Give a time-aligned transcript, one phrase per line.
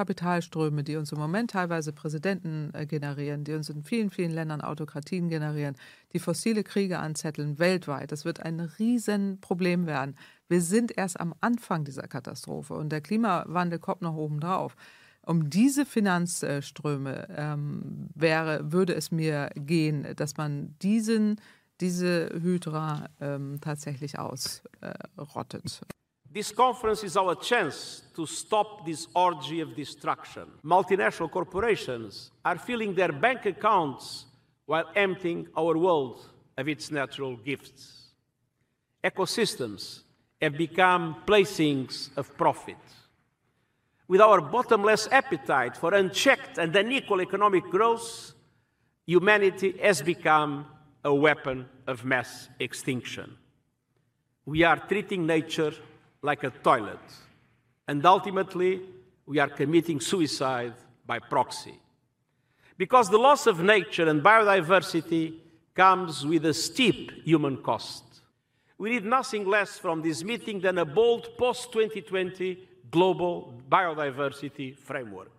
[0.00, 4.62] Kapitalströme, die uns im Moment teilweise Präsidenten äh, generieren, die uns in vielen, vielen Ländern
[4.62, 5.76] Autokratien generieren,
[6.14, 10.16] die fossile Kriege anzetteln weltweit, das wird ein Riesenproblem werden.
[10.48, 14.74] Wir sind erst am Anfang dieser Katastrophe und der Klimawandel kommt noch oben drauf.
[15.26, 21.38] Um diese Finanzströme ähm, wäre, würde es mir gehen, dass man diesen,
[21.82, 24.62] diese Hydra ähm, tatsächlich ausrottet.
[25.82, 25.99] Äh,
[26.32, 30.44] This conference is our chance to stop this orgy of destruction.
[30.64, 34.26] Multinational corporations are filling their bank accounts
[34.64, 36.24] while emptying our world
[36.56, 38.10] of its natural gifts.
[39.02, 40.02] Ecosystems
[40.40, 42.76] have become placings of profit.
[44.06, 48.34] With our bottomless appetite for unchecked and unequal economic growth,
[49.04, 50.66] humanity has become
[51.04, 53.36] a weapon of mass extinction.
[54.44, 55.72] We are treating nature
[56.22, 56.98] like a toilet.
[57.88, 58.82] And ultimately,
[59.26, 60.74] we are committing suicide
[61.06, 61.74] by proxy.
[62.76, 65.34] Because the loss of nature and biodiversity
[65.74, 68.04] comes with a steep human cost.
[68.78, 72.58] We need nothing less from this meeting than a bold post 2020
[72.90, 75.30] global biodiversity framework.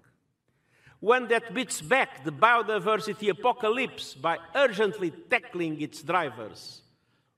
[1.00, 6.82] One that beats back the biodiversity apocalypse by urgently tackling its drivers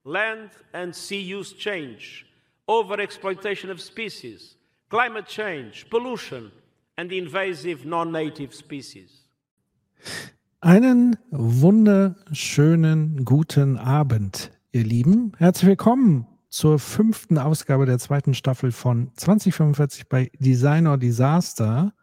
[0.03, 2.25] land and sea use change,
[2.67, 4.57] overexploitation of species,
[4.89, 6.51] climate change, pollution,
[6.97, 9.27] and invasive non-native species.
[10.61, 15.33] Einen wunderschönen guten Abend, ihr Lieben.
[15.37, 21.93] Herzlich willkommen zur fünften Ausgabe der zweiten Staffel von 2045 bei Design or Disaster.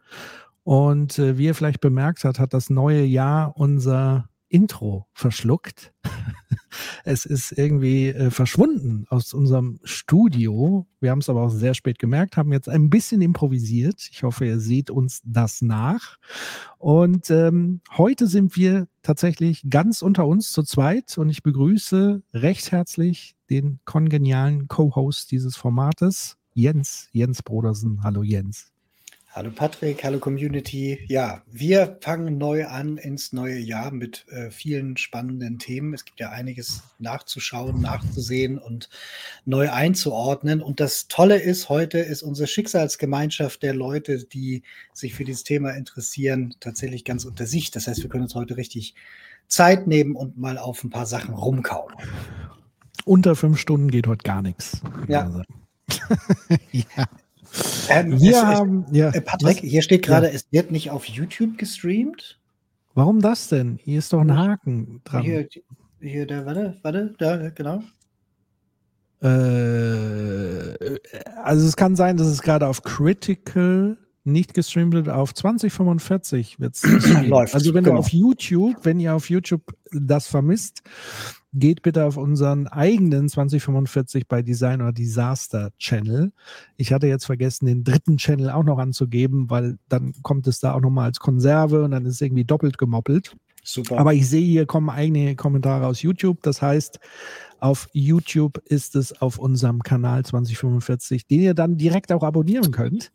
[0.63, 5.93] Und äh, wie ihr vielleicht bemerkt habt, hat das neue Jahr unser Intro verschluckt.
[7.03, 10.87] es ist irgendwie äh, verschwunden aus unserem Studio.
[10.99, 14.09] Wir haben es aber auch sehr spät gemerkt, haben jetzt ein bisschen improvisiert.
[14.11, 16.17] Ich hoffe, ihr seht uns das nach.
[16.77, 22.71] Und ähm, heute sind wir tatsächlich ganz unter uns zu zweit und ich begrüße recht
[22.71, 28.03] herzlich den kongenialen Co-Host dieses Formates, Jens, Jens Brodersen.
[28.03, 28.70] Hallo Jens.
[29.33, 31.05] Hallo Patrick, hallo Community.
[31.07, 35.93] Ja, wir fangen neu an ins neue Jahr mit äh, vielen spannenden Themen.
[35.93, 38.89] Es gibt ja einiges nachzuschauen, nachzusehen und
[39.45, 40.61] neu einzuordnen.
[40.61, 45.71] Und das Tolle ist, heute ist unsere Schicksalsgemeinschaft der Leute, die sich für dieses Thema
[45.71, 47.71] interessieren, tatsächlich ganz unter sich.
[47.71, 48.95] Das heißt, wir können uns heute richtig
[49.47, 51.93] Zeit nehmen und mal auf ein paar Sachen rumkauen.
[53.05, 54.81] Unter fünf Stunden geht heute gar nichts.
[55.07, 55.41] Ja.
[56.73, 57.07] ja.
[57.89, 59.09] Ähm, wir es, haben, es, ja.
[59.09, 59.69] Äh, Patrick, Was?
[59.69, 60.33] hier steht gerade, ja.
[60.33, 62.39] es wird nicht auf YouTube gestreamt.
[62.93, 63.79] Warum das denn?
[63.81, 65.23] Hier ist doch ein Haken dran.
[65.23, 65.47] Hier,
[65.99, 67.83] hier der, warte, warte, da, genau.
[69.21, 70.97] Äh,
[71.43, 76.75] also es kann sein, dass es gerade auf Critical nicht gestreamt wird, auf 2045 wird
[76.75, 76.83] es
[77.53, 77.95] Also wenn genau.
[77.95, 80.83] du auf YouTube, wenn ihr auf YouTube das vermisst,
[81.53, 86.31] geht bitte auf unseren eigenen 2045 bei Design oder Disaster Channel.
[86.77, 90.73] Ich hatte jetzt vergessen, den dritten Channel auch noch anzugeben, weil dann kommt es da
[90.73, 93.35] auch nochmal als Konserve und dann ist es irgendwie doppelt gemoppelt.
[93.63, 93.99] Super.
[93.99, 96.41] Aber ich sehe, hier kommen eigene Kommentare aus YouTube.
[96.41, 96.99] Das heißt,
[97.59, 103.11] auf YouTube ist es auf unserem Kanal 2045, den ihr dann direkt auch abonnieren könnt.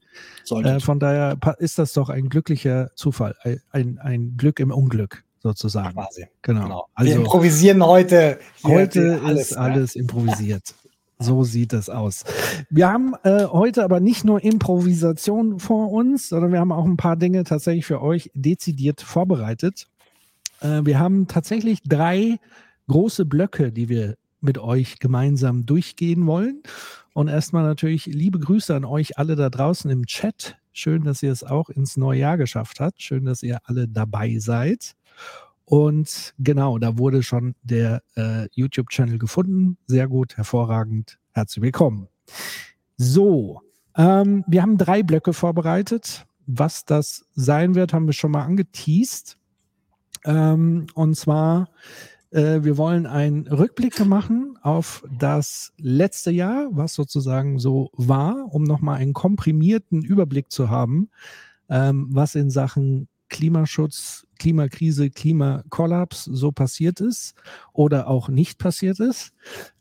[0.50, 3.34] Äh, von daher ist das doch ein glücklicher Zufall,
[3.70, 5.94] ein, ein Glück im Unglück sozusagen.
[5.94, 6.26] Quasi.
[6.42, 6.62] Genau.
[6.62, 6.86] genau.
[6.94, 8.38] Also, Wir improvisieren heute.
[8.62, 10.02] Heute alles, ist alles ne?
[10.02, 10.74] improvisiert.
[11.18, 12.24] So sieht es aus.
[12.68, 16.98] Wir haben äh, heute aber nicht nur Improvisation vor uns, sondern wir haben auch ein
[16.98, 19.88] paar Dinge tatsächlich für euch dezidiert vorbereitet.
[20.60, 22.38] Äh, wir haben tatsächlich drei
[22.88, 26.62] große Blöcke, die wir mit euch gemeinsam durchgehen wollen.
[27.14, 30.56] Und erstmal natürlich liebe Grüße an euch alle da draußen im Chat.
[30.72, 33.02] Schön, dass ihr es auch ins neue Jahr geschafft habt.
[33.02, 34.94] Schön, dass ihr alle dabei seid.
[35.64, 39.78] Und genau, da wurde schon der äh, YouTube-Channel gefunden.
[39.86, 41.18] Sehr gut, hervorragend.
[41.32, 42.08] Herzlich willkommen.
[42.96, 43.62] So,
[43.96, 46.26] ähm, wir haben drei Blöcke vorbereitet.
[46.46, 49.36] Was das sein wird, haben wir schon mal angeteased.
[50.26, 51.70] Ähm, und zwar,
[52.30, 58.64] äh, wir wollen einen Rückblick machen auf das letzte Jahr, was sozusagen so war, um
[58.64, 61.08] nochmal einen komprimierten Überblick zu haben,
[61.70, 67.34] ähm, was in Sachen Klimaschutz, Klimakrise, Klimakollaps so passiert ist
[67.72, 69.32] oder auch nicht passiert ist.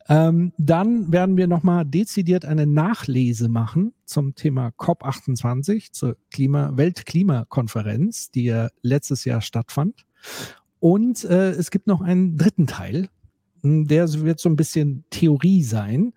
[0.08, 8.30] Ähm, dann werden wir nochmal dezidiert eine Nachlese machen zum Thema COP28, zur Klima Weltklimakonferenz,
[8.30, 10.06] die ja letztes Jahr stattfand.
[10.80, 13.10] Und äh, es gibt noch einen dritten Teil,
[13.62, 16.14] hm, der wird so ein bisschen Theorie sein.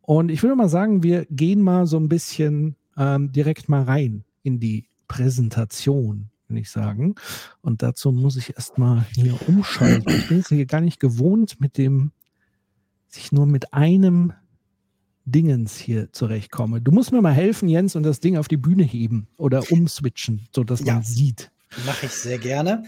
[0.00, 4.24] Und ich würde mal sagen, wir gehen mal so ein bisschen ähm, direkt mal rein
[4.42, 7.16] in die Präsentation, würde ich sagen.
[7.60, 10.12] Und dazu muss ich erstmal hier umschalten.
[10.14, 12.12] Ich bin es hier gar nicht gewohnt, mit dem,
[13.08, 14.32] sich nur mit einem
[15.24, 16.80] Dingens hier zurechtkomme.
[16.80, 20.48] Du musst mir mal helfen, Jens, und das Ding auf die Bühne heben oder umswitchen,
[20.54, 20.94] sodass ja.
[20.94, 21.50] man sieht.
[21.84, 22.84] Mache ich sehr gerne.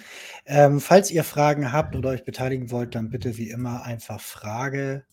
[0.47, 5.05] Ähm, falls ihr Fragen habt oder euch beteiligen wollt, dann bitte wie immer einfach Frage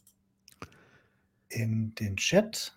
[1.50, 2.76] in den Chat.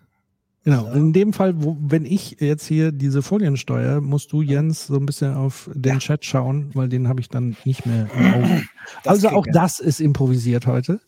[0.65, 0.91] Genau, so.
[0.91, 4.97] in dem Fall, wo, wenn ich jetzt hier diese Folien steuere, musst du, Jens, so
[4.97, 5.99] ein bisschen auf den ja.
[5.99, 8.09] Chat schauen, weil den habe ich dann nicht mehr
[9.05, 10.99] also auch das ist improvisiert heute.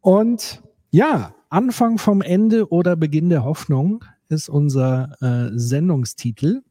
[0.00, 6.62] Und ja, Anfang vom Ende oder Beginn der Hoffnung ist unser äh, Sendungstitel.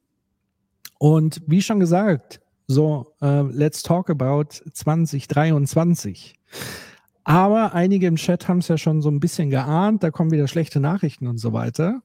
[1.04, 6.34] Und wie schon gesagt, so, uh, let's talk about 2023.
[7.26, 10.48] Aber einige im Chat haben es ja schon so ein bisschen geahnt, da kommen wieder
[10.48, 12.04] schlechte Nachrichten und so weiter.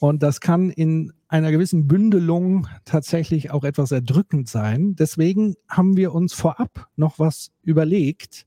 [0.00, 4.96] Und das kann in einer gewissen Bündelung tatsächlich auch etwas erdrückend sein.
[4.96, 8.44] Deswegen haben wir uns vorab noch was überlegt,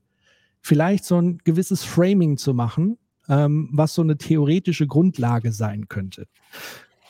[0.60, 2.96] vielleicht so ein gewisses Framing zu machen,
[3.28, 6.28] ähm, was so eine theoretische Grundlage sein könnte.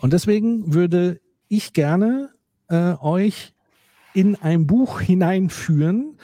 [0.00, 2.30] Und deswegen würde ich gerne
[2.70, 3.52] äh, euch
[4.14, 6.16] in ein Buch hineinführen,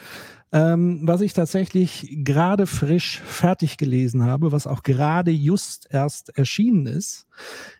[0.52, 6.86] ähm, was ich tatsächlich gerade frisch fertig gelesen habe, was auch gerade just erst erschienen
[6.86, 7.26] ist,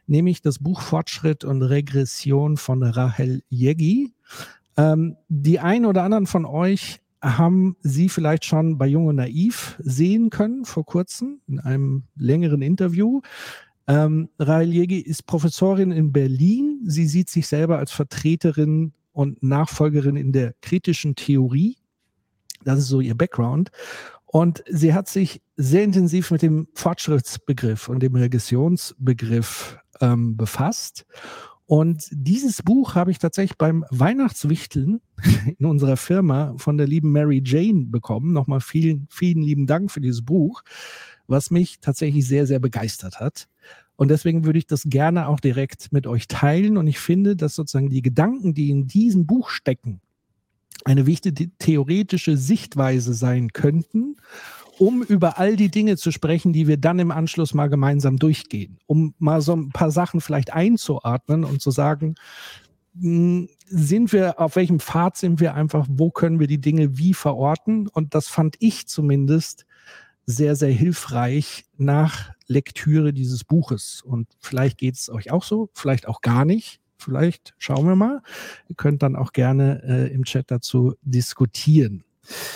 [0.06, 4.12] nämlich das Buch Fortschritt und Regression von Rahel Yegi.
[4.76, 9.76] Ähm, die einen oder anderen von euch haben Sie vielleicht schon bei Jung und Naiv
[9.82, 13.20] sehen können vor kurzem in einem längeren Interview.
[13.88, 16.80] Ähm, Rahel Jegi ist Professorin in Berlin.
[16.84, 21.76] Sie sieht sich selber als Vertreterin und Nachfolgerin in der kritischen Theorie.
[22.64, 23.70] Das ist so ihr Background.
[24.26, 31.06] Und sie hat sich sehr intensiv mit dem Fortschrittsbegriff und dem Regressionsbegriff ähm, befasst.
[31.66, 35.00] Und dieses Buch habe ich tatsächlich beim Weihnachtswichteln
[35.58, 38.32] in unserer Firma von der lieben Mary Jane bekommen.
[38.32, 40.62] Nochmal vielen, vielen lieben Dank für dieses Buch,
[41.28, 43.48] was mich tatsächlich sehr, sehr begeistert hat.
[43.96, 46.76] Und deswegen würde ich das gerne auch direkt mit euch teilen.
[46.76, 50.00] Und ich finde, dass sozusagen die Gedanken, die in diesem Buch stecken,
[50.84, 54.16] eine wichtige theoretische Sichtweise sein könnten,
[54.78, 58.78] um über all die Dinge zu sprechen, die wir dann im Anschluss mal gemeinsam durchgehen,
[58.86, 62.14] um mal so ein paar Sachen vielleicht einzuordnen und zu sagen,
[63.00, 67.14] hm, sind wir, auf welchem Pfad sind wir einfach, wo können wir die Dinge wie
[67.14, 67.88] verorten?
[67.88, 69.66] Und das fand ich zumindest
[70.26, 74.02] sehr, sehr hilfreich nach Lektüre dieses Buches.
[74.02, 76.80] Und vielleicht geht es euch auch so, vielleicht auch gar nicht.
[76.98, 78.22] Vielleicht schauen wir mal.
[78.68, 82.04] Ihr könnt dann auch gerne äh, im Chat dazu diskutieren.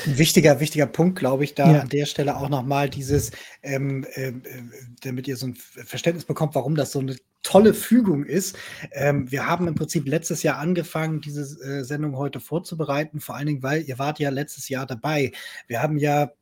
[0.07, 1.81] Ein wichtiger, wichtiger Punkt, glaube ich, da ja.
[1.81, 3.31] an der Stelle auch nochmal dieses,
[3.63, 4.33] ähm, äh,
[5.03, 8.57] damit ihr so ein Verständnis bekommt, warum das so eine tolle Fügung ist.
[8.93, 13.47] Ähm, wir haben im Prinzip letztes Jahr angefangen, diese äh, Sendung heute vorzubereiten, vor allen
[13.47, 15.33] Dingen, weil ihr wart ja letztes Jahr dabei.
[15.69, 16.33] Wir haben ja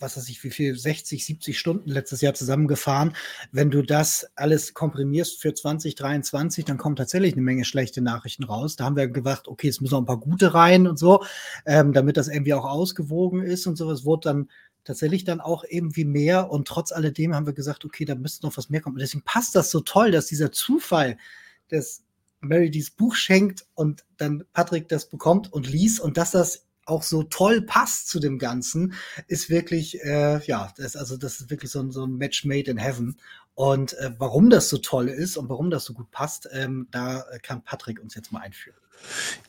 [0.00, 3.14] was weiß ich, wie viel, 60, 70 Stunden letztes Jahr zusammengefahren.
[3.52, 8.76] Wenn du das alles komprimierst für 2023, dann kommen tatsächlich eine Menge schlechte Nachrichten raus.
[8.76, 11.24] Da haben wir gedacht, okay, es müssen noch ein paar gute rein und so,
[11.66, 14.48] ähm, damit das irgendwie auch ausgewogen ist und sowas wurde dann
[14.84, 18.56] tatsächlich dann auch irgendwie mehr und trotz alledem haben wir gesagt, okay, da müsste noch
[18.56, 18.96] was mehr kommen.
[18.96, 21.18] Und deswegen passt das so toll, dass dieser Zufall,
[21.68, 22.02] dass
[22.40, 27.02] Mary dieses Buch schenkt und dann Patrick das bekommt und liest und dass das auch
[27.02, 28.94] so toll passt zu dem Ganzen,
[29.26, 32.70] ist wirklich, äh, ja, das, also das ist wirklich so ein, so ein Match made
[32.70, 33.16] in heaven.
[33.54, 37.24] Und äh, warum das so toll ist und warum das so gut passt, ähm, da
[37.42, 38.76] kann Patrick uns jetzt mal einführen.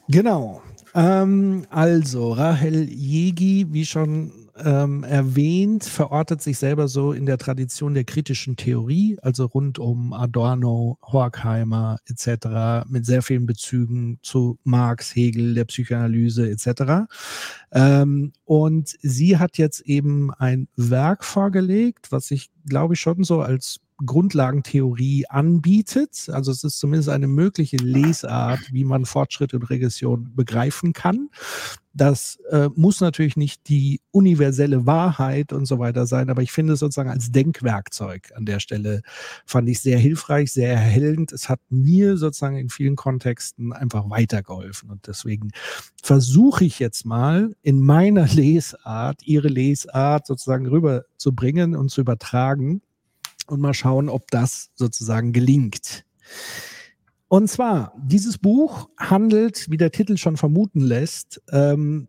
[0.07, 0.61] Genau.
[0.93, 7.93] Ähm, also, Rahel Jegi, wie schon ähm, erwähnt, verortet sich selber so in der Tradition
[7.93, 15.15] der kritischen Theorie, also rund um Adorno, Horkheimer etc., mit sehr vielen Bezügen zu Marx,
[15.15, 17.07] Hegel, der Psychoanalyse etc.
[17.71, 23.41] Ähm, und sie hat jetzt eben ein Werk vorgelegt, was ich glaube ich schon so
[23.41, 26.29] als Grundlagentheorie anbietet.
[26.31, 31.29] Also es ist zumindest eine mögliche Lesart, wie man Fortschritt und Regression begreifen kann.
[31.93, 36.73] Das äh, muss natürlich nicht die universelle Wahrheit und so weiter sein, aber ich finde
[36.73, 39.01] es sozusagen als Denkwerkzeug an der Stelle
[39.45, 41.33] fand ich sehr hilfreich, sehr erhellend.
[41.33, 45.51] Es hat mir sozusagen in vielen Kontexten einfach weitergeholfen und deswegen
[46.01, 52.81] versuche ich jetzt mal in meiner Lesart, ihre Lesart sozusagen rüberzubringen und zu übertragen
[53.51, 56.05] und mal schauen, ob das sozusagen gelingt.
[57.27, 62.07] Und zwar, dieses Buch handelt, wie der Titel schon vermuten lässt, ähm,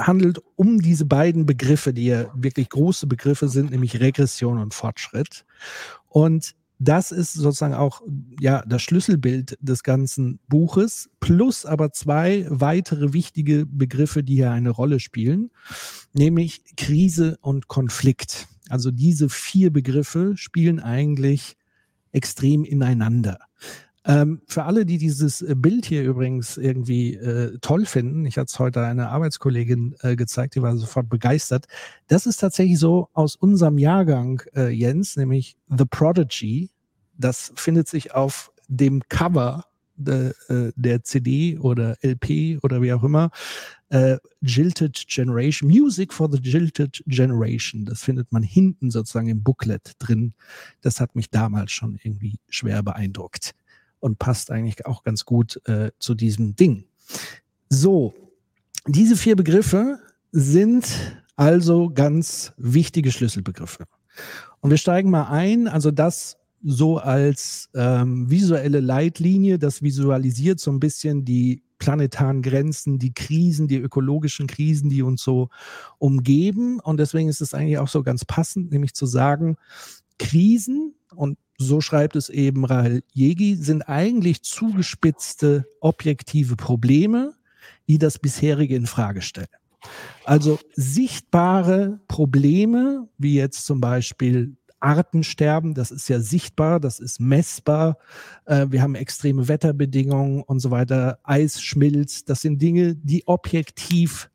[0.00, 5.44] handelt um diese beiden Begriffe, die ja wirklich große Begriffe sind, nämlich Regression und Fortschritt.
[6.08, 8.02] Und das ist sozusagen auch
[8.40, 14.70] ja das Schlüsselbild des ganzen Buches, plus aber zwei weitere wichtige Begriffe, die hier eine
[14.70, 15.50] Rolle spielen,
[16.12, 18.46] nämlich Krise und Konflikt.
[18.68, 21.56] Also diese vier Begriffe spielen eigentlich
[22.12, 23.38] extrem ineinander.
[24.04, 28.46] Ähm, für alle, die dieses äh, Bild hier übrigens irgendwie äh, toll finden, ich hatte
[28.46, 31.66] es heute einer Arbeitskollegin äh, gezeigt, die war sofort begeistert.
[32.06, 36.70] Das ist tatsächlich so aus unserem Jahrgang, äh, Jens, nämlich The Prodigy.
[37.18, 39.66] Das findet sich auf dem Cover
[40.06, 43.30] äh, der CD oder LP oder wie auch immer.
[43.90, 47.84] Äh, Jilted Generation, Music for the Jilted Generation.
[47.84, 50.34] Das findet man hinten sozusagen im Booklet drin.
[50.80, 53.54] Das hat mich damals schon irgendwie schwer beeindruckt
[54.00, 56.84] und passt eigentlich auch ganz gut äh, zu diesem Ding.
[57.70, 58.14] So,
[58.86, 59.98] diese vier Begriffe
[60.32, 60.86] sind
[61.36, 63.86] also ganz wichtige Schlüsselbegriffe.
[64.60, 70.70] Und wir steigen mal ein, also das so als ähm, visuelle Leitlinie, das visualisiert so
[70.70, 75.48] ein bisschen die planetaren Grenzen, die Krisen, die ökologischen Krisen, die uns so
[75.98, 76.80] umgeben.
[76.80, 79.56] Und deswegen ist es eigentlich auch so ganz passend, nämlich zu sagen,
[80.18, 87.34] Krisen und so schreibt es eben Rahel Jegi, sind eigentlich zugespitzte objektive Probleme,
[87.88, 89.48] die das bisherige in Frage stellen.
[90.24, 97.98] Also sichtbare Probleme, wie jetzt zum Beispiel Artensterben, das ist ja sichtbar, das ist messbar.
[98.46, 104.30] Äh, wir haben extreme Wetterbedingungen und so weiter, Eisschmilz, das sind Dinge, die objektiv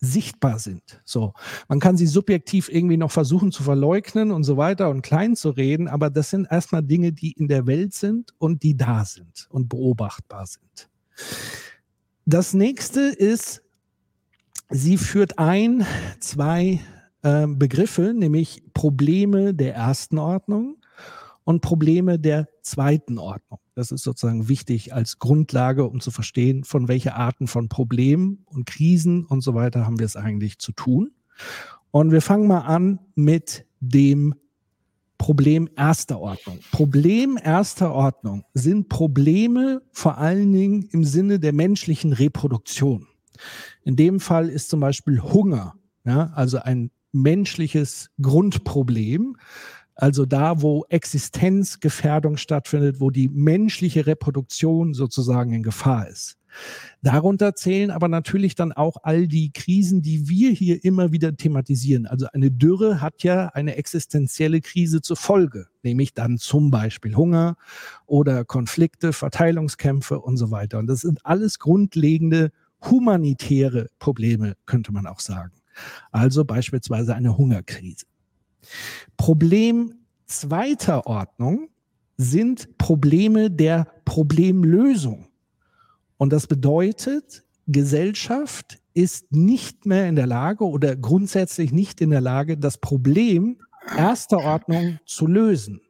[0.00, 1.00] sichtbar sind.
[1.04, 1.32] So,
[1.68, 5.50] man kann sie subjektiv irgendwie noch versuchen zu verleugnen und so weiter und klein zu
[5.50, 9.48] reden, aber das sind erstmal Dinge, die in der Welt sind und die da sind
[9.50, 10.88] und beobachtbar sind.
[12.26, 13.62] Das nächste ist,
[14.70, 15.86] sie führt ein
[16.20, 16.80] zwei
[17.22, 20.76] äh, Begriffe, nämlich Probleme der ersten Ordnung
[21.44, 23.58] und Probleme der zweiten Ordnung.
[23.74, 28.66] Das ist sozusagen wichtig als Grundlage, um zu verstehen, von welcher Arten von Problemen und
[28.66, 31.12] Krisen und so weiter haben wir es eigentlich zu tun.
[31.90, 34.34] Und wir fangen mal an mit dem
[35.16, 36.60] Problem erster Ordnung.
[36.70, 43.06] Problem erster Ordnung sind Probleme vor allen Dingen im Sinne der menschlichen Reproduktion.
[43.84, 49.36] In dem Fall ist zum Beispiel Hunger, ja, also ein menschliches Grundproblem,
[49.94, 56.38] also da, wo Existenzgefährdung stattfindet, wo die menschliche Reproduktion sozusagen in Gefahr ist.
[57.02, 62.06] Darunter zählen aber natürlich dann auch all die Krisen, die wir hier immer wieder thematisieren.
[62.06, 67.56] Also eine Dürre hat ja eine existenzielle Krise zur Folge, nämlich dann zum Beispiel Hunger
[68.06, 70.78] oder Konflikte, Verteilungskämpfe und so weiter.
[70.78, 72.50] Und das sind alles grundlegende
[72.80, 75.52] humanitäre Probleme, könnte man auch sagen.
[76.10, 78.06] Also beispielsweise eine Hungerkrise.
[79.16, 79.94] Problem
[80.26, 81.68] zweiter Ordnung
[82.16, 85.28] sind Probleme der Problemlösung.
[86.16, 92.20] Und das bedeutet, Gesellschaft ist nicht mehr in der Lage oder grundsätzlich nicht in der
[92.20, 93.58] Lage, das Problem
[93.96, 95.80] erster Ordnung zu lösen.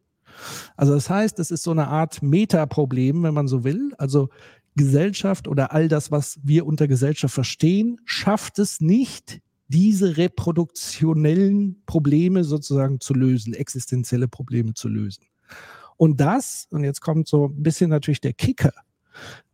[0.77, 3.93] Also das heißt, es ist so eine Art Metaproblem, wenn man so will.
[3.99, 4.29] Also
[4.77, 12.45] Gesellschaft oder all das, was wir unter Gesellschaft verstehen, schafft es nicht, diese reproduktionellen Probleme
[12.45, 15.25] sozusagen zu lösen, existenzielle Probleme zu lösen.
[15.97, 18.73] Und das, und jetzt kommt so ein bisschen natürlich der Kicker,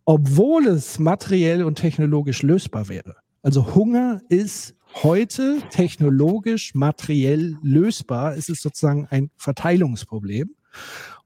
[0.04, 3.16] obwohl es materiell und technologisch lösbar wäre.
[3.42, 8.37] Also Hunger ist heute technologisch, materiell lösbar.
[8.37, 10.54] Es ist sozusagen ein Verteilungsproblem.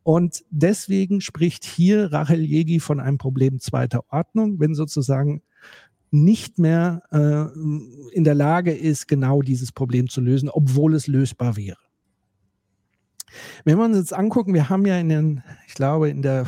[0.03, 5.43] Und deswegen spricht hier Rachel Jegi von einem Problem zweiter Ordnung, wenn sozusagen
[6.11, 11.57] nicht mehr äh, in der Lage ist, genau dieses Problem zu lösen, obwohl es lösbar
[11.57, 11.79] wäre.
[13.65, 16.47] Wenn wir uns jetzt angucken, wir haben ja in den, ich glaube, in der,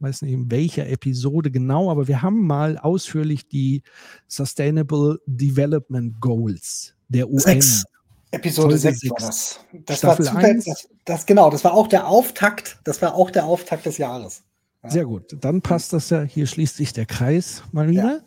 [0.00, 3.82] weiß nicht in welcher Episode genau, aber wir haben mal ausführlich die
[4.26, 7.38] Sustainable Development Goals der UN.
[7.38, 7.84] Sechs.
[8.30, 9.60] Episode 6 war das.
[9.86, 13.30] Das Staffel war zufällig, das, das, genau, das war auch der Auftakt, das war auch
[13.30, 14.42] der Auftakt des Jahres.
[14.86, 15.36] Sehr gut.
[15.40, 18.22] Dann passt das ja, hier schließt sich der Kreis mal wieder.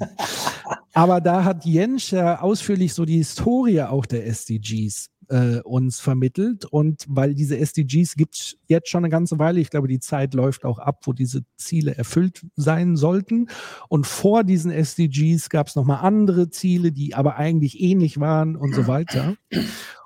[0.00, 0.08] Ja.
[0.94, 6.64] Aber da hat Jens ja ausführlich so die Historie auch der SDGs äh, uns vermittelt.
[6.64, 10.34] Und weil diese SDGs gibt es jetzt schon eine ganze Weile, ich glaube, die Zeit
[10.34, 13.48] läuft auch ab, wo diese Ziele erfüllt sein sollten.
[13.88, 18.74] Und vor diesen SDGs gab es nochmal andere Ziele, die aber eigentlich ähnlich waren und
[18.74, 19.36] so weiter.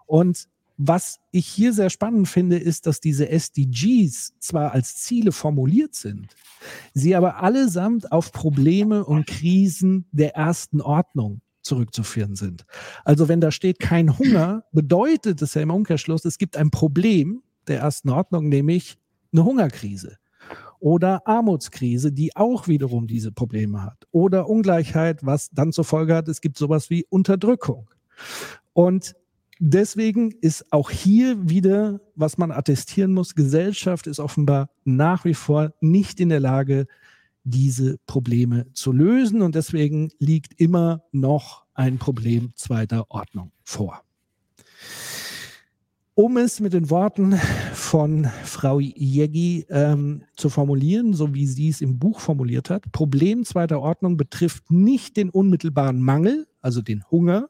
[0.06, 0.48] Und
[0.84, 6.34] was ich hier sehr spannend finde, ist, dass diese SDGs zwar als Ziele formuliert sind,
[6.92, 12.66] sie aber allesamt auf Probleme und Krisen der ersten Ordnung zurückzuführen sind.
[13.04, 17.42] Also wenn da steht kein Hunger, bedeutet es ja im Umkehrschluss, es gibt ein Problem
[17.68, 18.98] der ersten Ordnung, nämlich
[19.32, 20.18] eine Hungerkrise
[20.80, 26.26] oder Armutskrise, die auch wiederum diese Probleme hat oder Ungleichheit, was dann zur Folge hat,
[26.26, 27.88] es gibt sowas wie Unterdrückung.
[28.72, 29.14] Und
[29.62, 35.72] deswegen ist auch hier wieder, was man attestieren muss, Gesellschaft ist offenbar nach wie vor
[35.80, 36.86] nicht in der Lage,
[37.44, 39.40] diese Probleme zu lösen.
[39.40, 44.02] Und deswegen liegt immer noch ein Problem zweiter Ordnung vor.
[46.14, 47.36] Um es mit den Worten
[47.72, 53.44] von Frau Jeggi ähm, zu formulieren, so wie sie es im Buch formuliert hat, Problem
[53.44, 57.48] zweiter Ordnung betrifft nicht den unmittelbaren Mangel, also den Hunger,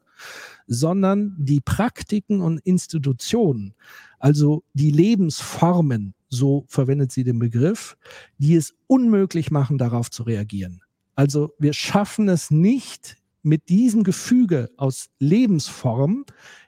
[0.67, 3.73] sondern die Praktiken und Institutionen,
[4.19, 7.97] also die Lebensformen, so verwendet sie den Begriff,
[8.37, 10.81] die es unmöglich machen, darauf zu reagieren.
[11.15, 16.25] Also wir schaffen es nicht, mit diesem Gefüge aus Lebensform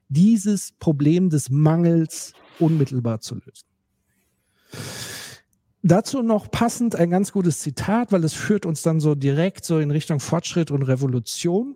[0.10, 3.66] dieses Problem des Mangels unmittelbar zu lösen.
[5.84, 9.80] Dazu noch passend ein ganz gutes Zitat, weil es führt uns dann so direkt so
[9.80, 11.76] in Richtung Fortschritt und Revolution.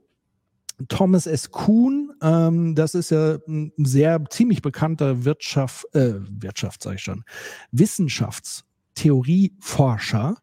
[0.88, 1.52] Thomas S.
[1.52, 7.26] Kuhn, ähm, das ist ja ein sehr ziemlich bekannter Wirtschaft, äh, Wirtschaft sage ich schon,
[7.72, 10.38] Wissenschaftstheorieforscher.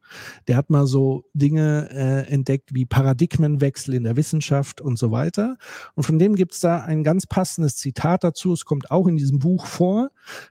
[0.47, 5.57] Der hat mal so Dinge äh, entdeckt wie Paradigmenwechsel in der Wissenschaft und so weiter.
[5.95, 8.53] Und von dem gibt es da ein ganz passendes Zitat dazu.
[8.53, 10.11] Es kommt auch in diesem Buch vor.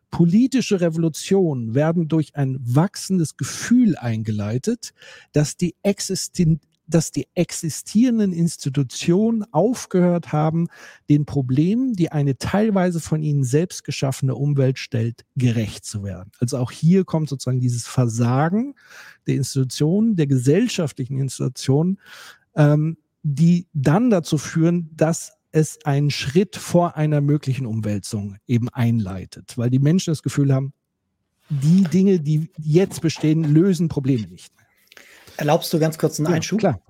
[0.09, 4.95] Politische Revolutionen werden durch ein wachsendes Gefühl eingeleitet,
[5.31, 10.67] dass die Existenz dass die existierenden Institutionen aufgehört haben,
[11.09, 16.31] den Problemen, die eine teilweise von ihnen selbst geschaffene Umwelt stellt, gerecht zu werden.
[16.39, 18.75] Also auch hier kommt sozusagen dieses Versagen
[19.27, 21.99] der Institutionen, der gesellschaftlichen Institutionen,
[22.55, 29.57] ähm, die dann dazu führen, dass es einen Schritt vor einer möglichen Umwälzung eben einleitet,
[29.57, 30.73] weil die Menschen das Gefühl haben,
[31.49, 34.64] die Dinge, die jetzt bestehen, lösen Probleme nicht mehr.
[35.37, 36.59] Erlaubst du ganz kurz einen ja, Einschub?
[36.59, 36.81] Klar.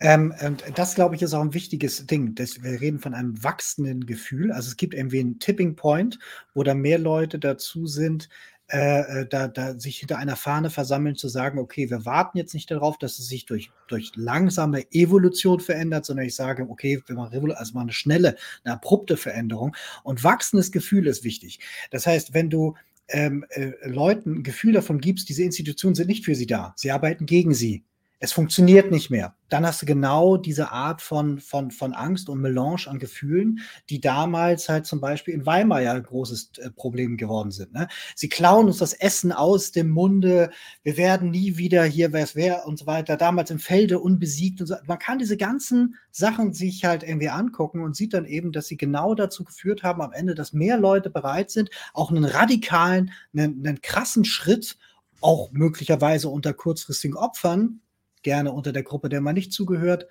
[0.00, 2.34] Ähm, und das, glaube ich, ist auch ein wichtiges Ding.
[2.34, 4.52] Das, wir reden von einem wachsenden Gefühl.
[4.52, 6.18] Also es gibt irgendwie einen Tipping Point,
[6.54, 8.28] wo da mehr Leute dazu sind,
[8.70, 12.52] äh, äh, da, da sich hinter einer Fahne versammeln, zu sagen, okay, wir warten jetzt
[12.52, 17.16] nicht darauf, dass es sich durch, durch langsame Evolution verändert, sondern ich sage, okay, wir
[17.16, 19.74] machen also mal eine schnelle, eine abrupte Veränderung.
[20.02, 21.60] Und wachsendes Gefühl ist wichtig.
[21.90, 22.74] Das heißt, wenn du
[23.08, 26.90] ähm, äh, Leuten ein Gefühl davon gibst, diese Institutionen sind nicht für sie da, sie
[26.90, 27.84] arbeiten gegen sie,
[28.20, 29.36] es funktioniert nicht mehr.
[29.48, 34.00] Dann hast du genau diese Art von, von, von Angst und Melange an Gefühlen, die
[34.00, 37.72] damals halt zum Beispiel in Weimar ja ein großes äh, Problem geworden sind.
[37.72, 37.86] Ne?
[38.16, 40.50] Sie klauen uns das Essen aus dem Munde,
[40.82, 44.60] wir werden nie wieder hier, wer es wäre und so weiter, damals im Felde unbesiegt
[44.60, 44.74] und so.
[44.86, 48.76] Man kann diese ganzen Sachen sich halt irgendwie angucken und sieht dann eben, dass sie
[48.76, 53.64] genau dazu geführt haben am Ende, dass mehr Leute bereit sind, auch einen radikalen, einen,
[53.64, 54.76] einen krassen Schritt
[55.20, 57.80] auch möglicherweise unter kurzfristigen Opfern
[58.22, 60.06] gerne unter der Gruppe, der man nicht zugehört,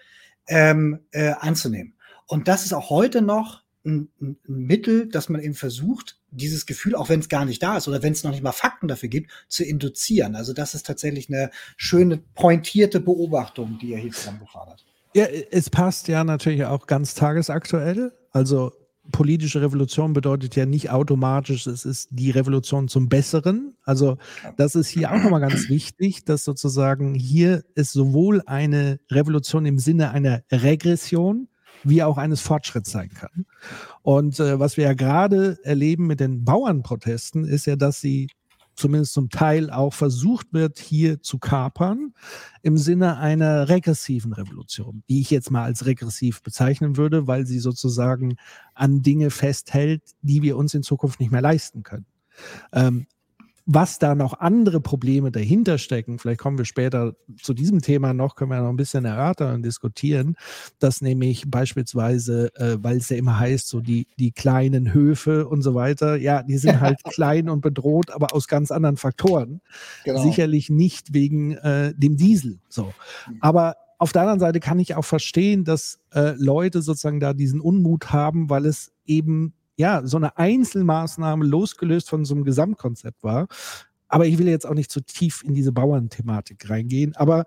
[0.48, 1.96] ähm, äh, anzunehmen.
[2.26, 6.96] Und das ist auch heute noch ein, ein, Mittel, dass man eben versucht, dieses Gefühl,
[6.96, 9.10] auch wenn es gar nicht da ist oder wenn es noch nicht mal Fakten dafür
[9.10, 10.36] gibt, zu induzieren.
[10.36, 14.86] Also das ist tatsächlich eine schöne, pointierte Beobachtung, die er hier zusammengefahren hat.
[15.16, 18.12] Ja, es passt ja natürlich auch ganz tagesaktuell.
[18.32, 18.74] Also
[19.12, 23.77] politische Revolution bedeutet ja nicht automatisch, es ist die Revolution zum Besseren.
[23.88, 24.18] Also
[24.58, 29.80] das ist hier auch nochmal ganz wichtig, dass sozusagen hier es sowohl eine Revolution im
[29.80, 31.48] Sinne einer Regression
[31.84, 33.46] wie auch eines Fortschritts sein kann.
[34.02, 38.28] Und äh, was wir ja gerade erleben mit den Bauernprotesten, ist ja, dass sie
[38.76, 42.14] zumindest zum Teil auch versucht wird, hier zu kapern,
[42.62, 47.60] im Sinne einer regressiven Revolution, die ich jetzt mal als regressiv bezeichnen würde, weil sie
[47.60, 48.36] sozusagen
[48.74, 52.06] an Dinge festhält, die wir uns in Zukunft nicht mehr leisten können.
[52.74, 53.08] Ähm,
[53.70, 58.36] was da noch andere Probleme dahinter stecken, vielleicht kommen wir später zu diesem Thema noch,
[58.36, 60.38] können wir noch ein bisschen erörtern und diskutieren,
[60.80, 65.64] dass nämlich beispielsweise, äh, weil es ja immer heißt, so die, die kleinen Höfe und
[65.64, 69.60] so weiter, ja, die sind halt klein und bedroht, aber aus ganz anderen Faktoren.
[70.06, 70.24] Genau.
[70.24, 72.60] Sicherlich nicht wegen äh, dem Diesel.
[72.70, 72.94] So.
[73.28, 73.38] Mhm.
[73.42, 77.60] Aber auf der anderen Seite kann ich auch verstehen, dass äh, Leute sozusagen da diesen
[77.60, 83.48] Unmut haben, weil es eben ja, so eine Einzelmaßnahme losgelöst von so einem Gesamtkonzept war.
[84.10, 87.16] Aber ich will jetzt auch nicht zu tief in diese Bauernthematik reingehen.
[87.16, 87.46] Aber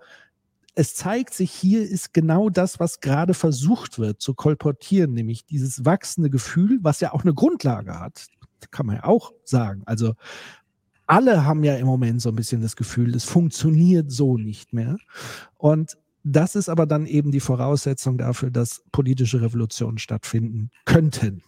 [0.73, 5.83] es zeigt sich, hier ist genau das, was gerade versucht wird zu kolportieren, nämlich dieses
[5.83, 8.27] wachsende Gefühl, was ja auch eine Grundlage hat.
[8.71, 9.81] Kann man ja auch sagen.
[9.85, 10.13] Also
[11.07, 14.97] alle haben ja im Moment so ein bisschen das Gefühl, es funktioniert so nicht mehr.
[15.57, 21.43] Und das ist aber dann eben die Voraussetzung dafür, dass politische Revolutionen stattfinden könnten.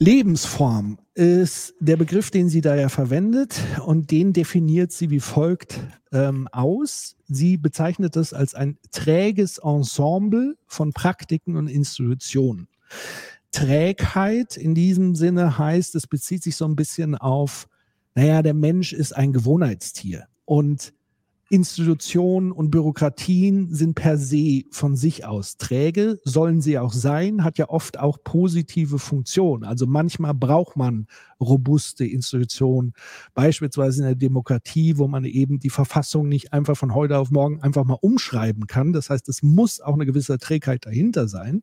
[0.00, 5.80] Lebensform ist der Begriff, den sie da ja verwendet und den definiert sie wie folgt
[6.12, 7.16] ähm, aus.
[7.26, 12.68] Sie bezeichnet es als ein träges Ensemble von Praktiken und Institutionen.
[13.50, 17.66] Trägheit in diesem Sinne heißt, es bezieht sich so ein bisschen auf,
[18.14, 20.92] naja, der Mensch ist ein Gewohnheitstier und
[21.50, 27.56] Institutionen und Bürokratien sind per se von sich aus träge, sollen sie auch sein, hat
[27.56, 29.64] ja oft auch positive Funktionen.
[29.64, 31.06] Also manchmal braucht man
[31.40, 32.92] robuste Institutionen,
[33.32, 37.62] beispielsweise in der Demokratie, wo man eben die Verfassung nicht einfach von heute auf morgen
[37.62, 38.92] einfach mal umschreiben kann.
[38.92, 41.62] Das heißt, es muss auch eine gewisse Trägheit dahinter sein.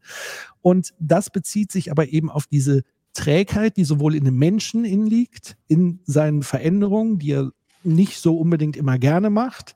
[0.62, 2.82] Und das bezieht sich aber eben auf diese
[3.14, 7.52] Trägheit, die sowohl in dem Menschen in liegt, in seinen Veränderungen, die er
[7.86, 9.76] nicht so unbedingt immer gerne macht.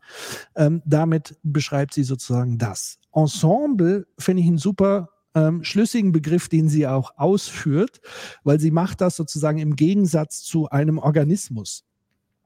[0.55, 2.99] Ähm, damit beschreibt sie sozusagen das.
[3.13, 8.01] Ensemble finde ich einen super ähm, schlüssigen Begriff, den sie auch ausführt,
[8.43, 11.85] weil sie macht das sozusagen im Gegensatz zu einem Organismus.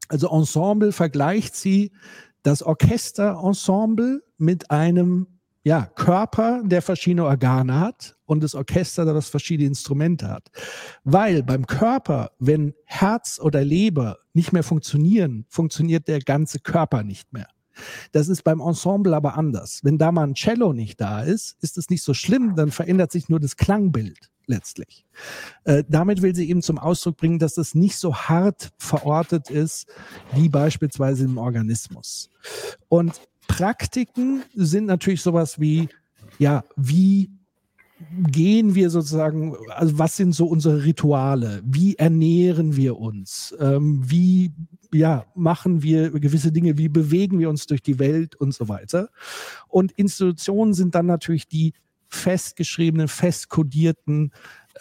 [0.10, 1.92] Also Ensemble vergleicht sie
[2.44, 5.33] das Orchesterensemble mit einem
[5.64, 10.50] ja, Körper, der verschiedene Organe hat und das Orchester, das verschiedene Instrumente hat.
[11.04, 17.32] Weil beim Körper, wenn Herz oder Leber nicht mehr funktionieren, funktioniert der ganze Körper nicht
[17.32, 17.48] mehr.
[18.12, 19.80] Das ist beim Ensemble aber anders.
[19.84, 23.12] Wenn da mal ein Cello nicht da ist, ist es nicht so schlimm, dann verändert
[23.12, 25.06] sich nur das Klangbild letztlich.
[25.64, 29.88] Äh, damit will sie eben zum Ausdruck bringen, dass das nicht so hart verortet ist
[30.34, 32.30] wie beispielsweise im Organismus.
[32.90, 35.90] Und Praktiken sind natürlich sowas wie,
[36.40, 37.30] ja, wie
[38.28, 41.62] gehen wir sozusagen, also was sind so unsere Rituale?
[41.66, 43.56] Wie ernähren wir uns?
[43.60, 44.52] Ähm, wie
[44.92, 46.78] ja, machen wir gewisse Dinge?
[46.78, 49.10] Wie bewegen wir uns durch die Welt und so weiter?
[49.68, 51.74] Und Institutionen sind dann natürlich die
[52.08, 54.32] festgeschriebenen, festkodierten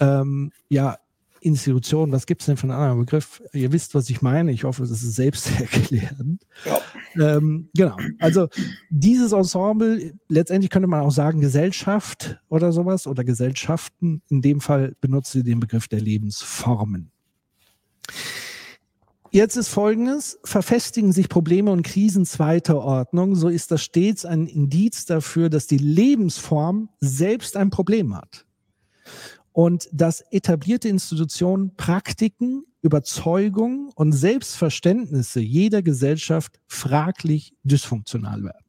[0.01, 0.99] ähm, ja,
[1.43, 3.43] Institution, was gibt es denn für einen anderen Begriff?
[3.53, 4.53] Ihr wisst, was ich meine.
[4.53, 6.43] Ich hoffe, das ist selbst erklärend.
[6.65, 7.37] Ja.
[7.37, 7.97] Ähm, genau.
[8.19, 8.49] Also
[8.91, 14.23] dieses Ensemble, letztendlich könnte man auch sagen Gesellschaft oder sowas oder Gesellschaften.
[14.29, 17.11] In dem Fall benutzt sie den Begriff der Lebensformen.
[19.31, 24.47] Jetzt ist Folgendes, verfestigen sich Probleme und Krisen zweiter Ordnung, so ist das stets ein
[24.47, 28.45] Indiz dafür, dass die Lebensform selbst ein Problem hat
[29.53, 38.65] und dass etablierte Institutionen Praktiken, Überzeugungen und Selbstverständnisse jeder Gesellschaft fraglich dysfunktional werden.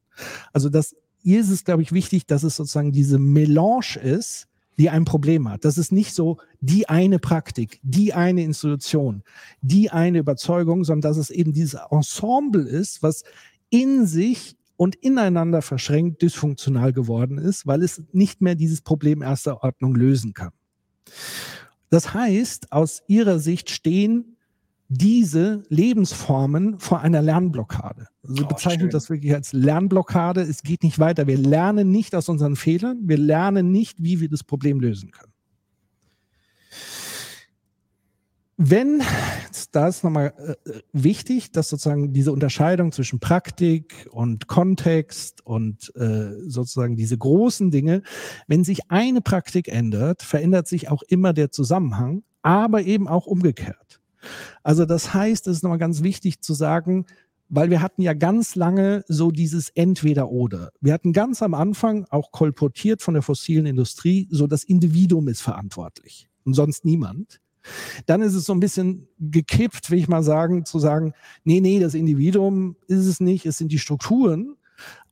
[0.52, 4.89] Also das, hier ist es, glaube ich, wichtig, dass es sozusagen diese Melange ist, die
[4.89, 5.65] ein Problem hat.
[5.65, 9.24] Das ist nicht so die eine Praktik, die eine Institution,
[9.62, 13.24] die eine Überzeugung, sondern dass es eben dieses Ensemble ist, was
[13.69, 19.63] in sich und ineinander verschränkt dysfunktional geworden ist, weil es nicht mehr dieses Problem erster
[19.63, 20.52] Ordnung lösen kann.
[21.89, 24.37] Das heißt, aus ihrer Sicht stehen
[24.89, 28.07] diese Lebensformen vor einer Lernblockade.
[28.27, 28.89] Also oh, bezeichnet schön.
[28.91, 30.41] das wirklich als Lernblockade.
[30.41, 31.27] Es geht nicht weiter.
[31.27, 32.99] Wir lernen nicht aus unseren Fehlern.
[33.03, 35.33] Wir lernen nicht, wie wir das Problem lösen können.
[38.65, 39.02] Wenn,
[39.73, 46.32] da ist nochmal äh, wichtig, dass sozusagen diese Unterscheidung zwischen Praktik und Kontext und äh,
[46.47, 48.04] sozusagen diese großen Dinge,
[48.47, 53.99] wenn sich eine Praktik ändert, verändert sich auch immer der Zusammenhang, aber eben auch umgekehrt.
[54.63, 57.06] Also das heißt, es ist nochmal ganz wichtig zu sagen,
[57.49, 60.71] weil wir hatten ja ganz lange so dieses Entweder-Oder.
[60.80, 65.41] Wir hatten ganz am Anfang auch kolportiert von der fossilen Industrie, so das Individuum ist
[65.41, 67.41] verantwortlich und sonst niemand.
[68.06, 71.80] Dann ist es so ein bisschen gekippt, will ich mal sagen, zu sagen, nee, nee,
[71.80, 74.56] das Individuum ist es nicht, es sind die Strukturen,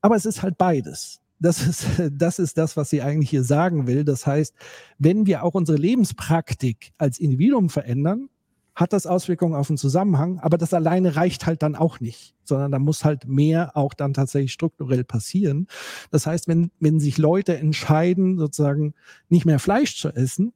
[0.02, 1.20] aber es ist halt beides.
[1.40, 4.04] Das ist, das ist das, was sie eigentlich hier sagen will.
[4.04, 4.54] Das heißt,
[5.00, 8.30] wenn wir auch unsere Lebenspraktik als Individuum verändern,
[8.74, 12.72] hat das Auswirkungen auf den Zusammenhang, aber das alleine reicht halt dann auch nicht, sondern
[12.72, 15.68] da muss halt mehr auch dann tatsächlich strukturell passieren.
[16.10, 18.94] Das heißt, wenn, wenn sich Leute entscheiden, sozusagen
[19.28, 20.54] nicht mehr Fleisch zu essen,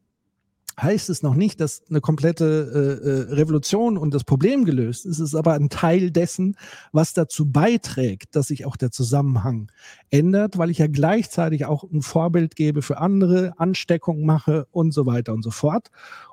[0.79, 5.19] heißt es noch nicht, dass eine komplette äh, äh, Revolution und das Problem gelöst ist.
[5.19, 6.57] Es ist aber ein Teil dessen,
[6.91, 9.71] was dazu beiträgt, dass sich auch der Zusammenhang
[10.09, 15.05] ändert, weil ich ja gleichzeitig auch ein Vorbild gebe für andere, Ansteckung mache und so
[15.05, 15.89] weiter und so fort.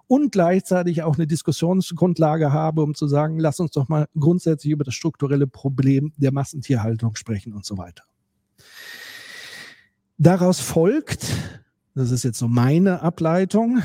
[0.09, 4.85] Und gleichzeitig auch eine Diskussionsgrundlage habe, um zu sagen, lass uns doch mal grundsätzlich über
[4.85, 8.03] das strukturelle Problem der Massentierhaltung sprechen und so weiter.
[10.19, 11.27] Daraus folgt,
[11.95, 13.83] das ist jetzt so meine Ableitung,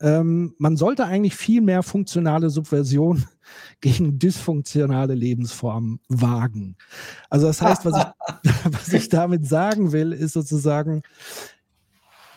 [0.00, 3.24] ähm, man sollte eigentlich viel mehr funktionale Subversion
[3.80, 6.76] gegen dysfunktionale Lebensformen wagen.
[7.30, 11.02] Also das heißt, was ich, was ich damit sagen will, ist sozusagen,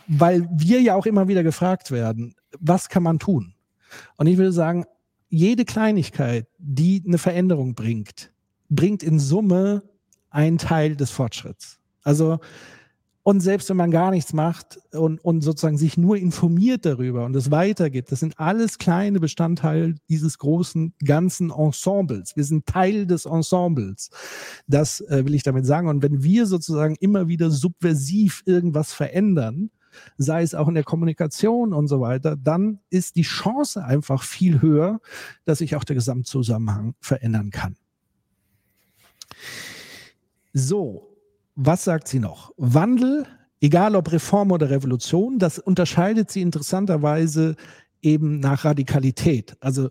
[0.08, 3.54] weil wir ja auch immer wieder gefragt werden, was kann man tun?
[4.17, 4.86] Und ich würde sagen,
[5.30, 8.32] jede Kleinigkeit, die eine Veränderung bringt,
[8.69, 9.84] bringt in Summe
[10.30, 11.80] einen Teil des Fortschritts.
[12.04, 12.39] Also
[13.23, 17.36] und selbst wenn man gar nichts macht und, und sozusagen sich nur informiert darüber und
[17.36, 22.36] es weitergibt, das sind alles kleine Bestandteile dieses großen ganzen Ensembles.
[22.36, 24.10] Wir sind Teil des Ensembles.
[24.67, 25.88] Das äh, will ich damit sagen.
[25.88, 29.69] Und wenn wir sozusagen immer wieder subversiv irgendwas verändern,
[30.17, 34.62] sei es auch in der Kommunikation und so weiter, dann ist die Chance einfach viel
[34.62, 34.99] höher,
[35.45, 37.75] dass sich auch der Gesamtzusammenhang verändern kann.
[40.53, 41.11] So,
[41.55, 42.53] was sagt sie noch?
[42.57, 43.25] Wandel,
[43.59, 47.55] egal ob Reform oder Revolution, das unterscheidet sie interessanterweise
[48.01, 49.89] eben nach Radikalität, also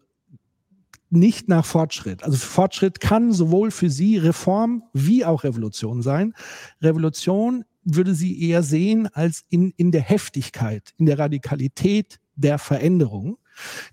[1.10, 2.22] nicht nach Fortschritt.
[2.22, 6.34] Also Fortschritt kann sowohl für sie Reform wie auch Revolution sein.
[6.80, 13.38] Revolution würde sie eher sehen als in, in der Heftigkeit, in der Radikalität der Veränderung.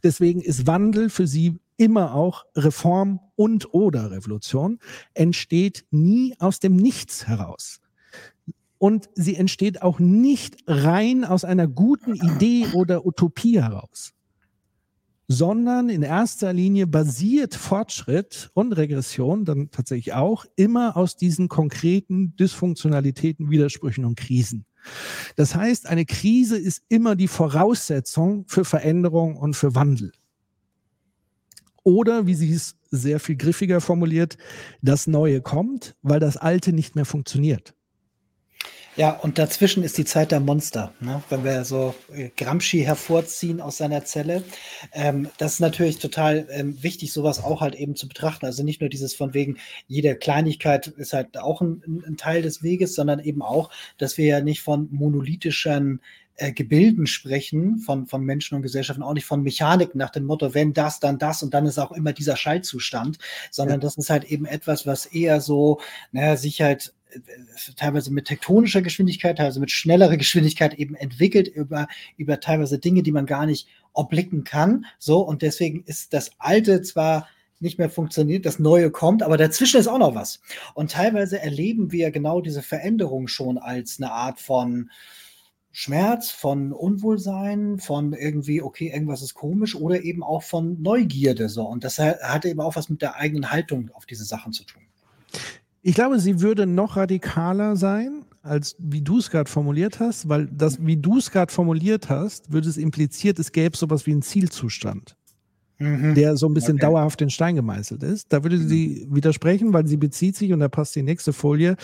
[0.04, 4.80] Deswegen ist Wandel für sie immer auch Reform und oder Revolution,
[5.14, 7.80] entsteht nie aus dem Nichts heraus.
[8.80, 14.14] Und sie entsteht auch nicht rein aus einer guten Idee oder Utopie heraus,
[15.28, 22.36] sondern in erster Linie basiert Fortschritt und Regression dann tatsächlich auch immer aus diesen konkreten
[22.36, 24.66] Dysfunktionalitäten, Widersprüchen und Krisen.
[25.36, 30.12] Das heißt, eine Krise ist immer die Voraussetzung für Veränderung und für Wandel.
[31.84, 34.38] Oder, wie sie es sehr viel griffiger formuliert,
[34.82, 37.74] das Neue kommt, weil das Alte nicht mehr funktioniert.
[38.98, 40.92] Ja, und dazwischen ist die Zeit der Monster.
[41.00, 41.22] Ne?
[41.30, 44.44] Wenn wir so äh, Gramsci hervorziehen aus seiner Zelle,
[44.92, 48.48] ähm, das ist natürlich total ähm, wichtig, sowas auch halt eben zu betrachten.
[48.48, 52.64] Also nicht nur dieses von wegen, jede Kleinigkeit ist halt auch ein, ein Teil des
[52.64, 53.70] Weges, sondern eben auch,
[54.00, 56.02] dass wir ja nicht von monolithischen
[56.38, 60.54] äh, Gebilden sprechen, von, von Menschen und Gesellschaften, auch nicht von Mechanik nach dem Motto,
[60.54, 63.18] wenn das, dann das und dann ist auch immer dieser Schaltzustand,
[63.52, 63.82] sondern ja.
[63.82, 65.80] das ist halt eben etwas, was eher so,
[66.12, 66.94] naja, sich halt
[67.76, 73.12] teilweise mit tektonischer Geschwindigkeit, teilweise mit schnellerer Geschwindigkeit eben entwickelt über, über teilweise Dinge, die
[73.12, 74.86] man gar nicht erblicken kann.
[75.00, 77.28] So, und deswegen ist das Alte zwar
[77.60, 80.42] nicht mehr funktioniert, das Neue kommt, aber dazwischen ist auch noch was.
[80.76, 84.92] Und teilweise erleben wir genau diese Veränderung schon als eine Art von
[85.72, 91.50] Schmerz, von Unwohlsein, von irgendwie, okay, irgendwas ist komisch oder eben auch von Neugierde.
[91.50, 91.68] So.
[91.68, 94.82] Und das hat eben auch was mit der eigenen Haltung auf diese Sachen zu tun.
[95.82, 100.48] Ich glaube, sie würde noch radikaler sein, als wie du es gerade formuliert hast, weil
[100.48, 104.22] das, wie du es gerade formuliert hast, würde es impliziert, es gäbe sowas wie einen
[104.22, 105.16] Zielzustand,
[105.80, 106.16] mhm.
[106.16, 106.86] der so ein bisschen okay.
[106.86, 108.32] dauerhaft in Stein gemeißelt ist.
[108.34, 111.76] Da würde sie widersprechen, weil sie bezieht sich, und da passt die nächste Folie,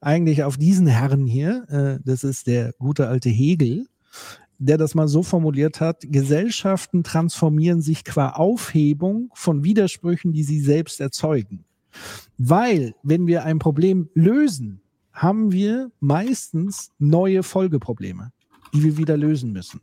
[0.00, 1.64] eigentlich auf diesen Herrn hier.
[1.68, 3.86] Äh, das ist der gute alte Hegel,
[4.58, 10.60] der das mal so formuliert hat, Gesellschaften transformieren sich qua Aufhebung von Widersprüchen, die sie
[10.60, 11.64] selbst erzeugen.
[12.36, 14.80] Weil, wenn wir ein Problem lösen,
[15.12, 18.32] haben wir meistens neue Folgeprobleme,
[18.72, 19.80] die wir wieder lösen müssen.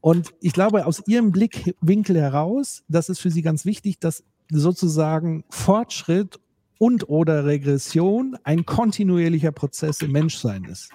[0.00, 5.44] Und ich glaube, aus Ihrem Blickwinkel heraus, das ist für Sie ganz wichtig, dass sozusagen
[5.50, 6.40] Fortschritt
[6.78, 10.90] und oder Regression ein kontinuierlicher Prozess im Menschsein ist.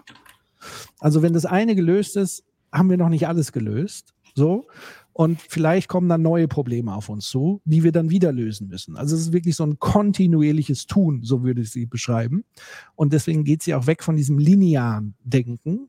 [1.00, 4.14] Also wenn das eine gelöst ist, haben wir noch nicht alles gelöst.
[4.34, 4.66] So.
[5.14, 8.98] Und vielleicht kommen dann neue Probleme auf uns zu, die wir dann wieder lösen müssen.
[8.98, 12.44] Also es ist wirklich so ein kontinuierliches Tun, so würde ich sie beschreiben.
[12.96, 15.88] Und deswegen geht sie auch weg von diesem linearen Denken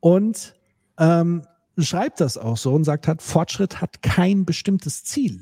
[0.00, 0.54] und
[0.98, 1.42] ähm,
[1.78, 5.40] schreibt das auch so und sagt hat, Fortschritt hat kein bestimmtes Ziel.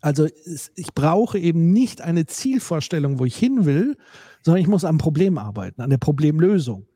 [0.00, 0.28] Also
[0.74, 3.96] ich brauche eben nicht eine Zielvorstellung, wo ich hin will,
[4.42, 6.86] sondern ich muss am Problem arbeiten, an der Problemlösung.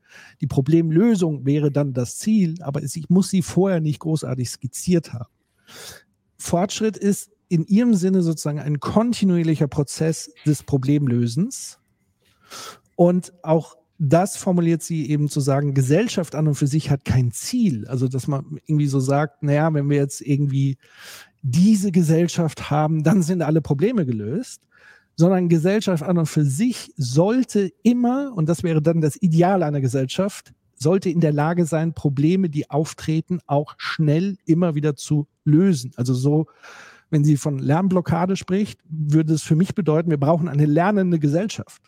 [0.40, 5.30] Die Problemlösung wäre dann das Ziel, aber ich muss sie vorher nicht großartig skizziert haben.
[6.36, 11.78] Fortschritt ist in ihrem Sinne sozusagen ein kontinuierlicher Prozess des Problemlösens.
[12.94, 17.32] Und auch das formuliert sie eben zu sagen, Gesellschaft an und für sich hat kein
[17.32, 17.86] Ziel.
[17.88, 20.78] Also, dass man irgendwie so sagt, naja, wenn wir jetzt irgendwie
[21.42, 24.62] diese Gesellschaft haben, dann sind alle Probleme gelöst
[25.18, 29.80] sondern Gesellschaft an und für sich sollte immer, und das wäre dann das Ideal einer
[29.80, 35.90] Gesellschaft, sollte in der Lage sein, Probleme, die auftreten, auch schnell immer wieder zu lösen.
[35.96, 36.46] Also so,
[37.10, 41.87] wenn sie von Lernblockade spricht, würde es für mich bedeuten, wir brauchen eine lernende Gesellschaft,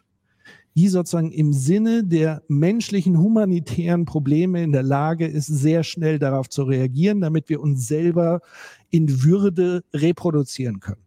[0.77, 6.49] die sozusagen im Sinne der menschlichen humanitären Probleme in der Lage ist, sehr schnell darauf
[6.49, 8.41] zu reagieren, damit wir uns selber
[8.91, 11.03] in Würde reproduzieren können.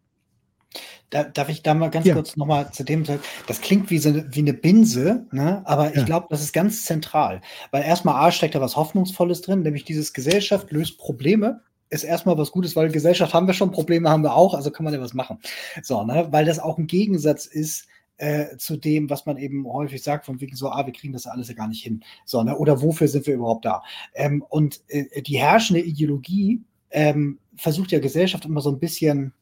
[1.12, 2.16] Da, darf ich da mal ganz ja.
[2.16, 3.22] kurz nochmal zu dem sagen?
[3.46, 5.62] Das klingt wie, so, wie eine Binse, ne?
[5.66, 6.00] aber ja.
[6.00, 7.42] ich glaube, das ist ganz zentral.
[7.70, 11.62] Weil erstmal A steckt da was Hoffnungsvolles drin, nämlich dieses Gesellschaft löst Probleme
[11.94, 14.84] ist erstmal was Gutes, weil Gesellschaft haben wir schon, Probleme haben wir auch, also kann
[14.84, 15.38] man ja was machen.
[15.84, 16.28] So, ne?
[16.32, 17.86] Weil das auch ein Gegensatz ist
[18.18, 21.28] äh, zu dem, was man eben häufig sagt, von wegen so, ah, wir kriegen das
[21.28, 22.04] alles ja gar nicht hin.
[22.26, 22.58] So, ne?
[22.58, 23.84] Oder wofür sind wir überhaupt da?
[24.14, 29.34] Ähm, und äh, die herrschende Ideologie ähm, versucht ja Gesellschaft immer so ein bisschen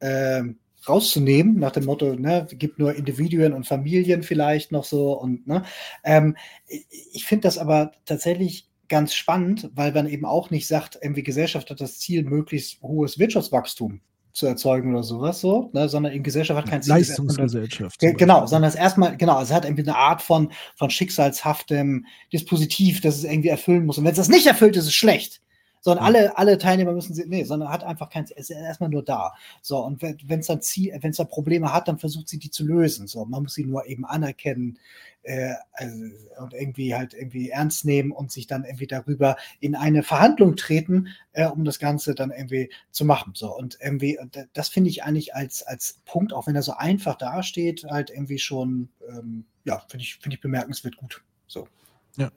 [0.00, 0.58] ähm,
[0.88, 5.64] rauszunehmen, nach dem Motto, ne, gibt nur Individuen und Familien vielleicht noch so und ne.
[6.04, 6.36] Ähm,
[6.66, 11.70] ich finde das aber tatsächlich ganz spannend, weil man eben auch nicht sagt, irgendwie Gesellschaft
[11.70, 14.00] hat das Ziel, möglichst hohes Wirtschaftswachstum
[14.36, 16.92] zu erzeugen oder sowas so, ne, sondern in Gesellschaft hat kein Ziel.
[16.92, 17.98] Leistungsgesellschaft.
[18.00, 23.16] Genau, sondern es erstmal, genau, es hat irgendwie eine Art von, von schicksalshaftem Dispositiv, das
[23.16, 23.96] es irgendwie erfüllen muss.
[23.96, 25.40] Und wenn es das nicht erfüllt, ist es schlecht
[25.86, 29.34] sondern alle, alle Teilnehmer müssen sie, nee, sondern hat einfach kein, ist erstmal nur da.
[29.62, 32.50] So, und wenn es dann Ziel, wenn es dann Probleme hat, dann versucht sie die
[32.50, 33.06] zu lösen.
[33.06, 34.80] So, man muss sie nur eben anerkennen
[35.22, 35.94] äh, also,
[36.38, 41.06] und irgendwie halt irgendwie ernst nehmen und sich dann irgendwie darüber in eine Verhandlung treten,
[41.34, 43.34] äh, um das Ganze dann irgendwie zu machen.
[43.36, 44.18] So, und irgendwie,
[44.54, 48.40] das finde ich eigentlich als, als Punkt, auch wenn er so einfach dasteht, halt irgendwie
[48.40, 51.22] schon, ähm, ja, finde ich, finde ich bemerkenswert gut.
[51.46, 51.68] So.
[52.16, 52.30] Ja.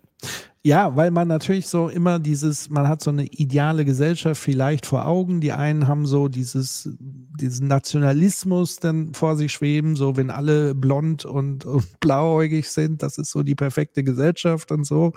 [0.62, 5.08] Ja, weil man natürlich so immer dieses, man hat so eine ideale Gesellschaft vielleicht vor
[5.08, 5.40] Augen.
[5.40, 11.24] Die einen haben so dieses, diesen Nationalismus dann vor sich schweben, so wenn alle blond
[11.24, 15.14] und, und blauäugig sind, das ist so die perfekte Gesellschaft und so.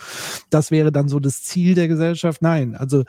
[0.49, 2.41] Das wäre dann so das Ziel der Gesellschaft.
[2.41, 3.03] Nein, also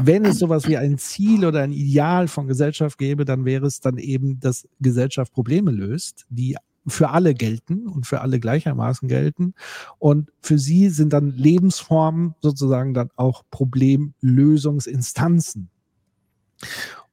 [0.00, 3.78] wenn es sowas wie ein Ziel oder ein Ideal von Gesellschaft gäbe, dann wäre es
[3.78, 9.54] dann eben, dass Gesellschaft Probleme löst, die für alle gelten und für alle gleichermaßen gelten.
[9.98, 15.68] Und für sie sind dann Lebensformen sozusagen dann auch Problemlösungsinstanzen.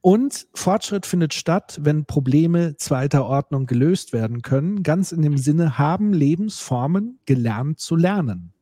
[0.00, 4.82] Und Fortschritt findet statt, wenn Probleme zweiter Ordnung gelöst werden können.
[4.82, 8.52] Ganz in dem Sinne haben Lebensformen gelernt zu lernen.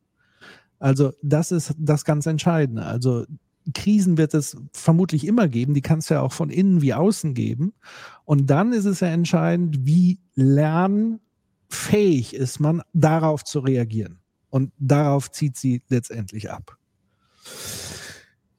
[0.79, 2.85] Also das ist das ganz Entscheidende.
[2.85, 3.25] Also
[3.73, 7.33] Krisen wird es vermutlich immer geben, die kann es ja auch von innen wie außen
[7.33, 7.73] geben.
[8.25, 14.19] Und dann ist es ja entscheidend, wie lernfähig ist man, darauf zu reagieren.
[14.49, 16.77] Und darauf zieht sie letztendlich ab.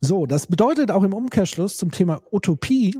[0.01, 2.95] So, das bedeutet auch im Umkehrschluss zum Thema Utopie,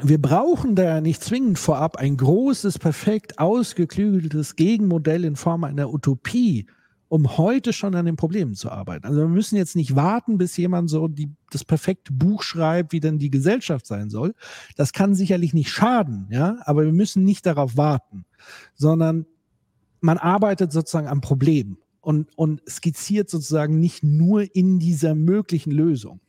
[0.00, 6.66] wir brauchen da nicht zwingend vorab ein großes, perfekt ausgeklügeltes Gegenmodell in Form einer Utopie,
[7.08, 9.06] um heute schon an den Problemen zu arbeiten.
[9.06, 13.00] Also wir müssen jetzt nicht warten, bis jemand so die, das perfekte Buch schreibt, wie
[13.00, 14.34] denn die Gesellschaft sein soll.
[14.76, 18.24] Das kann sicherlich nicht schaden, ja, aber wir müssen nicht darauf warten,
[18.74, 19.26] sondern
[20.00, 26.20] man arbeitet sozusagen am Problem und, und skizziert sozusagen nicht nur in dieser möglichen Lösung.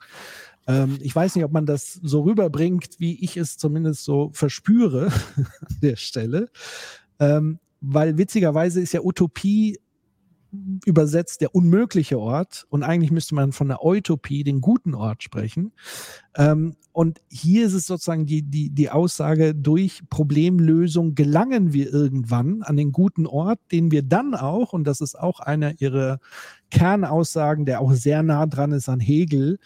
[0.66, 5.08] Ähm, ich weiß nicht, ob man das so rüberbringt, wie ich es zumindest so verspüre
[5.36, 6.50] an der Stelle.
[7.20, 9.80] Ähm, weil witzigerweise ist ja Utopie
[10.86, 15.74] übersetzt der unmögliche Ort und eigentlich müsste man von der Utopie, den guten Ort sprechen.
[16.36, 22.64] Ähm, und hier ist es sozusagen die, die, die Aussage, durch Problemlösung gelangen wir irgendwann
[22.64, 26.20] an den guten Ort, den wir dann auch, und das ist auch einer ihrer
[26.72, 29.60] Kernaussagen, der auch sehr nah dran ist an Hegel,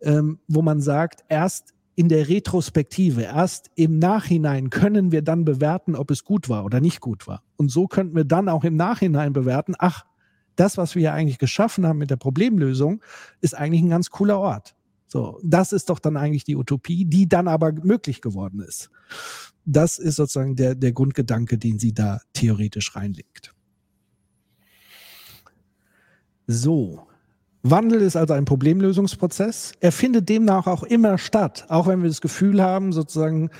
[0.00, 5.94] ähm, wo man sagt, erst in der Retrospektive, erst im Nachhinein können wir dann bewerten,
[5.94, 7.42] ob es gut war oder nicht gut war.
[7.56, 10.04] Und so könnten wir dann auch im Nachhinein bewerten, ach,
[10.56, 13.02] das, was wir ja eigentlich geschaffen haben mit der Problemlösung,
[13.40, 14.74] ist eigentlich ein ganz cooler Ort.
[15.06, 18.90] So, das ist doch dann eigentlich die Utopie, die dann aber möglich geworden ist.
[19.64, 23.52] Das ist sozusagen der, der Grundgedanke, den sie da theoretisch reinlegt.
[26.46, 27.06] So.
[27.62, 29.72] Wandel ist also ein Problemlösungsprozess.
[29.80, 33.50] Er findet demnach auch immer statt, auch wenn wir das Gefühl haben, sozusagen,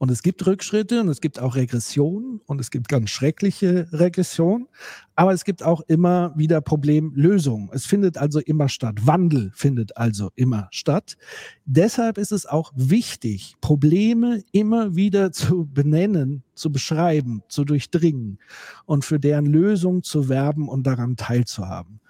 [0.00, 4.66] und es gibt Rückschritte und es gibt auch Regressionen und es gibt ganz schreckliche Regressionen,
[5.14, 7.68] aber es gibt auch immer wieder Problemlösungen.
[7.74, 9.06] Es findet also immer statt.
[9.06, 11.18] Wandel findet also immer statt.
[11.66, 18.38] Deshalb ist es auch wichtig, Probleme immer wieder zu benennen, zu beschreiben, zu durchdringen
[18.86, 22.00] und für deren Lösung zu werben und daran teilzuhaben.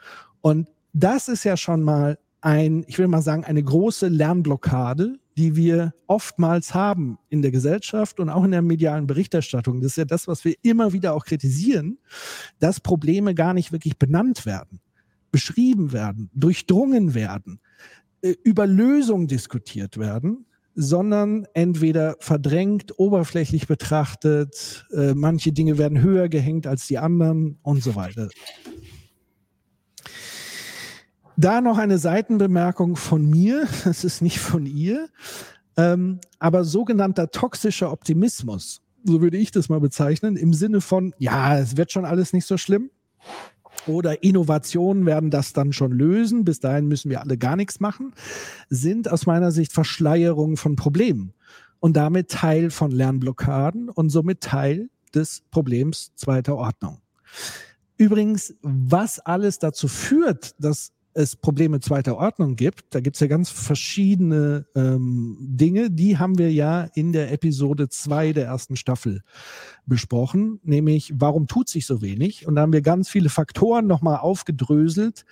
[0.42, 5.56] Und das ist ja schon mal ein, ich will mal sagen, eine große Lernblockade, die
[5.56, 9.80] wir oftmals haben in der Gesellschaft und auch in der medialen Berichterstattung.
[9.80, 11.98] Das ist ja das, was wir immer wieder auch kritisieren,
[12.58, 14.80] dass Probleme gar nicht wirklich benannt werden,
[15.30, 17.60] beschrieben werden, durchdrungen werden,
[18.22, 26.28] äh, über Lösungen diskutiert werden, sondern entweder verdrängt, oberflächlich betrachtet, äh, manche Dinge werden höher
[26.28, 28.28] gehängt als die anderen und so weiter.
[31.36, 35.08] Da noch eine Seitenbemerkung von mir, das ist nicht von ihr,
[35.76, 41.58] ähm, aber sogenannter toxischer Optimismus, so würde ich das mal bezeichnen, im Sinne von, ja,
[41.58, 42.90] es wird schon alles nicht so schlimm.
[43.86, 46.44] oder Innovationen werden das dann schon lösen.
[46.44, 48.12] Bis dahin müssen wir alle gar nichts machen,
[48.68, 51.32] sind aus meiner Sicht Verschleierungen von Problemen
[51.78, 56.98] und damit Teil von Lernblockaden und somit Teil des Problems zweiter Ordnung.
[57.96, 63.26] Übrigens, was alles dazu führt, dass es Probleme zweiter Ordnung gibt, da gibt es ja
[63.26, 69.22] ganz verschiedene ähm, Dinge, die haben wir ja in der Episode 2 der ersten Staffel
[69.86, 72.46] besprochen, nämlich warum tut sich so wenig?
[72.46, 75.24] Und da haben wir ganz viele Faktoren nochmal aufgedröselt,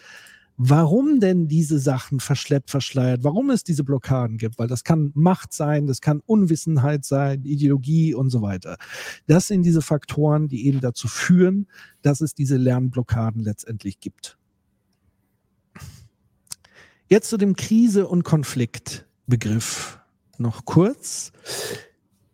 [0.56, 5.52] warum denn diese Sachen verschleppt, verschleiert, warum es diese Blockaden gibt, weil das kann Macht
[5.52, 8.76] sein, das kann Unwissenheit sein, Ideologie und so weiter.
[9.26, 11.68] Das sind diese Faktoren, die eben dazu führen,
[12.02, 14.37] dass es diese Lernblockaden letztendlich gibt.
[17.10, 19.98] Jetzt zu dem Krise- und Konfliktbegriff
[20.36, 21.32] noch kurz.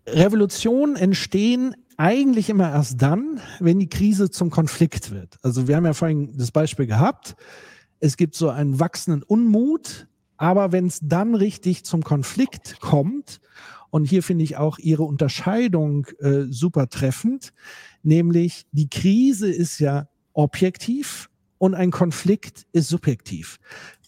[0.05, 5.37] Revolutionen entstehen eigentlich immer erst dann, wenn die Krise zum Konflikt wird.
[5.43, 7.37] Also wir haben ja vorhin das Beispiel gehabt,
[8.01, 13.41] es gibt so einen wachsenden Unmut, aber wenn es dann richtig zum Konflikt kommt,
[13.91, 17.53] und hier finde ich auch Ihre Unterscheidung äh, super treffend,
[18.03, 21.31] nämlich die Krise ist ja objektiv
[21.65, 23.59] und ein Konflikt ist subjektiv.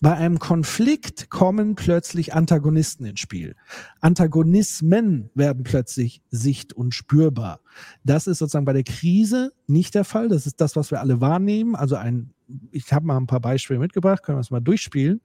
[0.03, 3.57] Bei einem Konflikt kommen plötzlich Antagonisten ins Spiel.
[4.03, 7.61] Antagonismen werden plötzlich sicht- und spürbar.
[8.05, 10.29] Das ist sozusagen bei der Krise nicht der Fall.
[10.29, 11.77] Das ist das, was wir alle wahrnehmen.
[11.77, 12.35] Also ein,
[12.73, 15.23] ich habe mal ein paar Beispiele mitgebracht, können wir es mal durchspielen.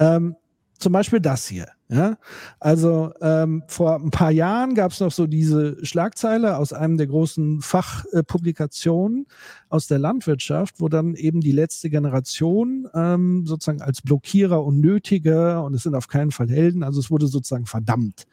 [0.00, 0.34] Ähm,
[0.80, 1.68] zum Beispiel das hier.
[1.88, 2.16] Ja?
[2.58, 7.06] Also ähm, vor ein paar Jahren gab es noch so diese Schlagzeile aus einem der
[7.06, 9.26] großen Fachpublikationen
[9.68, 15.62] aus der Landwirtschaft, wo dann eben die letzte Generation ähm, sozusagen als Blockierer und Nötiger
[15.64, 18.26] und es sind auf keinen Fall Helden, also es wurde sozusagen verdammt.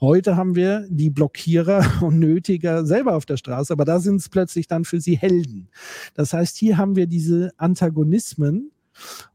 [0.00, 4.28] Heute haben wir die Blockierer und Nötiger selber auf der Straße, aber da sind es
[4.28, 5.68] plötzlich dann für sie Helden.
[6.14, 8.70] Das heißt, hier haben wir diese Antagonismen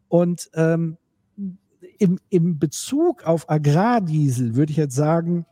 [0.07, 0.97] und ähm,
[1.97, 5.45] im, im Bezug auf Agrardiesel würde ich jetzt sagen,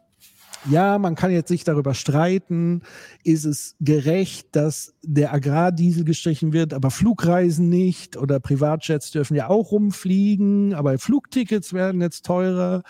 [0.69, 2.83] ja, man kann jetzt sich darüber streiten,
[3.23, 9.49] ist es gerecht, dass der Agrardiesel gestrichen wird, aber Flugreisen nicht oder Privatjets dürfen ja
[9.49, 12.83] auch rumfliegen, aber Flugtickets werden jetzt teurer.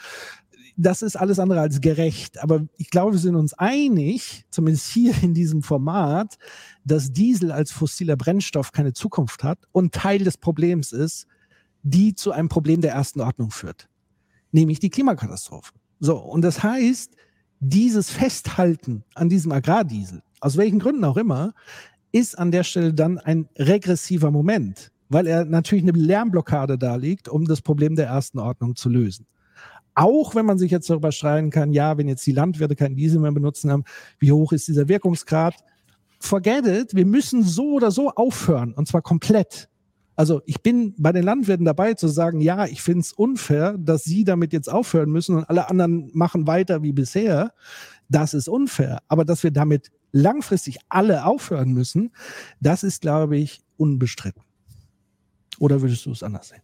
[0.75, 2.41] Das ist alles andere als gerecht.
[2.41, 6.37] Aber ich glaube, wir sind uns einig, zumindest hier in diesem Format,
[6.83, 11.27] dass Diesel als fossiler Brennstoff keine Zukunft hat und Teil des Problems ist,
[11.83, 13.87] die zu einem Problem der ersten Ordnung führt,
[14.51, 15.73] nämlich die Klimakatastrophe.
[15.99, 17.15] So, und das heißt,
[17.59, 21.53] dieses Festhalten an diesem Agrardiesel, aus welchen Gründen auch immer,
[22.11, 27.45] ist an der Stelle dann ein regressiver Moment, weil er natürlich eine Lärmblockade darlegt, um
[27.45, 29.27] das Problem der ersten Ordnung zu lösen.
[29.93, 33.19] Auch wenn man sich jetzt darüber streiten kann, ja, wenn jetzt die Landwirte keinen Diesel
[33.19, 33.83] mehr benutzen haben,
[34.19, 35.55] wie hoch ist dieser Wirkungsgrad?
[36.19, 39.69] Forget it, wir müssen so oder so aufhören, und zwar komplett.
[40.15, 44.03] Also ich bin bei den Landwirten dabei zu sagen, ja, ich finde es unfair, dass
[44.03, 47.53] sie damit jetzt aufhören müssen und alle anderen machen weiter wie bisher.
[48.09, 48.99] Das ist unfair.
[49.07, 52.11] Aber dass wir damit langfristig alle aufhören müssen,
[52.59, 54.43] das ist, glaube ich, unbestritten.
[55.59, 56.61] Oder würdest du es anders sehen?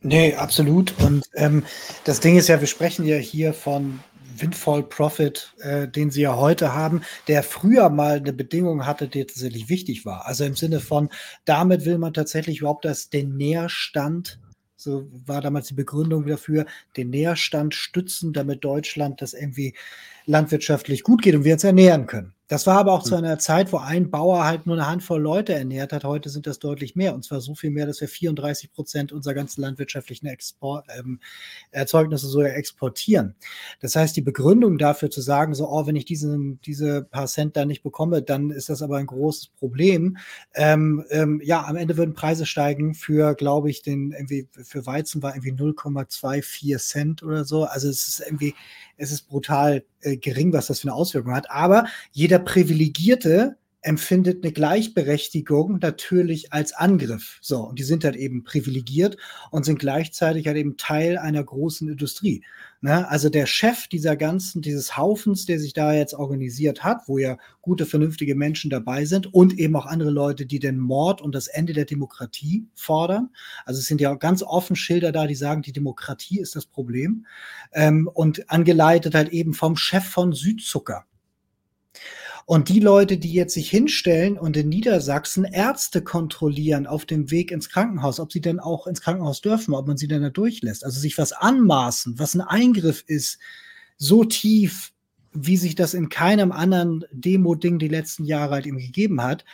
[0.00, 0.94] Nee, absolut.
[1.00, 1.64] Und ähm,
[2.04, 4.00] das Ding ist ja, wir sprechen ja hier von
[4.40, 9.24] Windfall Profit, äh, den sie ja heute haben, der früher mal eine Bedingung hatte, die
[9.24, 10.26] tatsächlich wichtig war.
[10.26, 11.08] Also im Sinne von,
[11.44, 14.40] damit will man tatsächlich überhaupt das, den Nährstand,
[14.76, 16.66] so war damals die Begründung dafür,
[16.96, 19.74] den Nährstand stützen, damit Deutschland das irgendwie
[20.26, 22.35] landwirtschaftlich gut geht und wir uns ernähren können.
[22.48, 23.24] Das war aber auch zu hm.
[23.24, 26.04] einer Zeit, wo ein Bauer halt nur eine Handvoll Leute ernährt hat.
[26.04, 27.14] Heute sind das deutlich mehr.
[27.14, 31.18] Und zwar so viel mehr, dass wir 34 Prozent unserer ganzen landwirtschaftlichen Export, ähm,
[31.72, 33.34] Erzeugnisse sogar exportieren.
[33.80, 37.56] Das heißt, die Begründung dafür zu sagen, so, oh, wenn ich diesen, diese paar Cent
[37.56, 40.16] da nicht bekomme, dann ist das aber ein großes Problem.
[40.54, 45.20] Ähm, ähm, ja, am Ende würden Preise steigen für, glaube ich, den irgendwie für Weizen
[45.22, 47.64] war irgendwie 0,24 Cent oder so.
[47.64, 48.54] Also es ist irgendwie,
[48.96, 51.50] es ist brutal äh, gering, was das für eine Auswirkung hat.
[51.50, 53.56] Aber jeder Privilegierte
[53.86, 57.38] empfindet eine Gleichberechtigung natürlich als Angriff.
[57.40, 59.16] So, und die sind halt eben privilegiert
[59.52, 62.42] und sind gleichzeitig halt eben Teil einer großen Industrie.
[62.80, 63.08] Ne?
[63.08, 67.38] Also der Chef dieser ganzen, dieses Haufens, der sich da jetzt organisiert hat, wo ja
[67.62, 71.46] gute, vernünftige Menschen dabei sind und eben auch andere Leute, die den Mord und das
[71.46, 73.30] Ende der Demokratie fordern.
[73.64, 77.24] Also es sind ja ganz offen Schilder da, die sagen, die Demokratie ist das Problem.
[77.72, 81.06] Ähm, und angeleitet halt eben vom Chef von Südzucker.
[82.46, 87.50] Und die Leute, die jetzt sich hinstellen und in Niedersachsen Ärzte kontrollieren auf dem Weg
[87.50, 90.84] ins Krankenhaus, ob sie denn auch ins Krankenhaus dürfen, ob man sie denn da durchlässt,
[90.84, 93.40] also sich was anmaßen, was ein Eingriff ist,
[93.98, 94.92] so tief,
[95.32, 99.44] wie sich das in keinem anderen Demo-Ding die letzten Jahre halt eben gegeben hat,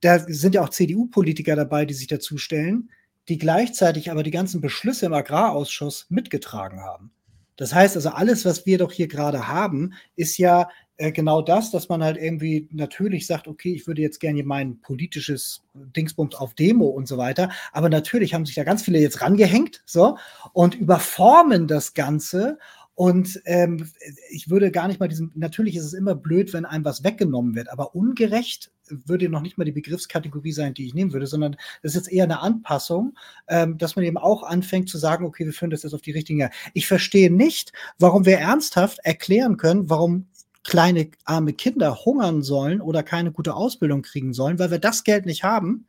[0.00, 2.90] da sind ja auch CDU-Politiker dabei, die sich dazu stellen,
[3.28, 7.10] die gleichzeitig aber die ganzen Beschlüsse im Agrarausschuss mitgetragen haben.
[7.56, 10.68] Das heißt also, alles, was wir doch hier gerade haben, ist ja
[11.00, 14.80] äh, genau das, dass man halt irgendwie natürlich sagt, okay, ich würde jetzt gerne mein
[14.82, 17.50] politisches Dingsbums auf Demo und so weiter.
[17.72, 20.18] Aber natürlich haben sich da ganz viele jetzt rangehängt, so,
[20.52, 22.58] und überformen das Ganze
[23.00, 23.88] und ähm,
[24.28, 27.54] ich würde gar nicht mal diesen, natürlich ist es immer blöd, wenn einem was weggenommen
[27.54, 31.56] wird, aber ungerecht würde noch nicht mal die Begriffskategorie sein, die ich nehmen würde, sondern
[31.82, 33.14] das ist jetzt eher eine Anpassung,
[33.48, 36.10] ähm, dass man eben auch anfängt zu sagen, okay, wir führen das jetzt auf die
[36.10, 36.50] richtige.
[36.74, 40.26] Ich verstehe nicht, warum wir ernsthaft erklären können, warum
[40.64, 45.26] kleine arme Kinder hungern sollen oder keine gute Ausbildung kriegen sollen, weil wir das Geld
[45.26, 45.86] nicht haben.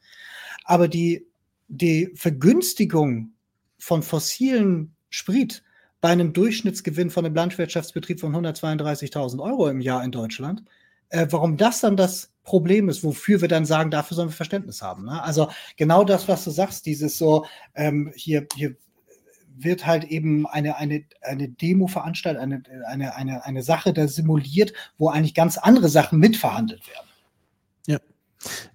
[0.63, 1.27] Aber die,
[1.67, 3.33] die Vergünstigung
[3.77, 5.63] von fossilen Sprit
[5.99, 10.63] bei einem Durchschnittsgewinn von einem Landwirtschaftsbetrieb von 132.000 Euro im Jahr in Deutschland,
[11.09, 14.81] äh, warum das dann das Problem ist, wofür wir dann sagen, dafür sollen wir Verständnis
[14.81, 15.05] haben.
[15.05, 15.21] Ne?
[15.21, 17.45] Also genau das, was du sagst, dieses so,
[17.75, 18.75] ähm, hier, hier
[19.63, 24.73] wird halt eben eine, eine, eine Demo veranstaltet, eine, eine, eine, eine Sache da simuliert,
[24.97, 27.11] wo eigentlich ganz andere Sachen mitverhandelt werden.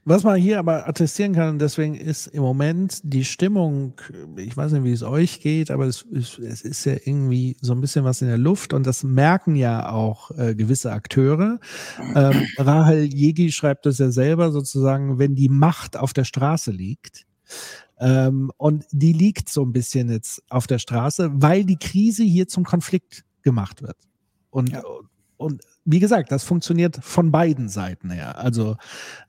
[0.05, 3.95] Was man hier aber attestieren kann, deswegen ist im Moment die Stimmung,
[4.37, 7.73] ich weiß nicht, wie es euch geht, aber es, es, es ist ja irgendwie so
[7.73, 11.59] ein bisschen was in der Luft und das merken ja auch äh, gewisse Akteure.
[12.15, 17.27] Ähm, Rahel Jegi schreibt das ja selber sozusagen, wenn die Macht auf der Straße liegt,
[17.99, 22.49] ähm, und die liegt so ein bisschen jetzt auf der Straße, weil die Krise hier
[22.49, 23.97] zum Konflikt gemacht wird.
[24.51, 24.83] Und, ja.
[25.37, 28.39] und wie gesagt, das funktioniert von beiden Seiten her.
[28.39, 28.77] Also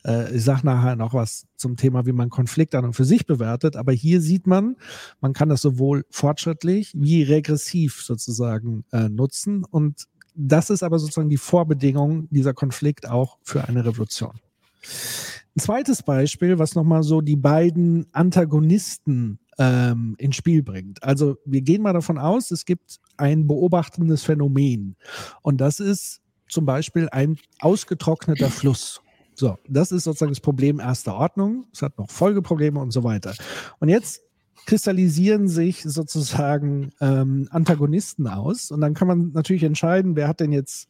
[0.05, 3.26] äh, ich sage nachher noch was zum Thema, wie man Konflikt an und für sich
[3.26, 4.76] bewertet, aber hier sieht man,
[5.22, 10.05] man kann das sowohl fortschrittlich wie regressiv sozusagen äh, nutzen und
[10.39, 14.39] das ist aber sozusagen die Vorbedingung dieser Konflikt auch für eine Revolution.
[14.84, 21.01] Ein zweites Beispiel, was nochmal so die beiden Antagonisten ähm, ins Spiel bringt.
[21.03, 24.95] Also wir gehen mal davon aus, es gibt ein beobachtendes Phänomen
[25.41, 29.01] und das ist zum Beispiel ein ausgetrockneter Fluss.
[29.34, 31.67] So, das ist sozusagen das Problem erster Ordnung.
[31.71, 33.36] Es hat noch Folgeprobleme und so weiter.
[33.80, 34.21] Und jetzt
[34.65, 38.71] kristallisieren sich sozusagen ähm, Antagonisten aus.
[38.71, 40.88] Und dann kann man natürlich entscheiden, wer hat denn jetzt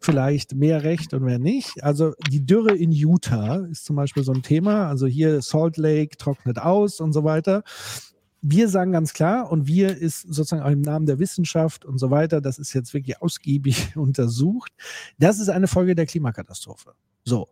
[0.00, 1.82] vielleicht mehr Recht und wer nicht.
[1.82, 4.88] Also die Dürre in Utah ist zum Beispiel so ein Thema.
[4.88, 7.62] Also hier Salt Lake trocknet aus und so weiter
[8.42, 12.10] wir sagen ganz klar, und wir ist sozusagen auch im Namen der Wissenschaft und so
[12.10, 14.72] weiter, das ist jetzt wirklich ausgiebig untersucht,
[15.18, 16.94] das ist eine Folge der Klimakatastrophe.
[17.24, 17.48] So.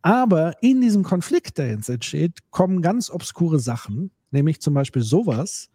[0.00, 5.70] Aber in diesem Konflikt, der jetzt entsteht, kommen ganz obskure Sachen, nämlich zum Beispiel sowas,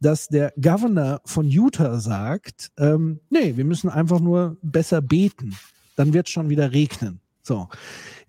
[0.00, 5.56] dass der Governor von Utah sagt, ähm, nee, wir müssen einfach nur besser beten,
[5.96, 7.20] dann wird schon wieder regnen.
[7.42, 7.68] So.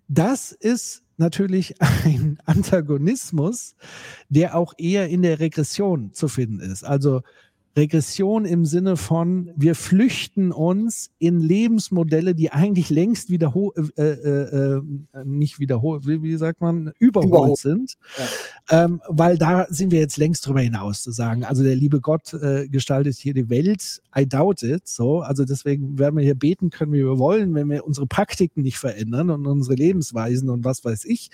[0.08, 3.76] Das ist natürlich ein Antagonismus,
[4.30, 6.84] der auch eher in der Regression zu finden ist.
[6.84, 7.22] Also
[7.76, 14.78] Regression im Sinne von, wir flüchten uns in Lebensmodelle, die eigentlich längst wiederholt, äh, äh,
[14.78, 14.82] äh,
[15.24, 17.58] nicht wiederholt, wie, wie, sagt man, überholt, überholt.
[17.58, 18.86] sind, ja.
[18.86, 21.44] ähm, weil da sind wir jetzt längst drüber hinaus zu sagen.
[21.44, 25.22] Also der liebe Gott äh, gestaltet hier die Welt, I doubt it, so.
[25.22, 28.78] Also deswegen werden wir hier beten können, wie wir wollen, wenn wir unsere Praktiken nicht
[28.78, 31.30] verändern und unsere Lebensweisen und was weiß ich,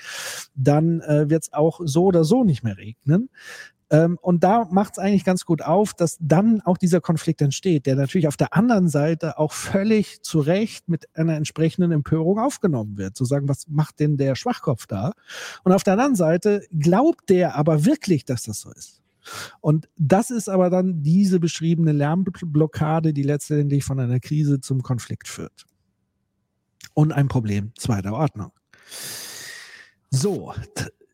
[0.56, 3.30] dann äh, wird es auch so oder so nicht mehr regnen.
[3.92, 7.86] Ähm, und da macht es eigentlich ganz gut auf, dass dann auch dieser Konflikt entsteht,
[7.86, 12.98] der natürlich auf der anderen Seite auch völlig zu Recht mit einer entsprechenden Empörung aufgenommen
[12.98, 13.16] wird.
[13.16, 15.14] Zu sagen, was macht denn der Schwachkopf da?
[15.64, 19.02] Und auf der anderen Seite glaubt der aber wirklich, dass das so ist.
[19.62, 25.28] Und das ist aber dann diese beschriebene Lärmblockade, die letztendlich von einer Krise zum Konflikt
[25.28, 25.66] führt.
[26.94, 28.52] Und ein Problem zweiter Ordnung.
[30.12, 30.54] So,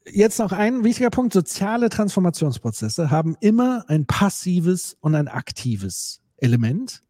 [0.06, 1.34] jetzt noch ein wichtiger Punkt.
[1.34, 7.04] Soziale Transformationsprozesse haben immer ein passives und ein aktives Element.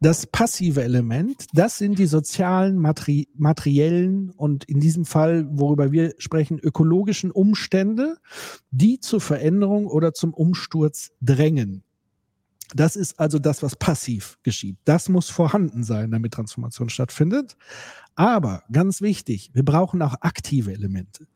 [0.00, 6.14] Das passive Element, das sind die sozialen, materi materiellen und in diesem Fall, worüber wir
[6.18, 8.18] sprechen, ökologischen Umstände,
[8.70, 11.84] die zur Veränderung oder zum Umsturz drängen.
[12.74, 14.78] Das ist also das, was passiv geschieht.
[14.84, 17.56] Das muss vorhanden sein, damit Transformation stattfindet.
[18.16, 21.26] Aber ganz wichtig, wir brauchen auch aktive Elemente.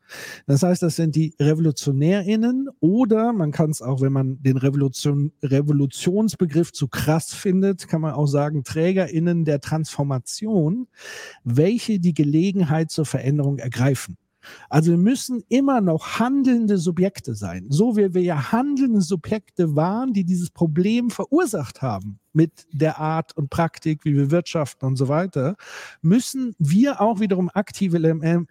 [0.47, 5.33] Das heißt, das sind die RevolutionärInnen oder man kann es auch, wenn man den Revolution,
[5.43, 10.87] Revolutionsbegriff zu krass findet, kann man auch sagen TrägerInnen der Transformation,
[11.43, 14.17] welche die Gelegenheit zur Veränderung ergreifen.
[14.69, 17.65] Also wir müssen immer noch handelnde Subjekte sein.
[17.69, 23.35] So wie wir ja handelnde Subjekte waren, die dieses Problem verursacht haben mit der Art
[23.35, 25.55] und Praktik, wie wir wirtschaften und so weiter,
[26.01, 27.97] müssen wir auch wiederum aktive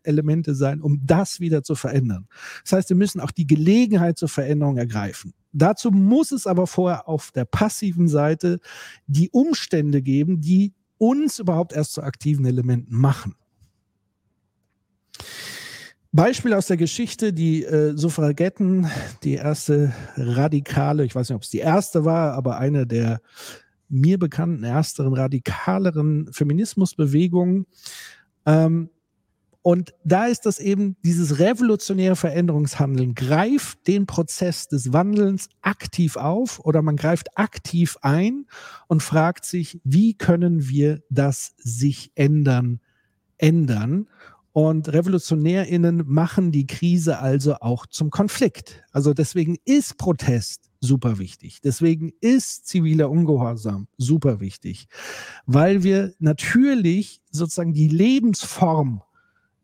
[0.03, 2.27] Elemente sein, um das wieder zu verändern.
[2.65, 5.33] Das heißt, wir müssen auch die Gelegenheit zur Veränderung ergreifen.
[5.53, 8.59] Dazu muss es aber vorher auf der passiven Seite
[9.07, 13.35] die Umstände geben, die uns überhaupt erst zu aktiven Elementen machen.
[16.19, 18.91] Beispiel aus der Geschichte, die äh, Suffragetten,
[19.23, 23.21] die erste radikale, ich weiß nicht, ob es die erste war, aber eine der
[23.89, 27.67] mir bekannten ersteren radikaleren Feminismusbewegungen.
[28.47, 28.91] Ähm,
[29.63, 36.59] und da ist das eben dieses revolutionäre Veränderungshandeln, greift den Prozess des Wandelns aktiv auf
[36.65, 38.47] oder man greift aktiv ein
[38.89, 42.81] und fragt sich, wie können wir das sich ändern,
[43.37, 44.09] ändern?
[44.53, 48.83] Und RevolutionärInnen machen die Krise also auch zum Konflikt.
[48.93, 51.61] Also deswegen ist Protest super wichtig.
[51.63, 54.89] Deswegen ist ziviler Ungehorsam super wichtig,
[55.47, 59.03] weil wir natürlich sozusagen die Lebensform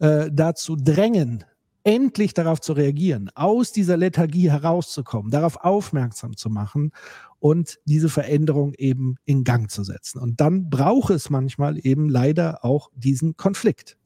[0.01, 1.45] äh, dazu drängen,
[1.85, 6.93] endlich darauf zu reagieren, aus dieser Lethargie herauszukommen, darauf aufmerksam zu machen
[7.39, 10.19] und diese Veränderung eben in Gang zu setzen.
[10.19, 13.99] Und dann braucht es manchmal eben leider auch diesen Konflikt.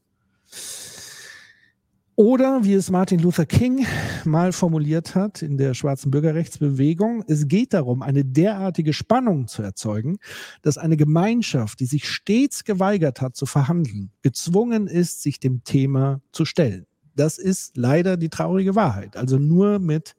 [2.18, 3.86] Oder wie es Martin Luther King
[4.24, 10.18] mal formuliert hat in der schwarzen Bürgerrechtsbewegung, es geht darum, eine derartige Spannung zu erzeugen,
[10.62, 16.20] dass eine Gemeinschaft, die sich stets geweigert hat zu verhandeln, gezwungen ist, sich dem Thema
[16.32, 16.86] zu stellen.
[17.14, 19.16] Das ist leider die traurige Wahrheit.
[19.16, 20.16] Also nur mit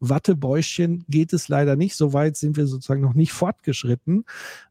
[0.00, 1.96] Wattebäuschen geht es leider nicht.
[1.96, 4.24] So weit sind wir sozusagen noch nicht fortgeschritten,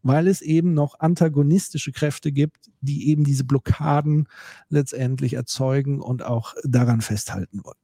[0.04, 4.28] weil es eben noch antagonistische Kräfte gibt, die eben diese Blockaden
[4.70, 7.78] letztendlich erzeugen und auch daran festhalten wollen.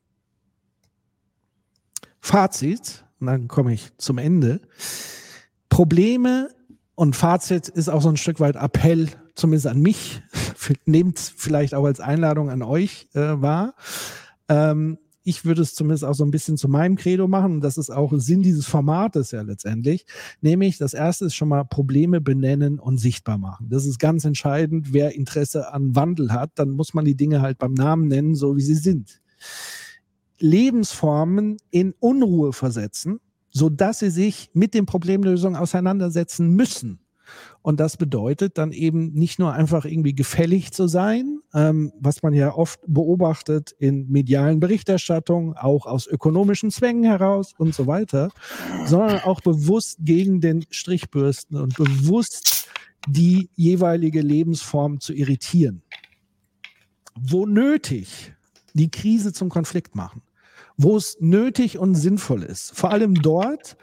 [2.20, 4.62] Fazit, und dann komme ich zum Ende.
[5.70, 6.50] Probleme
[6.96, 10.22] und Fazit ist auch so ein Stück weit Appell, zumindest an mich,
[10.86, 13.74] nehmt vielleicht auch als Einladung an euch äh, wahr.
[14.48, 17.54] Ähm, ich würde es zumindest auch so ein bisschen zu meinem Credo machen.
[17.54, 20.06] Und das ist auch Sinn dieses Formates ja letztendlich.
[20.42, 23.70] Nämlich, das erste ist schon mal Probleme benennen und sichtbar machen.
[23.70, 24.92] Das ist ganz entscheidend.
[24.92, 28.58] Wer Interesse an Wandel hat, dann muss man die Dinge halt beim Namen nennen, so
[28.58, 29.22] wie sie sind.
[30.40, 33.20] Lebensformen in Unruhe versetzen,
[33.50, 37.03] sodass sie sich mit den Problemlösungen auseinandersetzen müssen.
[37.64, 42.34] Und das bedeutet dann eben nicht nur einfach irgendwie gefällig zu sein, ähm, was man
[42.34, 48.32] ja oft beobachtet in medialen Berichterstattungen, auch aus ökonomischen Zwängen heraus und so weiter,
[48.86, 52.68] sondern auch bewusst gegen den Strichbürsten und bewusst
[53.08, 55.84] die jeweilige Lebensform zu irritieren.
[57.18, 58.34] Wo nötig,
[58.74, 60.22] die Krise zum Konflikt machen.
[60.76, 62.76] Wo es nötig und sinnvoll ist.
[62.76, 63.78] Vor allem dort,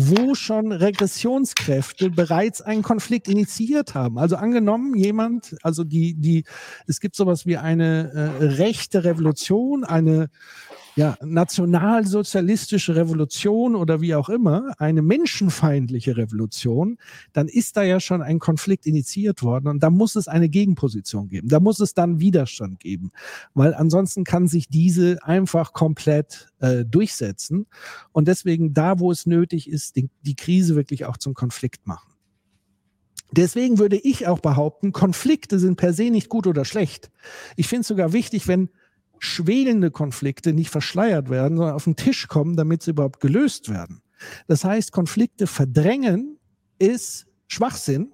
[0.00, 4.18] wo schon Regressionskräfte bereits einen Konflikt initiiert haben.
[4.18, 6.44] Also angenommen, jemand, also die, die,
[6.86, 10.30] es gibt sowas wie eine äh, rechte Revolution, eine
[10.98, 16.98] ja, nationalsozialistische Revolution oder wie auch immer, eine menschenfeindliche Revolution,
[17.32, 21.28] dann ist da ja schon ein Konflikt initiiert worden und da muss es eine Gegenposition
[21.28, 21.46] geben.
[21.46, 23.12] Da muss es dann Widerstand geben,
[23.54, 27.66] weil ansonsten kann sich diese einfach komplett äh, durchsetzen
[28.10, 32.12] und deswegen da, wo es nötig ist, die, die Krise wirklich auch zum Konflikt machen.
[33.30, 37.12] Deswegen würde ich auch behaupten, Konflikte sind per se nicht gut oder schlecht.
[37.54, 38.68] Ich finde es sogar wichtig, wenn
[39.20, 44.02] schwelende Konflikte nicht verschleiert werden, sondern auf den Tisch kommen, damit sie überhaupt gelöst werden.
[44.46, 46.38] Das heißt, Konflikte verdrängen
[46.78, 48.12] ist Schwachsinn,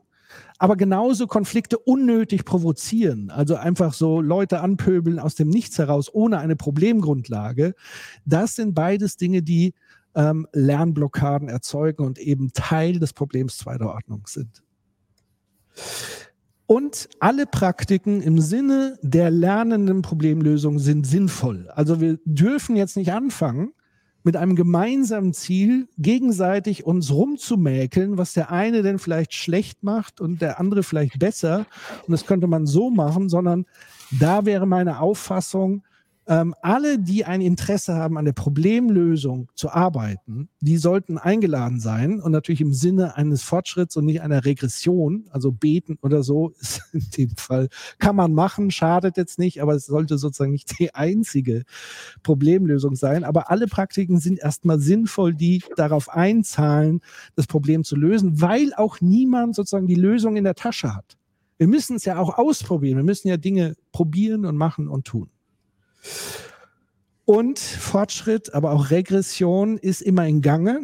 [0.58, 6.38] aber genauso Konflikte unnötig provozieren, also einfach so Leute anpöbeln aus dem Nichts heraus ohne
[6.38, 7.74] eine Problemgrundlage,
[8.24, 9.74] das sind beides Dinge, die
[10.14, 14.62] ähm, Lernblockaden erzeugen und eben Teil des Problems zweiter Ordnung sind.
[16.66, 21.68] Und alle Praktiken im Sinne der lernenden Problemlösung sind sinnvoll.
[21.74, 23.72] Also wir dürfen jetzt nicht anfangen,
[24.24, 30.40] mit einem gemeinsamen Ziel gegenseitig uns rumzumäkeln, was der eine denn vielleicht schlecht macht und
[30.40, 31.66] der andere vielleicht besser.
[32.06, 33.66] Und das könnte man so machen, sondern
[34.18, 35.82] da wäre meine Auffassung,
[36.26, 42.20] ähm, alle, die ein Interesse haben, an der Problemlösung zu arbeiten, die sollten eingeladen sein
[42.20, 46.82] und natürlich im Sinne eines Fortschritts und nicht einer Regression, also beten oder so, ist
[46.92, 47.68] in dem Fall,
[47.98, 51.64] kann man machen, schadet jetzt nicht, aber es sollte sozusagen nicht die einzige
[52.22, 53.24] Problemlösung sein.
[53.24, 57.00] Aber alle Praktiken sind erstmal sinnvoll, die darauf einzahlen,
[57.36, 61.16] das Problem zu lösen, weil auch niemand sozusagen die Lösung in der Tasche hat.
[61.58, 62.96] Wir müssen es ja auch ausprobieren.
[62.96, 65.30] Wir müssen ja Dinge probieren und machen und tun.
[67.24, 70.82] Und Fortschritt, aber auch Regression ist immer in Gange.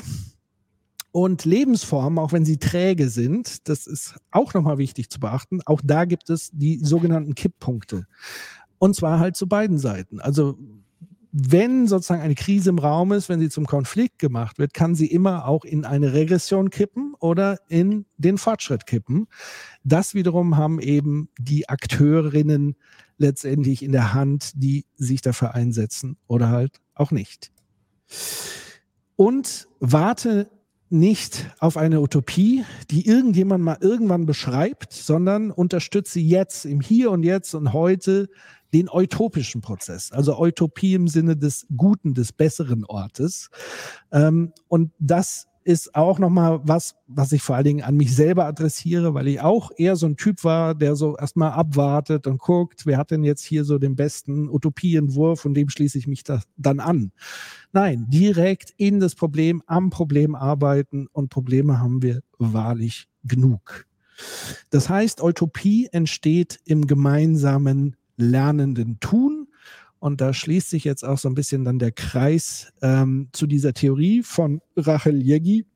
[1.12, 5.80] Und Lebensformen, auch wenn sie träge sind, das ist auch nochmal wichtig zu beachten, auch
[5.82, 8.06] da gibt es die sogenannten Kipppunkte.
[8.78, 10.20] Und zwar halt zu beiden Seiten.
[10.20, 10.56] Also
[11.32, 15.06] wenn sozusagen eine Krise im Raum ist, wenn sie zum Konflikt gemacht wird, kann sie
[15.06, 19.28] immer auch in eine Regression kippen oder in den Fortschritt kippen.
[19.84, 22.76] Das wiederum haben eben die Akteurinnen
[23.16, 27.52] letztendlich in der Hand, die sich dafür einsetzen oder halt auch nicht.
[29.16, 30.50] Und warte
[30.88, 37.22] nicht auf eine Utopie, die irgendjemand mal irgendwann beschreibt, sondern unterstütze jetzt im Hier und
[37.22, 38.28] Jetzt und heute
[38.72, 43.50] den utopischen Prozess, also Utopie im Sinne des guten, des besseren Ortes.
[44.12, 48.46] Ähm, und das ist auch nochmal was, was ich vor allen Dingen an mich selber
[48.46, 52.86] adressiere, weil ich auch eher so ein Typ war, der so erstmal abwartet und guckt,
[52.86, 56.40] wer hat denn jetzt hier so den besten Utopienwurf und dem schließe ich mich da
[56.56, 57.12] dann an.
[57.72, 63.86] Nein, direkt in das Problem, am Problem arbeiten und Probleme haben wir wahrlich genug.
[64.70, 69.48] Das heißt, Utopie entsteht im gemeinsamen lernenden Tun.
[69.98, 73.74] Und da schließt sich jetzt auch so ein bisschen dann der Kreis ähm, zu dieser
[73.74, 75.66] Theorie von Rachel Jeggi,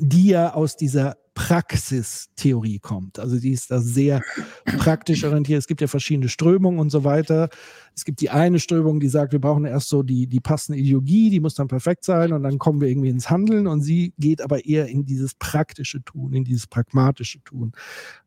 [0.00, 3.18] die ja aus dieser Praxistheorie kommt.
[3.18, 4.22] Also die ist da sehr
[4.64, 5.58] praktisch orientiert.
[5.58, 7.48] Es gibt ja verschiedene Strömungen und so weiter.
[7.94, 11.30] Es gibt die eine Strömung, die sagt, wir brauchen erst so die, die passende Ideologie,
[11.30, 13.66] die muss dann perfekt sein und dann kommen wir irgendwie ins Handeln.
[13.66, 17.72] Und sie geht aber eher in dieses praktische Tun, in dieses pragmatische Tun.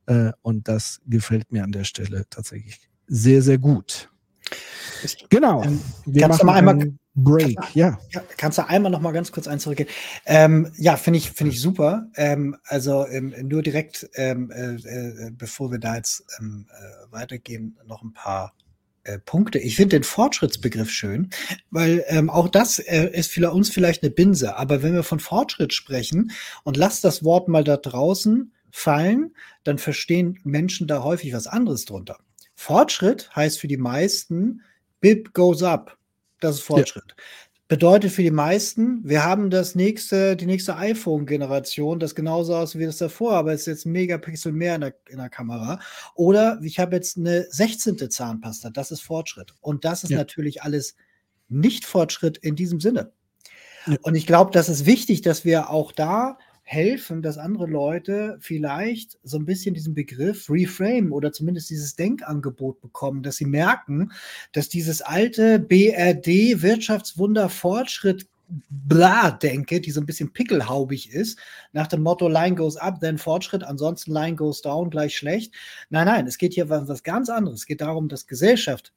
[0.08, 4.10] Äh, und das gefällt mir an der Stelle tatsächlich sehr, sehr gut.
[5.30, 5.64] Genau.
[5.64, 7.98] Ähm, wir kannst du mal einmal Break, kannst, ja.
[8.36, 9.88] Kannst du einmal noch mal ganz kurz eins zurückgehen?
[10.26, 12.08] Ähm, ja, finde ich, finde ich super.
[12.16, 17.78] Ähm, also ähm, nur direkt, ähm, äh, äh, bevor wir da jetzt ähm, äh, weitergehen,
[17.86, 18.54] noch ein paar
[19.06, 19.60] äh, Punkte.
[19.60, 21.30] Ich finde den Fortschrittsbegriff schön,
[21.72, 24.58] weil ähm, auch das äh, ist für uns vielleicht eine Binse.
[24.58, 26.32] Aber wenn wir von Fortschritt sprechen
[26.64, 31.86] und lass das Wort mal da draußen fallen, dann verstehen Menschen da häufig was anderes
[31.86, 32.18] drunter.
[32.56, 34.62] Fortschritt heißt für die meisten,
[35.02, 35.98] BIP goes up.
[36.40, 37.16] Das ist Fortschritt.
[37.18, 37.24] Ja.
[37.68, 42.86] Bedeutet für die meisten, wir haben das nächste, die nächste iPhone-Generation, das genauso aussieht wie
[42.86, 45.80] das davor, aber es ist jetzt ein Megapixel mehr in der, in der Kamera.
[46.14, 48.12] Oder ich habe jetzt eine 16.
[48.12, 49.56] Zahnpasta, das ist Fortschritt.
[49.62, 50.18] Und das ist ja.
[50.18, 50.96] natürlich alles
[51.48, 53.12] nicht Fortschritt in diesem Sinne.
[53.88, 53.98] Ja.
[54.04, 56.38] Und ich glaube, das ist wichtig, dass wir auch da
[56.68, 62.82] helfen, dass andere Leute vielleicht so ein bisschen diesen Begriff reframe oder zumindest dieses Denkangebot
[62.82, 64.12] bekommen, dass sie merken,
[64.52, 71.40] dass dieses alte BRD Wirtschaftswunder Fortschritt bla denke, die so ein bisschen pickelhaubig ist,
[71.72, 75.54] nach dem Motto Line goes up, then Fortschritt, ansonsten Line goes down, gleich schlecht.
[75.90, 77.62] Nein, nein, es geht hier um was ganz anderes.
[77.62, 78.92] Es geht darum, dass Gesellschaft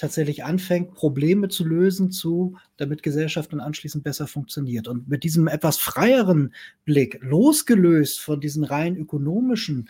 [0.00, 4.88] tatsächlich anfängt, Probleme zu lösen, zu, damit Gesellschaft dann anschließend besser funktioniert.
[4.88, 9.88] Und mit diesem etwas freieren Blick, losgelöst von diesen rein ökonomischen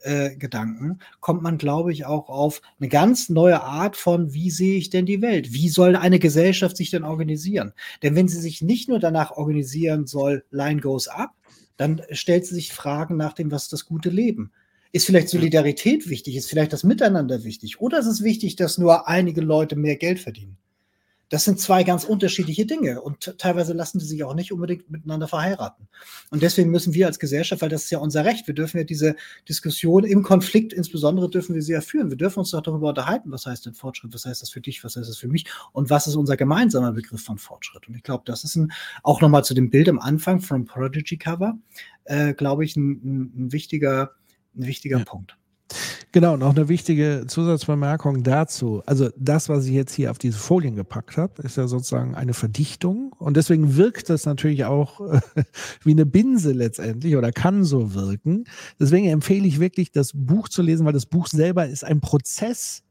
[0.00, 4.76] äh, Gedanken, kommt man, glaube ich, auch auf eine ganz neue Art von, wie sehe
[4.76, 5.52] ich denn die Welt?
[5.52, 7.72] Wie soll eine Gesellschaft sich denn organisieren?
[8.02, 11.30] Denn wenn sie sich nicht nur danach organisieren soll, Line goes up,
[11.76, 14.52] dann stellt sie sich Fragen nach dem, was ist das gute Leben?
[14.92, 16.36] Ist vielleicht Solidarität wichtig?
[16.36, 17.80] Ist vielleicht das Miteinander wichtig?
[17.80, 20.58] Oder ist es wichtig, dass nur einige Leute mehr Geld verdienen?
[21.32, 25.26] Das sind zwei ganz unterschiedliche Dinge und teilweise lassen sie sich auch nicht unbedingt miteinander
[25.28, 25.88] verheiraten.
[26.28, 28.84] Und deswegen müssen wir als Gesellschaft, weil das ist ja unser Recht, wir dürfen ja
[28.84, 29.16] diese
[29.48, 32.10] Diskussion im Konflikt insbesondere dürfen wir sie ja führen.
[32.10, 34.84] Wir dürfen uns doch darüber unterhalten, was heißt denn Fortschritt, was heißt das für dich,
[34.84, 37.88] was heißt das für mich und was ist unser gemeinsamer Begriff von Fortschritt.
[37.88, 38.70] Und ich glaube, das ist ein,
[39.02, 41.56] auch nochmal zu dem Bild am Anfang vom Prodigy Cover,
[42.04, 44.10] äh, glaube ich, ein, ein, ein wichtiger
[44.56, 45.04] ein wichtiger ja.
[45.04, 45.36] Punkt.
[46.12, 48.82] Genau, noch eine wichtige Zusatzbemerkung dazu.
[48.84, 52.34] Also das, was ich jetzt hier auf diese Folien gepackt habe, ist ja sozusagen eine
[52.34, 55.20] Verdichtung und deswegen wirkt das natürlich auch äh,
[55.84, 58.44] wie eine Binse letztendlich oder kann so wirken.
[58.78, 62.82] Deswegen empfehle ich wirklich, das Buch zu lesen, weil das Buch selber ist ein Prozess,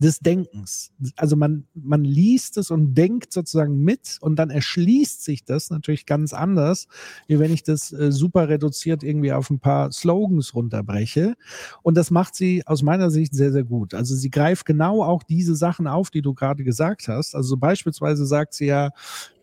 [0.00, 0.92] des Denkens.
[1.16, 6.06] Also man, man liest es und denkt sozusagen mit und dann erschließt sich das natürlich
[6.06, 6.88] ganz anders,
[7.28, 11.34] wie wenn ich das äh, super reduziert irgendwie auf ein paar Slogans runterbreche.
[11.82, 13.92] Und das macht sie aus meiner Sicht sehr, sehr gut.
[13.92, 17.34] Also sie greift genau auch diese Sachen auf, die du gerade gesagt hast.
[17.34, 18.90] Also beispielsweise sagt sie ja,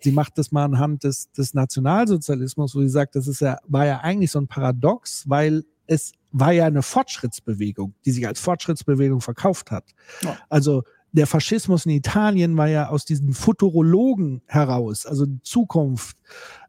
[0.01, 3.85] sie macht das mal anhand des, des Nationalsozialismus, wo sie sagt, das ist ja, war
[3.85, 9.21] ja eigentlich so ein Paradox, weil es war ja eine Fortschrittsbewegung, die sich als Fortschrittsbewegung
[9.21, 9.85] verkauft hat.
[10.21, 10.37] Ja.
[10.49, 10.83] Also
[11.13, 16.17] der Faschismus in Italien war ja aus diesen Futurologen heraus, also die Zukunft,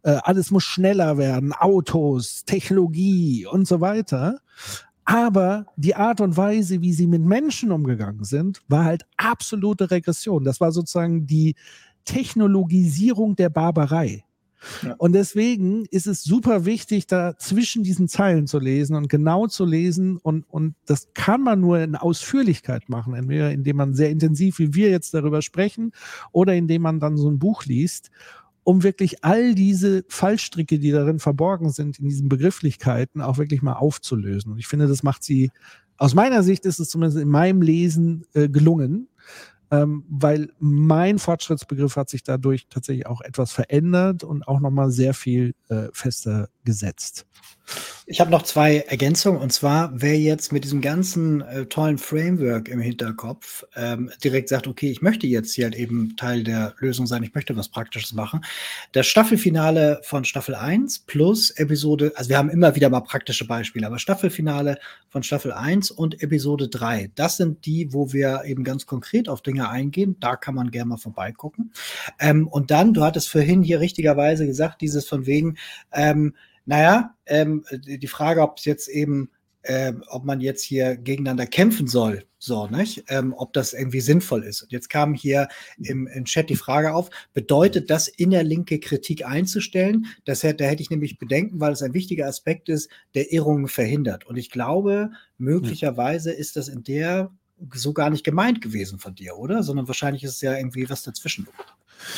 [0.04, 4.38] äh, alles muss schneller werden, Autos, Technologie und so weiter.
[5.04, 10.44] Aber die Art und Weise, wie sie mit Menschen umgegangen sind, war halt absolute Regression.
[10.44, 11.54] Das war sozusagen die
[12.04, 14.24] Technologisierung der Barbarei.
[14.98, 19.64] Und deswegen ist es super wichtig, da zwischen diesen Zeilen zu lesen und genau zu
[19.64, 20.16] lesen.
[20.16, 24.74] Und, und das kann man nur in Ausführlichkeit machen, entweder indem man sehr intensiv, wie
[24.74, 25.92] wir jetzt darüber sprechen,
[26.32, 28.10] oder indem man dann so ein Buch liest,
[28.64, 33.74] um wirklich all diese Fallstricke, die darin verborgen sind, in diesen Begrifflichkeiten auch wirklich mal
[33.74, 34.52] aufzulösen.
[34.52, 35.50] Und ich finde, das macht sie,
[35.96, 39.08] aus meiner Sicht ist es zumindest in meinem Lesen äh, gelungen
[39.70, 45.14] ähm, weil mein Fortschrittsbegriff hat sich dadurch tatsächlich auch etwas verändert und auch nochmal sehr
[45.14, 47.26] viel äh, fester gesetzt.
[48.10, 52.70] Ich habe noch zwei Ergänzungen und zwar, wer jetzt mit diesem ganzen äh, tollen Framework
[52.70, 57.06] im Hinterkopf ähm, direkt sagt, okay, ich möchte jetzt hier halt eben Teil der Lösung
[57.06, 58.40] sein, ich möchte was Praktisches machen.
[58.92, 63.86] Das Staffelfinale von Staffel 1 plus Episode, also wir haben immer wieder mal praktische Beispiele,
[63.86, 64.78] aber Staffelfinale
[65.10, 69.42] von Staffel 1 und Episode 3, das sind die, wo wir eben ganz konkret auf
[69.42, 70.16] Dinge eingehen.
[70.18, 71.74] Da kann man gerne mal vorbeigucken.
[72.18, 75.58] Ähm, und dann, du hattest vorhin hier richtigerweise gesagt, dieses von wegen,
[75.92, 76.32] ähm,
[76.68, 79.30] naja, ähm, die Frage, ob es jetzt eben,
[79.62, 83.04] äh, ob man jetzt hier gegeneinander kämpfen soll, so, nicht?
[83.08, 84.62] Ähm, ob das irgendwie sinnvoll ist.
[84.62, 85.48] Und jetzt kam hier
[85.78, 90.08] im, im Chat die Frage auf, bedeutet das innerlinke Kritik einzustellen?
[90.26, 93.68] Das hätte, da hätte ich nämlich Bedenken, weil es ein wichtiger Aspekt ist, der Irrungen
[93.68, 94.26] verhindert.
[94.26, 97.32] Und ich glaube, möglicherweise ist das in der
[97.72, 99.62] so gar nicht gemeint gewesen von dir, oder?
[99.62, 101.48] Sondern wahrscheinlich ist es ja irgendwie was dazwischen,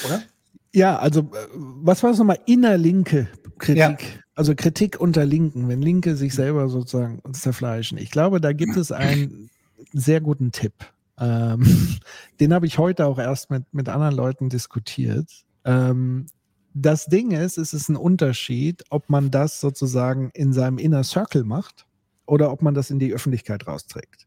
[0.04, 0.24] oder?
[0.72, 2.40] Ja, also äh, was war das nochmal?
[2.46, 3.28] Innerlinke
[3.60, 3.78] Kritik.
[3.78, 3.96] Ja.
[4.40, 7.98] Also Kritik unter Linken, wenn Linke sich selber sozusagen zerfleischen.
[7.98, 9.50] Ich glaube, da gibt es einen
[9.92, 10.72] sehr guten Tipp.
[11.18, 11.98] Ähm,
[12.40, 15.28] den habe ich heute auch erst mit, mit anderen Leuten diskutiert.
[15.66, 16.24] Ähm,
[16.72, 21.44] das Ding ist, es ist ein Unterschied, ob man das sozusagen in seinem Inner Circle
[21.44, 21.84] macht
[22.24, 24.26] oder ob man das in die Öffentlichkeit rausträgt.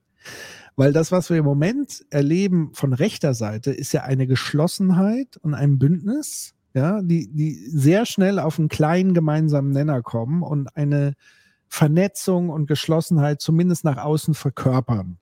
[0.76, 5.56] Weil das, was wir im Moment erleben von rechter Seite, ist ja eine Geschlossenheit und
[5.56, 11.14] ein Bündnis, ja, die, die sehr schnell auf einen kleinen gemeinsamen Nenner kommen und eine
[11.68, 15.18] Vernetzung und Geschlossenheit zumindest nach außen verkörpern.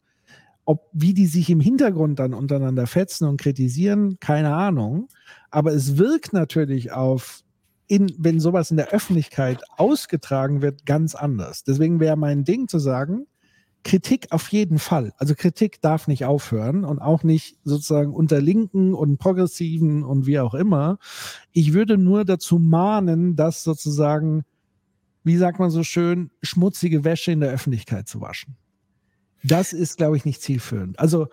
[0.66, 5.08] Ob, wie die sich im Hintergrund dann untereinander fetzen und kritisieren, keine Ahnung.
[5.50, 7.44] Aber es wirkt natürlich auf,
[7.88, 11.64] in, wenn sowas in der Öffentlichkeit ausgetragen wird, ganz anders.
[11.64, 13.28] Deswegen wäre mein Ding zu sagen,
[13.84, 15.14] Kritik auf jeden Fall.
[15.18, 20.40] Also Kritik darf nicht aufhören und auch nicht sozusagen unter Linken und Progressiven und wie
[20.40, 21.00] auch immer.
[21.52, 24.44] Ich würde nur dazu mahnen, dass sozusagen,
[25.24, 28.56] wie sagt man so schön, schmutzige Wäsche in der Öffentlichkeit zu waschen.
[29.44, 31.00] Das ist, glaube ich, nicht zielführend.
[31.00, 31.28] Also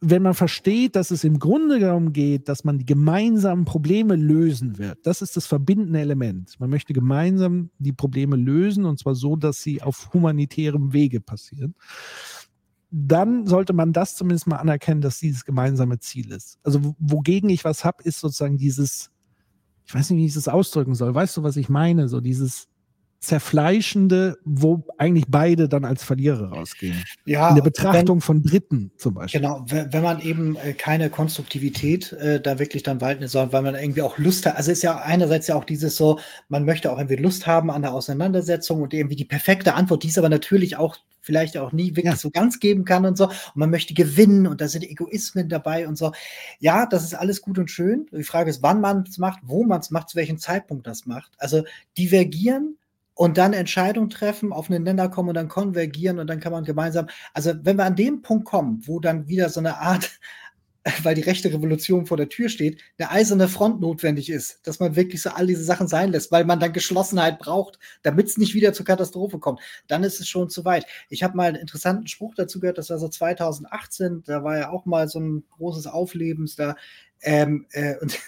[0.00, 4.78] wenn man versteht, dass es im Grunde darum geht, dass man die gemeinsamen Probleme lösen
[4.78, 6.58] wird, das ist das verbindende Element.
[6.58, 11.74] Man möchte gemeinsam die Probleme lösen und zwar so, dass sie auf humanitärem Wege passieren.
[12.90, 16.58] Dann sollte man das zumindest mal anerkennen, dass dieses gemeinsame Ziel ist.
[16.62, 19.10] Also wogegen ich was habe, ist sozusagen dieses,
[19.84, 21.14] ich weiß nicht, wie ich das ausdrücken soll.
[21.14, 22.08] Weißt du, was ich meine?
[22.08, 22.68] So dieses,
[23.20, 27.02] zerfleischende, wo eigentlich beide dann als Verlierer rausgehen.
[27.24, 29.40] Ja, in der Betrachtung wenn, von Dritten zum Beispiel.
[29.40, 33.74] Genau, wenn man eben äh, keine Konstruktivität äh, da wirklich dann walten soll, weil man
[33.74, 34.56] irgendwie auch Lust hat.
[34.56, 37.82] Also ist ja einerseits ja auch dieses so, man möchte auch irgendwie Lust haben an
[37.82, 40.96] der Auseinandersetzung und irgendwie die perfekte Antwort, die es aber natürlich auch
[41.26, 42.16] vielleicht auch nie wirklich ja.
[42.16, 43.26] so ganz geben kann und so.
[43.26, 46.12] Und man möchte gewinnen und da sind Egoismen dabei und so.
[46.60, 48.06] Ja, das ist alles gut und schön.
[48.12, 51.04] Die Frage ist, wann man es macht, wo man es macht, zu welchem Zeitpunkt das
[51.04, 51.32] macht.
[51.38, 51.64] Also
[51.98, 52.76] divergieren
[53.16, 56.64] und dann Entscheidungen treffen, auf einen Nenner kommen und dann konvergieren und dann kann man
[56.64, 60.20] gemeinsam, also wenn wir an dem Punkt kommen, wo dann wieder so eine Art,
[61.02, 64.96] weil die rechte Revolution vor der Tür steht, eine eiserne Front notwendig ist, dass man
[64.96, 68.54] wirklich so all diese Sachen sein lässt, weil man dann Geschlossenheit braucht, damit es nicht
[68.54, 70.84] wieder zur Katastrophe kommt, dann ist es schon zu weit.
[71.08, 74.70] Ich habe mal einen interessanten Spruch dazu gehört, das war so 2018, da war ja
[74.70, 76.76] auch mal so ein großes Auflebens da,
[77.22, 78.18] ähm, äh, und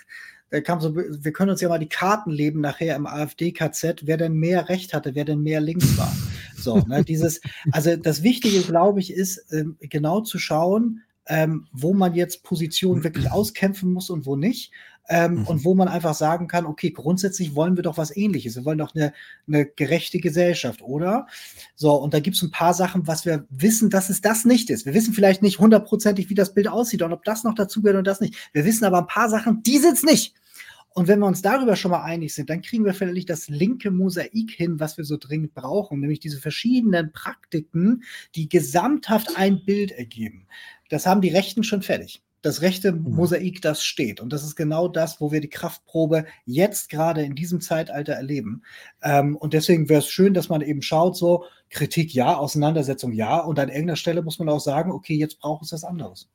[0.50, 4.16] da kam so, wir können uns ja mal die Karten leben nachher im AfD-KZ, wer
[4.16, 6.14] denn mehr Recht hatte, wer denn mehr links war.
[6.60, 7.40] So, ne, dieses,
[7.70, 13.04] also das Wichtige, glaube ich, ist ähm, genau zu schauen, ähm, wo man jetzt Positionen
[13.04, 14.72] wirklich auskämpfen muss und wo nicht.
[15.10, 15.46] Ähm, mhm.
[15.46, 18.56] Und wo man einfach sagen kann, okay, grundsätzlich wollen wir doch was ähnliches.
[18.56, 19.14] Wir wollen doch eine,
[19.46, 21.26] eine gerechte Gesellschaft, oder?
[21.76, 24.68] So, und da gibt es ein paar Sachen, was wir wissen, dass es das nicht
[24.68, 24.84] ist.
[24.84, 27.96] Wir wissen vielleicht nicht hundertprozentig, wie das Bild aussieht und ob das noch dazu gehört
[27.96, 28.34] und das nicht.
[28.52, 30.34] Wir wissen aber ein paar Sachen, die sind es nicht.
[30.98, 33.92] Und wenn wir uns darüber schon mal einig sind, dann kriegen wir vielleicht das linke
[33.92, 38.02] Mosaik hin, was wir so dringend brauchen, nämlich diese verschiedenen Praktiken,
[38.34, 40.48] die gesamthaft ein Bild ergeben.
[40.88, 43.14] Das haben die Rechten schon fertig das rechte mhm.
[43.14, 44.20] Mosaik, das steht.
[44.20, 48.62] Und das ist genau das, wo wir die Kraftprobe jetzt gerade in diesem Zeitalter erleben.
[49.02, 53.38] Ähm, und deswegen wäre es schön, dass man eben schaut, so Kritik ja, Auseinandersetzung ja.
[53.40, 56.28] Und an irgendeiner Stelle muss man auch sagen, okay, jetzt braucht es was anderes.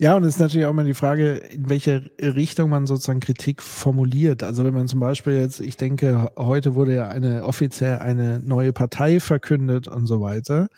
[0.00, 3.60] Ja, und es ist natürlich auch immer die Frage, in welche Richtung man sozusagen Kritik
[3.60, 4.42] formuliert.
[4.42, 8.72] Also wenn man zum Beispiel jetzt, ich denke, heute wurde ja eine offiziell eine neue
[8.72, 10.68] Partei verkündet und so weiter,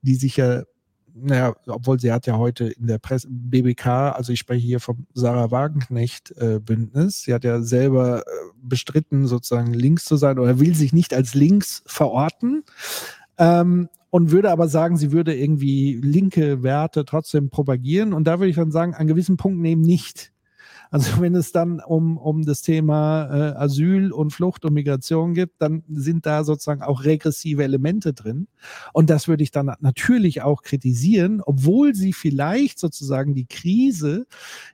[0.00, 0.64] die sich ja,
[1.14, 3.86] naja, obwohl sie hat ja heute in der Presse, BBK,
[4.16, 6.58] also ich spreche hier vom Sarah Wagenknecht äh,
[7.06, 8.30] sie hat ja selber äh,
[8.64, 12.64] bestritten, sozusagen links zu sein oder will sich nicht als links verorten.
[13.38, 18.12] Ähm, und würde aber sagen, sie würde irgendwie linke Werte trotzdem propagieren.
[18.12, 20.34] Und da würde ich dann sagen, an gewissen Punkten eben nicht.
[20.90, 25.52] Also wenn es dann um, um das Thema äh, Asyl und Flucht und Migration geht,
[25.58, 28.48] dann sind da sozusagen auch regressive Elemente drin.
[28.92, 34.26] Und das würde ich dann natürlich auch kritisieren, obwohl sie vielleicht sozusagen die Krise,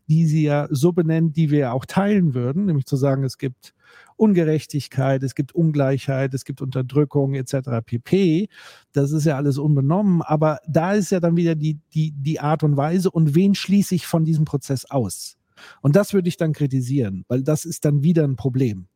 [0.09, 3.73] die sie ja so benennt, die wir auch teilen würden, nämlich zu sagen, es gibt
[4.19, 7.83] Ungerechtigkeit, es gibt Ungleichheit, es gibt Unterdrückung etc.
[7.85, 8.49] pp.
[8.93, 12.63] Das ist ja alles unbenommen, aber da ist ja dann wieder die, die, die Art
[12.63, 15.37] und Weise und wen schließe ich von diesem Prozess aus?
[15.83, 18.89] Und das würde ich dann kritisieren, weil das ist dann wieder ein Problem.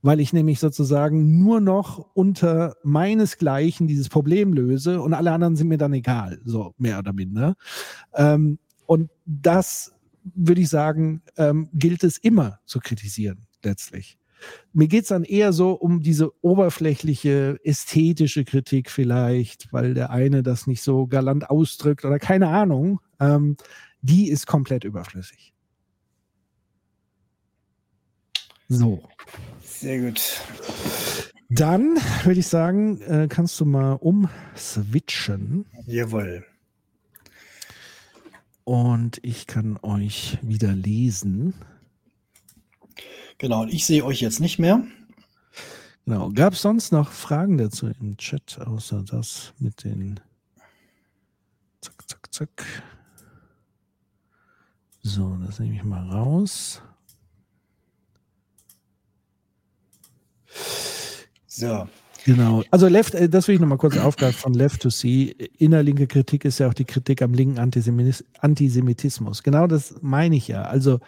[0.00, 5.68] Weil ich nämlich sozusagen nur noch unter meinesgleichen dieses Problem löse und alle anderen sind
[5.68, 7.56] mir dann egal, so mehr oder minder.
[8.14, 9.92] Ähm, und das
[10.34, 14.17] würde ich sagen, ähm, gilt es immer zu kritisieren, letztlich.
[14.72, 20.42] Mir geht es dann eher so um diese oberflächliche ästhetische Kritik vielleicht, weil der eine
[20.42, 23.00] das nicht so galant ausdrückt oder keine Ahnung.
[23.20, 23.56] Ähm,
[24.02, 25.52] die ist komplett überflüssig.
[28.68, 29.02] So.
[29.62, 30.42] Sehr gut.
[31.48, 35.64] Dann würde ich sagen, äh, kannst du mal umswitchen.
[35.86, 36.44] Jawohl.
[38.64, 41.54] Und ich kann euch wieder lesen.
[43.38, 44.82] Genau, und ich sehe euch jetzt nicht mehr.
[46.04, 46.30] Genau.
[46.30, 50.20] Gab es sonst noch Fragen dazu im Chat, außer das mit den
[51.80, 52.64] Zack, zack, zack.
[55.02, 56.82] So, das nehme ich mal raus.
[61.46, 61.88] So.
[62.24, 62.62] Genau.
[62.70, 65.30] Also Left, äh, das will ich nochmal kurz aufgreifen von Left to See.
[65.58, 69.42] Innerlinke Kritik ist ja auch die Kritik am linken Antisemitismus.
[69.42, 70.62] Genau das meine ich ja.
[70.62, 71.00] Also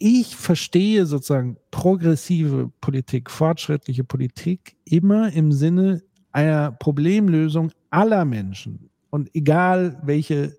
[0.00, 9.32] ich verstehe sozusagen progressive Politik, fortschrittliche Politik immer im Sinne einer Problemlösung aller Menschen und
[9.34, 10.58] egal welche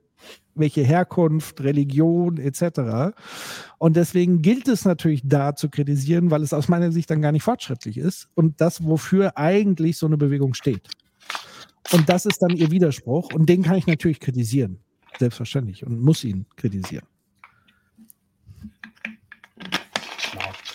[0.54, 3.16] welche Herkunft, Religion etc.
[3.78, 7.32] Und deswegen gilt es natürlich da zu kritisieren, weil es aus meiner Sicht dann gar
[7.32, 10.90] nicht fortschrittlich ist und das, wofür eigentlich so eine Bewegung steht.
[11.94, 14.80] Und das ist dann ihr Widerspruch und den kann ich natürlich kritisieren,
[15.18, 17.06] selbstverständlich und muss ihn kritisieren.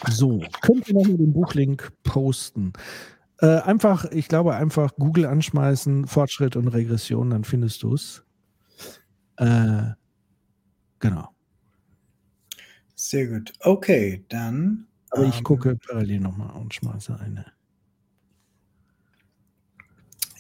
[0.09, 2.72] So, könnt ihr nochmal den Buchlink posten.
[3.40, 8.24] Äh, einfach, ich glaube, einfach Google anschmeißen, Fortschritt und Regression, dann findest du es.
[9.36, 9.90] Äh,
[11.00, 11.28] genau.
[12.94, 13.52] Sehr gut.
[13.61, 14.86] Okay, dann.
[15.11, 17.44] Aber ich ähm, gucke parallel nochmal und schmeiße eine.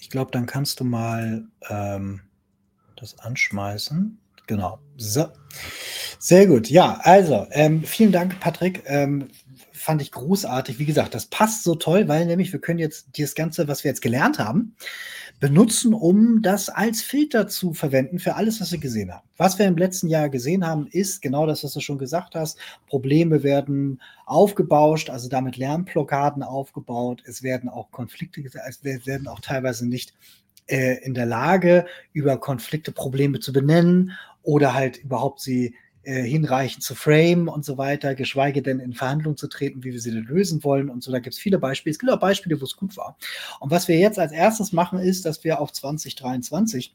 [0.00, 2.20] Ich glaube, dann kannst du mal ähm,
[2.96, 4.18] das anschmeißen.
[4.46, 4.78] Genau.
[4.96, 5.28] So.
[6.18, 6.70] Sehr gut.
[6.70, 8.82] Ja, also ähm, vielen Dank, Patrick.
[8.86, 9.28] Ähm,
[9.86, 10.80] fand ich großartig.
[10.80, 13.90] Wie gesagt, das passt so toll, weil nämlich wir können jetzt das Ganze, was wir
[13.92, 14.74] jetzt gelernt haben,
[15.38, 19.28] benutzen, um das als Filter zu verwenden für alles, was wir gesehen haben.
[19.36, 22.58] Was wir im letzten Jahr gesehen haben, ist genau das, was du schon gesagt hast.
[22.88, 27.22] Probleme werden aufgebauscht, also damit Lernblockaden aufgebaut.
[27.24, 30.14] Es werden auch Konflikte, es werden auch teilweise nicht
[30.66, 34.10] äh, in der Lage, über Konflikte, Probleme zu benennen
[34.42, 35.76] oder halt überhaupt sie
[36.06, 40.00] äh, hinreichend zu frame und so weiter, geschweige denn in Verhandlungen zu treten, wie wir
[40.00, 41.10] sie denn lösen wollen und so.
[41.10, 41.90] Da gibt es viele Beispiele.
[41.90, 43.18] Es gibt auch Beispiele, wo es gut war.
[43.58, 46.94] Und was wir jetzt als erstes machen, ist, dass wir auf 2023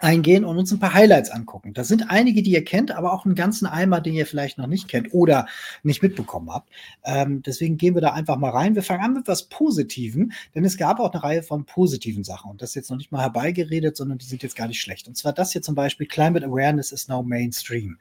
[0.00, 1.74] eingehen und uns ein paar Highlights angucken.
[1.74, 4.66] Das sind einige, die ihr kennt, aber auch einen ganzen Eimer, den ihr vielleicht noch
[4.66, 5.46] nicht kennt oder
[5.82, 6.70] nicht mitbekommen habt.
[7.04, 8.74] Ähm, deswegen gehen wir da einfach mal rein.
[8.74, 12.50] Wir fangen an mit was Positiven, denn es gab auch eine Reihe von positiven Sachen
[12.50, 15.06] und das ist jetzt noch nicht mal herbeigeredet, sondern die sind jetzt gar nicht schlecht.
[15.06, 17.98] Und zwar das hier zum Beispiel, Climate Awareness is now mainstream.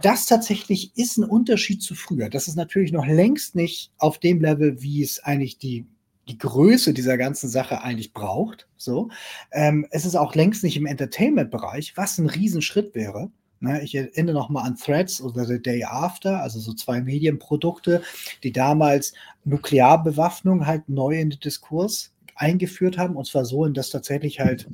[0.00, 2.28] Das tatsächlich ist ein Unterschied zu früher.
[2.28, 5.86] Das ist natürlich noch längst nicht auf dem Level, wie es eigentlich die
[6.28, 8.66] die Größe dieser ganzen Sache eigentlich braucht.
[8.76, 9.10] So,
[9.52, 13.30] ähm, es ist auch längst nicht im Entertainment-Bereich, was ein Riesenschritt wäre.
[13.60, 18.02] Ne, ich erinnere noch mal an Threads oder The Day After, also so zwei Medienprodukte,
[18.42, 19.14] die damals
[19.44, 24.68] Nuklearbewaffnung halt neu in den Diskurs eingeführt haben, und zwar so, dass tatsächlich halt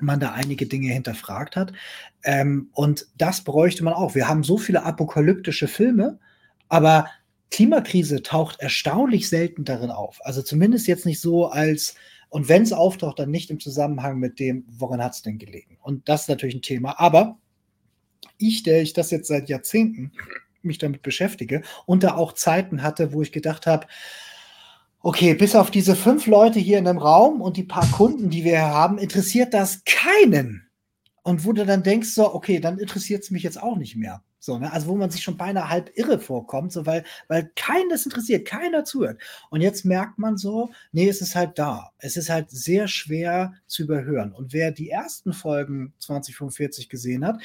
[0.00, 1.72] man da einige Dinge hinterfragt hat.
[2.22, 4.14] Ähm, und das bräuchte man auch.
[4.14, 6.18] Wir haben so viele apokalyptische Filme,
[6.68, 7.08] aber
[7.50, 10.18] Klimakrise taucht erstaunlich selten darin auf.
[10.22, 11.94] Also zumindest jetzt nicht so als,
[12.28, 15.78] und wenn es auftaucht, dann nicht im Zusammenhang mit dem, woran hat es denn gelegen.
[15.80, 16.98] Und das ist natürlich ein Thema.
[17.00, 17.38] Aber
[18.36, 20.12] ich, der ich das jetzt seit Jahrzehnten
[20.62, 23.86] mich damit beschäftige und da auch Zeiten hatte, wo ich gedacht habe,
[25.00, 28.44] okay, bis auf diese fünf Leute hier in dem Raum und die paar Kunden, die
[28.44, 30.67] wir haben, interessiert das keinen.
[31.22, 34.22] Und wo du dann denkst, so, okay, dann interessiert es mich jetzt auch nicht mehr.
[34.40, 34.72] So, ne?
[34.72, 38.46] Also wo man sich schon beinahe halb irre vorkommt, so weil, weil keinen das interessiert,
[38.46, 39.20] keiner zuhört.
[39.50, 41.90] Und jetzt merkt man so, nee, es ist halt da.
[41.98, 44.32] Es ist halt sehr schwer zu überhören.
[44.32, 47.40] Und wer die ersten Folgen 2045 gesehen hat,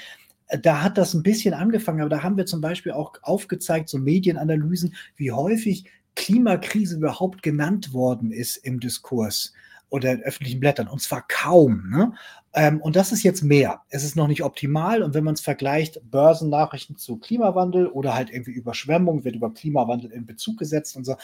[0.47, 3.89] äh, da hat das ein bisschen angefangen, aber da haben wir zum Beispiel auch aufgezeigt,
[3.89, 9.53] so Medienanalysen, wie häufig Klimakrise überhaupt genannt worden ist im Diskurs
[9.93, 11.87] oder in öffentlichen Blättern, und zwar kaum.
[11.91, 12.13] Ne?
[12.55, 13.83] Ähm, und das ist jetzt mehr.
[13.89, 15.03] Es ist noch nicht optimal.
[15.03, 20.11] Und wenn man es vergleicht, Börsennachrichten zu Klimawandel oder halt irgendwie Überschwemmung, wird über Klimawandel
[20.11, 21.15] in Bezug gesetzt und so,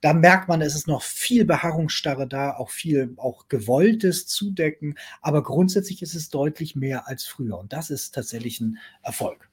[0.00, 4.96] da merkt man, es ist noch viel Beharrungsstarre da, auch viel auch gewolltes Zudecken.
[5.22, 7.56] Aber grundsätzlich ist es deutlich mehr als früher.
[7.56, 9.48] Und das ist tatsächlich ein Erfolg.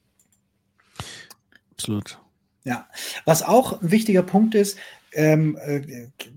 [1.70, 2.18] Absolut.
[2.64, 2.88] Ja,
[3.26, 4.76] was auch ein wichtiger Punkt ist,
[5.16, 5.80] ähm, äh,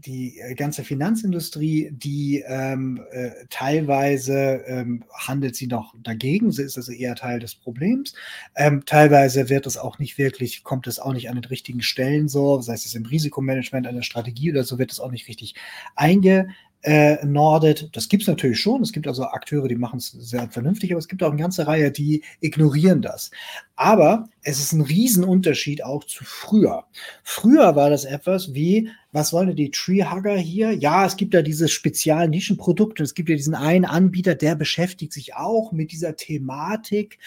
[0.06, 6.94] die ganze Finanzindustrie, die ähm, äh, teilweise ähm, handelt sie noch dagegen, sie ist also
[6.94, 8.14] eher Teil des Problems.
[8.56, 12.30] Ähm, teilweise wird es auch nicht wirklich, kommt es auch nicht an den richtigen Stellen
[12.30, 15.56] so, sei es im Risikomanagement, an der Strategie oder so, wird es auch nicht richtig
[15.96, 16.48] einge,
[16.82, 17.90] äh, Nordet.
[17.94, 18.82] Das gibt es natürlich schon.
[18.82, 21.68] Es gibt also Akteure, die machen es sehr vernünftig, aber es gibt auch eine ganze
[21.68, 23.32] Reihe, die ignorieren das.
[23.76, 26.86] Aber es ist ein Riesenunterschied auch zu früher.
[27.24, 30.72] Früher war das etwas wie, was wollen die Treehugger hier?
[30.72, 33.04] Ja, es gibt ja diese speziellen Nischenprodukte.
[33.04, 37.20] Es gibt ja diesen einen Anbieter, der beschäftigt sich auch mit dieser Thematik.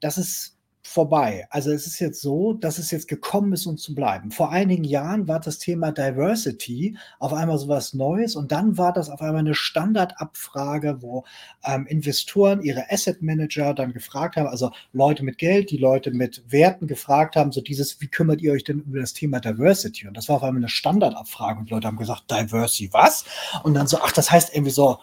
[0.00, 0.57] Das ist
[0.88, 1.46] vorbei.
[1.50, 4.30] Also es ist jetzt so, dass es jetzt gekommen ist, um zu bleiben.
[4.30, 8.92] Vor einigen Jahren war das Thema Diversity auf einmal so was Neues und dann war
[8.92, 11.24] das auf einmal eine Standardabfrage, wo
[11.64, 16.42] ähm, Investoren ihre Asset Manager dann gefragt haben, also Leute mit Geld, die Leute mit
[16.48, 20.08] Werten gefragt haben, so dieses, wie kümmert ihr euch denn über das Thema Diversity?
[20.08, 23.24] Und das war auf einmal eine Standardabfrage und Leute haben gesagt, Diversity was?
[23.62, 24.98] Und dann so, ach, das heißt irgendwie so,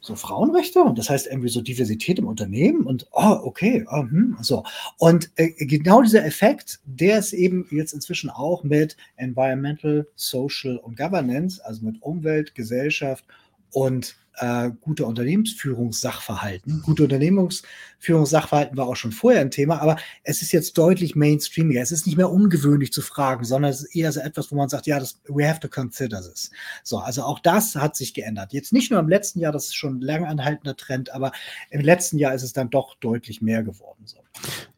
[0.00, 4.36] so Frauenrechte und das heißt irgendwie so Diversität im Unternehmen und oh, okay, oh, hm,
[4.40, 4.64] so.
[4.98, 10.96] Und äh, genau dieser Effekt, der ist eben jetzt inzwischen auch mit Environmental, Social und
[10.96, 13.24] Governance, also mit Umwelt, Gesellschaft
[13.72, 16.80] und äh, gute Unternehmensführungssachverhalten.
[16.82, 21.82] Gute Unternehmensführungssachverhalten war auch schon vorher ein Thema, aber es ist jetzt deutlich mainstreamiger.
[21.82, 24.70] Es ist nicht mehr ungewöhnlich zu fragen, sondern es ist eher so etwas, wo man
[24.70, 26.50] sagt, ja, das, we have to consider this.
[26.82, 28.54] So, also auch das hat sich geändert.
[28.54, 31.32] Jetzt nicht nur im letzten Jahr, das ist schon ein lang anhaltender Trend, aber
[31.70, 34.06] im letzten Jahr ist es dann doch deutlich mehr geworden.
[34.06, 34.16] So.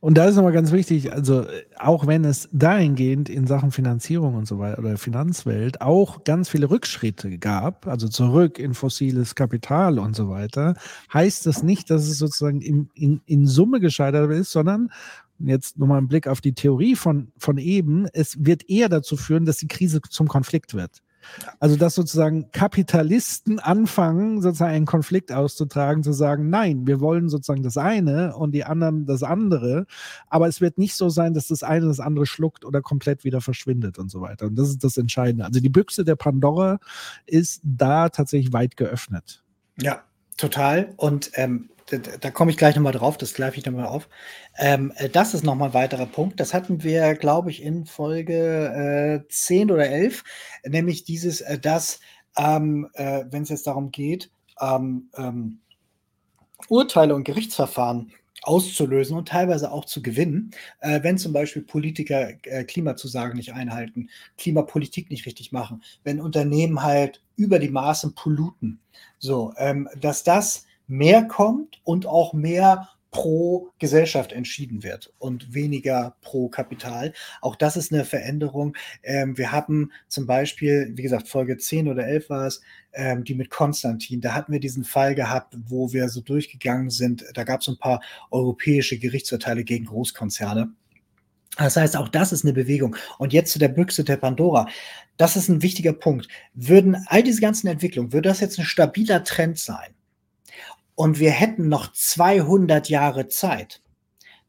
[0.01, 1.47] Und da ist nochmal ganz wichtig, also
[1.79, 6.69] auch wenn es dahingehend in Sachen Finanzierung und so weiter oder Finanzwelt auch ganz viele
[6.69, 9.52] Rückschritte gab, also zurück in fossiles Kapital
[9.99, 10.75] und so weiter,
[11.13, 14.91] heißt das nicht, dass es sozusagen in, in, in Summe gescheitert ist, sondern
[15.39, 19.45] jetzt nochmal ein Blick auf die Theorie von, von eben, es wird eher dazu führen,
[19.45, 21.03] dass die Krise zum Konflikt wird.
[21.61, 27.63] Also, dass sozusagen Kapitalisten anfangen, sozusagen einen Konflikt auszutragen, zu sagen, nein, wir wollen sozusagen
[27.63, 29.87] das eine und die anderen das andere.
[30.29, 33.41] Aber es wird nicht so sein, dass das eine das andere schluckt oder komplett wieder
[33.41, 34.47] verschwindet und so weiter.
[34.47, 35.45] Und das ist das Entscheidende.
[35.45, 36.79] Also, die Büchse der Pandora
[37.27, 39.43] ist da tatsächlich weit geöffnet.
[39.81, 40.03] Ja,
[40.37, 40.93] total.
[40.97, 44.09] Und ähm, da, da komme ich gleich nochmal drauf, das greife ich nochmal auf.
[44.59, 46.41] Ähm, äh, das ist nochmal ein weiterer Punkt.
[46.41, 50.25] Das hatten wir, glaube ich, in Folge äh, 10 oder 11,
[50.65, 52.01] nämlich dieses, äh, dass,
[52.37, 54.31] ähm, äh, wenn es jetzt darum geht,
[54.61, 55.61] ähm, ähm,
[56.69, 58.13] Urteile und Gerichtsverfahren
[58.43, 64.11] auszulösen und teilweise auch zu gewinnen, äh, wenn zum Beispiel Politiker äh, Klimazusagen nicht einhalten,
[64.37, 68.81] Klimapolitik nicht richtig machen, wenn Unternehmen halt über die Maßen polluten.
[69.19, 76.17] So, ähm, dass das mehr kommt und auch mehr pro Gesellschaft entschieden wird und weniger
[76.21, 77.13] pro Kapital.
[77.41, 78.75] Auch das ist eine Veränderung.
[79.03, 82.61] Ähm, wir haben zum Beispiel, wie gesagt, Folge 10 oder 11 war es,
[82.93, 84.21] ähm, die mit Konstantin.
[84.21, 87.25] Da hatten wir diesen Fall gehabt, wo wir so durchgegangen sind.
[87.35, 90.73] Da gab es ein paar europäische Gerichtsurteile gegen Großkonzerne.
[91.57, 92.97] Das heißt, auch das ist eine Bewegung.
[93.19, 94.69] Und jetzt zu der Büchse der Pandora.
[95.17, 96.29] Das ist ein wichtiger Punkt.
[96.55, 99.95] Würden all diese ganzen Entwicklungen, würde das jetzt ein stabiler Trend sein?
[100.95, 103.83] Und wir hätten noch 200 Jahre Zeit,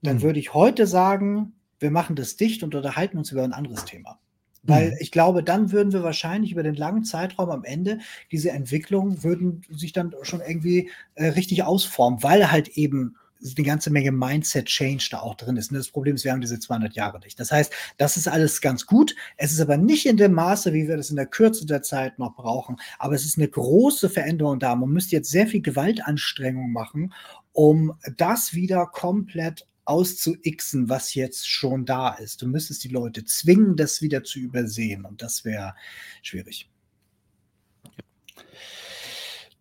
[0.01, 0.21] dann mhm.
[0.21, 4.19] würde ich heute sagen, wir machen das dicht und unterhalten uns über ein anderes Thema.
[4.63, 4.97] Weil mhm.
[4.99, 7.99] ich glaube, dann würden wir wahrscheinlich über den langen Zeitraum am Ende
[8.31, 13.89] diese Entwicklung würden sich dann schon irgendwie äh, richtig ausformen, weil halt eben eine ganze
[13.89, 15.71] Menge Mindset-Change da auch drin ist.
[15.71, 17.39] Und das Problem ist, wir haben diese 200 Jahre nicht.
[17.39, 19.15] Das heißt, das ist alles ganz gut.
[19.37, 22.19] Es ist aber nicht in dem Maße, wie wir das in der Kürze der Zeit
[22.19, 22.77] noch brauchen.
[22.99, 24.75] Aber es ist eine große Veränderung da.
[24.75, 27.13] Man müsste jetzt sehr viel Gewaltanstrengung machen,
[27.51, 32.41] um das wieder komplett auszuixen, was jetzt schon da ist.
[32.41, 35.75] Du müsstest die Leute zwingen, das wieder zu übersehen und das wäre
[36.21, 36.69] schwierig.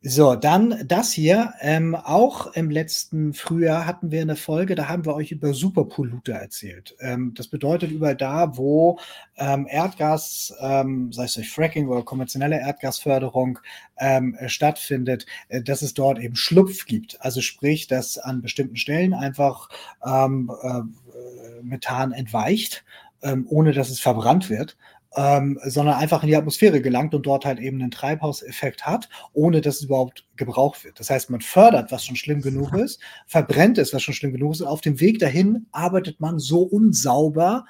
[0.05, 1.55] So, dann das hier.
[1.61, 6.33] Ähm, auch im letzten Frühjahr hatten wir eine Folge, da haben wir euch über Superpolluter
[6.33, 6.97] erzählt.
[6.99, 8.99] Ähm, das bedeutet überall da, wo
[9.37, 13.61] ähm, Erdgas, ähm, sei es durch Fracking oder konventionelle Erdgasförderung,
[13.97, 17.21] ähm, stattfindet, äh, dass es dort eben Schlupf gibt.
[17.21, 19.69] Also sprich, dass an bestimmten Stellen einfach
[20.05, 22.85] ähm, äh, Methan entweicht,
[23.23, 24.77] ähm, ohne dass es verbrannt wird
[25.17, 29.61] ähm, sondern einfach in die Atmosphäre gelangt und dort halt eben einen Treibhauseffekt hat, ohne
[29.61, 30.99] dass es überhaupt gebraucht wird.
[30.99, 34.53] Das heißt, man fördert, was schon schlimm genug ist, verbrennt es, was schon schlimm genug
[34.53, 37.67] ist, und auf dem Weg dahin arbeitet man so unsauber,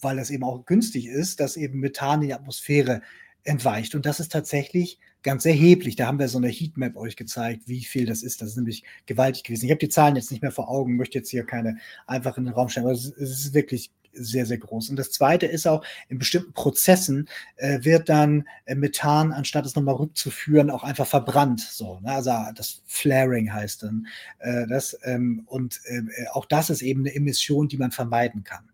[0.00, 3.02] weil das eben auch günstig ist, dass eben Methan in die Atmosphäre
[3.44, 3.94] entweicht.
[3.94, 5.96] Und das ist tatsächlich ganz erheblich.
[5.96, 8.42] Da haben wir so eine Heatmap euch gezeigt, wie viel das ist.
[8.42, 9.66] Das ist nämlich gewaltig gewesen.
[9.66, 11.76] Ich habe die Zahlen jetzt nicht mehr vor Augen, möchte jetzt hier keine
[12.06, 14.90] einfach in den Raum stellen, aber es ist wirklich sehr, sehr groß.
[14.90, 19.74] Und das Zweite ist auch, in bestimmten Prozessen äh, wird dann äh, Methan, anstatt es
[19.74, 21.60] nochmal rückzuführen, auch einfach verbrannt.
[21.60, 22.12] So, ne?
[22.12, 24.06] Also das Flaring heißt dann
[24.38, 24.96] äh, das.
[25.04, 26.02] Ähm, und äh,
[26.32, 28.68] auch das ist eben eine Emission, die man vermeiden kann.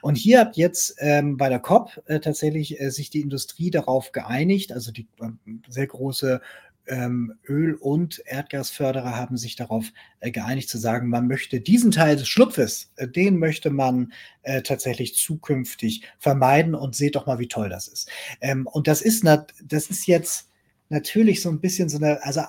[0.00, 4.12] Und hier hat jetzt ähm, bei der COP äh, tatsächlich äh, sich die Industrie darauf
[4.12, 5.28] geeinigt, also die äh,
[5.68, 6.40] sehr große
[6.86, 9.86] ähm, Öl- und Erdgasförderer haben sich darauf
[10.20, 14.62] äh, geeinigt zu sagen, man möchte diesen Teil des Schlupfes, äh, den möchte man äh,
[14.62, 18.10] tatsächlich zukünftig vermeiden und seht doch mal, wie toll das ist.
[18.40, 20.48] Ähm, und das ist, das ist jetzt
[20.88, 22.42] natürlich so ein bisschen so eine, also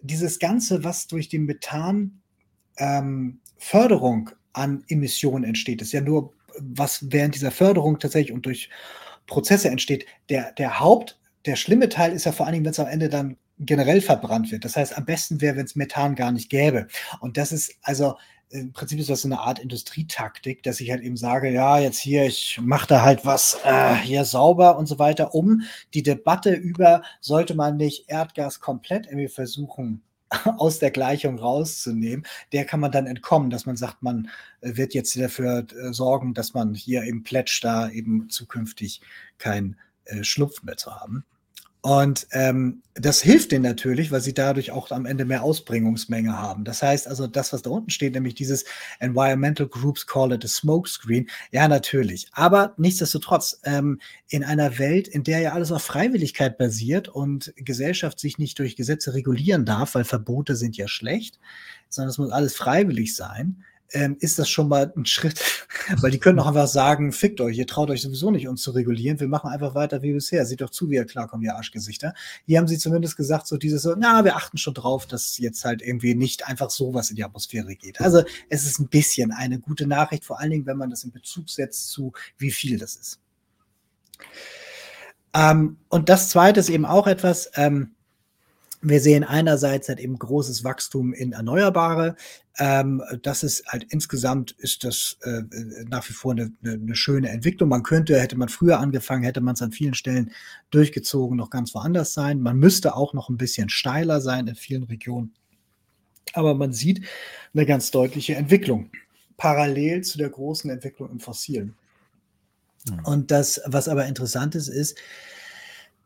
[0.00, 2.12] dieses Ganze, was durch die Methanförderung
[2.78, 8.70] ähm, an Emissionen entsteht, ist ja nur, was während dieser Förderung tatsächlich und durch
[9.26, 10.06] Prozesse entsteht.
[10.28, 13.08] Der, der Haupt, der schlimme Teil ist ja vor allen Dingen, wenn es am Ende
[13.08, 14.64] dann generell verbrannt wird.
[14.64, 16.86] Das heißt, am besten wäre, wenn es Methan gar nicht gäbe.
[17.20, 18.16] Und das ist also
[18.50, 21.98] im Prinzip ist das so eine Art Industrietaktik, dass ich halt eben sage, ja, jetzt
[21.98, 25.62] hier, ich mache da halt was äh, hier sauber und so weiter, um
[25.92, 30.02] die Debatte über, sollte man nicht Erdgas komplett irgendwie versuchen,
[30.58, 34.30] aus der Gleichung rauszunehmen, der kann man dann entkommen, dass man sagt, man
[34.60, 39.00] äh, wird jetzt dafür äh, sorgen, dass man hier im Pledge da eben zukünftig
[39.38, 41.24] kein äh, Schlupf mehr zu haben.
[41.88, 46.64] Und ähm, das hilft denen natürlich, weil sie dadurch auch am Ende mehr Ausbringungsmenge haben.
[46.64, 48.66] Das heißt also, das, was da unten steht, nämlich dieses
[48.98, 52.28] Environmental Groups call it a smokescreen, ja, natürlich.
[52.32, 58.20] Aber nichtsdestotrotz, ähm, in einer Welt, in der ja alles auf Freiwilligkeit basiert und Gesellschaft
[58.20, 61.40] sich nicht durch Gesetze regulieren darf, weil Verbote sind ja schlecht,
[61.88, 65.66] sondern es muss alles freiwillig sein, ähm, ist das schon mal ein Schritt,
[66.00, 68.72] weil die können auch einfach sagen, fickt euch, ihr traut euch sowieso nicht, uns zu
[68.72, 72.14] regulieren, wir machen einfach weiter wie bisher, seht doch zu, wie ihr klarkommt, ihr Arschgesichter.
[72.46, 75.64] Hier haben sie zumindest gesagt, so dieses so, na, wir achten schon drauf, dass jetzt
[75.64, 78.00] halt irgendwie nicht einfach sowas in die Atmosphäre geht.
[78.00, 81.12] Also es ist ein bisschen eine gute Nachricht, vor allen Dingen, wenn man das in
[81.12, 83.20] Bezug setzt zu, wie viel das ist.
[85.34, 87.92] Ähm, und das zweite ist eben auch etwas, ähm,
[88.80, 92.16] wir sehen einerseits halt eben großes Wachstum in Erneuerbare.
[92.58, 95.42] Ähm, das ist halt insgesamt ist das äh,
[95.88, 97.68] nach wie vor eine, eine, schöne Entwicklung.
[97.68, 100.32] Man könnte, hätte man früher angefangen, hätte man es an vielen Stellen
[100.70, 102.40] durchgezogen, noch ganz woanders sein.
[102.40, 105.34] Man müsste auch noch ein bisschen steiler sein in vielen Regionen.
[106.34, 107.04] Aber man sieht
[107.54, 108.90] eine ganz deutliche Entwicklung
[109.36, 111.74] parallel zu der großen Entwicklung im Fossilen.
[112.88, 113.04] Mhm.
[113.04, 114.98] Und das, was aber interessant ist, ist,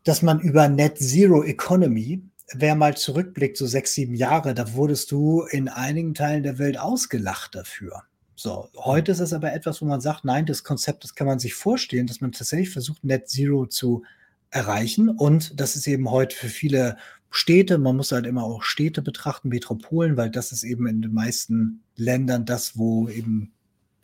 [0.03, 2.21] dass man über Net Zero Economy
[2.55, 6.77] wer mal zurückblickt, so sechs, sieben Jahre, da wurdest du in einigen Teilen der Welt
[6.77, 8.03] ausgelacht dafür.
[8.35, 11.39] So, heute ist es aber etwas, wo man sagt, nein, das Konzept, das kann man
[11.39, 14.03] sich vorstellen, dass man tatsächlich versucht, Net Zero zu
[14.49, 15.09] erreichen.
[15.09, 16.97] Und das ist eben heute für viele
[17.29, 21.13] Städte, man muss halt immer auch Städte betrachten, Metropolen, weil das ist eben in den
[21.13, 23.53] meisten Ländern das, wo eben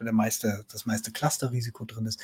[0.06, 2.22] der meiste, das meiste Clusterrisiko drin ist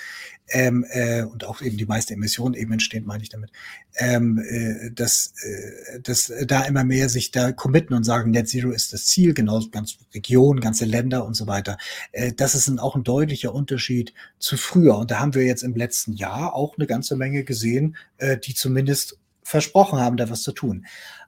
[0.49, 3.51] ähm, äh, und auch eben die meiste Emission eben entsteht, meine ich damit,
[3.97, 8.71] ähm, äh, dass, äh, dass da immer mehr sich da committen und sagen, Net Zero
[8.71, 11.77] ist das Ziel, genauso ganz Regionen, ganze Länder und so weiter.
[12.11, 14.97] Äh, das ist ein, auch ein deutlicher Unterschied zu früher.
[14.97, 18.53] Und da haben wir jetzt im letzten Jahr auch eine ganze Menge gesehen, äh, die
[18.53, 20.85] zumindest versprochen haben, da was zu tun.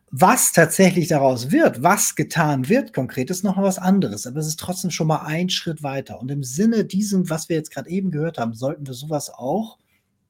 [0.09, 4.25] Was tatsächlich daraus wird, was getan wird konkret, ist noch was anderes.
[4.25, 6.21] Aber es ist trotzdem schon mal ein Schritt weiter.
[6.21, 9.77] Und im Sinne diesem, was wir jetzt gerade eben gehört haben, sollten wir sowas auch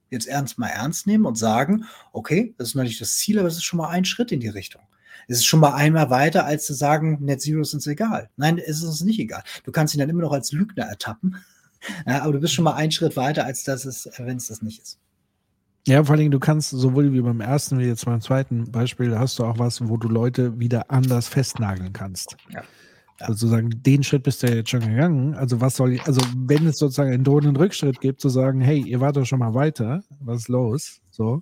[0.09, 3.47] jetzt ernst mal ernst nehmen und sagen, okay, das ist noch nicht das Ziel, aber
[3.47, 4.81] es ist schon mal ein Schritt in die Richtung.
[5.27, 8.29] Es ist schon mal einmal weiter, als zu sagen, Net Zero ist uns egal.
[8.37, 9.43] Nein, es ist uns nicht egal.
[9.63, 11.37] Du kannst ihn dann immer noch als Lügner ertappen,
[12.07, 14.61] ja, aber du bist schon mal einen Schritt weiter, als das ist, wenn es das
[14.61, 14.99] nicht ist.
[15.87, 19.19] Ja, vor allem, du kannst sowohl wie beim ersten wie jetzt beim zweiten Beispiel, da
[19.19, 22.35] hast du auch was, wo du Leute wieder anders festnageln kannst.
[22.49, 22.61] Ja.
[23.19, 23.27] Ja.
[23.27, 25.33] Sozusagen, den Schritt bist du ja jetzt schon gegangen.
[25.33, 28.81] Also, was soll ich, also, wenn es sozusagen einen drohenden Rückschritt gibt, zu sagen, hey,
[28.81, 30.99] ihr wart doch schon mal weiter, was ist los?
[31.09, 31.41] So.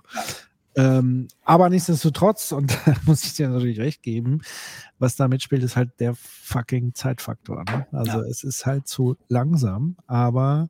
[0.77, 0.99] Ja.
[0.99, 4.41] Ähm, aber nichtsdestotrotz, und da muss ich dir natürlich recht geben,
[4.99, 7.63] was da mitspielt, ist halt der fucking Zeitfaktor.
[7.65, 7.87] Ne?
[7.91, 10.69] Also, es ist halt zu langsam, aber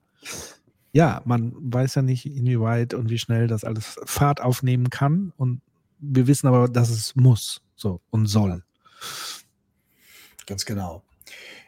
[0.95, 5.34] ja, man weiß ja nicht, inwieweit und wie schnell das alles Fahrt aufnehmen kann.
[5.35, 5.59] Und
[5.99, 8.63] wir wissen aber, dass es muss so und soll.
[10.45, 11.03] Ganz genau.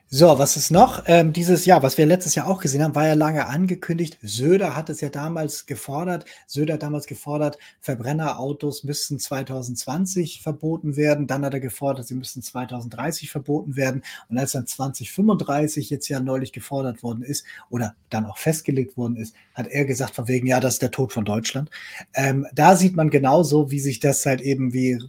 [0.09, 1.03] So, was ist noch?
[1.07, 4.17] Ähm, dieses Jahr, was wir letztes Jahr auch gesehen haben, war ja lange angekündigt.
[4.21, 6.23] Söder hat es ja damals gefordert.
[6.47, 11.27] Söder hat damals gefordert, Verbrennerautos müssten 2020 verboten werden.
[11.27, 14.01] Dann hat er gefordert, sie müssten 2030 verboten werden.
[14.29, 19.17] Und als dann 2035 jetzt ja neulich gefordert worden ist oder dann auch festgelegt worden
[19.17, 21.69] ist, hat er gesagt, von wegen, ja, das ist der Tod von Deutschland.
[22.13, 24.99] Ähm, da sieht man genauso, wie sich das halt eben wie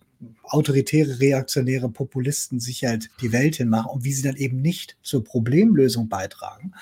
[0.43, 5.25] autoritäre, reaktionäre Populisten sich halt die Welt hinmachen und wie sie dann eben nicht zur
[5.25, 6.73] Problemlösung beitragen,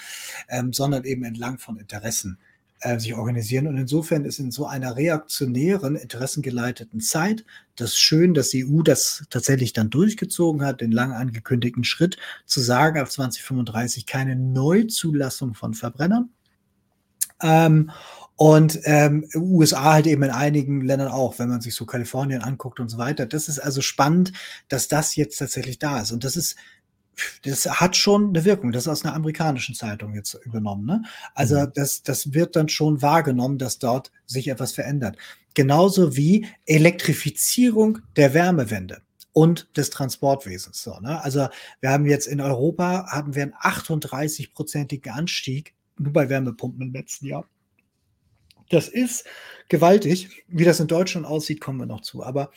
[0.48, 2.38] ähm, sondern eben entlang von Interessen
[2.80, 3.66] äh, sich organisieren.
[3.66, 7.44] Und insofern ist in so einer reaktionären, interessengeleiteten Zeit
[7.74, 12.60] das schön, dass die EU das tatsächlich dann durchgezogen hat, den lang angekündigten Schritt zu
[12.60, 16.30] sagen, ab 2035 keine Neuzulassung von Verbrennern.
[17.42, 17.90] Ähm,
[18.36, 22.80] und ähm, USA halt eben in einigen Ländern auch, wenn man sich so Kalifornien anguckt
[22.80, 23.24] und so weiter.
[23.26, 24.32] Das ist also spannend,
[24.68, 26.12] dass das jetzt tatsächlich da ist.
[26.12, 26.56] Und das ist,
[27.44, 28.72] das hat schon eine Wirkung.
[28.72, 30.84] Das ist aus einer amerikanischen Zeitung jetzt übernommen.
[30.84, 31.02] Ne?
[31.34, 31.72] Also mhm.
[31.74, 35.16] das, das wird dann schon wahrgenommen, dass dort sich etwas verändert.
[35.54, 39.00] Genauso wie Elektrifizierung der Wärmewende
[39.32, 40.82] und des Transportwesens.
[40.82, 41.22] So, ne?
[41.22, 41.48] Also
[41.80, 47.26] wir haben jetzt in Europa haben wir einen 38-prozentigen Anstieg nur bei Wärmepumpen im letzten
[47.26, 47.48] Jahr.
[48.68, 49.24] Das ist
[49.68, 50.44] gewaltig.
[50.48, 52.22] Wie das in Deutschland aussieht, kommen wir noch zu.
[52.22, 52.50] Aber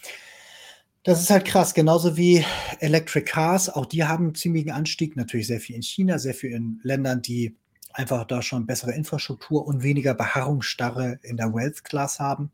[1.04, 1.74] das ist halt krass.
[1.74, 2.44] Genauso wie
[2.80, 3.70] Electric Cars.
[3.70, 5.16] Auch die haben einen ziemlichen Anstieg.
[5.16, 7.56] Natürlich sehr viel in China, sehr viel in Ländern, die
[7.94, 12.52] einfach da schon bessere Infrastruktur und weniger Beharrungsstarre in der Wealth Class haben.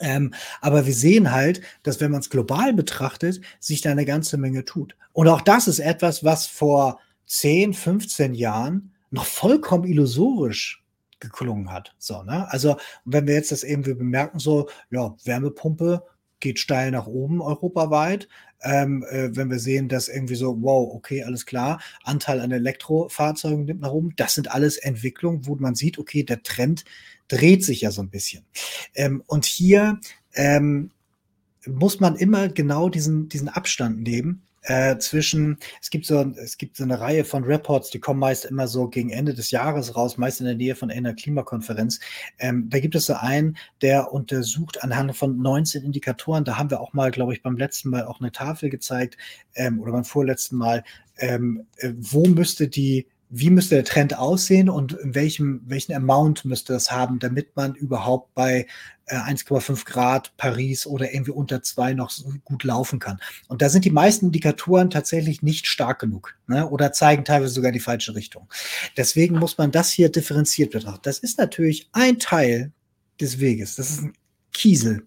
[0.00, 4.36] Ähm, aber wir sehen halt, dass wenn man es global betrachtet, sich da eine ganze
[4.36, 4.96] Menge tut.
[5.12, 10.83] Und auch das ist etwas, was vor 10, 15 Jahren noch vollkommen illusorisch
[11.24, 11.94] geklungen hat.
[11.98, 12.50] So, ne?
[12.52, 16.04] Also, wenn wir jetzt das eben wir bemerken, so, ja, Wärmepumpe
[16.40, 18.28] geht steil nach oben europaweit.
[18.62, 23.64] Ähm, äh, wenn wir sehen, dass irgendwie so, wow, okay, alles klar, Anteil an Elektrofahrzeugen
[23.64, 26.84] nimmt nach oben, das sind alles Entwicklungen, wo man sieht, okay, der Trend
[27.28, 28.44] dreht sich ja so ein bisschen.
[28.94, 30.00] Ähm, und hier
[30.34, 30.90] ähm,
[31.66, 36.76] muss man immer genau diesen, diesen Abstand nehmen äh, zwischen, es gibt so, es gibt
[36.76, 40.16] so eine Reihe von Reports, die kommen meist immer so gegen Ende des Jahres raus,
[40.16, 42.00] meist in der Nähe von einer Klimakonferenz.
[42.38, 46.80] Ähm, da gibt es so einen, der untersucht anhand von 19 Indikatoren, da haben wir
[46.80, 49.16] auch mal, glaube ich, beim letzten Mal auch eine Tafel gezeigt,
[49.54, 50.84] ähm, oder beim vorletzten Mal,
[51.18, 56.44] ähm, äh, wo müsste die wie müsste der Trend aussehen und in welchem, welchen Amount
[56.44, 58.66] müsste das haben, damit man überhaupt bei
[59.06, 63.20] äh, 1,5 Grad Paris oder irgendwie unter zwei noch so gut laufen kann.
[63.48, 66.68] Und da sind die meisten Indikatoren tatsächlich nicht stark genug ne?
[66.68, 68.48] oder zeigen teilweise sogar die falsche Richtung.
[68.96, 71.02] Deswegen muss man das hier differenziert betrachten.
[71.02, 72.72] Das ist natürlich ein Teil
[73.20, 73.76] des Weges.
[73.76, 74.12] Das ist ein
[74.52, 75.06] Kiesel.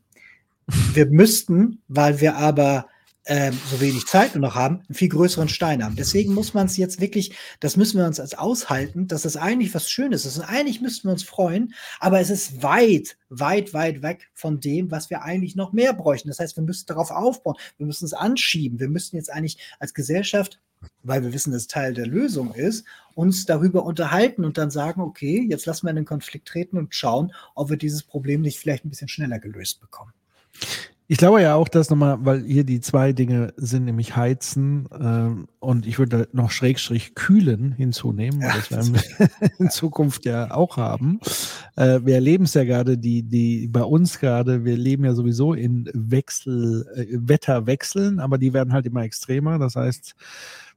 [0.94, 2.88] Wir müssten, weil wir aber
[3.28, 5.96] ähm, so wenig Zeit nur noch haben, einen viel größeren Stein haben.
[5.96, 9.74] Deswegen muss man es jetzt wirklich, das müssen wir uns als aushalten, dass das eigentlich
[9.74, 10.38] was Schönes ist.
[10.38, 14.92] Und eigentlich müssten wir uns freuen, aber es ist weit, weit, weit weg von dem,
[14.92, 16.30] was wir eigentlich noch mehr bräuchten.
[16.30, 18.80] Das heißt, wir müssen darauf aufbauen, wir müssen es anschieben.
[18.80, 20.60] Wir müssen jetzt eigentlich als Gesellschaft
[21.04, 22.86] weil wir wissen, dass Teil der Lösung ist,
[23.16, 26.94] uns darüber unterhalten und dann sagen, okay, jetzt lassen wir in den Konflikt treten und
[26.94, 30.14] schauen, ob wir dieses Problem nicht vielleicht ein bisschen schneller gelöst bekommen.
[31.10, 35.48] Ich glaube ja auch, dass nochmal, weil hier die zwei Dinge sind, nämlich heizen ähm,
[35.60, 39.30] und ich würde noch Schrägstrich kühlen hinzunehmen, ja, das werden wir
[39.60, 41.22] in Zukunft ja auch haben.
[41.78, 45.54] Äh, wir erleben es ja gerade, die, die bei uns gerade, wir leben ja sowieso
[45.54, 49.60] in Wechsel, äh, Wetterwechseln, aber die werden halt immer extremer.
[49.60, 50.14] Das heißt,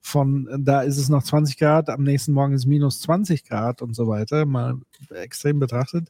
[0.01, 3.95] von da ist es noch 20 Grad, am nächsten Morgen ist minus 20 Grad und
[3.95, 4.77] so weiter, mal
[5.11, 6.09] extrem betrachtet.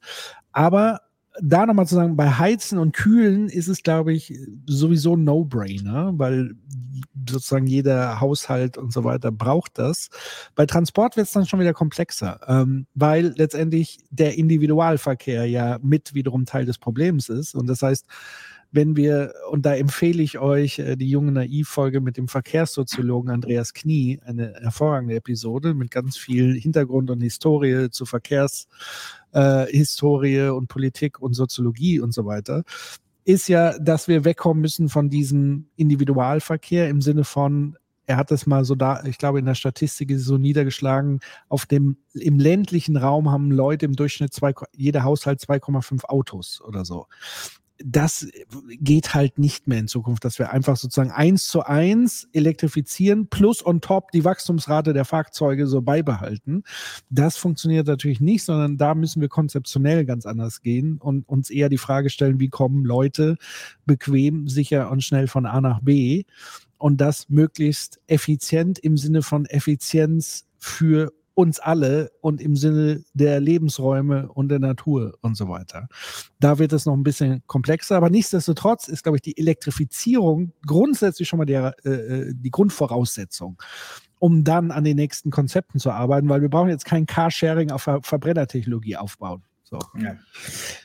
[0.53, 1.01] Aber
[1.41, 6.13] da nochmal zu sagen, bei Heizen und Kühlen ist es, glaube ich, sowieso ein No-Brainer,
[6.17, 6.55] weil
[7.29, 10.09] sozusagen jeder Haushalt und so weiter braucht das.
[10.55, 16.15] Bei Transport wird es dann schon wieder komplexer, ähm, weil letztendlich der Individualverkehr ja mit
[16.15, 17.55] wiederum Teil des Problems ist.
[17.55, 18.07] Und das heißt,
[18.73, 23.75] wenn wir, und da empfehle ich euch äh, die junge Naiv-Folge mit dem Verkehrssoziologen Andreas
[23.75, 31.21] Knie, eine hervorragende Episode mit ganz viel Hintergrund und Historie zu Verkehrshistorie äh, und Politik
[31.21, 32.63] und Soziologie und so weiter,
[33.25, 37.77] ist ja, dass wir wegkommen müssen von diesem Individualverkehr im Sinne von,
[38.07, 41.21] er hat das mal so da, ich glaube, in der Statistik ist es so niedergeschlagen,
[41.49, 46.85] auf dem, im ländlichen Raum haben Leute im Durchschnitt zwei, jeder Haushalt 2,5 Autos oder
[46.85, 47.07] so
[47.85, 48.29] das
[48.71, 53.65] geht halt nicht mehr in Zukunft, dass wir einfach sozusagen eins zu eins elektrifizieren plus
[53.65, 56.65] on top die Wachstumsrate der Fahrzeuge so beibehalten.
[57.09, 61.69] Das funktioniert natürlich nicht, sondern da müssen wir konzeptionell ganz anders gehen und uns eher
[61.69, 63.37] die Frage stellen, wie kommen Leute
[63.87, 66.25] bequem, sicher und schnell von A nach B
[66.79, 73.41] und das möglichst effizient im Sinne von Effizienz für uns alle und im Sinne der
[73.41, 75.89] Lebensräume und der Natur und so weiter.
[76.39, 81.29] Da wird es noch ein bisschen komplexer, aber nichtsdestotrotz ist, glaube ich, die Elektrifizierung grundsätzlich
[81.29, 83.61] schon mal der, äh, äh, die Grundvoraussetzung
[84.23, 87.83] um dann an den nächsten Konzepten zu arbeiten, weil wir brauchen jetzt kein Carsharing auf
[87.83, 89.43] Ver Verbrennertechnologie aufbauen.
[89.71, 89.79] So.
[90.03, 90.17] Ja.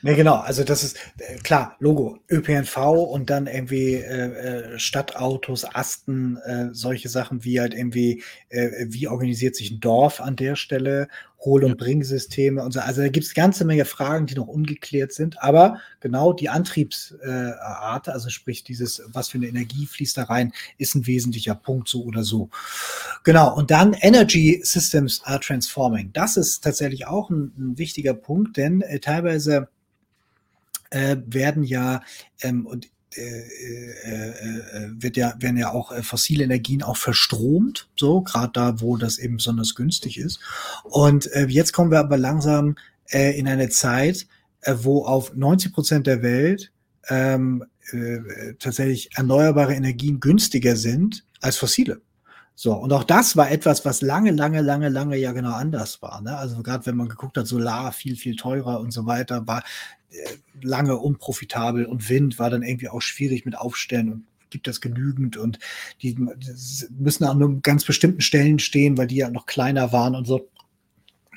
[0.02, 5.64] Ne, genau, also das ist äh, klar, Logo, ÖPNV und dann irgendwie äh, äh, Stadtautos,
[5.74, 10.54] Asten, äh, solche Sachen wie halt irgendwie, äh, wie organisiert sich ein Dorf an der
[10.54, 11.08] Stelle
[11.40, 12.80] Hol- und Bringsysteme und so.
[12.80, 15.42] Also da gibt es ganze Menge Fragen, die noch ungeklärt sind.
[15.42, 20.52] Aber genau die Antriebsart, äh, also sprich dieses, was für eine Energie fließt da rein,
[20.78, 22.50] ist ein wesentlicher Punkt so oder so.
[23.24, 23.54] Genau.
[23.54, 26.10] Und dann Energy Systems are transforming.
[26.12, 29.68] Das ist tatsächlich auch ein, ein wichtiger Punkt, denn äh, teilweise
[30.90, 32.02] äh, werden ja,
[32.42, 38.96] ähm, und wird ja, werden ja auch fossile Energien auch verstromt, so, gerade da, wo
[38.96, 40.40] das eben besonders günstig ist.
[40.84, 42.76] Und jetzt kommen wir aber langsam
[43.08, 44.26] in eine Zeit,
[44.66, 46.72] wo auf 90 Prozent der Welt
[47.08, 47.64] ähm,
[48.58, 52.00] tatsächlich erneuerbare Energien günstiger sind als fossile.
[52.58, 56.22] So, und auch das war etwas, was lange, lange, lange, lange ja genau anders war.
[56.22, 56.34] Ne?
[56.34, 59.62] Also gerade wenn man geguckt hat, Solar viel, viel teurer und so weiter, war äh,
[60.62, 65.36] lange unprofitabel und Wind war dann irgendwie auch schwierig mit Aufstellen und gibt das genügend
[65.36, 65.58] und
[66.02, 66.16] die
[66.98, 70.48] müssen an nur ganz bestimmten Stellen stehen, weil die ja noch kleiner waren und so.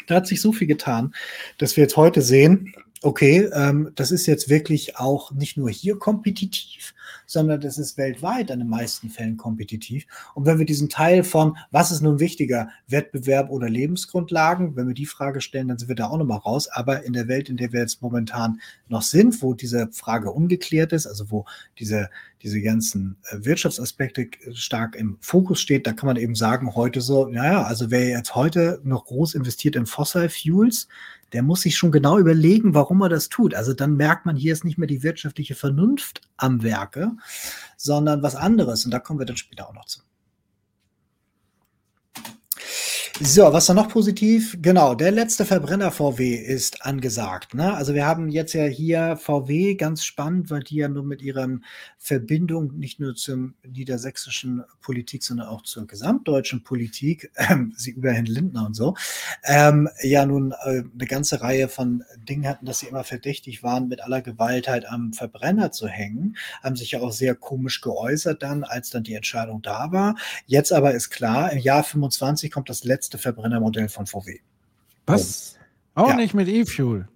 [0.07, 1.13] Da hat sich so viel getan,
[1.57, 5.97] dass wir jetzt heute sehen, okay, ähm, das ist jetzt wirklich auch nicht nur hier
[5.97, 6.93] kompetitiv,
[7.29, 10.07] sondern das ist weltweit in den meisten Fällen kompetitiv.
[10.33, 14.95] Und wenn wir diesen Teil von, was ist nun wichtiger, Wettbewerb oder Lebensgrundlagen, wenn wir
[14.95, 16.67] die Frage stellen, dann sind wir da auch nochmal raus.
[16.69, 20.91] Aber in der Welt, in der wir jetzt momentan noch sind, wo diese Frage ungeklärt
[20.91, 21.45] ist, also wo
[21.77, 22.09] diese,
[22.41, 27.27] diese ganzen äh, Wirtschaftsaspekte stark im Fokus steht, da kann man eben sagen, heute so,
[27.27, 30.87] naja, also wer jetzt heute noch groß investiert in Fossil Fuels,
[31.33, 33.53] der muss sich schon genau überlegen, warum er das tut.
[33.53, 37.11] Also dann merkt man, hier ist nicht mehr die wirtschaftliche Vernunft am Werke,
[37.77, 38.85] sondern was anderes.
[38.85, 40.01] Und da kommen wir dann später auch noch zu.
[43.21, 44.57] So, was da noch positiv?
[44.61, 47.53] Genau, der letzte Verbrenner VW ist angesagt.
[47.53, 47.73] Ne?
[47.73, 51.49] Also wir haben jetzt ja hier VW ganz spannend, weil die ja nur mit ihrer
[51.97, 58.25] Verbindung nicht nur zur niedersächsischen Politik, sondern auch zur gesamtdeutschen Politik, ähm, sie über Herrn
[58.25, 58.95] Lindner und so,
[59.43, 63.89] ähm, ja nun äh, eine ganze Reihe von Dingen hatten, dass sie immer verdächtig waren,
[63.89, 68.41] mit aller Gewalt halt am Verbrenner zu hängen, haben sich ja auch sehr komisch geäußert
[68.41, 70.15] dann, als dann die Entscheidung da war.
[70.45, 74.39] Jetzt aber ist klar, im Jahr 25 kommt das letzte letzte Verbrennermodell von VW.
[75.07, 75.57] Was?
[75.95, 76.01] Oh.
[76.01, 76.15] Auch ja.
[76.15, 77.07] nicht mit E-Fuel.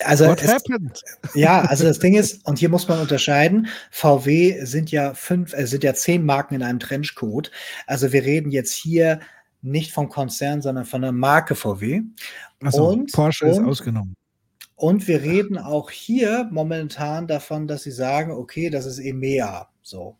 [0.00, 0.62] Also es,
[1.34, 5.66] ja, also das Ding ist, und hier muss man unterscheiden, VW sind ja fünf, äh,
[5.66, 7.50] sind ja zehn Marken in einem Trenchcode.
[7.86, 9.20] Also wir reden jetzt hier
[9.62, 12.02] nicht vom Konzern, sondern von der Marke VW.
[12.62, 14.16] Also und, Porsche und, ist ausgenommen.
[14.74, 19.68] Und wir reden auch hier momentan davon, dass sie sagen, okay, das ist EMEA.
[19.82, 20.18] So.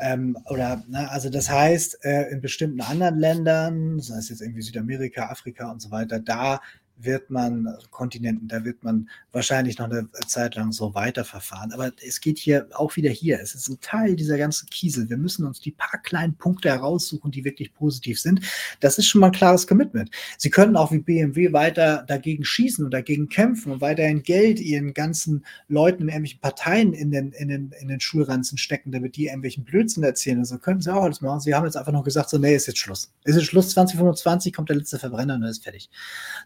[0.00, 4.62] Ähm, oder, ne, also das heißt, äh, in bestimmten anderen Ländern, sei es jetzt irgendwie
[4.62, 6.60] Südamerika, Afrika und so weiter, da
[7.04, 11.72] wird man, also Kontinenten, da wird man wahrscheinlich noch eine Zeit lang so weiterverfahren.
[11.72, 13.40] Aber es geht hier auch wieder hier.
[13.40, 15.08] Es ist ein Teil dieser ganzen Kiesel.
[15.08, 18.40] Wir müssen uns die paar kleinen Punkte heraussuchen, die wirklich positiv sind.
[18.80, 20.10] Das ist schon mal ein klares Commitment.
[20.38, 24.94] Sie können auch wie BMW weiter dagegen schießen und dagegen kämpfen und weiterhin Geld ihren
[24.94, 29.26] ganzen Leuten in irgendwelchen Parteien in den, in den, in den Schulranzen stecken, damit die
[29.26, 30.38] irgendwelchen Blödsinn erzählen.
[30.38, 31.40] Also können sie auch alles machen.
[31.40, 33.12] Sie haben jetzt einfach noch gesagt, so, nee, ist jetzt Schluss.
[33.24, 35.90] Ist jetzt Schluss, 2025 kommt der letzte Verbrenner und dann ist fertig.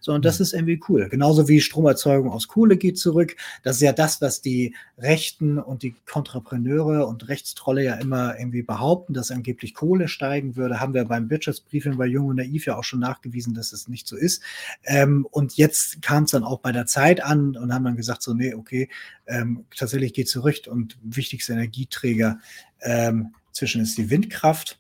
[0.00, 1.08] So, und das ist ist irgendwie cool.
[1.08, 3.36] Genauso wie Stromerzeugung aus Kohle geht zurück.
[3.62, 8.62] Das ist ja das, was die Rechten und die Kontrapreneure und Rechtstrolle ja immer irgendwie
[8.62, 10.80] behaupten, dass angeblich Kohle steigen würde.
[10.80, 14.06] Haben wir beim Wirtschaftsbriefing bei Jung und Naiv ja auch schon nachgewiesen, dass es nicht
[14.06, 14.42] so ist.
[14.84, 18.22] Ähm, und jetzt kam es dann auch bei der Zeit an und haben dann gesagt,
[18.22, 18.88] so, nee, okay,
[19.26, 22.38] ähm, tatsächlich geht zurück und wichtigster Energieträger
[22.80, 24.78] ähm, zwischen ist die Windkraft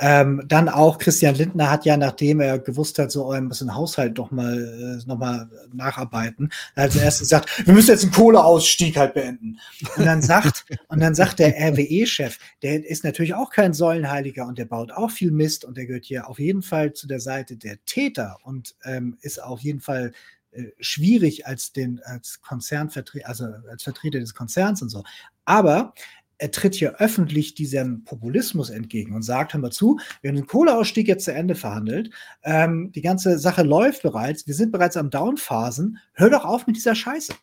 [0.00, 3.74] ähm, dann auch Christian Lindner hat ja, nachdem er gewusst hat, so oh, muss den
[3.74, 8.96] Haushalt doch mal, äh, noch mal nacharbeiten, hat zuerst gesagt, wir müssen jetzt einen Kohleausstieg
[8.96, 9.58] halt beenden.
[9.96, 14.58] Und dann sagt, und dann sagt der RWE-Chef, der ist natürlich auch kein Säulenheiliger und
[14.58, 17.56] der baut auch viel Mist und der gehört hier auf jeden Fall zu der Seite
[17.56, 20.12] der Täter und ähm, ist auf jeden Fall
[20.52, 25.02] äh, schwierig als den als Konzernvertreter, also als Vertreter des Konzerns und so.
[25.44, 25.94] Aber
[26.38, 30.46] er tritt hier öffentlich diesem Populismus entgegen und sagt, hör mal zu, wir haben den
[30.46, 32.10] Kohleausstieg jetzt zu Ende verhandelt,
[32.44, 36.76] ähm, die ganze Sache läuft bereits, wir sind bereits am Downphasen, hör doch auf mit
[36.76, 37.34] dieser Scheiße.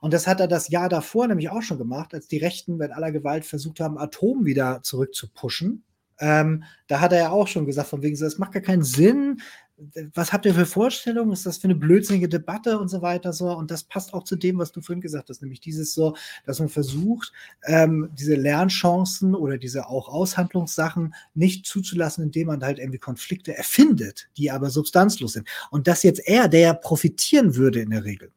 [0.00, 2.90] Und das hat er das Jahr davor nämlich auch schon gemacht, als die Rechten mit
[2.92, 5.84] aller Gewalt versucht haben, Atom wieder zurückzupuschen.
[6.20, 8.82] Ähm, da hat er ja auch schon gesagt, von wegen so, es macht gar keinen
[8.82, 9.40] Sinn,
[10.14, 11.32] was habt ihr für Vorstellungen?
[11.32, 13.50] Ist das für eine blödsinnige Debatte und so weiter so?
[13.52, 16.58] Und das passt auch zu dem, was du vorhin gesagt hast, nämlich dieses so, dass
[16.58, 17.32] man versucht,
[17.64, 24.28] ähm, diese Lernchancen oder diese auch Aushandlungssachen nicht zuzulassen, indem man halt irgendwie Konflikte erfindet,
[24.36, 25.48] die aber substanzlos sind.
[25.70, 28.32] Und das jetzt er, der ja profitieren würde in der Regel.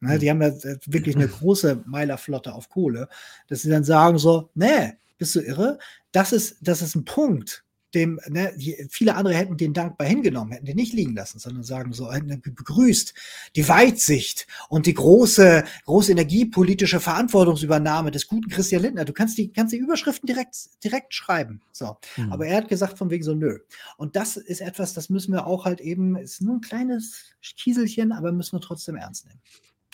[0.00, 3.08] Ne, die haben ja äh, wirklich eine große Meilerflotte auf Kohle,
[3.48, 5.78] dass sie dann sagen so, nee, bist du irre?
[6.12, 7.64] Das ist, das ist ein Punkt,
[7.96, 8.52] dem, ne,
[8.90, 12.42] viele andere hätten den dankbar hingenommen, hätten den nicht liegen lassen, sondern sagen so, hätten
[12.42, 13.14] begrüßt
[13.56, 19.04] die Weitsicht und die große, große energiepolitische Verantwortungsübernahme des guten Christian Lindner.
[19.04, 21.62] Du kannst die, kannst die Überschriften direkt, direkt schreiben.
[21.72, 21.96] So.
[22.16, 22.32] Mhm.
[22.32, 23.58] Aber er hat gesagt von wegen so, nö.
[23.96, 28.12] Und das ist etwas, das müssen wir auch halt eben, ist nur ein kleines Kieselchen,
[28.12, 29.40] aber müssen wir trotzdem ernst nehmen.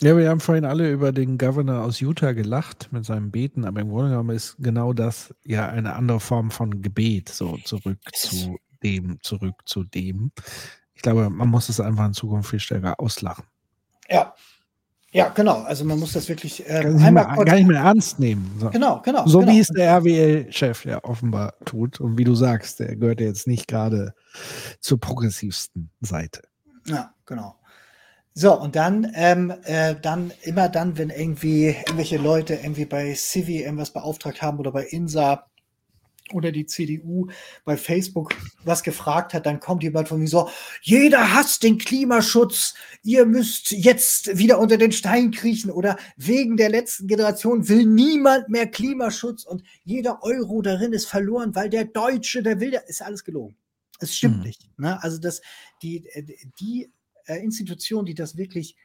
[0.03, 3.79] Ja, wir haben vorhin alle über den Governor aus Utah gelacht mit seinem Beten, aber
[3.79, 8.57] im Grunde genommen ist genau das ja eine andere Form von Gebet, so zurück zu
[8.83, 10.33] dem, zurück zu dem.
[10.93, 13.45] Ich glaube, man muss es einfach in Zukunft viel stärker auslachen.
[14.09, 14.33] Ja.
[15.13, 15.61] Ja, genau.
[15.61, 18.57] Also man muss das wirklich äh, gar, nicht mehr, gar nicht mehr ernst nehmen.
[18.59, 18.71] So.
[18.71, 19.25] Genau, genau.
[19.25, 19.51] So genau.
[19.53, 22.01] wie es der RWL-Chef ja offenbar tut.
[22.01, 24.15] Und wie du sagst, der gehört ja jetzt nicht gerade
[24.81, 26.41] zur progressivsten Seite.
[26.87, 27.55] Ja, genau.
[28.35, 33.61] So, und dann, ähm, äh, dann immer dann, wenn irgendwie irgendwelche Leute irgendwie bei Civi
[33.61, 35.45] irgendwas beauftragt haben oder bei INSA
[36.31, 37.27] oder die CDU
[37.63, 38.33] bei Facebook
[38.63, 40.49] was gefragt hat, dann kommt jemand von mir so,
[40.81, 42.73] jeder hasst den Klimaschutz,
[43.03, 48.49] ihr müsst jetzt wieder unter den Stein kriechen oder wegen der letzten Generation will niemand
[48.49, 53.03] mehr Klimaschutz und jeder Euro darin ist verloren, weil der Deutsche, der will, der ist
[53.03, 53.55] alles gelogen.
[53.99, 54.43] Es stimmt mhm.
[54.43, 54.69] nicht.
[54.77, 55.01] Ne?
[55.03, 55.41] Also das,
[55.81, 56.23] die, äh,
[56.59, 56.91] die
[57.25, 58.75] äh, Institution, die das wirklich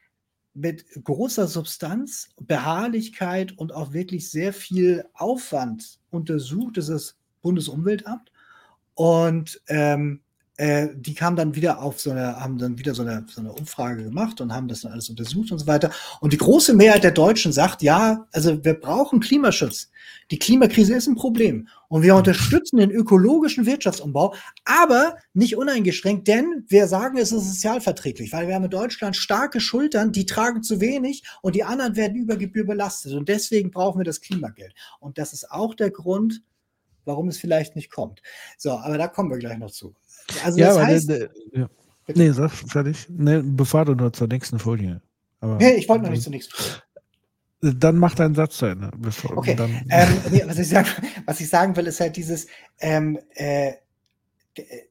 [0.53, 8.31] mit großer Substanz, Beharrlichkeit und auch wirklich sehr viel Aufwand untersucht, das ist das Bundesumweltamt.
[8.95, 10.21] Und ähm,
[10.59, 13.53] äh, die kamen dann wieder auf so eine, haben dann wieder so eine, so eine
[13.53, 15.89] Umfrage gemacht und haben das dann alles untersucht und so weiter.
[16.19, 19.89] Und die große Mehrheit der Deutschen sagt, ja, also wir brauchen Klimaschutz.
[20.31, 21.69] Die Klimakrise ist ein Problem.
[21.87, 28.33] Und wir unterstützen den ökologischen Wirtschaftsumbau, aber nicht uneingeschränkt, denn wir sagen, es ist sozialverträglich,
[28.33, 32.17] weil wir haben in Deutschland starke Schultern, die tragen zu wenig und die anderen werden
[32.17, 33.13] über Gebühr belastet.
[33.13, 34.73] Und deswegen brauchen wir das Klimageld.
[34.99, 36.41] Und das ist auch der Grund,
[37.05, 38.21] warum es vielleicht nicht kommt.
[38.57, 39.95] So, aber da kommen wir gleich noch zu.
[40.43, 41.69] Also ja, das heißt, der, der, ja.
[42.15, 43.07] Nee, sag fertig.
[43.09, 45.01] Nee, bevor du nur zur nächsten Folie.
[45.39, 46.81] Aber, nee, ich wollte noch nicht zur nächsten Folie.
[47.61, 48.89] Dann mach deinen Satz zu Ende.
[48.97, 49.55] Bevor, okay.
[49.55, 50.87] Dann, ähm, nee, was, ich sag,
[51.25, 52.47] was ich sagen will, ist halt dieses,
[52.79, 53.73] ähm, äh,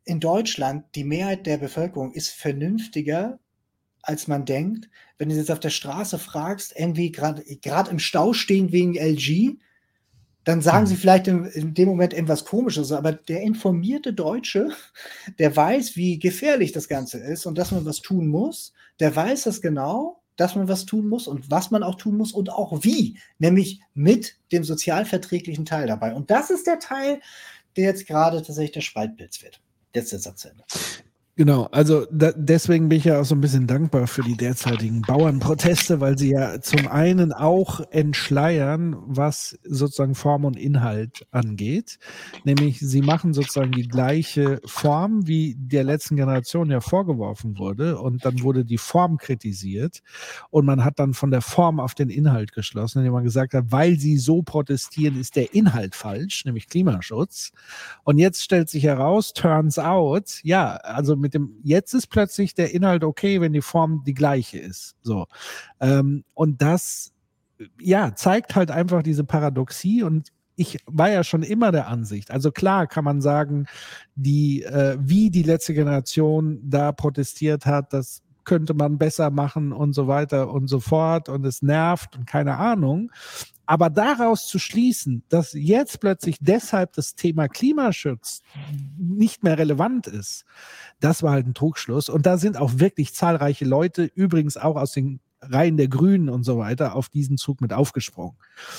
[0.04, 3.38] in Deutschland, die Mehrheit der Bevölkerung ist vernünftiger,
[4.02, 4.88] als man denkt.
[5.18, 9.58] Wenn du jetzt auf der Straße fragst, irgendwie gerade im Stau stehen wegen LG,
[10.48, 10.98] dann sagen sie mhm.
[10.98, 14.70] vielleicht in, in, dem Moment etwas Komisches, aber der informierte Deutsche,
[15.38, 19.42] der weiß, wie gefährlich das Ganze ist und dass man was tun muss, der weiß
[19.42, 22.82] das genau, dass man was tun muss und was man auch tun muss und auch
[22.82, 26.14] wie, nämlich mit dem sozialverträglichen Teil dabei.
[26.14, 27.20] Und das ist der Teil,
[27.76, 29.60] der jetzt gerade tatsächlich der Spaltpilz wird.
[29.94, 30.64] Jetzt der Satz Ende.
[31.38, 35.02] Genau, also da, deswegen bin ich ja auch so ein bisschen dankbar für die derzeitigen
[35.02, 42.00] Bauernproteste, weil sie ja zum einen auch entschleiern, was sozusagen Form und Inhalt angeht.
[42.42, 48.00] Nämlich sie machen sozusagen die gleiche Form, wie der letzten Generation ja vorgeworfen wurde.
[48.00, 50.02] Und dann wurde die Form kritisiert.
[50.50, 53.66] Und man hat dann von der Form auf den Inhalt geschlossen, indem man gesagt hat,
[53.68, 57.52] weil sie so protestieren, ist der Inhalt falsch, nämlich Klimaschutz.
[58.02, 62.54] Und jetzt stellt sich heraus, turns out, ja, also mit mit dem, jetzt ist plötzlich
[62.54, 64.96] der Inhalt okay, wenn die Form die gleiche ist.
[65.02, 65.26] So.
[65.78, 67.12] Ähm, und das,
[67.78, 72.30] ja, zeigt halt einfach diese Paradoxie und ich war ja schon immer der Ansicht.
[72.30, 73.66] Also klar kann man sagen,
[74.14, 79.92] die, äh, wie die letzte Generation da protestiert hat, das könnte man besser machen und
[79.92, 83.12] so weiter und so fort und es nervt und keine Ahnung.
[83.68, 88.40] Aber daraus zu schließen, dass jetzt plötzlich deshalb das Thema Klimaschutz
[88.96, 90.46] nicht mehr relevant ist,
[91.00, 92.08] das war halt ein Trugschluss.
[92.08, 96.44] Und da sind auch wirklich zahlreiche Leute, übrigens auch aus den Reihen der Grünen und
[96.44, 98.36] so weiter auf diesen Zug mit aufgesprungen,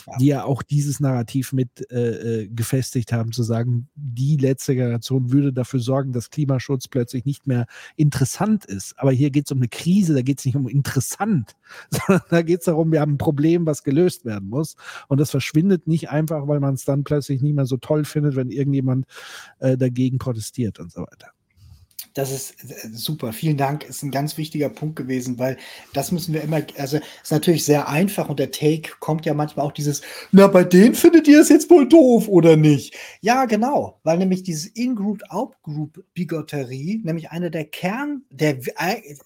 [0.07, 0.17] ja.
[0.17, 5.31] die ja auch dieses Narrativ mit äh, äh, gefestigt haben, zu sagen, die letzte Generation
[5.31, 7.65] würde dafür sorgen, dass Klimaschutz plötzlich nicht mehr
[7.95, 8.99] interessant ist.
[8.99, 11.55] Aber hier geht es um eine Krise, da geht es nicht um interessant,
[11.89, 14.75] sondern da geht es darum, wir haben ein Problem, was gelöst werden muss.
[15.07, 18.35] Und das verschwindet nicht einfach, weil man es dann plötzlich nicht mehr so toll findet,
[18.35, 19.05] wenn irgendjemand
[19.59, 21.31] äh, dagegen protestiert und so weiter.
[22.13, 23.33] Das ist äh, super.
[23.33, 23.83] Vielen Dank.
[23.83, 25.57] Ist ein ganz wichtiger Punkt gewesen, weil
[25.93, 29.65] das müssen wir immer, also ist natürlich sehr einfach und der Take kommt ja manchmal
[29.65, 32.95] auch dieses, na, bei denen findet ihr es jetzt wohl doof oder nicht?
[33.21, 38.57] Ja, genau, weil nämlich dieses In-Group, Out-Group-Bigotterie, nämlich eine der Kern, der,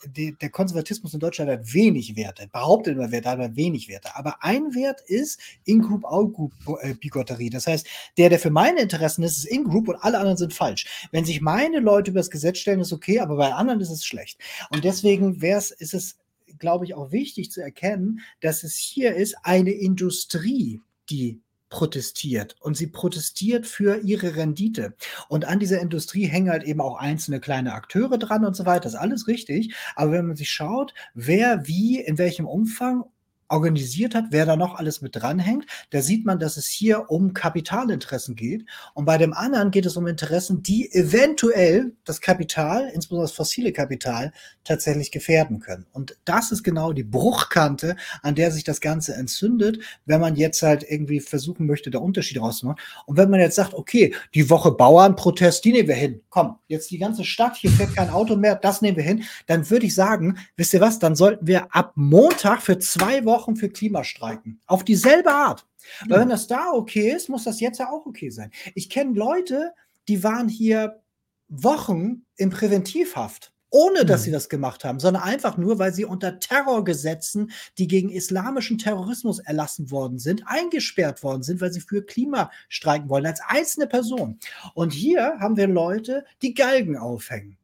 [0.05, 4.15] der, der Konservatismus in Deutschland hat wenig Werte, behauptet immer, Werte, hat wenig Werte.
[4.15, 7.49] Aber ein Wert ist In-Group, Out-Group-Bigotterie.
[7.49, 7.87] Das heißt,
[8.17, 11.07] der, der für meine Interessen ist, ist In-Group und alle anderen sind falsch.
[11.11, 14.05] Wenn sich meine Leute über das Gesetz stellen, ist okay, aber bei anderen ist es
[14.05, 14.39] schlecht.
[14.69, 16.17] Und deswegen wär's, ist es,
[16.59, 21.41] glaube ich, auch wichtig zu erkennen, dass es hier ist eine Industrie, die
[21.73, 24.93] protestiert und sie protestiert für ihre Rendite.
[25.27, 28.83] Und an dieser Industrie hängen halt eben auch einzelne kleine Akteure dran und so weiter.
[28.83, 29.73] Das ist alles richtig.
[29.95, 33.05] Aber wenn man sich schaut, wer wie, in welchem Umfang
[33.53, 37.33] organisiert hat, wer da noch alles mit dranhängt, da sieht man, dass es hier um
[37.33, 38.65] Kapitalinteressen geht.
[38.95, 43.71] Und bei dem anderen geht es um Interessen, die eventuell das Kapital, insbesondere das fossile
[43.71, 45.85] Kapital, tatsächlich gefährden können.
[45.91, 50.61] Und das ist genau die Bruchkante, an der sich das Ganze entzündet, wenn man jetzt
[50.63, 52.81] halt irgendwie versuchen möchte, da Unterschied rauszumachen.
[53.05, 56.21] Und wenn man jetzt sagt, okay, die Woche Bauernprotest, die nehmen wir hin.
[56.29, 59.23] Komm, jetzt die ganze Stadt, hier fährt kein Auto mehr, das nehmen wir hin.
[59.45, 63.42] Dann würde ich sagen, wisst ihr was, dann sollten wir ab Montag für zwei Wochen
[63.43, 64.61] Wochen für Klimastreiken.
[64.65, 65.67] Auf dieselbe Art.
[66.07, 68.51] Weil wenn das da okay ist, muss das jetzt ja auch okay sein.
[68.73, 69.73] Ich kenne Leute,
[70.07, 71.01] die waren hier
[71.49, 76.37] Wochen in Präventivhaft ohne dass sie das gemacht haben, sondern einfach nur, weil sie unter
[76.37, 82.51] Terrorgesetzen, die gegen islamischen Terrorismus erlassen worden sind, eingesperrt worden sind, weil sie für Klima
[82.69, 84.37] streiken wollen, als einzelne Person.
[84.75, 87.57] Und hier haben wir Leute, die Galgen aufhängen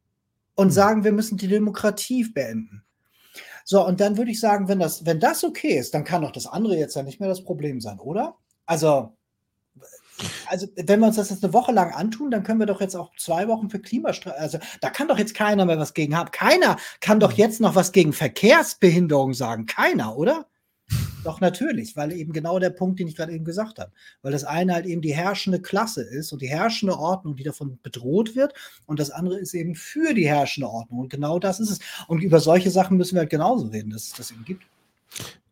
[0.55, 2.81] und sagen, wir müssen die Demokratie beenden.
[3.71, 6.31] So, und dann würde ich sagen, wenn das, wenn das okay ist, dann kann doch
[6.31, 8.35] das andere jetzt ja nicht mehr das Problem sein, oder?
[8.65, 9.15] Also,
[10.47, 12.95] also wenn wir uns das jetzt eine Woche lang antun, dann können wir doch jetzt
[12.95, 16.31] auch zwei Wochen für Klimastreiks, also da kann doch jetzt keiner mehr was gegen haben.
[16.31, 19.67] Keiner kann doch jetzt noch was gegen Verkehrsbehinderung sagen.
[19.67, 20.47] Keiner, oder?
[21.23, 23.91] Doch natürlich, weil eben genau der Punkt, den ich gerade eben gesagt habe.
[24.21, 27.77] Weil das eine halt eben die herrschende Klasse ist und die herrschende Ordnung, die davon
[27.83, 28.53] bedroht wird.
[28.85, 30.99] Und das andere ist eben für die herrschende Ordnung.
[30.99, 31.79] Und genau das ist es.
[32.07, 34.63] Und über solche Sachen müssen wir halt genauso reden, dass es das eben gibt.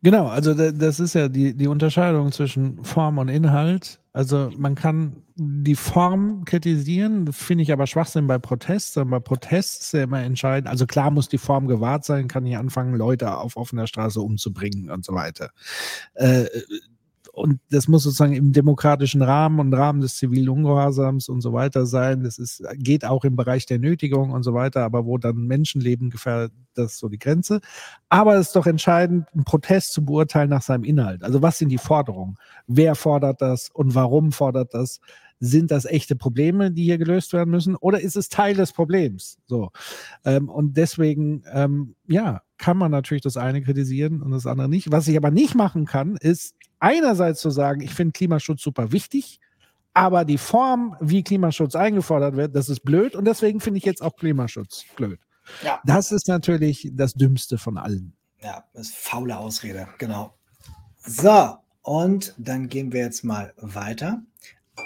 [0.02, 3.98] Genau, also das ist ja die, die Unterscheidung zwischen Form und Inhalt.
[4.18, 8.96] Also man kann die Form kritisieren, finde ich aber Schwachsinn bei Protest.
[8.96, 10.68] Bei Protest ist ja immer entscheidend.
[10.68, 14.90] Also klar muss die Form gewahrt sein, kann ich anfangen, Leute auf offener Straße umzubringen
[14.90, 15.50] und so weiter.
[16.14, 16.46] Äh,
[17.38, 21.86] und das muss sozusagen im demokratischen Rahmen und Rahmen des zivilen Ungehorsams und so weiter
[21.86, 22.24] sein.
[22.24, 26.10] Das ist, geht auch im Bereich der Nötigung und so weiter, aber wo dann Menschenleben
[26.10, 27.60] gefährdet, das ist so die Grenze.
[28.08, 31.22] Aber es ist doch entscheidend, einen Protest zu beurteilen nach seinem Inhalt.
[31.22, 32.36] Also was sind die Forderungen?
[32.66, 35.00] Wer fordert das und warum fordert das?
[35.40, 37.76] Sind das echte Probleme, die hier gelöst werden müssen?
[37.76, 39.38] Oder ist es Teil des Problems?
[39.46, 39.70] So.
[40.24, 44.90] Ähm, und deswegen, ähm, ja, kann man natürlich das eine kritisieren und das andere nicht.
[44.90, 49.40] Was ich aber nicht machen kann, ist einerseits zu sagen, ich finde Klimaschutz super wichtig,
[49.94, 54.02] aber die Form, wie Klimaschutz eingefordert wird, das ist blöd und deswegen finde ich jetzt
[54.02, 55.20] auch Klimaschutz blöd.
[55.62, 55.80] Ja.
[55.84, 58.14] Das ist natürlich das Dümmste von allen.
[58.42, 60.34] Ja, das ist faule Ausrede, genau.
[60.98, 64.22] So, und dann gehen wir jetzt mal weiter.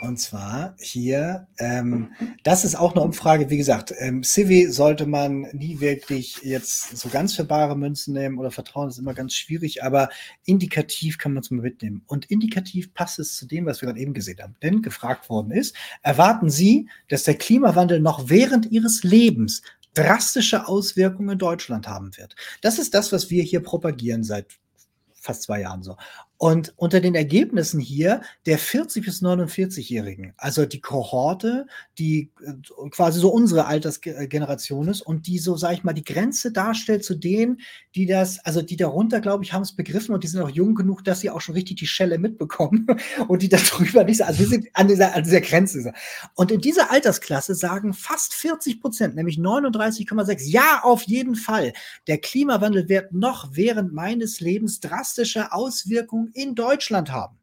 [0.01, 2.13] Und zwar hier, ähm,
[2.43, 7.09] das ist auch eine Umfrage, wie gesagt, ähm, Civi sollte man nie wirklich jetzt so
[7.09, 10.09] ganz für bare Münzen nehmen oder vertrauen, ist immer ganz schwierig, aber
[10.45, 12.03] indikativ kann man es mal mitnehmen.
[12.07, 14.57] Und indikativ passt es zu dem, was wir gerade eben gesehen haben.
[14.63, 19.63] Denn gefragt worden ist, erwarten Sie, dass der Klimawandel noch während Ihres Lebens
[19.95, 22.35] drastische Auswirkungen in Deutschland haben wird?
[22.61, 24.47] Das ist das, was wir hier propagieren seit
[25.23, 25.97] fast zwei Jahren so.
[26.43, 31.69] Und unter den Ergebnissen hier der 40 bis 49-Jährigen, also die Kohorte,
[32.01, 36.51] die äh, quasi so unsere Altersgeneration ist und die so, sag ich mal, die Grenze
[36.51, 37.61] darstellt zu denen,
[37.95, 40.75] die das, also die darunter, glaube ich, haben es begriffen und die sind auch jung
[40.75, 42.89] genug, dass sie auch schon richtig die Schelle mitbekommen
[43.29, 45.93] und die darüber nicht, also wir sind an dieser, an dieser Grenze.
[46.35, 51.73] Und in dieser Altersklasse sagen fast 40 Prozent, nämlich 39,6, ja, auf jeden Fall.
[52.09, 57.39] Der Klimawandel wird noch während meines Lebens drastische Auswirkungen in Deutschland haben.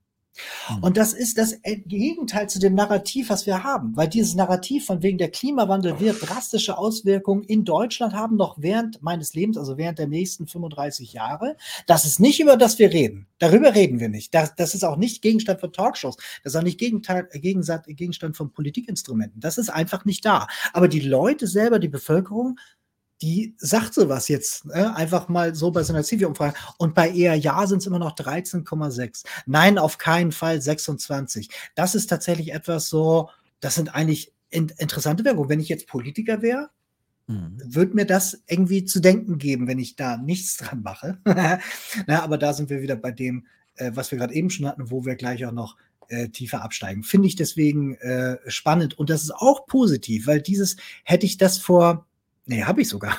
[0.70, 0.84] Mhm.
[0.84, 5.02] Und das ist das Gegenteil zu dem Narrativ, was wir haben, weil dieses Narrativ von
[5.02, 10.00] wegen der Klimawandel wird drastische Auswirkungen in Deutschland haben, noch während meines Lebens, also während
[10.00, 11.56] der nächsten 35 Jahre.
[11.88, 13.28] Das ist nicht über das wir reden.
[13.40, 14.34] Darüber reden wir nicht.
[14.34, 16.18] Das, das ist auch nicht Gegenstand von Talkshows.
[16.44, 19.40] Das ist auch nicht Gegenteil, Gegenstand von Politikinstrumenten.
[19.40, 20.48] Das ist einfach nicht da.
[20.74, 22.60] Aber die Leute selber, die Bevölkerung,
[23.22, 24.96] die sagt sowas jetzt ne?
[24.96, 26.56] einfach mal so bei so einer CV-Umfrage.
[26.78, 29.26] Und bei eher Ja sind es immer noch 13,6.
[29.46, 31.50] Nein, auf keinen Fall 26.
[31.76, 33.30] Das ist tatsächlich etwas so,
[33.60, 35.50] das sind eigentlich in, interessante Werbung.
[35.50, 36.70] Wenn ich jetzt Politiker wäre,
[37.28, 37.58] mhm.
[37.66, 41.20] würde mir das irgendwie zu denken geben, wenn ich da nichts dran mache.
[42.08, 44.92] Na, aber da sind wir wieder bei dem, äh, was wir gerade eben schon hatten,
[44.92, 45.76] wo wir gleich auch noch
[46.08, 47.04] äh, tiefer absteigen.
[47.04, 48.98] Finde ich deswegen äh, spannend.
[48.98, 52.08] Und das ist auch positiv, weil dieses, hätte ich das vor
[52.50, 53.18] nee, habe ich sogar,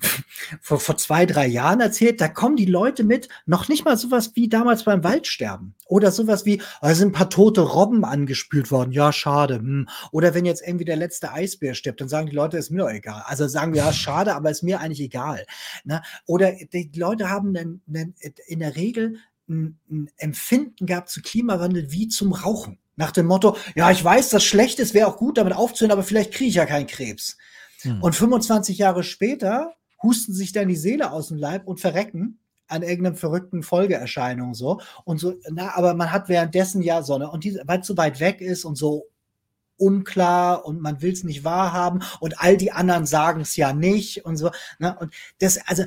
[0.60, 4.32] vor, vor zwei, drei Jahren erzählt, da kommen die Leute mit, noch nicht mal sowas
[4.34, 5.74] wie damals beim Waldsterben.
[5.86, 9.56] Oder sowas wie, oh, da sind ein paar tote Robben angespült worden, ja, schade.
[9.56, 9.88] Hm.
[10.10, 12.90] Oder wenn jetzt irgendwie der letzte Eisbär stirbt, dann sagen die Leute, ist mir doch
[12.90, 13.22] egal.
[13.26, 15.46] Also sagen wir, ja, schade, aber ist mir eigentlich egal.
[15.84, 16.02] Ne?
[16.26, 18.14] Oder die Leute haben einen, einen,
[18.46, 19.18] in der Regel
[19.48, 22.78] ein, ein Empfinden gehabt zu Klimawandel wie zum Rauchen.
[22.96, 26.02] Nach dem Motto, ja, ich weiß, das schlecht ist, wäre auch gut, damit aufzuhören, aber
[26.02, 27.36] vielleicht kriege ich ja keinen Krebs.
[27.82, 28.02] Hm.
[28.02, 32.38] Und 25 Jahre später husten sich dann die Seele aus dem Leib und verrecken
[32.68, 37.44] an irgendeinem verrückten Folgeerscheinung so und so na aber man hat währenddessen ja Sonne und
[37.44, 39.08] die weil es so weit weg ist und so
[39.76, 44.24] unklar und man will es nicht wahrhaben und all die anderen sagen es ja nicht
[44.24, 44.96] und so ne?
[44.98, 45.84] und das also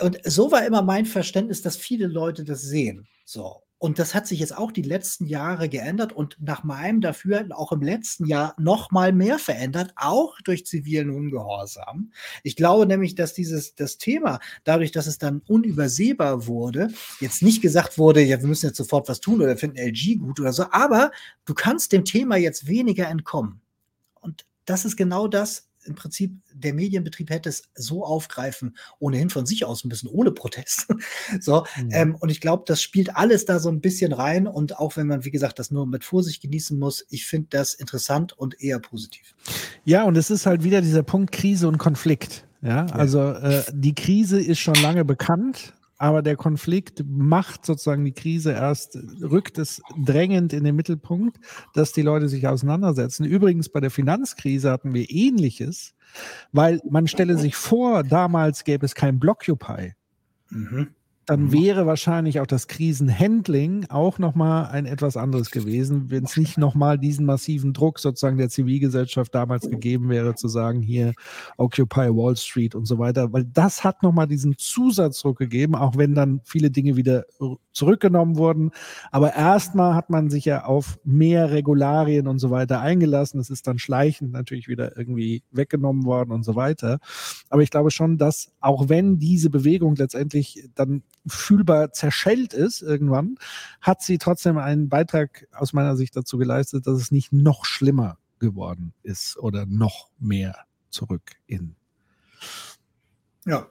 [0.00, 4.28] und so war immer mein Verständnis, dass viele Leute das sehen so und das hat
[4.28, 8.54] sich jetzt auch die letzten Jahre geändert und nach meinem Dafürhalten auch im letzten Jahr
[8.56, 12.12] noch mal mehr verändert, auch durch zivilen Ungehorsam.
[12.44, 17.60] Ich glaube nämlich, dass dieses das Thema, dadurch, dass es dann unübersehbar wurde, jetzt nicht
[17.60, 20.66] gesagt wurde, ja, wir müssen jetzt sofort was tun oder finden LG gut oder so,
[20.70, 21.10] aber
[21.44, 23.62] du kannst dem Thema jetzt weniger entkommen.
[24.20, 29.46] Und das ist genau das, im Prinzip der Medienbetrieb hätte es so aufgreifen, ohnehin von
[29.46, 30.86] sich aus ein bisschen ohne Protest.
[31.40, 31.90] so, mhm.
[31.92, 34.46] ähm, und ich glaube, das spielt alles da so ein bisschen rein.
[34.46, 37.74] Und auch wenn man, wie gesagt, das nur mit Vorsicht genießen muss, ich finde das
[37.74, 39.34] interessant und eher positiv.
[39.84, 42.46] Ja, und es ist halt wieder dieser Punkt Krise und Konflikt.
[42.62, 48.12] Ja, also äh, die Krise ist schon lange bekannt aber der Konflikt macht sozusagen die
[48.12, 51.38] Krise erst, rückt es drängend in den Mittelpunkt,
[51.74, 53.24] dass die Leute sich auseinandersetzen.
[53.24, 55.94] Übrigens bei der Finanzkrise hatten wir ähnliches,
[56.50, 59.92] weil man stelle sich vor, damals gäbe es kein Blockupy.
[60.50, 60.88] Mhm
[61.26, 61.52] dann mhm.
[61.52, 66.98] wäre wahrscheinlich auch das Krisenhandling auch nochmal ein etwas anderes gewesen, wenn es nicht nochmal
[66.98, 71.12] diesen massiven Druck sozusagen der Zivilgesellschaft damals gegeben wäre, zu sagen, hier
[71.56, 76.14] Occupy Wall Street und so weiter, weil das hat nochmal diesen Zusatzdruck gegeben, auch wenn
[76.14, 77.24] dann viele Dinge wieder
[77.72, 78.70] zurückgenommen wurden.
[79.10, 83.40] Aber erstmal hat man sich ja auf mehr Regularien und so weiter eingelassen.
[83.40, 86.98] Es ist dann schleichend natürlich wieder irgendwie weggenommen worden und so weiter.
[87.48, 93.36] Aber ich glaube schon, dass auch wenn diese Bewegung letztendlich dann fühlbar zerschellt ist irgendwann,
[93.80, 98.18] hat sie trotzdem einen Beitrag aus meiner Sicht dazu geleistet, dass es nicht noch schlimmer
[98.38, 100.56] geworden ist oder noch mehr
[100.90, 101.76] zurück in.
[103.46, 103.66] Ja,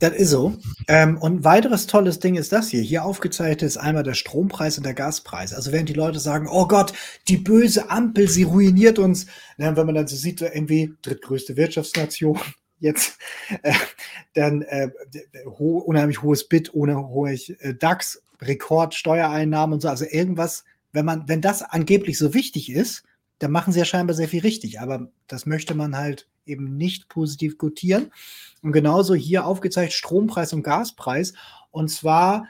[0.00, 0.56] das ist so.
[0.88, 2.80] Ähm, und ein weiteres tolles Ding ist das hier.
[2.80, 5.52] Hier aufgezeichnet ist einmal der Strompreis und der Gaspreis.
[5.52, 6.94] Also während die Leute sagen, oh Gott,
[7.28, 9.26] die böse Ampel, sie ruiniert uns.
[9.58, 12.40] Ja, wenn man dann so sieht, irgendwie drittgrößte Wirtschaftsnation
[12.80, 13.18] jetzt,
[13.62, 13.72] äh,
[14.34, 14.90] dann äh,
[15.46, 19.88] ho unheimlich hohes Bit ohne hohe äh, DAX, Rekordsteuereinnahmen und so.
[19.88, 23.04] Also irgendwas, wenn man, wenn das angeblich so wichtig ist,
[23.38, 24.80] dann machen sie ja scheinbar sehr viel richtig.
[24.80, 28.12] Aber das möchte man halt eben nicht positiv gutieren.
[28.62, 31.34] Und genauso hier aufgezeigt Strompreis und Gaspreis.
[31.70, 32.46] Und zwar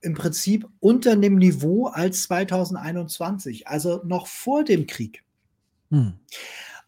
[0.00, 5.22] im Prinzip unter dem Niveau als 2021, also noch vor dem Krieg.
[5.90, 6.14] Hm.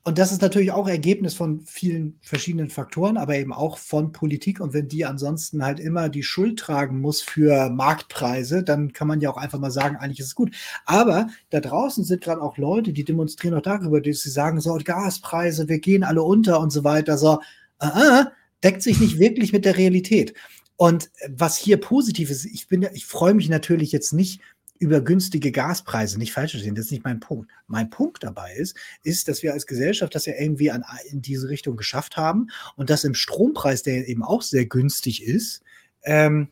[0.05, 4.59] Und das ist natürlich auch Ergebnis von vielen verschiedenen Faktoren, aber eben auch von Politik.
[4.59, 9.21] Und wenn die ansonsten halt immer die Schuld tragen muss für Marktpreise, dann kann man
[9.21, 10.53] ja auch einfach mal sagen, eigentlich ist es gut.
[10.87, 14.77] Aber da draußen sind gerade auch Leute, die demonstrieren auch darüber, dass sie sagen, so
[14.83, 17.17] Gaspreise, wir gehen alle unter und so weiter.
[17.17, 17.35] So,
[17.81, 18.27] uh -uh,
[18.65, 20.35] deckt sich nicht wirklich mit der Realität.
[20.75, 24.41] Und was hier positiv ist, ich bin, ich freue mich natürlich jetzt nicht
[24.79, 27.51] über günstige Gaspreise, nicht falsch verstehen, das ist nicht mein Punkt.
[27.67, 31.49] Mein Punkt dabei ist, ist, dass wir als Gesellschaft das ja irgendwie an, in diese
[31.49, 35.63] Richtung geschafft haben und dass im Strompreis, der eben auch sehr günstig ist,
[36.03, 36.49] ähm,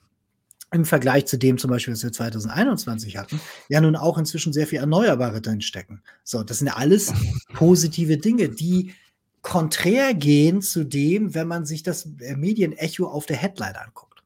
[0.73, 4.67] im Vergleich zu dem zum Beispiel, was wir 2021 hatten, ja nun auch inzwischen sehr
[4.67, 6.03] viel Erneuerbare drinstecken.
[6.23, 7.13] So, das sind ja alles
[7.55, 8.95] positive Dinge, die
[9.43, 12.07] konträr gehen zu dem, wenn man sich das
[12.37, 14.23] Medienecho auf der Headline anguckt.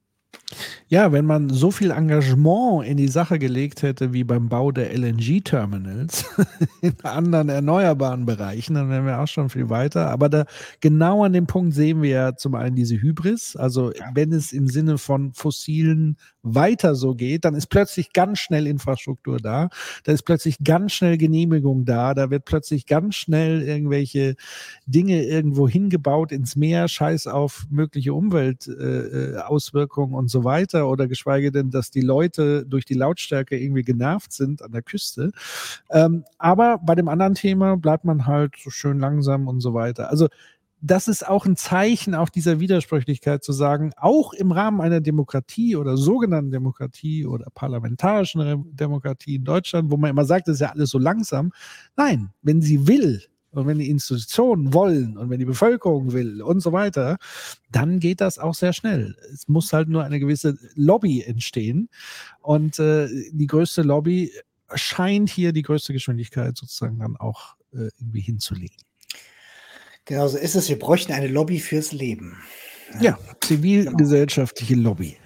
[0.94, 4.96] Ja, wenn man so viel Engagement in die Sache gelegt hätte wie beim Bau der
[4.96, 6.24] LNG-Terminals
[6.82, 10.08] in anderen erneuerbaren Bereichen, dann wären wir auch schon viel weiter.
[10.08, 10.44] Aber da
[10.78, 13.56] genau an dem Punkt sehen wir ja zum einen diese Hybris.
[13.56, 14.04] Also ja.
[14.14, 19.38] wenn es im Sinne von fossilen weiter so geht, dann ist plötzlich ganz schnell Infrastruktur
[19.38, 19.70] da,
[20.04, 24.36] da ist plötzlich ganz schnell Genehmigung da, da wird plötzlich ganz schnell irgendwelche
[24.86, 31.52] Dinge irgendwo hingebaut ins Meer, scheiß auf mögliche Umweltauswirkungen äh, und so weiter oder geschweige
[31.52, 35.32] denn, dass die Leute durch die Lautstärke irgendwie genervt sind an der Küste.
[35.90, 40.10] Ähm, aber bei dem anderen Thema bleibt man halt so schön langsam und so weiter.
[40.10, 40.28] Also
[40.86, 45.76] das ist auch ein Zeichen auch dieser Widersprüchlichkeit zu sagen, auch im Rahmen einer Demokratie
[45.76, 50.72] oder sogenannten Demokratie oder parlamentarischen Demokratie in Deutschland, wo man immer sagt, das ist ja
[50.72, 51.52] alles so langsam.
[51.96, 53.22] Nein, wenn sie will
[53.54, 57.18] und wenn die Institutionen wollen und wenn die Bevölkerung will und so weiter,
[57.70, 59.16] dann geht das auch sehr schnell.
[59.32, 61.88] Es muss halt nur eine gewisse Lobby entstehen
[62.40, 64.32] und äh, die größte Lobby
[64.74, 68.76] scheint hier die größte Geschwindigkeit sozusagen dann auch äh, irgendwie hinzulegen.
[70.04, 70.68] Genau so ist es.
[70.68, 72.36] Wir bräuchten eine Lobby fürs Leben.
[73.00, 74.90] Ja, zivilgesellschaftliche genau.
[74.90, 75.16] Lobby.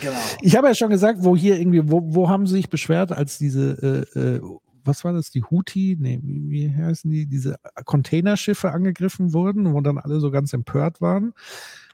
[0.00, 0.18] Genau.
[0.42, 3.38] Ich habe ja schon gesagt, wo hier irgendwie, wo, wo haben sie sich beschwert, als
[3.38, 4.40] diese, äh, äh,
[4.84, 9.80] was war das, die Houthi, nee, wie, wie heißen die, diese Containerschiffe angegriffen wurden, wo
[9.80, 11.32] dann alle so ganz empört waren,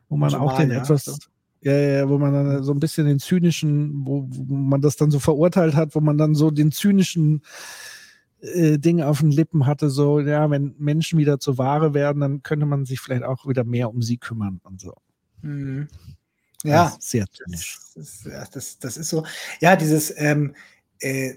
[0.08, 1.18] wo man Somalia, auch den etwas,
[1.60, 5.10] ja, ja, wo man dann so ein bisschen den zynischen, wo, wo man das dann
[5.10, 7.42] so verurteilt hat, wo man dann so den zynischen
[8.40, 12.42] äh, Ding auf den Lippen hatte, so, ja, wenn Menschen wieder zur Ware werden, dann
[12.42, 14.94] könnte man sich vielleicht auch wieder mehr um sie kümmern und so.
[15.42, 15.88] Mhm.
[16.64, 17.78] Ja, sehr zynisch.
[17.94, 19.24] Das, das, das, das, ist so.
[19.60, 20.54] Ja, dieses, ähm,
[21.00, 21.36] äh, äh,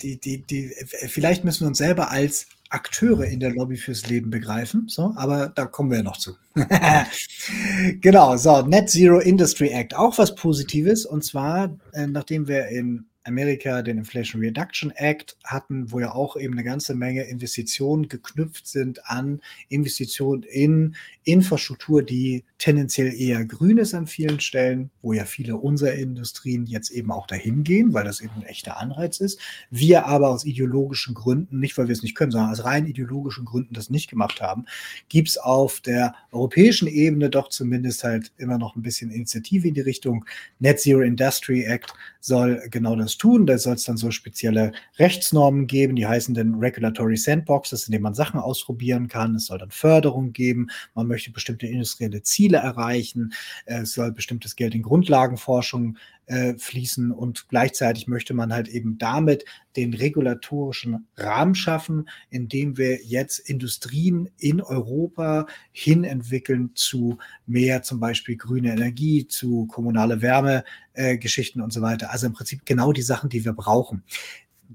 [0.00, 0.72] die, die, die,
[1.08, 5.48] vielleicht müssen wir uns selber als Akteure in der Lobby fürs Leben begreifen, so, aber
[5.48, 6.36] da kommen wir ja noch zu.
[8.00, 13.09] genau, so, Net Zero Industry Act, auch was Positives, und zwar, äh, nachdem wir in
[13.24, 18.66] Amerika den Inflation Reduction Act hatten, wo ja auch eben eine ganze Menge Investitionen geknüpft
[18.66, 25.24] sind an Investitionen in Infrastruktur, die tendenziell eher grün ist an vielen Stellen, wo ja
[25.24, 29.38] viele unserer Industrien jetzt eben auch dahin gehen, weil das eben ein echter Anreiz ist.
[29.70, 33.44] Wir aber aus ideologischen Gründen, nicht weil wir es nicht können, sondern aus rein ideologischen
[33.44, 34.64] Gründen das nicht gemacht haben,
[35.08, 39.74] gibt es auf der europäischen Ebene doch zumindest halt immer noch ein bisschen Initiative in
[39.74, 40.24] die Richtung.
[40.58, 43.46] Net Zero Industry Act soll genau das tun.
[43.46, 48.02] Da soll es dann so spezielle Rechtsnormen geben, die heißen dann Regulatory Sandboxes, in denen
[48.02, 49.36] man Sachen ausprobieren kann.
[49.36, 50.68] Es soll dann Förderung geben.
[50.94, 53.32] Man möchte bestimmte industrielle Ziele erreichen.
[53.66, 55.96] Es soll bestimmtes Geld in Grundlagenforschung
[56.30, 59.44] äh, fließen und gleichzeitig möchte man halt eben damit
[59.74, 67.98] den regulatorischen Rahmen schaffen, indem wir jetzt Industrien in Europa hin entwickeln zu mehr zum
[67.98, 72.12] Beispiel grüne Energie, zu kommunale Wärmegeschichten äh, und so weiter.
[72.12, 74.04] Also im Prinzip genau die Sachen, die wir brauchen.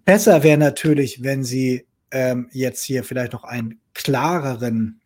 [0.04, 5.00] Besser wäre natürlich, wenn Sie ähm, jetzt hier vielleicht noch einen klareren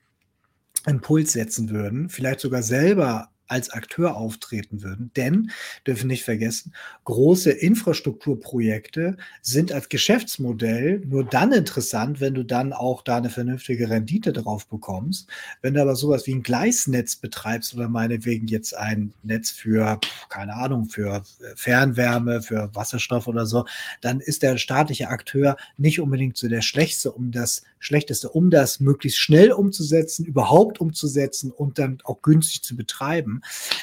[0.87, 5.11] Impuls setzen würden, vielleicht sogar selber als Akteur auftreten würden.
[5.15, 5.51] Denn,
[5.85, 6.73] dürfen nicht vergessen,
[7.03, 13.89] große Infrastrukturprojekte sind als Geschäftsmodell nur dann interessant, wenn du dann auch da eine vernünftige
[13.89, 15.27] Rendite drauf bekommst.
[15.61, 19.99] Wenn du aber sowas wie ein Gleisnetz betreibst oder meinetwegen jetzt ein Netz für,
[20.29, 21.23] keine Ahnung, für
[21.55, 23.65] Fernwärme, für Wasserstoff oder so,
[24.01, 28.79] dann ist der staatliche Akteur nicht unbedingt so der Schlechteste, um das Schlechteste, um das
[28.79, 33.38] möglichst schnell umzusetzen, überhaupt umzusetzen und dann auch günstig zu betreiben.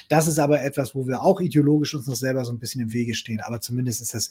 [0.09, 2.93] Das ist aber etwas, wo wir auch ideologisch uns noch selber so ein bisschen im
[2.93, 3.41] Wege stehen.
[3.41, 4.31] Aber zumindest ist das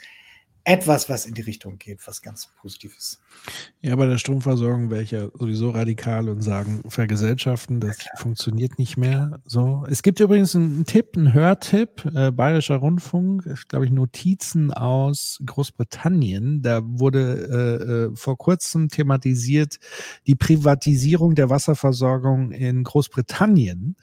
[0.66, 3.22] etwas, was in die Richtung geht, was ganz positiv ist.
[3.82, 8.80] Ja, bei der Stromversorgung wäre ich ja sowieso radikal und sagen, vergesellschaften, das ja, funktioniert
[8.80, 9.40] nicht mehr.
[9.46, 9.86] So.
[9.88, 16.64] Es gibt übrigens einen Tipp, einen Hörtipp, äh, Bayerischer Rundfunk, glaube ich, Notizen aus Großbritannien.
[16.64, 19.78] Da wurde äh, äh, vor kurzem thematisiert
[20.26, 23.98] die Privatisierung der Wasserversorgung in Großbritannien.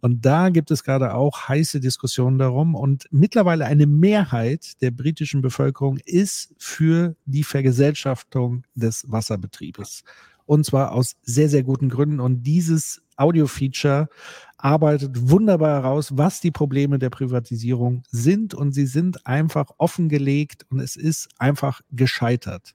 [0.00, 2.74] Und da gibt es gerade auch heiße Diskussionen darum.
[2.74, 10.04] Und mittlerweile eine Mehrheit der britischen Bevölkerung ist für die Vergesellschaftung des Wasserbetriebes.
[10.48, 12.20] Und zwar aus sehr, sehr guten Gründen.
[12.20, 14.08] Und dieses Audio-Feature
[14.56, 18.54] arbeitet wunderbar heraus, was die Probleme der Privatisierung sind.
[18.54, 22.74] Und sie sind einfach offengelegt und es ist einfach gescheitert.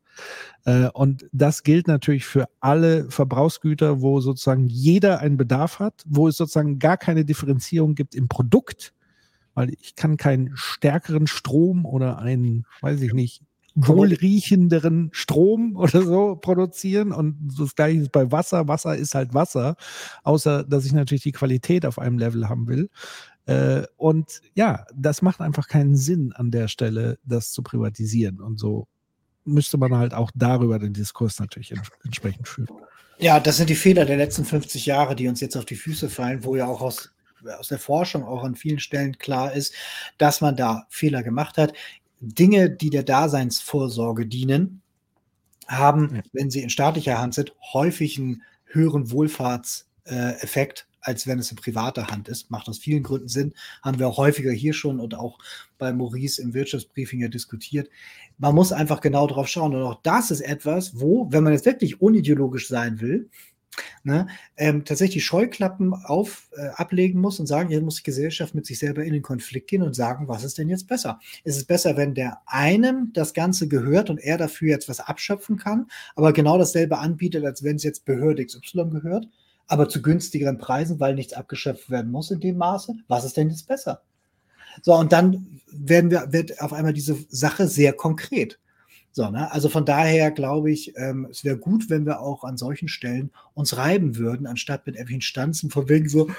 [0.66, 6.28] Äh, und das gilt natürlich für alle Verbrauchsgüter, wo sozusagen jeder einen Bedarf hat, wo
[6.28, 8.94] es sozusagen gar keine Differenzierung gibt im Produkt,
[9.54, 13.42] weil ich kann keinen stärkeren Strom oder einen, weiß ich nicht,
[13.76, 17.12] wohlriechenderen Strom oder so produzieren.
[17.12, 18.68] Und das gleiche ist bei Wasser.
[18.68, 19.76] Wasser ist halt Wasser,
[20.24, 22.90] außer dass ich natürlich die Qualität auf einem Level haben will.
[23.46, 28.40] Äh, und ja, das macht einfach keinen Sinn an der Stelle, das zu privatisieren.
[28.40, 28.88] Und so
[29.46, 31.74] müsste man halt auch darüber den Diskurs natürlich
[32.04, 32.70] entsprechend führen.
[33.20, 36.10] Ja, das sind die Fehler der letzten 50 Jahre, die uns jetzt auf die Füße
[36.10, 37.12] fallen, wo ja auch aus,
[37.60, 39.74] aus der Forschung auch an vielen Stellen klar ist,
[40.18, 41.74] dass man da Fehler gemacht hat.
[42.20, 44.82] Dinge, die der Daseinsvorsorge dienen,
[45.68, 46.22] haben, ja.
[46.34, 52.07] wenn sie in staatlicher Hand sind, häufig einen höheren Wohlfahrtseffekt, als wenn es in privater
[52.07, 52.49] Hand ist.
[52.49, 53.53] Macht aus vielen Gründen Sinn.
[53.82, 55.38] Haben wir auch häufiger hier schon und auch
[55.78, 57.90] bei Maurice im Wirtschaftsbriefing ja diskutiert.
[58.38, 59.76] Man muss einfach genau drauf schauen.
[59.76, 63.30] Und auch das ist etwas, wo, wenn man jetzt wirklich unideologisch sein will,
[64.04, 64.28] ne,
[64.58, 68.80] ähm, tatsächlich Scheuklappen auf, äh, ablegen muss und sagen, jetzt muss die Gesellschaft mit sich
[68.80, 71.20] selber in den Konflikt gehen und sagen, was ist denn jetzt besser?
[71.44, 75.58] Ist es besser, wenn der einem das Ganze gehört und er dafür jetzt was abschöpfen
[75.58, 79.28] kann, aber genau dasselbe anbietet, als wenn es jetzt Behörde XY gehört,
[79.68, 82.95] aber zu günstigeren Preisen, weil nichts abgeschöpft werden muss in dem Maße?
[83.08, 84.02] Was ist denn jetzt besser?
[84.82, 88.60] So, und dann werden wir, wird auf einmal diese Sache sehr konkret.
[89.15, 89.52] So, ne?
[89.52, 93.30] Also von daher glaube ich, ähm, es wäre gut, wenn wir auch an solchen Stellen
[93.53, 96.31] uns reiben würden, anstatt mit irgendwelchen Stanzen von wegen so,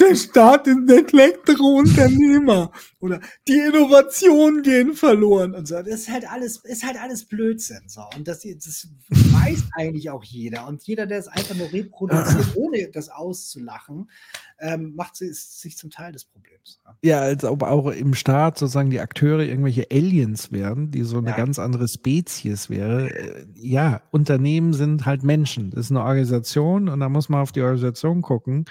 [0.00, 5.76] der Staat ist der Elektrounternehmer oder die Innovationen gehen verloren und so.
[5.76, 7.82] Das ist halt alles, ist halt alles Blödsinn.
[7.86, 8.02] So.
[8.16, 10.66] Und das, das weiß eigentlich auch jeder.
[10.66, 14.10] Und jeder, der es einfach nur reproduziert, ohne das auszulachen,
[14.58, 16.80] ähm, macht sich zum Teil des Problems.
[17.02, 21.30] Ja, als ob auch im Staat sozusagen die Akteure irgendwelche Aliens wären, die so eine
[21.30, 21.36] ja.
[21.36, 23.10] ganz andere Spezies wäre.
[23.10, 25.70] Äh, ja, Unternehmen sind halt Menschen.
[25.70, 28.64] Das ist eine Organisation und da muss man auf die Organisation gucken.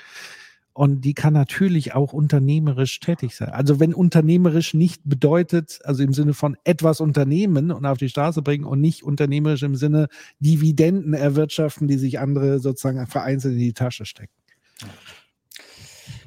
[0.74, 3.50] Und die kann natürlich auch unternehmerisch tätig sein.
[3.50, 8.41] Also wenn unternehmerisch nicht bedeutet, also im Sinne von etwas unternehmen und auf die Straße
[8.41, 10.08] bringen und nicht unternehmerisch im Sinne
[10.40, 14.34] Dividenden erwirtschaften, die sich andere sozusagen vereinzelt in die Tasche stecken.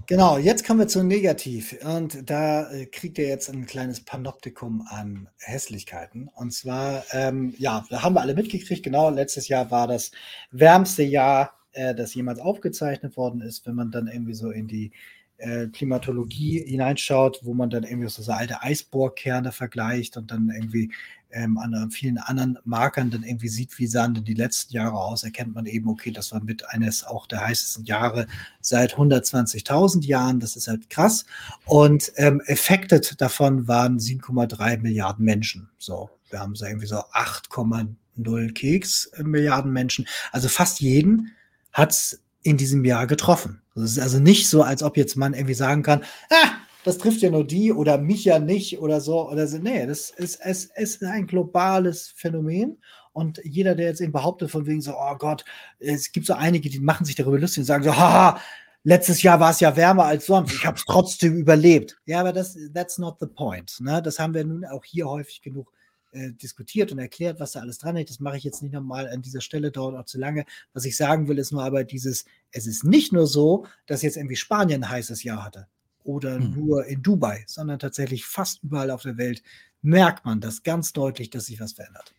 [0.08, 1.76] Genau, jetzt kommen wir zu Negativ.
[1.82, 6.28] Und da äh, kriegt ihr jetzt ein kleines Panoptikum an Hässlichkeiten.
[6.28, 10.12] Und zwar, ähm, ja, da haben wir alle mitgekriegt, genau, letztes Jahr war das
[10.52, 14.92] wärmste Jahr äh, das jemals aufgezeichnet worden ist, wenn man dann irgendwie so in die
[15.38, 20.90] äh, Klimatologie hineinschaut, wo man dann irgendwie so, so alte Eisbohrkerne vergleicht und dann irgendwie
[21.30, 25.24] ähm, an vielen anderen Markern dann irgendwie sieht, wie sahen denn die letzten Jahre aus,
[25.24, 28.26] erkennt man eben, okay, das war mit eines auch der heißesten Jahre
[28.60, 31.26] seit 120.000 Jahren, das ist halt krass.
[31.66, 35.68] Und ähm, affected davon waren 7,3 Milliarden Menschen.
[35.76, 41.32] So, wir haben so irgendwie so 8,0 Keks äh, Milliarden Menschen, also fast jeden
[41.76, 43.60] hat es in diesem Jahr getroffen.
[43.74, 46.52] Es ist also nicht so, als ob jetzt man irgendwie sagen kann, ah,
[46.84, 49.58] das trifft ja nur die oder mich ja nicht oder so oder so.
[49.58, 52.78] Nee, das ist, es, es ist ein globales Phänomen.
[53.12, 55.44] Und jeder, der jetzt eben behauptet, von wegen so, oh Gott,
[55.78, 58.40] es gibt so einige, die machen sich darüber lustig und sagen so, haha,
[58.82, 61.98] letztes Jahr war es ja wärmer als sonst, ich habe es trotzdem überlebt.
[62.06, 63.80] Ja, aber das, that's not the point.
[63.80, 64.00] Ne?
[64.00, 65.70] Das haben wir nun auch hier häufig genug
[66.12, 68.10] äh, diskutiert und erklärt, was da alles dran ist.
[68.10, 70.44] Das mache ich jetzt nicht nochmal an dieser Stelle, dauert auch zu lange.
[70.72, 74.16] Was ich sagen will, ist nur aber dieses, es ist nicht nur so, dass jetzt
[74.16, 75.66] irgendwie Spanien ein heißes Jahr hatte
[76.04, 76.54] oder hm.
[76.54, 79.42] nur in Dubai, sondern tatsächlich fast überall auf der Welt
[79.82, 82.14] merkt man das ganz deutlich, dass sich was verändert.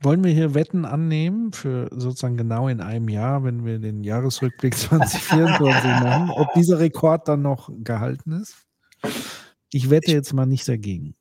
[0.00, 4.74] Wollen wir hier Wetten annehmen für sozusagen genau in einem Jahr, wenn wir den Jahresrückblick
[4.76, 8.56] 2024 machen, ob dieser Rekord dann noch gehalten ist?
[9.70, 11.14] Ich wette jetzt mal nicht dagegen.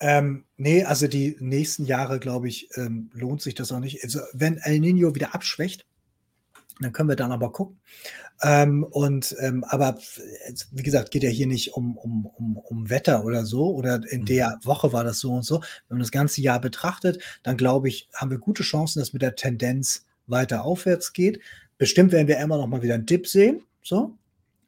[0.00, 4.04] Ähm, nee, also die nächsten Jahre, glaube ich, ähm, lohnt sich das auch nicht.
[4.04, 5.86] Also, wenn El Nino wieder abschwächt,
[6.80, 7.80] dann können wir dann aber gucken.
[8.42, 9.96] Ähm, und ähm, aber
[10.72, 14.22] wie gesagt, geht ja hier nicht um, um, um, um Wetter oder so, oder in
[14.22, 14.26] mhm.
[14.26, 15.60] der Woche war das so und so.
[15.88, 19.22] Wenn man das ganze Jahr betrachtet, dann glaube ich, haben wir gute Chancen, dass mit
[19.22, 21.40] der Tendenz weiter aufwärts geht.
[21.78, 23.62] Bestimmt werden wir immer noch mal wieder einen Dip sehen.
[23.82, 24.14] So.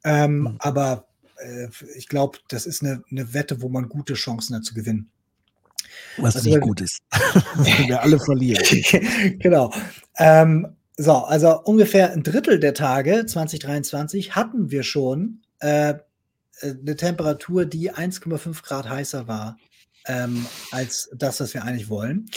[0.03, 0.55] Ähm, mhm.
[0.59, 1.07] Aber
[1.37, 5.11] äh, ich glaube, das ist eine, eine Wette, wo man gute Chancen hat zu gewinnen.
[6.17, 6.99] Was also, nicht gut ist.
[7.87, 8.63] wir alle verlieren.
[9.39, 9.73] genau.
[10.17, 15.95] Ähm, so, also ungefähr ein Drittel der Tage 2023 hatten wir schon äh,
[16.61, 19.57] eine Temperatur, die 1,5 Grad heißer war
[20.07, 22.29] ähm, als das, was wir eigentlich wollen.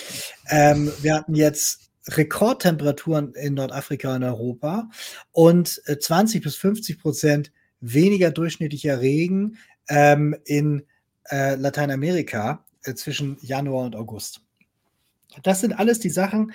[0.48, 4.88] Ähm, wir hatten jetzt Rekordtemperaturen in Nordafrika und Europa
[5.30, 9.56] und 20 äh, bis 50 Prozent weniger durchschnittlicher Regen
[9.88, 10.84] ähm, in
[11.30, 14.40] äh, Lateinamerika äh, zwischen Januar und August.
[15.42, 16.52] Das sind alles die Sachen,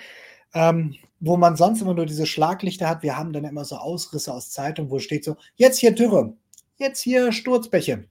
[0.54, 3.02] ähm, wo man sonst immer nur diese Schlaglichter hat.
[3.02, 6.34] Wir haben dann immer so Ausrisse aus Zeitungen, wo steht so, jetzt hier Dürre,
[6.76, 8.04] jetzt hier Sturzbäche.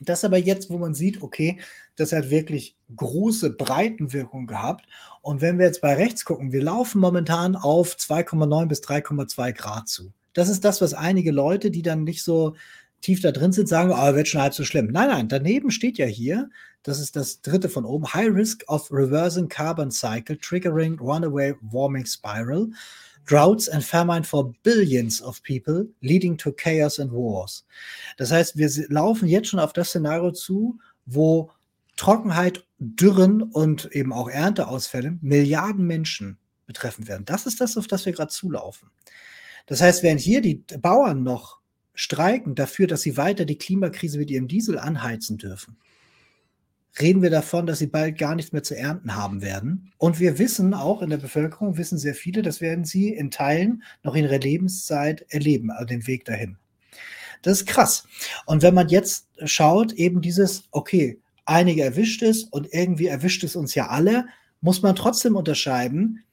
[0.00, 1.58] Das aber jetzt, wo man sieht, okay,
[1.96, 4.86] das hat wirklich große Breitenwirkung gehabt.
[5.22, 9.88] Und wenn wir jetzt bei rechts gucken, wir laufen momentan auf 2,9 bis 3,2 Grad
[9.88, 10.12] zu.
[10.34, 12.56] Das ist das, was einige Leute, die dann nicht so
[13.00, 14.86] tief da drin sind, sagen, oh, wird schon halb so schlimm.
[14.86, 16.50] Nein, nein, daneben steht ja hier,
[16.82, 22.06] das ist das dritte von oben, High Risk of Reversing Carbon Cycle, Triggering Runaway Warming
[22.06, 22.68] Spiral,
[23.26, 27.66] Droughts and Famine for Billions of People, Leading to Chaos and Wars.
[28.18, 31.50] Das heißt, wir laufen jetzt schon auf das Szenario zu, wo
[31.96, 37.24] Trockenheit, Dürren und eben auch Ernteausfälle Milliarden Menschen betreffen werden.
[37.24, 38.90] Das ist das, auf das wir gerade zulaufen.
[39.66, 41.55] Das heißt, während hier die Bauern noch
[41.96, 45.76] streiken dafür, dass sie weiter die Klimakrise mit ihrem Diesel anheizen dürfen,
[47.00, 49.92] reden wir davon, dass sie bald gar nichts mehr zu ernten haben werden.
[49.98, 53.82] Und wir wissen auch in der Bevölkerung, wissen sehr viele, das werden sie in Teilen
[54.02, 56.56] noch in ihrer Lebenszeit erleben, also den Weg dahin.
[57.42, 58.06] Das ist krass.
[58.46, 63.56] Und wenn man jetzt schaut, eben dieses, okay, einige erwischt es und irgendwie erwischt es
[63.56, 64.26] uns ja alle,
[64.60, 66.24] muss man trotzdem unterscheiden.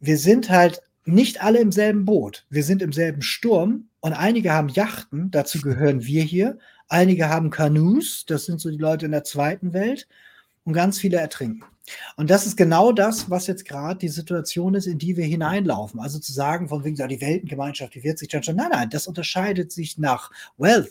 [0.00, 2.46] Wir sind halt nicht alle im selben Boot.
[2.50, 6.58] Wir sind im selben Sturm und einige haben Yachten, dazu gehören wir hier.
[6.88, 10.08] Einige haben Kanus, das sind so die Leute in der zweiten Welt
[10.64, 11.64] und ganz viele ertrinken.
[12.16, 16.00] Und das ist genau das, was jetzt gerade die Situation ist, in die wir hineinlaufen.
[16.00, 19.06] Also zu sagen, von wegen, die Weltengemeinschaft, die wird sich dann schon, nein, nein, das
[19.06, 20.90] unterscheidet sich nach Wealth.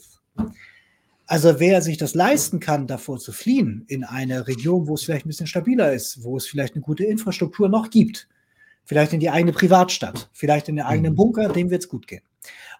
[1.27, 5.25] Also wer sich das leisten kann, davor zu fliehen, in eine Region, wo es vielleicht
[5.25, 8.29] ein bisschen stabiler ist, wo es vielleicht eine gute Infrastruktur noch gibt,
[8.85, 11.17] vielleicht in die eigene Privatstadt, vielleicht in den eigenen mhm.
[11.17, 12.23] Bunker, dem wird es gut gehen.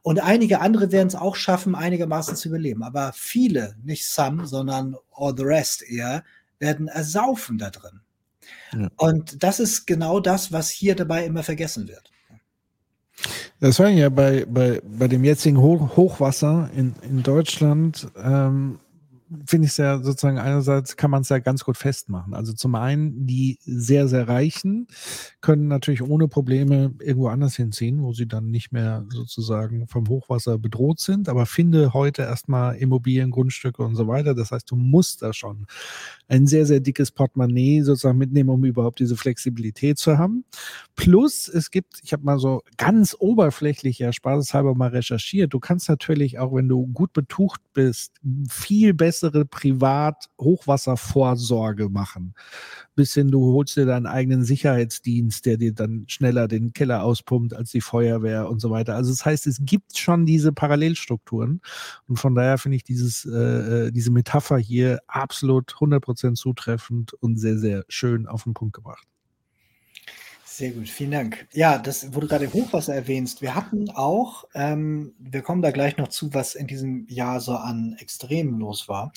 [0.03, 2.83] Und einige andere werden es auch schaffen, einigermaßen zu überleben.
[2.83, 6.23] Aber viele, nicht some, sondern all the rest eher,
[6.59, 8.01] werden ersaufen da drin.
[8.73, 8.89] Ja.
[8.97, 12.11] Und das ist genau das, was hier dabei immer vergessen wird.
[13.59, 18.79] Das war ja bei, bei, bei dem jetzigen Hochwasser in, in Deutschland ähm,
[19.45, 22.33] finde ich es ja sozusagen einerseits kann man es ja ganz gut festmachen.
[22.33, 24.87] Also zum einen die sehr, sehr Reichen
[25.39, 30.57] können natürlich ohne Probleme irgendwo anders hinziehen, wo sie dann nicht mehr sozusagen vom Hochwasser
[30.57, 34.35] bedroht sind, aber finde heute erstmal Immobilien, Grundstücke und so weiter.
[34.35, 35.65] Das heißt, du musst da schon
[36.27, 40.43] ein sehr, sehr dickes Portemonnaie sozusagen mitnehmen, um überhaupt diese Flexibilität zu haben.
[40.95, 45.87] Plus, es gibt, ich habe mal so ganz oberflächlich ja spaßeshalber mal recherchiert, du kannst
[45.87, 48.13] natürlich auch, wenn du gut betucht bist,
[48.49, 52.33] viel bessere Privat-Hochwasservorsorge machen.
[52.95, 57.53] Bis hin, du holst dir deinen eigenen Sicherheitsdienst, der dir dann schneller den Keller auspumpt
[57.53, 58.95] als die Feuerwehr und so weiter.
[58.95, 61.61] Also das heißt, es gibt schon diese Parallelstrukturen.
[62.07, 67.13] Und von daher finde ich dieses, äh, äh diese Metapher hier absolut 100% 100% zutreffend
[67.13, 69.07] und sehr, sehr schön auf den Punkt gebracht.
[70.61, 71.47] Sehr gut, vielen Dank.
[71.53, 76.09] Ja, das, du gerade Hochwasser erwähnst, wir hatten auch, ähm, wir kommen da gleich noch
[76.09, 79.11] zu, was in diesem Jahr so an Extremen los war.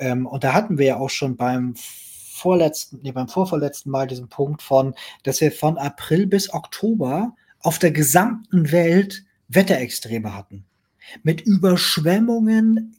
[0.00, 4.28] Ähm, und da hatten wir ja auch schon beim vorletzten, nee, beim vorvorletzten Mal diesen
[4.28, 10.64] Punkt von, dass wir von April bis Oktober auf der gesamten Welt Wetterextreme hatten.
[11.22, 12.98] Mit Überschwemmungen,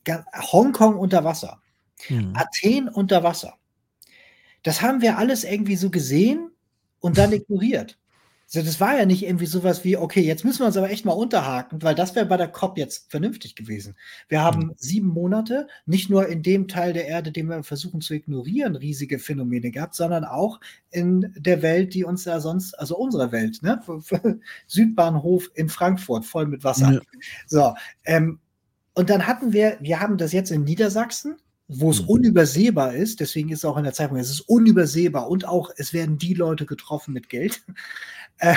[0.53, 1.61] Hongkong unter Wasser.
[2.07, 2.31] Mhm.
[2.33, 3.55] Athen unter Wasser.
[4.63, 6.49] Das haben wir alles irgendwie so gesehen
[6.99, 7.97] und dann ignoriert.
[8.51, 11.05] Also das war ja nicht irgendwie sowas wie, okay, jetzt müssen wir uns aber echt
[11.05, 13.95] mal unterhaken, weil das wäre bei der COP jetzt vernünftig gewesen.
[14.27, 14.73] Wir haben mhm.
[14.75, 19.19] sieben Monate, nicht nur in dem Teil der Erde, den wir versuchen zu ignorieren, riesige
[19.19, 20.59] Phänomene gehabt, sondern auch
[20.89, 23.83] in der Welt, die uns ja sonst, also unserer Welt, ne?
[24.67, 26.93] Südbahnhof in Frankfurt, voll mit Wasser.
[26.93, 27.01] Ja.
[27.45, 28.39] So, ähm,
[28.95, 31.37] und dann hatten wir, wir haben das jetzt in Niedersachsen,
[31.71, 32.09] wo es mhm.
[32.09, 35.93] unübersehbar ist, deswegen ist es auch in der Zeitung, es ist unübersehbar und auch es
[35.93, 37.61] werden die Leute getroffen mit Geld.
[38.41, 38.55] Äh,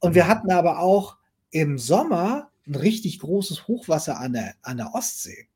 [0.00, 1.18] und wir hatten aber auch
[1.50, 5.48] im Sommer ein richtig großes Hochwasser an der, an der Ostsee.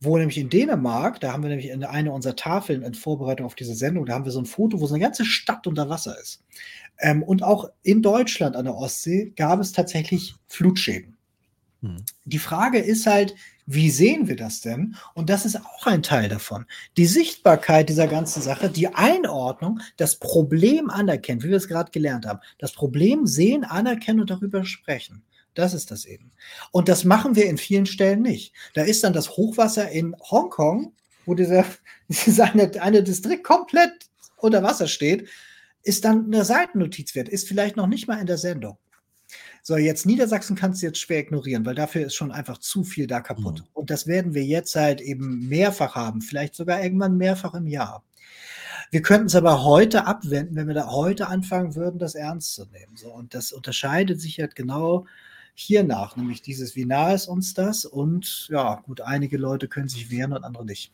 [0.00, 3.54] Wo nämlich in Dänemark, da haben wir nämlich in einer unserer Tafeln in Vorbereitung auf
[3.54, 6.20] diese Sendung, da haben wir so ein Foto, wo so eine ganze Stadt unter Wasser
[6.20, 6.42] ist.
[6.98, 11.16] Ähm, und auch in Deutschland an der Ostsee gab es tatsächlich Flutschäden.
[11.82, 11.98] Hm.
[12.24, 13.36] Die Frage ist halt,
[13.66, 14.96] wie sehen wir das denn?
[15.14, 16.66] Und das ist auch ein Teil davon.
[16.96, 22.26] Die Sichtbarkeit dieser ganzen Sache, die Einordnung, das Problem anerkennen, wie wir es gerade gelernt
[22.26, 22.40] haben.
[22.58, 25.22] Das Problem sehen, anerkennen und darüber sprechen.
[25.54, 26.32] Das ist das eben.
[26.70, 28.52] Und das machen wir in vielen Stellen nicht.
[28.74, 30.92] Da ist dann das Hochwasser in Hongkong,
[31.24, 31.64] wo dieser,
[32.08, 33.92] dieser eine, eine Distrikt komplett
[34.36, 35.28] unter Wasser steht
[35.86, 38.76] ist dann eine Seitennotiz wert, ist vielleicht noch nicht mal in der Sendung.
[39.68, 43.08] So, jetzt Niedersachsen kannst du jetzt schwer ignorieren, weil dafür ist schon einfach zu viel
[43.08, 43.62] da kaputt.
[43.62, 43.66] Mhm.
[43.72, 48.04] Und das werden wir jetzt halt eben mehrfach haben, vielleicht sogar irgendwann mehrfach im Jahr.
[48.92, 52.66] Wir könnten es aber heute abwenden, wenn wir da heute anfangen würden, das ernst zu
[52.66, 52.96] nehmen.
[52.96, 55.04] So, und das unterscheidet sich halt genau
[55.56, 57.84] hiernach, nämlich dieses, wie nah ist uns das?
[57.84, 60.92] Und ja, gut, einige Leute können sich wehren und andere nicht.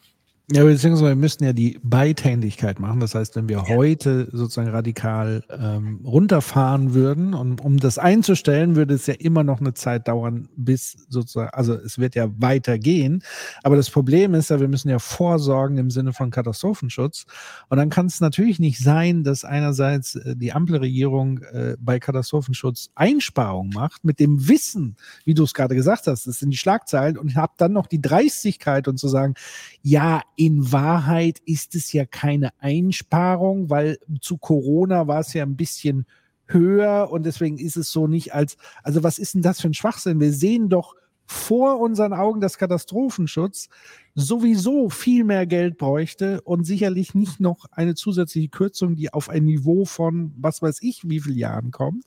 [0.51, 2.98] Ja, beziehungsweise wir müssten ja die Beidhändigkeit machen.
[2.98, 3.69] Das heißt, wenn wir ja.
[3.69, 9.60] heute sozusagen radikal ähm, runterfahren würden und um das einzustellen, würde es ja immer noch
[9.60, 13.23] eine Zeit dauern, bis sozusagen, also es wird ja weitergehen.
[13.62, 17.24] Aber das Problem ist ja, wir müssen ja vorsorgen im Sinne von Katastrophenschutz.
[17.69, 22.90] Und dann kann es natürlich nicht sein, dass einerseits äh, die Ampelregierung äh, bei Katastrophenschutz
[22.97, 27.16] Einsparungen macht, mit dem Wissen, wie du es gerade gesagt hast, das sind die Schlagzeilen
[27.16, 29.35] und habt dann noch die Dreistigkeit und zu sagen,
[29.82, 35.56] ja, in Wahrheit ist es ja keine Einsparung, weil zu Corona war es ja ein
[35.56, 36.06] bisschen
[36.46, 39.74] höher und deswegen ist es so nicht als, also was ist denn das für ein
[39.74, 40.20] Schwachsinn?
[40.20, 40.94] Wir sehen doch
[41.27, 43.69] vor unseren Augen, dass Katastrophenschutz
[44.15, 49.44] sowieso viel mehr Geld bräuchte und sicherlich nicht noch eine zusätzliche Kürzung, die auf ein
[49.44, 52.05] Niveau von was weiß ich wie vielen Jahren kommt.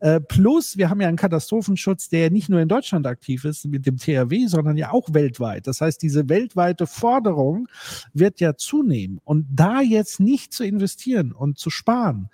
[0.00, 3.86] Äh, plus, wir haben ja einen Katastrophenschutz, der nicht nur in Deutschland aktiv ist mit
[3.86, 5.66] dem THW, sondern ja auch weltweit.
[5.68, 7.68] Das heißt, diese weltweite Forderung
[8.12, 9.20] wird ja zunehmen.
[9.24, 12.28] Und da jetzt nicht zu investieren und zu sparen,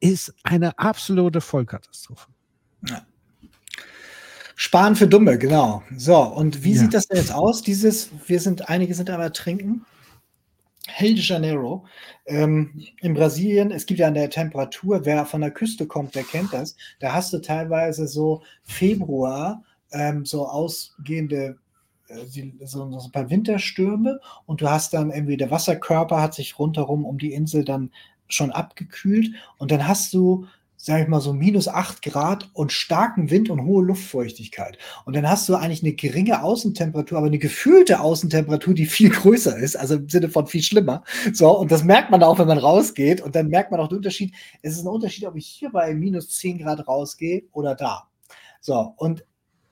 [0.00, 2.28] ist eine absolute Vollkatastrophe.
[2.86, 3.06] Ja.
[4.60, 5.84] Sparen für Dumme, genau.
[5.96, 6.80] So, und wie ja.
[6.80, 7.62] sieht das denn jetzt aus?
[7.62, 9.86] Dieses, wir sind, einige sind aber trinken.
[11.00, 11.86] Rio de Janeiro
[12.26, 16.24] ähm, in Brasilien, es gibt ja an der Temperatur, wer von der Küste kommt, der
[16.24, 16.74] kennt das.
[16.98, 19.62] Da hast du teilweise so Februar
[19.92, 21.56] ähm, so ausgehende
[22.08, 26.58] äh, so, so, ein paar Winterstürme und du hast dann irgendwie der Wasserkörper hat sich
[26.58, 27.92] rundherum um die Insel dann
[28.26, 30.46] schon abgekühlt und dann hast du
[30.80, 34.78] sage ich mal so minus 8 Grad und starken Wind und hohe Luftfeuchtigkeit.
[35.04, 39.58] Und dann hast du eigentlich eine geringe Außentemperatur, aber eine gefühlte Außentemperatur, die viel größer
[39.58, 41.02] ist, also im Sinne von viel schlimmer.
[41.32, 43.20] So, und das merkt man auch, wenn man rausgeht.
[43.20, 44.32] Und dann merkt man auch den Unterschied.
[44.62, 48.08] Es ist ein Unterschied, ob ich hier bei minus 10 Grad rausgehe oder da.
[48.60, 49.24] So, und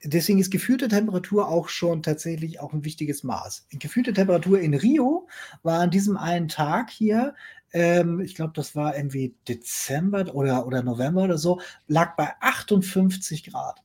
[0.05, 3.67] deswegen ist gefühlte Temperatur auch schon tatsächlich auch ein wichtiges Maß.
[3.71, 5.29] Gefühlte Temperatur in Rio
[5.63, 7.35] war an diesem einen Tag hier
[7.73, 13.45] ähm, ich glaube, das war irgendwie Dezember oder, oder November oder so, lag bei 58
[13.51, 13.83] Grad.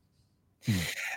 [0.64, 0.76] Hm.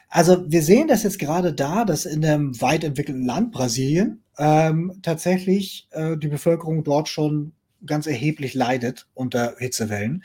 [0.09, 4.99] Also wir sehen das jetzt gerade da, dass in einem weit entwickelten Land, Brasilien, ähm,
[5.03, 7.53] tatsächlich äh, die Bevölkerung dort schon
[7.87, 10.25] ganz erheblich leidet unter Hitzewellen.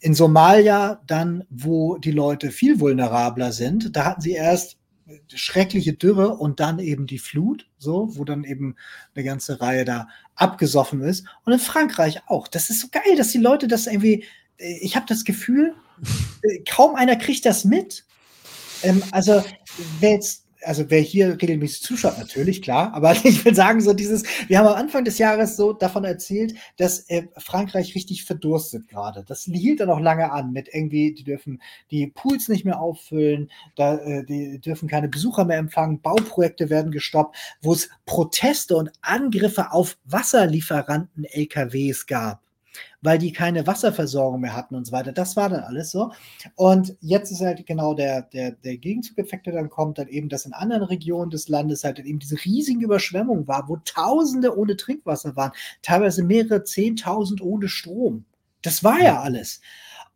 [0.00, 4.76] In Somalia dann, wo die Leute viel vulnerabler sind, da hatten sie erst
[5.34, 8.76] schreckliche Dürre und dann eben die Flut, so, wo dann eben
[9.14, 11.26] eine ganze Reihe da abgesoffen ist.
[11.44, 12.48] Und in Frankreich auch.
[12.48, 14.24] Das ist so geil, dass die Leute das irgendwie,
[14.58, 15.74] äh, ich habe das Gefühl,
[16.42, 18.04] äh, kaum einer kriegt das mit.
[18.82, 19.44] Ähm, also,
[20.00, 24.24] wer jetzt also wer hier regelmäßig zuschaut, natürlich, klar, aber ich will sagen, so dieses,
[24.48, 29.24] wir haben am Anfang des Jahres so davon erzählt, dass äh, Frankreich richtig verdurstet gerade.
[29.26, 31.60] Das hielt dann auch lange an mit irgendwie, die dürfen
[31.90, 36.92] die Pools nicht mehr auffüllen, da, äh, die dürfen keine Besucher mehr empfangen, Bauprojekte werden
[36.92, 42.42] gestoppt, wo es Proteste und Angriffe auf Wasserlieferanten LKWs gab
[43.02, 45.12] weil die keine Wasserversorgung mehr hatten und so weiter.
[45.12, 46.12] Das war dann alles so.
[46.56, 50.46] Und jetzt ist halt genau der, der, der Gegenzugeffekt, der dann kommt, dann eben, dass
[50.46, 55.36] in anderen Regionen des Landes halt eben diese riesigen Überschwemmungen war, wo Tausende ohne Trinkwasser
[55.36, 55.52] waren,
[55.82, 58.24] teilweise mehrere Zehntausend ohne Strom.
[58.62, 59.60] Das war ja alles.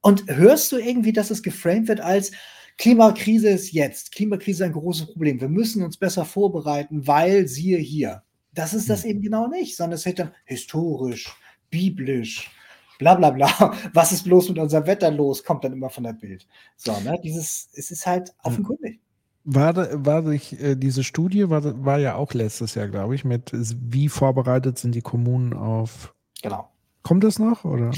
[0.01, 2.33] Und hörst du irgendwie, dass es geframed wird als
[2.77, 4.13] Klimakrise ist jetzt.
[4.13, 5.41] Klimakrise ist ein großes Problem.
[5.41, 8.23] Wir müssen uns besser vorbereiten, weil siehe hier.
[8.53, 9.11] Das ist das hm.
[9.11, 11.35] eben genau nicht, sondern es wird dann historisch,
[11.75, 12.51] biblisch,
[12.99, 13.49] bla bla bla.
[13.93, 15.43] Was ist bloß mit unserem Wetter los?
[15.43, 16.47] Kommt dann immer von der Bild.
[16.77, 17.19] So, ne?
[17.23, 19.01] Dieses, es ist halt offenkundig.
[19.43, 23.51] War, war sich, äh, diese Studie war, war ja auch letztes Jahr, glaube ich, mit
[23.53, 26.15] wie vorbereitet sind die Kommunen auf.
[26.43, 26.71] Genau.
[27.03, 27.65] Kommt das noch?
[27.65, 27.91] Oder?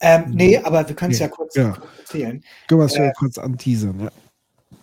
[0.00, 1.26] Ähm, nee, aber wir können es nee.
[1.26, 1.76] ja kurz, ja.
[2.00, 2.42] erzählen.
[2.66, 4.10] Können wir es äh, ja kurz anteasern, ja.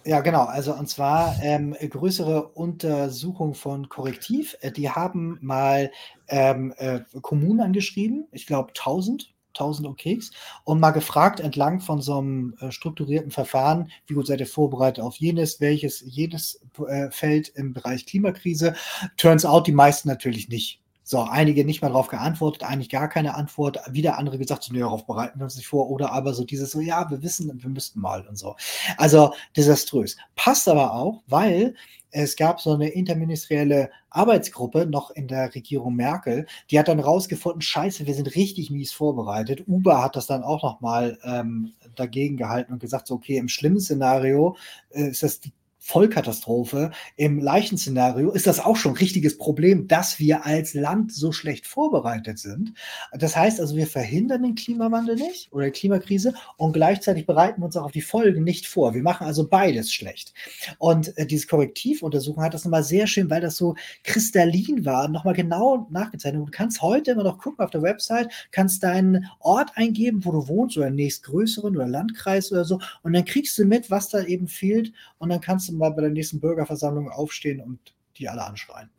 [0.08, 0.46] Ja, genau.
[0.46, 4.56] Also und zwar ähm, größere Untersuchung von Korrektiv.
[4.62, 5.92] Äh, die haben mal
[6.30, 10.32] ähm, äh, Kommunen angeschrieben, ich glaube 1000 1000 OKs
[10.66, 15.04] und mal gefragt entlang von so einem äh, strukturierten Verfahren, wie gut seid ihr vorbereitet
[15.04, 18.76] auf jenes, welches jedes äh, Feld im Bereich Klimakrise.
[19.18, 20.80] Turns out die meisten natürlich nicht.
[21.10, 23.80] So, einige nicht mal darauf geantwortet, eigentlich gar keine Antwort.
[23.90, 25.90] Wieder andere gesagt, so, nee, darauf bereiten wir uns nicht vor.
[25.90, 28.58] Oder aber so dieses so, ja, wir wissen, wir müssten mal und so.
[28.98, 30.18] Also desaströs.
[30.36, 31.76] Passt aber auch, weil
[32.12, 37.62] es gab so eine interministerielle Arbeitsgruppe noch in der Regierung Merkel, die hat dann rausgefunden,
[37.62, 39.64] scheiße, wir sind richtig mies vorbereitet.
[39.66, 43.48] Uber hat das dann auch noch mal ähm, dagegen gehalten und gesagt, so, okay, im
[43.48, 44.58] schlimmen Szenario
[44.90, 45.54] äh, ist das die
[45.88, 46.92] Vollkatastrophe.
[47.16, 51.66] Im Leichenszenario ist das auch schon ein richtiges Problem, dass wir als Land so schlecht
[51.66, 52.74] vorbereitet sind.
[53.14, 57.78] Das heißt also, wir verhindern den Klimawandel nicht oder die Klimakrise und gleichzeitig bereiten uns
[57.78, 58.96] auch auf die Folgen nicht vor.
[58.96, 60.34] Wir machen also beides schlecht.
[60.78, 65.36] Und äh, diese Korrektivuntersuchung hat das nochmal sehr schön, weil das so kristallin war, nochmal
[65.36, 66.46] genau nachgezeichnet.
[66.46, 70.50] Du kannst heute immer noch gucken auf der Website, kannst deinen Ort eingeben, wo du
[70.50, 74.50] wohnst oder nächstgrößeren oder Landkreis oder so und dann kriegst du mit, was da eben
[74.50, 77.80] fehlt und dann kannst du mal bei der nächsten Bürgerversammlung aufstehen und
[78.18, 78.90] die alle anschreien.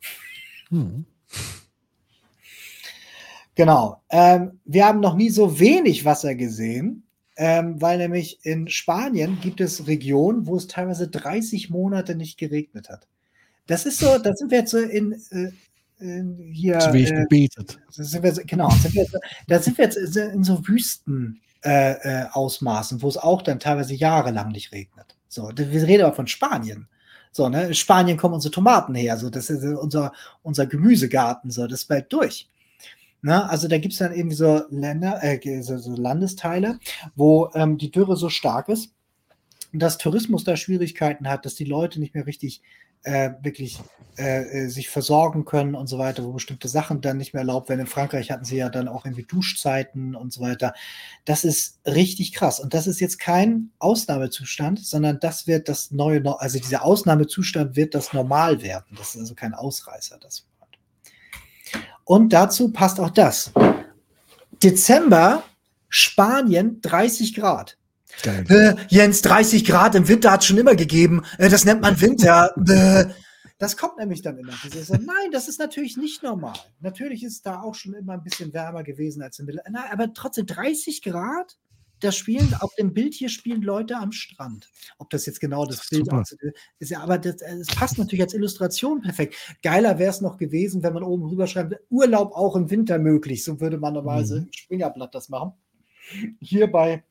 [0.69, 1.05] Hm.
[3.55, 4.01] Genau.
[4.09, 7.03] Ähm, wir haben noch nie so wenig Wasser gesehen,
[7.35, 12.89] ähm, weil nämlich in Spanien gibt es Regionen, wo es teilweise 30 Monate nicht geregnet
[12.89, 13.07] hat.
[13.67, 15.51] Das ist so, da sind wir jetzt so in, äh,
[15.99, 16.79] in hier.
[16.79, 17.79] Zu wenig äh, gebetet.
[17.89, 19.05] Sind wir, genau, sind wir,
[19.47, 21.41] da sind wir jetzt in so Wüsten.
[21.61, 25.17] Äh, äh, Ausmaßen, wo es auch dann teilweise jahrelang nicht regnet.
[25.29, 26.87] So, wir reden aber von Spanien.
[27.31, 30.11] So, ne, in Spanien kommen unsere Tomaten her, so, das ist unser,
[30.41, 32.49] unser Gemüsegarten, so, das bleibt durch.
[33.21, 36.79] Ne, also da gibt es dann irgendwie so Länder, äh, so Landesteile,
[37.15, 38.91] wo ähm, die Dürre so stark ist,
[39.71, 42.61] dass Tourismus da Schwierigkeiten hat, dass die Leute nicht mehr richtig
[43.03, 43.79] äh, wirklich
[44.17, 47.69] äh, äh, sich versorgen können und so weiter, wo bestimmte Sachen dann nicht mehr erlaubt
[47.69, 47.81] werden.
[47.81, 50.73] In Frankreich hatten sie ja dann auch irgendwie Duschzeiten und so weiter.
[51.23, 52.59] Das ist richtig krass.
[52.59, 57.95] Und das ist jetzt kein Ausnahmezustand, sondern das wird das neue, also dieser Ausnahmezustand wird
[57.95, 58.97] das normal werden.
[58.97, 60.17] Das ist also kein Ausreißer.
[60.19, 60.45] Das
[62.03, 63.51] und dazu passt auch das.
[64.63, 65.43] Dezember,
[65.87, 67.77] Spanien 30 Grad.
[68.23, 71.23] Äh, Jens, 30 Grad im Winter hat es schon immer gegeben.
[71.37, 72.53] Äh, das nennt man Winter.
[72.67, 73.13] Äh,
[73.57, 74.53] das kommt nämlich dann immer.
[74.89, 76.57] Nein, das ist natürlich nicht normal.
[76.79, 79.61] Natürlich ist da auch schon immer ein bisschen wärmer gewesen als im Mittel.
[79.69, 81.57] Nein, aber trotzdem 30 Grad.
[82.01, 84.69] Das spielen auf dem Bild hier spielen Leute am Strand.
[84.99, 86.37] Ob das jetzt genau das, das Bild ist,
[86.79, 89.35] ist ja, aber das, es passt natürlich als Illustration perfekt.
[89.61, 93.43] Geiler wäre es noch gewesen, wenn man oben rüber schreibt, Urlaub auch im Winter möglich.
[93.43, 94.47] So würde man normalerweise mhm.
[94.51, 95.51] Springerblatt das machen.
[96.39, 97.03] Hier bei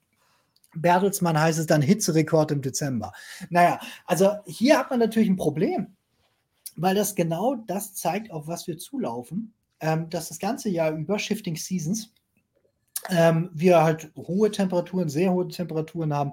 [0.81, 3.13] Bertelsmann heißt es dann Hitzerekord im Dezember.
[3.51, 5.97] Naja, also hier hat man natürlich ein Problem,
[6.77, 11.19] weil das genau das zeigt, auf was wir zulaufen, ähm, dass das ganze Jahr über
[11.19, 12.13] Shifting Seasons
[13.11, 16.33] ähm, wir halt hohe Temperaturen, sehr hohe Temperaturen haben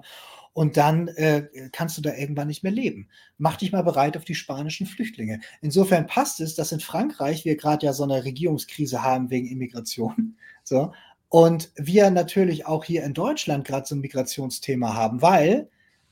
[0.56, 3.08] und dann äh, kannst du da irgendwann nicht mehr leben.
[3.36, 5.40] Mach dich mal bereit auf die spanischen Flüchtlinge.
[5.60, 10.36] Insofern passt es, dass in Frankreich wir gerade ja so eine Regierungskrise haben wegen Immigration.
[10.68, 10.92] So,
[11.28, 15.68] und wir natürlich auch hier in Deutschland gerade so ein Migrationsthema haben, weil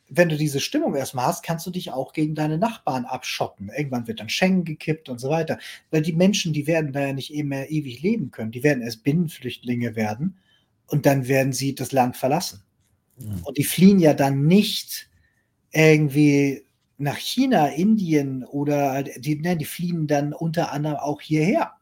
[0.09, 3.70] wenn du diese Stimmung erstmal hast, kannst du dich auch gegen deine Nachbarn abschotten.
[3.74, 5.59] Irgendwann wird dann Schengen gekippt und so weiter.
[5.91, 8.53] Weil die Menschen, die werden da ja nicht eben mehr ewig leben können.
[8.53, 10.36] Die werden erst Binnenflüchtlinge werden
[10.89, 12.62] und dann werden sie das Land verlassen.
[13.19, 13.43] Mhm.
[13.45, 15.09] Und die fliehen ja dann nicht
[15.73, 16.65] irgendwie
[16.99, 21.73] nach China, Indien oder die, ne, die fliehen dann unter anderem auch hierher.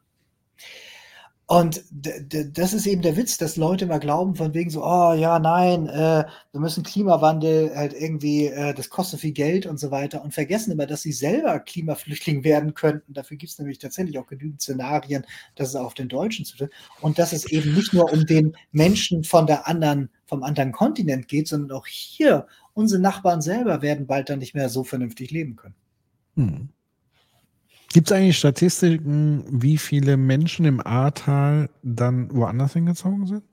[1.53, 5.37] Und das ist eben der Witz, dass Leute mal glauben, von wegen so, oh ja,
[5.37, 10.23] nein, äh, wir müssen Klimawandel halt irgendwie, äh, das kostet viel Geld und so weiter
[10.23, 13.13] und vergessen immer, dass sie selber Klimaflüchtling werden könnten.
[13.13, 16.73] Dafür gibt es nämlich tatsächlich auch genügend Szenarien, dass es auf den Deutschen zutrifft.
[17.01, 21.27] Und dass es eben nicht nur um den Menschen von der anderen, vom anderen Kontinent
[21.27, 25.55] geht, sondern auch hier, unsere Nachbarn selber werden bald dann nicht mehr so vernünftig leben
[25.55, 25.75] können.
[26.35, 26.69] Hm.
[27.93, 33.43] Gibt es eigentlich Statistiken, wie viele Menschen im Ahrtal dann woanders hingezogen sind?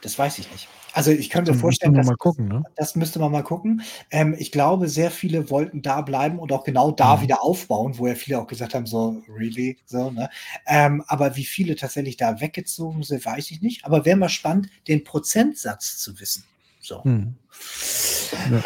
[0.00, 0.66] Das weiß ich nicht.
[0.94, 2.62] Also ich könnte mir vorstellen, dass, mal gucken, ne?
[2.76, 3.82] das müsste man mal gucken.
[4.10, 7.22] Ähm, ich glaube, sehr viele wollten da bleiben und auch genau da mhm.
[7.22, 10.30] wieder aufbauen, wo ja viele auch gesagt haben, so, really, so, ne?
[10.66, 13.84] Ähm, aber wie viele tatsächlich da weggezogen sind, weiß ich nicht.
[13.84, 16.44] Aber wäre mal spannend, den Prozentsatz zu wissen.
[16.80, 17.02] So.
[17.04, 17.34] Mhm.
[18.50, 18.62] Ja.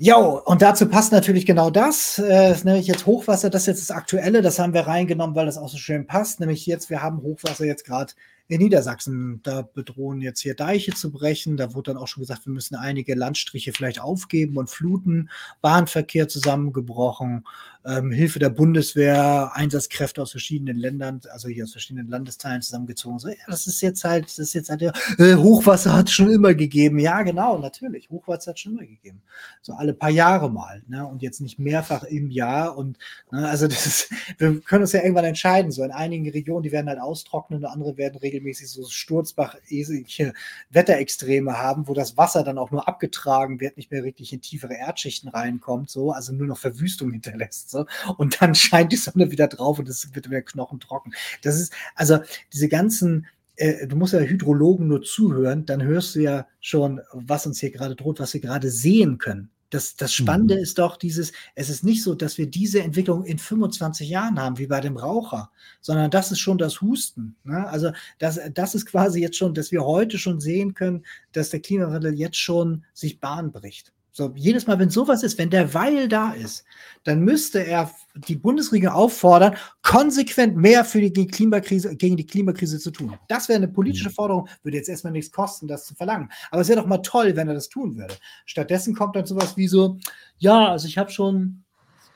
[0.00, 3.96] Jo, und dazu passt natürlich genau das, äh, nämlich jetzt Hochwasser, das ist jetzt das
[3.96, 7.20] Aktuelle, das haben wir reingenommen, weil das auch so schön passt, nämlich jetzt, wir haben
[7.20, 8.12] Hochwasser jetzt gerade
[8.48, 11.56] in Niedersachsen, da bedrohen jetzt hier Deiche zu brechen.
[11.56, 15.28] Da wurde dann auch schon gesagt, wir müssen einige Landstriche vielleicht aufgeben und fluten.
[15.60, 17.44] Bahnverkehr zusammengebrochen.
[17.84, 23.18] Ähm, Hilfe der Bundeswehr, Einsatzkräfte aus verschiedenen Ländern, also hier aus verschiedenen Landesteilen zusammengezogen.
[23.18, 26.30] So, ja, das ist jetzt halt, das ist jetzt halt, äh, Hochwasser hat es schon
[26.30, 26.98] immer gegeben.
[26.98, 28.10] Ja, genau, natürlich.
[28.10, 29.22] Hochwasser hat es schon immer gegeben.
[29.62, 31.06] So alle paar Jahre mal, ne?
[31.06, 32.76] Und jetzt nicht mehrfach im Jahr.
[32.76, 32.98] Und
[33.30, 35.70] ne, also das ist, wir können uns ja irgendwann entscheiden.
[35.70, 40.32] So in einigen Regionen, die werden halt austrocknen, und andere werden regelmäßig so Sturzbach-ähnliche
[40.70, 44.74] Wetterextreme haben, wo das Wasser dann auch nur abgetragen wird, nicht mehr richtig in tiefere
[44.74, 47.70] Erdschichten reinkommt, so, also nur noch Verwüstung hinterlässt.
[47.70, 47.86] So.
[48.16, 51.14] Und dann scheint die Sonne wieder drauf und es wird wieder knochentrocken.
[51.42, 52.18] Das ist, also
[52.52, 57.46] diese ganzen äh, du musst ja Hydrologen nur zuhören, dann hörst du ja schon, was
[57.46, 59.50] uns hier gerade droht, was wir gerade sehen können.
[59.70, 60.62] Das, das Spannende mhm.
[60.62, 64.58] ist doch dieses, es ist nicht so, dass wir diese Entwicklung in 25 Jahren haben,
[64.58, 65.50] wie bei dem Raucher,
[65.80, 67.36] sondern das ist schon das Husten.
[67.44, 67.66] Ne?
[67.68, 71.60] Also das, das ist quasi jetzt schon, dass wir heute schon sehen können, dass der
[71.60, 73.92] Klimawandel jetzt schon sich Bahn bricht.
[74.18, 76.64] So, jedes Mal, wenn sowas ist, wenn der Weil da ist,
[77.04, 82.90] dann müsste er die Bundesregierung auffordern, konsequent mehr für die Klimakrise, gegen die Klimakrise zu
[82.90, 83.16] tun.
[83.28, 84.14] Das wäre eine politische mhm.
[84.14, 86.30] Forderung, würde jetzt erstmal nichts kosten, das zu verlangen.
[86.50, 88.16] Aber es wäre doch mal toll, wenn er das tun würde.
[88.44, 89.98] Stattdessen kommt dann sowas wie so,
[90.38, 91.62] ja, also ich habe schon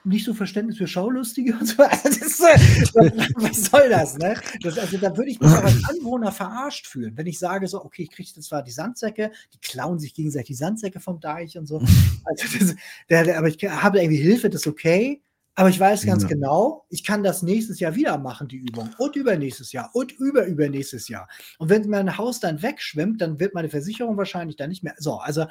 [0.04, 1.82] nicht so Verständnis für Schaulustige und so.
[1.82, 4.34] Also ist, was soll das, ne?
[4.62, 8.02] Das, also da würde ich mich als Anwohner verarscht fühlen, wenn ich sage so, okay,
[8.02, 11.82] ich kriege zwar die Sandsäcke, die klauen sich gegenseitig die Sandsäcke vom Deich und so.
[12.24, 12.76] Also das,
[13.10, 15.22] der, der, aber ich habe irgendwie Hilfe, das ist okay.
[15.54, 16.28] Aber ich weiß ganz ja.
[16.30, 18.90] genau, ich kann das nächstes Jahr wieder machen, die Übung.
[18.96, 21.28] Und übernächstes Jahr und überübernächstes Jahr.
[21.58, 24.94] Und wenn mein Haus dann wegschwimmt, dann wird meine Versicherung wahrscheinlich dann nicht mehr.
[24.98, 25.46] So, also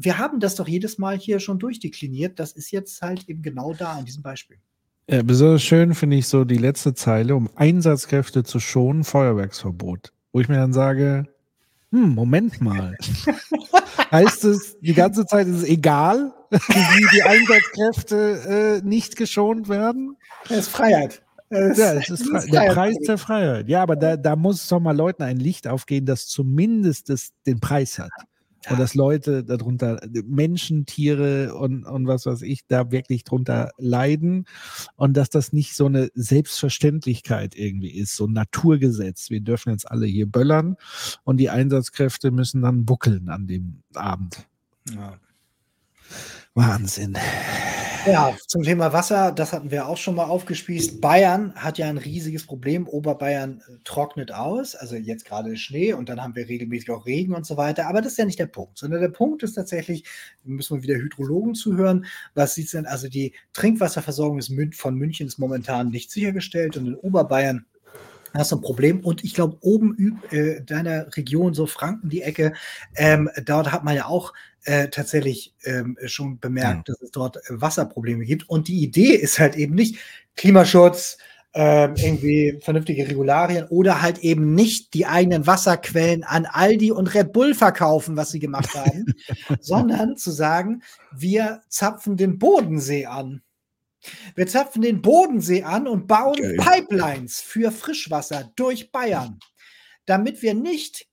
[0.00, 2.38] wir haben das doch jedes Mal hier schon durchdekliniert.
[2.38, 4.58] Das ist jetzt halt eben genau da an diesem Beispiel.
[5.10, 10.12] Ja, besonders schön finde ich so die letzte Zeile, um Einsatzkräfte zu schonen, Feuerwerksverbot.
[10.32, 11.26] Wo ich mir dann sage,
[11.90, 12.96] hm, Moment mal.
[14.12, 20.16] heißt es, die ganze Zeit ist es egal, wie die Einsatzkräfte äh, nicht geschont werden?
[20.48, 21.22] Das ist Freiheit.
[21.50, 23.68] Das ja, es ist, ist der Preis der Freiheit.
[23.68, 27.30] Ja, aber da, da muss es doch mal Leuten ein Licht aufgehen, das zumindest das,
[27.46, 28.10] den Preis hat.
[28.64, 28.72] Ja.
[28.72, 34.46] Und dass Leute darunter, Menschen, Tiere und, und was weiß ich, da wirklich drunter leiden.
[34.96, 39.30] Und dass das nicht so eine Selbstverständlichkeit irgendwie ist, so ein Naturgesetz.
[39.30, 40.76] Wir dürfen jetzt alle hier böllern
[41.24, 44.46] und die Einsatzkräfte müssen dann buckeln an dem Abend.
[44.92, 45.18] Ja.
[46.54, 47.16] Wahnsinn.
[48.12, 51.00] Ja, zum Thema Wasser, das hatten wir auch schon mal aufgespießt.
[51.00, 52.88] Bayern hat ja ein riesiges Problem.
[52.88, 57.34] Oberbayern äh, trocknet aus, also jetzt gerade Schnee und dann haben wir regelmäßig auch Regen
[57.34, 57.86] und so weiter.
[57.86, 60.04] Aber das ist ja nicht der Punkt, sondern der Punkt ist tatsächlich,
[60.44, 62.06] müssen wir wieder Hydrologen zuhören.
[62.34, 62.86] Was sieht es denn?
[62.86, 64.40] Also die Trinkwasserversorgung
[64.72, 67.66] von München ist momentan nicht sichergestellt und in Oberbayern
[68.34, 69.00] hast du ein Problem.
[69.00, 72.52] Und ich glaube, oben äh, deiner Region, so Franken, die Ecke,
[72.96, 74.32] ähm, dort hat man ja auch
[74.68, 76.94] äh, tatsächlich ähm, schon bemerkt, ja.
[76.94, 78.48] dass es dort äh, Wasserprobleme gibt.
[78.50, 79.98] Und die Idee ist halt eben nicht
[80.36, 81.16] Klimaschutz,
[81.54, 87.32] ähm, irgendwie vernünftige Regularien oder halt eben nicht die eigenen Wasserquellen an Aldi und Red
[87.32, 89.06] Bull verkaufen, was sie gemacht haben,
[89.60, 90.82] sondern zu sagen,
[91.16, 93.40] wir zapfen den Bodensee an.
[94.34, 96.56] Wir zapfen den Bodensee an und bauen okay.
[96.58, 99.38] Pipelines für Frischwasser durch Bayern,
[100.04, 101.08] damit wir nicht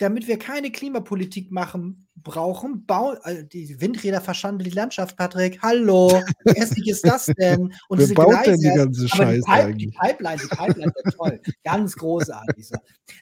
[0.00, 5.62] damit wir keine Klimapolitik machen brauchen, bauen also die Windräder verschanden die Landschaft, Patrick.
[5.62, 7.72] Hallo, wie hässlich ist das denn?
[7.88, 11.14] Und Wer baut Gleise, denn die ganze Scheiße die, Pipe, die Pipeline, die Pipeline wird
[11.16, 12.68] toll, ganz großartig.
[12.68, 12.76] So.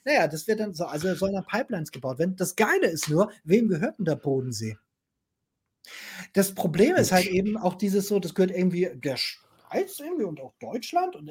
[0.04, 2.36] Naja, das wird dann so, also sollen da Pipelines gebaut werden.
[2.36, 4.76] Das Geile ist nur, wem gehört denn der Bodensee?
[6.32, 9.16] Das Problem ist halt eben auch dieses so, das gehört irgendwie der
[9.68, 11.16] Schweiz irgendwie und auch Deutschland.
[11.16, 11.28] Und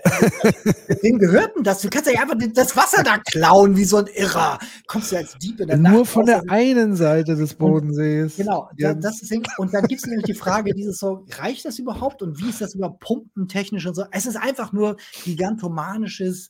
[1.02, 1.82] wem gehört denn das?
[1.82, 4.60] Du kannst ja einfach das Wasser da klauen wie so ein Irrer.
[4.88, 8.38] Kommst du als Dieb in der Nur Nacht von der einen Seite des Bodensees.
[8.38, 8.94] Und, genau, ja.
[8.94, 12.40] das ist, und dann gibt es nämlich die Frage, dieses so, reicht das überhaupt und
[12.40, 14.06] wie ist das überhaupt pumpentechnisch und so?
[14.12, 16.50] Es ist einfach nur gigantomanisches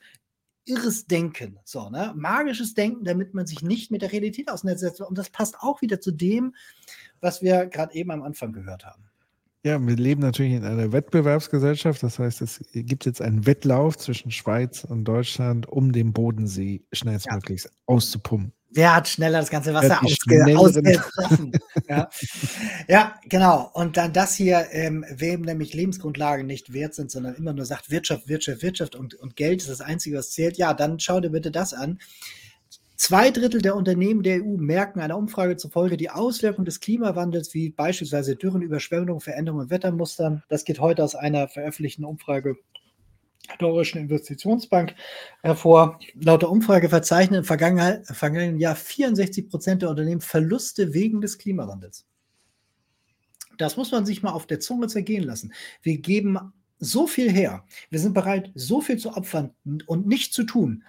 [0.66, 2.14] irres Denken, so, ne?
[2.18, 5.00] Magisches Denken, damit man sich nicht mit der Realität auseinandersetzt.
[5.00, 6.54] Und das passt auch wieder zu dem,
[7.22, 9.07] was wir gerade eben am Anfang gehört haben.
[9.64, 12.02] Ja, wir leben natürlich in einer Wettbewerbsgesellschaft.
[12.04, 17.64] Das heißt, es gibt jetzt einen Wettlauf zwischen Schweiz und Deutschland, um den Bodensee schnellstmöglich
[17.64, 17.70] ja.
[17.86, 18.54] auszupumpen.
[18.70, 21.52] Wer hat schneller das ganze Wasser ausge ausgetroffen?
[21.90, 22.10] ja.
[22.88, 23.16] ja.
[23.24, 23.72] genau.
[23.74, 27.90] Und dann das hier, ähm, wem nämlich Lebensgrundlagen nicht wert sind, sondern immer nur sagt
[27.90, 30.58] Wirtschaft, Wirtschaft, Wirtschaft und, und Geld ist das Einzige, was zählt.
[30.58, 32.00] Ja, dann schau dir bitte das an.
[32.98, 37.70] Zwei Drittel der Unternehmen der EU merken einer Umfrage zufolge die Auswirkungen des Klimawandels, wie
[37.70, 40.42] beispielsweise Dürren, Überschwemmungen, Veränderungen und Wettermustern.
[40.50, 42.58] Das geht heute aus einer veröffentlichten Umfrage
[43.60, 44.96] Deutschen Investitionsbank
[45.44, 46.00] hervor.
[46.16, 52.08] Laut der Umfrage verzeichnen im vergangenen Jahr 64 Prozent der Unternehmen Verluste wegen des Klimawandels.
[53.60, 55.54] Das muss man sich mal auf der Zunge zergehen lassen.
[55.84, 57.64] Wir geben so viel her.
[57.92, 59.52] Wir sind bereit, so viel zu opfern
[59.86, 60.84] und nicht zu tun,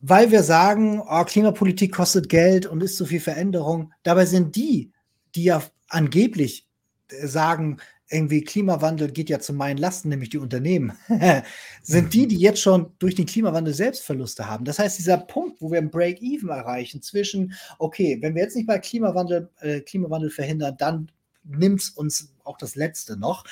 [0.00, 3.92] weil wir sagen, oh, Klimapolitik kostet Geld und ist so viel Veränderung.
[4.02, 4.92] Dabei sind die,
[5.34, 6.66] die ja angeblich
[7.08, 7.78] äh, sagen,
[8.08, 10.92] irgendwie Klimawandel geht ja zu meinen Lasten, nämlich die Unternehmen,
[11.82, 14.64] sind die, die jetzt schon durch den Klimawandel Selbstverluste haben.
[14.64, 18.68] Das heißt, dieser Punkt, wo wir ein Break-Even erreichen zwischen, okay, wenn wir jetzt nicht
[18.68, 21.10] mal Klimawandel, äh, Klimawandel verhindern, dann
[21.42, 23.44] nimmt es uns auch das Letzte noch.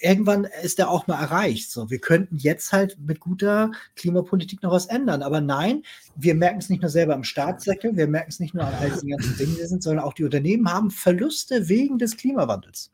[0.00, 1.70] Irgendwann ist der auch mal erreicht.
[1.70, 5.22] So, wir könnten jetzt halt mit guter Klimapolitik noch was ändern.
[5.22, 5.82] Aber nein,
[6.16, 8.90] wir merken es nicht nur selber im Staatssektor, wir merken es nicht nur an all
[8.90, 12.90] diesen ganzen Dingen, sind, sondern auch die Unternehmen haben Verluste wegen des Klimawandels.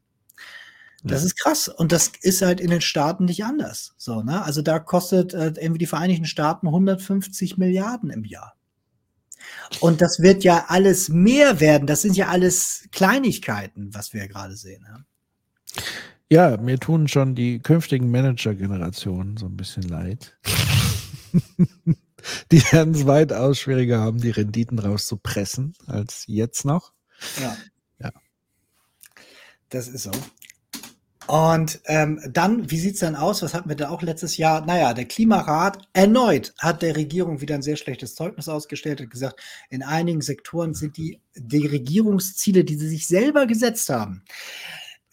[1.06, 1.68] Das ist krass.
[1.68, 3.94] Und das ist halt in den Staaten nicht anders.
[3.98, 4.42] So, ne?
[4.42, 8.56] Also da kostet äh, irgendwie die Vereinigten Staaten 150 Milliarden im Jahr.
[9.80, 11.86] Und das wird ja alles mehr werden.
[11.86, 14.82] Das sind ja alles Kleinigkeiten, was wir gerade sehen.
[14.82, 15.04] Ne?
[16.30, 20.36] Ja, mir tun schon die künftigen Manager-Generationen so ein bisschen leid.
[22.50, 26.92] die werden es weitaus schwieriger haben, die Renditen rauszupressen, als jetzt noch.
[27.40, 27.56] Ja.
[27.98, 28.12] Ja.
[29.68, 30.12] Das ist so.
[31.26, 33.42] Und ähm, dann, wie sieht's dann aus?
[33.42, 34.64] Was hatten wir da auch letztes Jahr?
[34.64, 39.40] Naja, der Klimarat erneut hat der Regierung wieder ein sehr schlechtes Zeugnis ausgestellt und gesagt,
[39.70, 44.22] in einigen Sektoren sind die, die Regierungsziele, die sie sich selber gesetzt haben,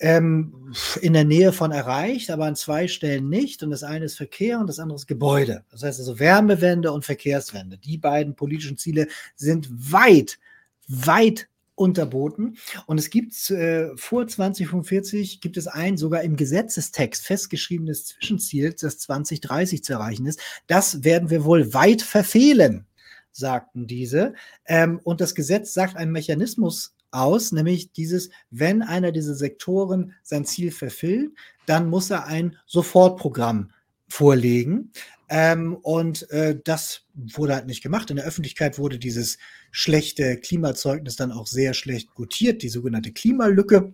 [0.02, 3.64] ähm, in der Nähe von erreicht, aber an zwei Stellen nicht.
[3.64, 5.64] Und das eine ist Verkehr und das andere ist Gebäude.
[5.69, 7.78] Das heißt also Wärmewende und Verkehrswende.
[7.78, 10.40] Die beiden politischen Ziele sind weit,
[10.88, 12.57] weit unterboten.
[12.86, 18.98] Und es gibt äh, vor 2045 gibt es ein sogar im Gesetzestext festgeschriebenes Zwischenziel, das
[18.99, 20.40] 2030 zu erreichen ist.
[20.68, 22.86] Das werden wir wohl weit verfehlen,
[23.32, 24.34] sagten diese.
[24.65, 30.46] Ähm, und das Gesetz sagt einen Mechanismus aus, nämlich dieses, wenn einer dieser Sektoren sein
[30.46, 31.32] Ziel verfehlt,
[31.66, 33.72] dann muss er ein Sofortprogramm
[34.08, 34.92] vorlegen.
[35.30, 38.10] Ähm, und äh, das wurde halt nicht gemacht.
[38.10, 39.38] In der Öffentlichkeit wurde dieses
[39.72, 43.94] schlechte Klimazeugnis dann auch sehr schlecht gutiert, die sogenannte Klimalücke.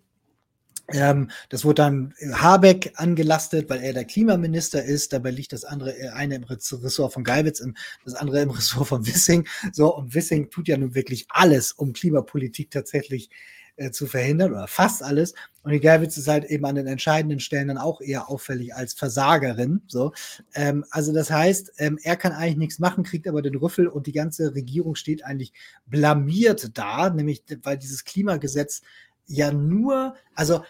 [0.94, 5.12] Ähm, das wurde dann Habeck angelastet, weil er der Klimaminister ist.
[5.12, 7.64] Dabei liegt das andere, äh, eine im Ressort von Geibitz,
[8.06, 9.48] das andere im Ressort von Wissing.
[9.74, 13.30] So, und Wissing tut ja nun wirklich alles, um Klimapolitik tatsächlich
[13.76, 15.34] äh, zu verhindern oder fast alles.
[15.62, 18.94] Und die Gerwitz ist halt eben an den entscheidenden Stellen dann auch eher auffällig als
[18.94, 19.82] Versagerin.
[19.88, 20.14] So,
[20.56, 24.08] ähm, also das heißt, ähm, er kann eigentlich nichts machen, kriegt aber den Rüffel und
[24.08, 25.54] die ganze Regierung steht eigentlich
[25.86, 28.82] blamiert da, nämlich weil dieses Klimagesetz
[29.28, 30.64] ja nur, also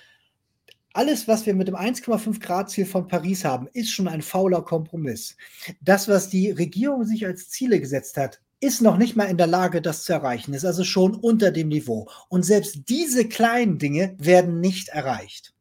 [0.98, 4.64] alles, was wir mit dem 1,5 Grad Ziel von Paris haben, ist schon ein fauler
[4.64, 5.38] Kompromiss.
[5.80, 9.45] Das, was die Regierung sich als Ziele gesetzt hat, ist noch nicht mal in der
[9.45, 12.10] Lage, das zu erreichen, ist also schon unter dem Niveau.
[12.30, 15.53] Und selbst diese kleinen Dinge werden nicht erreicht.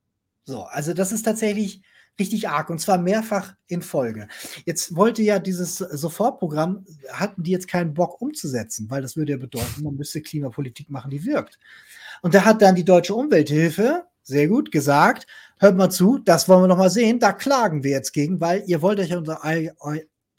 [0.47, 1.83] So, also das ist tatsächlich
[2.19, 4.29] richtig arg und zwar mehrfach in Folge.
[4.65, 9.39] Jetzt wollte ja dieses Sofortprogramm, hatten die jetzt keinen Bock umzusetzen, weil das würde ja
[9.39, 11.59] bedeuten, man müsste Klimapolitik machen, die wirkt.
[12.23, 15.27] Und da hat dann die Deutsche Umwelthilfe, sehr gut, gesagt,
[15.59, 18.65] hört mal zu, das wollen wir noch mal sehen, da klagen wir jetzt gegen, weil
[18.67, 19.41] ihr wollt euch unser,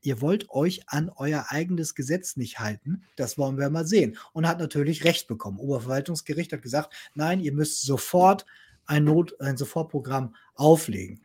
[0.01, 3.03] ihr wollt euch an euer eigenes Gesetz nicht halten.
[3.15, 4.18] Das wollen wir mal sehen.
[4.34, 5.59] Und hat natürlich Recht bekommen.
[5.59, 8.45] Oberverwaltungsgericht hat gesagt, nein, ihr müsst sofort
[8.85, 11.22] ein Not, ein Sofortprogramm auflegen.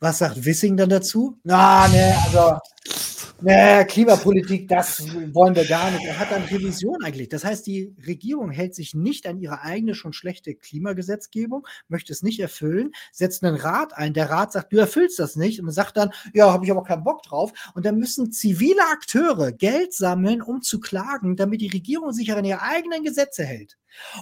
[0.00, 1.38] Was sagt Wissing dann dazu?
[1.44, 2.58] Na, ne, also
[3.44, 5.04] Nee, Klimapolitik, das
[5.34, 6.04] wollen wir gar nicht.
[6.04, 7.28] Er hat eine Revision eigentlich.
[7.28, 12.22] Das heißt, die Regierung hält sich nicht an ihre eigene schon schlechte Klimagesetzgebung, möchte es
[12.22, 14.14] nicht erfüllen, setzt einen Rat ein.
[14.14, 17.02] Der Rat sagt, du erfüllst das nicht und sagt dann, ja, habe ich aber keinen
[17.02, 17.52] Bock drauf.
[17.74, 22.44] Und dann müssen zivile Akteure Geld sammeln, um zu klagen, damit die Regierung sich an
[22.44, 23.76] ihre eigenen Gesetze hält.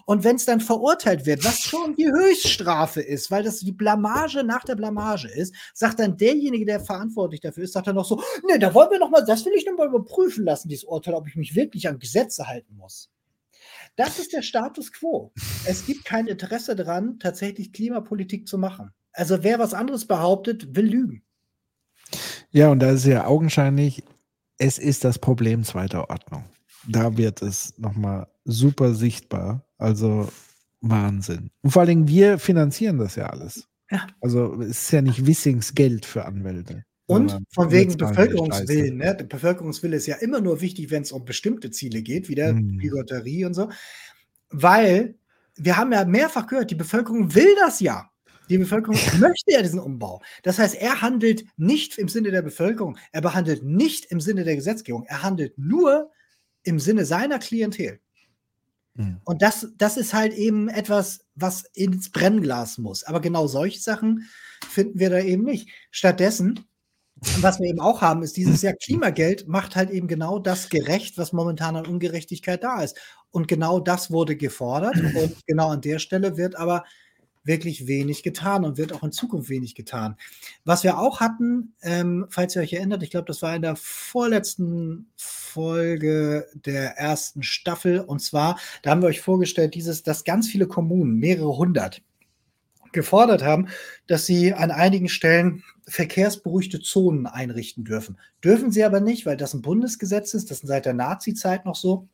[0.05, 4.45] Und wenn es dann verurteilt wird, was schon die Höchststrafe ist, weil das die Blamage
[4.45, 8.23] nach der Blamage ist, sagt dann derjenige, der verantwortlich dafür ist, sagt dann noch so,
[8.49, 11.15] nee, da wollen wir noch mal, das will ich noch mal überprüfen lassen, dieses Urteil,
[11.15, 13.11] ob ich mich wirklich an Gesetze halten muss.
[13.97, 15.33] Das ist der Status quo.
[15.65, 18.91] Es gibt kein Interesse daran, tatsächlich Klimapolitik zu machen.
[19.13, 21.23] Also wer was anderes behauptet, will lügen.
[22.51, 24.03] Ja, und da ist ja augenscheinlich,
[24.59, 26.45] es ist das Problem zweiter Ordnung.
[26.89, 29.67] Da wird es nochmal super sichtbar.
[29.79, 30.29] Also
[30.81, 31.51] Wahnsinn.
[31.63, 33.69] Und vor allem wir finanzieren das ja alles.
[33.91, 34.07] Ja.
[34.21, 36.85] Also es ist ja nicht Wissings Geld für Anwälte.
[37.07, 38.99] Und von wegen Bevölkerungswillen.
[38.99, 39.17] Ne?
[39.17, 42.51] Der Bevölkerungswille ist ja immer nur wichtig, wenn es um bestimmte Ziele geht, wie der
[42.51, 42.79] hm.
[42.79, 43.69] Bigotterie und so.
[44.51, 45.17] Weil
[45.57, 48.09] wir haben ja mehrfach gehört, die Bevölkerung will das ja.
[48.49, 50.23] Die Bevölkerung möchte ja diesen Umbau.
[50.45, 54.55] Das heißt, er handelt nicht im Sinne der Bevölkerung, er behandelt nicht im Sinne der
[54.55, 56.11] Gesetzgebung, er handelt nur
[56.63, 58.01] im Sinne seiner Klientel.
[58.95, 59.21] Mhm.
[59.25, 63.05] Und das, das ist halt eben etwas, was ins Brennglas muss.
[63.05, 64.29] Aber genau solche Sachen
[64.69, 65.71] finden wir da eben nicht.
[65.91, 66.61] Stattdessen,
[67.41, 71.19] was wir eben auch haben, ist dieses Jahr Klimageld macht halt eben genau das gerecht,
[71.19, 72.99] was momentan an Ungerechtigkeit da ist.
[73.31, 74.97] Und genau das wurde gefordert.
[74.97, 76.85] Und genau an der Stelle wird aber
[77.45, 80.17] wirklich wenig getan und wird auch in Zukunft wenig getan.
[80.65, 83.77] Was wir auch hatten, ähm, falls ihr euch erinnert, ich glaube, das war in der
[83.77, 88.01] vorletzten Folge der ersten Staffel.
[88.01, 92.03] Und zwar, da haben wir euch vorgestellt, dieses, dass ganz viele Kommunen, mehrere hundert,
[92.93, 93.69] gefordert haben,
[94.07, 98.19] dass sie an einigen Stellen verkehrsberuhigte Zonen einrichten dürfen.
[98.45, 101.77] Dürfen sie aber nicht, weil das ein Bundesgesetz ist, das ist seit der Nazi-Zeit noch
[101.77, 102.09] so.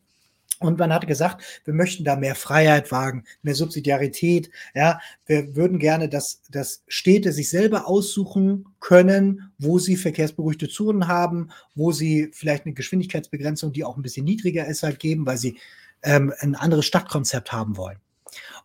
[0.58, 4.50] Und man hatte gesagt, wir möchten da mehr Freiheit wagen, mehr Subsidiarität.
[4.74, 11.08] Ja, wir würden gerne, dass, dass Städte sich selber aussuchen können, wo sie verkehrsberuhigte Zonen
[11.08, 15.36] haben, wo sie vielleicht eine Geschwindigkeitsbegrenzung, die auch ein bisschen niedriger ist, halt geben, weil
[15.36, 15.58] sie
[16.02, 17.98] ähm, ein anderes Stadtkonzept haben wollen.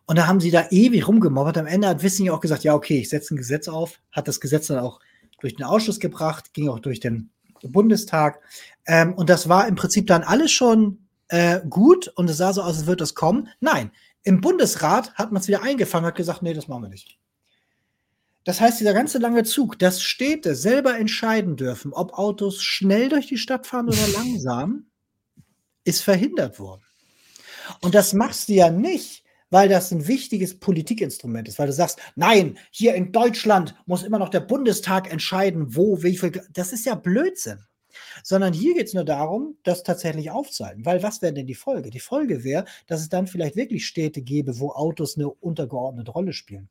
[0.06, 1.58] Und da haben sie da ewig rumgemobbert.
[1.58, 4.40] Am Ende hat Wissing auch gesagt, ja, okay, ich setze ein Gesetz auf, hat das
[4.40, 5.00] Gesetz dann auch
[5.40, 7.30] durch den Ausschuss gebracht, ging auch durch den
[7.62, 8.40] Bundestag.
[8.86, 11.01] Ähm, und das war im Prinzip dann alles schon
[11.32, 13.48] äh, gut und es sah so aus, als würde das kommen.
[13.58, 13.90] Nein,
[14.22, 17.18] im Bundesrat hat man es wieder eingefangen, hat gesagt, nee, das machen wir nicht.
[18.44, 23.28] Das heißt, dieser ganze lange Zug, dass Städte selber entscheiden dürfen, ob Autos schnell durch
[23.28, 24.86] die Stadt fahren oder langsam,
[25.84, 26.82] ist verhindert worden.
[27.80, 31.98] Und das machst du ja nicht, weil das ein wichtiges Politikinstrument ist, weil du sagst,
[32.14, 36.42] nein, hier in Deutschland muss immer noch der Bundestag entscheiden, wo, wie viel.
[36.52, 37.64] Das ist ja Blödsinn
[38.22, 40.84] sondern hier geht es nur darum, das tatsächlich aufzuhalten.
[40.84, 41.90] Weil was wäre denn die Folge?
[41.90, 46.32] Die Folge wäre, dass es dann vielleicht wirklich Städte gäbe, wo Autos eine untergeordnete Rolle
[46.32, 46.68] spielen.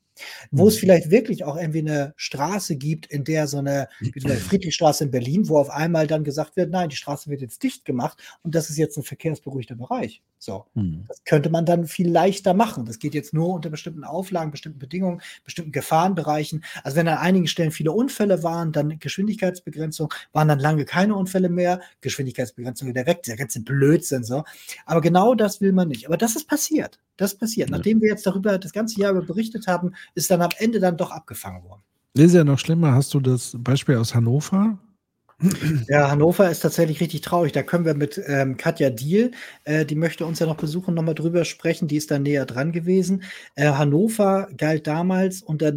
[0.52, 0.70] Wo mhm.
[0.70, 4.48] es vielleicht wirklich auch irgendwie eine Straße gibt, in der so eine, wie zum Beispiel
[4.48, 7.86] Friedrichstraße in Berlin, wo auf einmal dann gesagt wird, nein, die Straße wird jetzt dicht
[7.86, 10.22] gemacht und das ist jetzt ein verkehrsberuhigter Bereich.
[10.38, 10.66] So.
[10.74, 11.06] Mhm.
[11.08, 12.86] Das könnte man dann viel leichter machen.
[12.86, 16.64] Das geht jetzt nur unter bestimmten Auflagen, bestimmten Bedingungen, bestimmten Gefahrenbereichen.
[16.84, 21.50] Also wenn an einigen Stellen viele Unfälle waren, dann Geschwindigkeitsbegrenzung, waren dann lange keine Unfälle
[21.50, 24.44] mehr, Geschwindigkeitsbegrenzung wieder weg, der ganze Blödsinn so.
[24.86, 26.08] Aber genau das will man nicht.
[26.08, 27.00] Aber das ist passiert.
[27.18, 27.70] Das passiert.
[27.70, 31.12] Nachdem wir jetzt darüber das ganze Jahr berichtet haben, ist dann am Ende dann doch
[31.12, 31.82] abgefangen worden.
[32.14, 32.94] Das ist ja noch schlimmer.
[32.94, 34.78] Hast du das Beispiel aus Hannover?
[35.88, 37.52] Ja, Hannover ist tatsächlich richtig traurig.
[37.52, 39.32] Da können wir mit ähm, Katja Diel,
[39.64, 41.88] äh, die möchte uns ja noch besuchen, nochmal drüber sprechen.
[41.88, 43.24] Die ist da näher dran gewesen.
[43.56, 45.74] Äh, Hannover galt damals unter,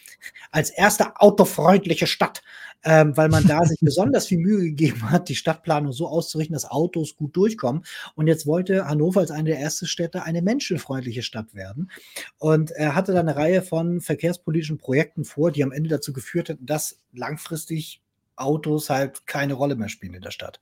[0.50, 2.42] als erste autofreundliche Stadt
[2.84, 6.70] ähm, weil man da sich besonders viel Mühe gegeben hat, die Stadtplanung so auszurichten, dass
[6.70, 7.84] Autos gut durchkommen.
[8.14, 11.90] Und jetzt wollte Hannover als eine der ersten Städte eine menschenfreundliche Stadt werden.
[12.38, 16.48] Und er hatte da eine Reihe von verkehrspolitischen Projekten vor, die am Ende dazu geführt
[16.48, 18.00] hätten, dass langfristig
[18.38, 20.60] Autos halt keine Rolle mehr spielen in der Stadt.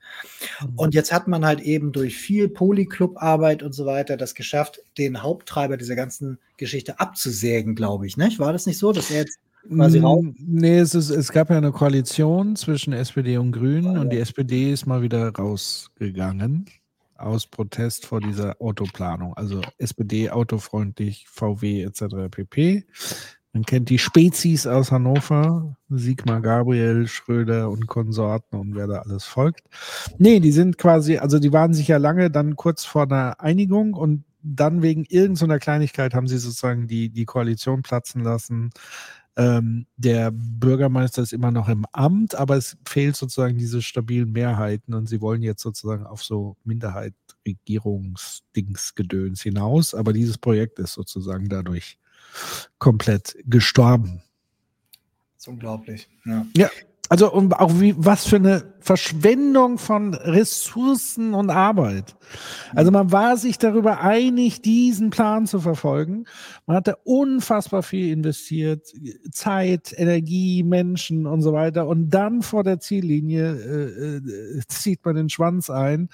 [0.60, 0.78] Mhm.
[0.78, 5.22] Und jetzt hat man halt eben durch viel Polyclub-Arbeit und so weiter das geschafft, den
[5.22, 8.16] Haupttreiber dieser ganzen Geschichte abzusägen, glaube ich.
[8.16, 8.38] Nicht?
[8.38, 9.38] War das nicht so, dass er jetzt
[9.68, 10.24] quasi raus?
[10.38, 14.18] Nee, es, ist, es gab ja eine Koalition zwischen SPD und Grünen oh, und die
[14.18, 16.66] SPD ist mal wieder rausgegangen
[17.18, 19.34] aus Protest vor dieser Autoplanung.
[19.34, 22.30] Also SPD autofreundlich, VW etc.
[22.30, 22.84] pp.
[23.52, 29.24] Man kennt die Spezies aus Hannover, Sigmar Gabriel, Schröder und Konsorten und wer da alles
[29.24, 29.62] folgt.
[30.18, 33.94] Nee, die sind quasi, also die waren sich ja lange dann kurz vor einer Einigung
[33.94, 38.70] und dann wegen irgendeiner Kleinigkeit haben sie sozusagen die, die Koalition platzen lassen.
[39.38, 44.94] Ähm, der Bürgermeister ist immer noch im Amt, aber es fehlt sozusagen diese stabilen Mehrheiten
[44.94, 49.94] und sie wollen jetzt sozusagen auf so Minderheit-Regierungsdingsgedöns hinaus.
[49.94, 51.98] Aber dieses Projekt ist sozusagen dadurch
[52.78, 54.22] komplett gestorben.
[55.34, 56.08] Das ist unglaublich.
[56.24, 56.46] Ja.
[56.56, 56.70] ja.
[57.08, 62.16] Also und auch wie was für eine Verschwendung von Ressourcen und Arbeit.
[62.74, 66.24] Also man war sich darüber einig, diesen Plan zu verfolgen.
[66.66, 68.92] Man hatte unfassbar viel investiert,
[69.30, 71.86] Zeit, Energie, Menschen und so weiter.
[71.86, 76.08] Und dann vor der Ziellinie äh, äh, zieht man den Schwanz ein,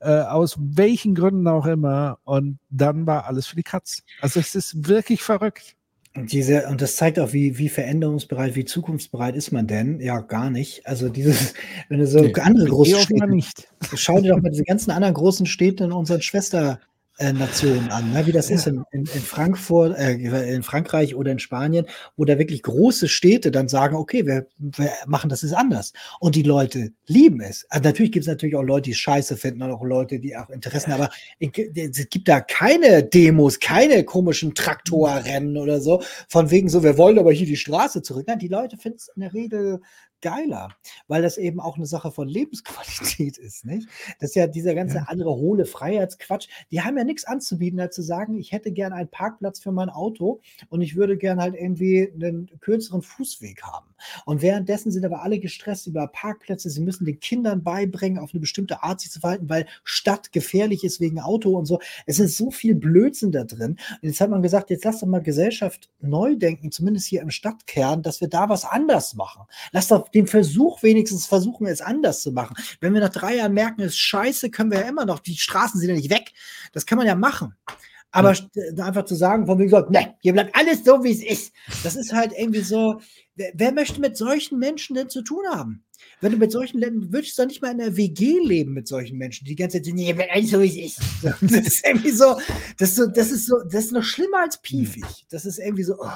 [0.00, 2.18] äh, aus welchen Gründen auch immer.
[2.24, 4.02] Und dann war alles für die Katz.
[4.20, 5.76] Also es ist wirklich verrückt.
[6.16, 10.00] Und diese, und das zeigt auch, wie, wie veränderungsbereit, wie zukunftsbereit ist man denn?
[10.00, 10.84] Ja, gar nicht.
[10.84, 11.54] Also dieses,
[11.88, 13.68] wenn du so nee, andere große Städte, nicht.
[13.94, 16.80] schau dir doch mal diese ganzen anderen großen Städte in unseren Schwester,
[17.20, 18.26] Nationen an, ne?
[18.26, 18.56] wie das ja.
[18.56, 23.08] ist in, in, in Frankfurt, äh, in Frankreich oder in Spanien, wo da wirklich große
[23.08, 25.92] Städte dann sagen, okay, wir, wir machen das ist anders.
[26.18, 27.66] Und die Leute lieben es.
[27.68, 30.50] Also natürlich gibt es natürlich auch Leute, die scheiße finden und auch Leute, die auch
[30.50, 30.96] Interessen, ja.
[30.96, 36.96] aber es gibt da keine Demos, keine komischen Traktorrennen oder so, von wegen so, wir
[36.96, 38.24] wollen aber hier die Straße zurück.
[38.26, 39.80] Nein, die Leute finden es in der Regel
[40.22, 40.68] geiler,
[41.08, 43.88] weil das eben auch eine Sache von Lebensqualität ist, nicht?
[44.18, 45.04] Das ist ja dieser ganze ja.
[45.08, 46.48] andere hohle Freiheitsquatsch.
[46.70, 49.88] Die haben ja nichts anzubieten, als zu sagen, ich hätte gern einen Parkplatz für mein
[49.88, 53.90] Auto und ich würde gern halt irgendwie einen kürzeren Fußweg haben.
[54.24, 56.70] Und währenddessen sind aber alle gestresst über Parkplätze.
[56.70, 60.84] Sie müssen den Kindern beibringen, auf eine bestimmte Art sich zu verhalten, weil Stadt gefährlich
[60.84, 61.80] ist wegen Auto und so.
[62.06, 63.78] Es ist so viel Blödsinn da drin.
[64.02, 67.30] Und jetzt hat man gesagt, jetzt lass doch mal Gesellschaft neu denken, zumindest hier im
[67.30, 69.42] Stadtkern, dass wir da was anders machen.
[69.72, 72.56] Lass doch den Versuch wenigstens versuchen, es anders zu machen.
[72.80, 75.36] Wenn wir nach drei Jahren merken, es ist scheiße, können wir ja immer noch, die
[75.36, 76.32] Straßen sind ja nicht weg.
[76.72, 77.54] Das kann man ja machen.
[78.12, 78.84] Aber ja.
[78.84, 81.52] einfach zu sagen, von wegen so, ne, hier bleibt alles so, wie es ist.
[81.84, 83.00] Das ist halt irgendwie so,
[83.36, 85.84] wer, wer möchte mit solchen Menschen denn zu tun haben?
[86.20, 88.86] Wenn du mit solchen Ländern, würdest du doch nicht mal in einer WG leben mit
[88.86, 91.00] solchen Menschen, die die ganze Zeit sagen, nee, alles so wie es ist.
[91.22, 92.36] Das ist irgendwie so,
[92.78, 95.04] das ist so, das ist so, das ist noch schlimmer als piefig.
[95.30, 95.96] Das ist irgendwie so.
[95.98, 96.08] Oh,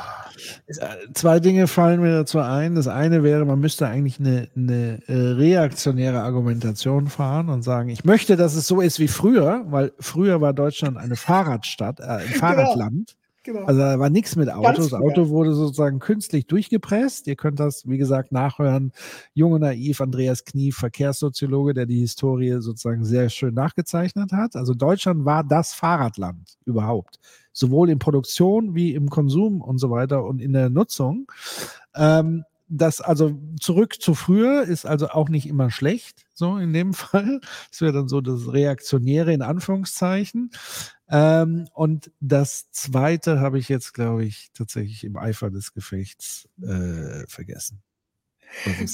[0.66, 2.74] äh, Zwei Dinge fallen mir dazu ein.
[2.74, 8.04] Das eine wäre, man müsste eigentlich eine, eine äh, reaktionäre Argumentation fahren und sagen, ich
[8.04, 12.26] möchte, dass es so ist wie früher, weil früher war Deutschland eine Fahrradstadt, äh, ein
[12.26, 12.38] genau.
[12.38, 13.10] Fahrradland.
[13.10, 13.23] Genau.
[13.66, 14.82] Also da war nichts mit Auto.
[14.82, 17.26] das Auto wurde sozusagen künstlich durchgepresst.
[17.26, 18.92] Ihr könnt das, wie gesagt, nachhören.
[19.34, 24.56] Junge Naiv, Andreas Knief, Verkehrssoziologe, der die Historie sozusagen sehr schön nachgezeichnet hat.
[24.56, 27.18] Also Deutschland war das Fahrradland überhaupt.
[27.52, 31.30] Sowohl in Produktion wie im Konsum und so weiter und in der Nutzung.
[31.94, 36.94] Ähm, das also zurück zu früher ist also auch nicht immer schlecht, so in dem
[36.94, 37.40] Fall.
[37.70, 40.50] Das wäre dann so das Reaktionäre in Anführungszeichen.
[41.08, 47.26] Ähm, und das zweite habe ich jetzt, glaube ich, tatsächlich im Eifer des Gefechts äh,
[47.26, 47.82] vergessen.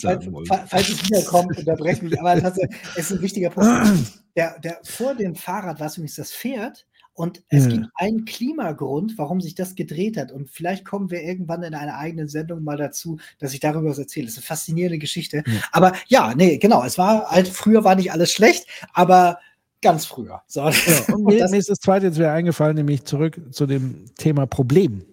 [0.00, 0.26] Falls,
[0.68, 2.56] falls, es wiederkommt, unterbreche mich, aber es
[2.96, 3.70] ist ein wichtiger Punkt.
[4.36, 6.86] Der, der, vor dem Fahrrad war es übrigens das Pferd,
[7.20, 7.72] und es ja.
[7.72, 10.32] gibt einen Klimagrund, warum sich das gedreht hat.
[10.32, 13.98] Und vielleicht kommen wir irgendwann in einer eigenen Sendung mal dazu, dass ich darüber was
[13.98, 14.24] erzähle.
[14.24, 15.42] Das ist eine faszinierende Geschichte.
[15.46, 15.60] Ja.
[15.72, 16.82] Aber ja, nee, genau.
[16.82, 19.38] Es war halt, früher war nicht alles schlecht, aber
[19.82, 20.42] ganz früher.
[20.46, 20.60] So.
[20.60, 20.72] Ja,
[21.14, 25.04] und mir, mir ist das zweite jetzt wieder eingefallen, nämlich zurück zu dem Thema Problem.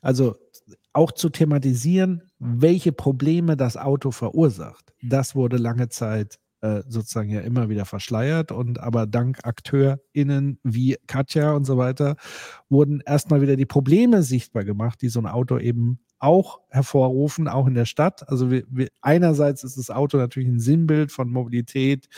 [0.00, 0.36] Also
[0.92, 4.92] auch zu thematisieren, welche Probleme das Auto verursacht.
[5.02, 10.96] Das wurde lange Zeit äh, sozusagen ja immer wieder verschleiert und aber dank AkteurInnen wie
[11.06, 12.16] Katja und so weiter
[12.70, 17.66] wurden erstmal wieder die Probleme sichtbar gemacht, die so ein Auto eben auch hervorrufen, auch
[17.66, 18.26] in der Stadt.
[18.30, 22.08] Also wir, wir, einerseits ist das Auto natürlich ein Sinnbild von Mobilität,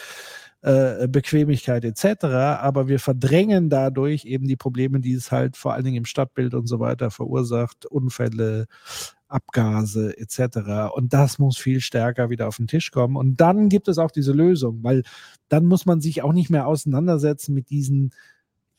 [0.67, 5.85] äh, Bequemlichkeit etc., aber wir verdrängen dadurch eben die Probleme, die es halt vor allen
[5.85, 8.67] Dingen im Stadtbild und so weiter verursacht, Unfälle,
[9.28, 10.93] Abgase etc.
[10.93, 13.15] Und das muss viel stärker wieder auf den Tisch kommen.
[13.15, 15.05] Und dann gibt es auch diese Lösung, weil
[15.49, 18.12] dann muss man sich auch nicht mehr auseinandersetzen mit diesen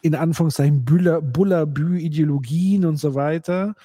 [0.01, 3.75] in Anführungszeichen Bullabü-Ideologien und so weiter.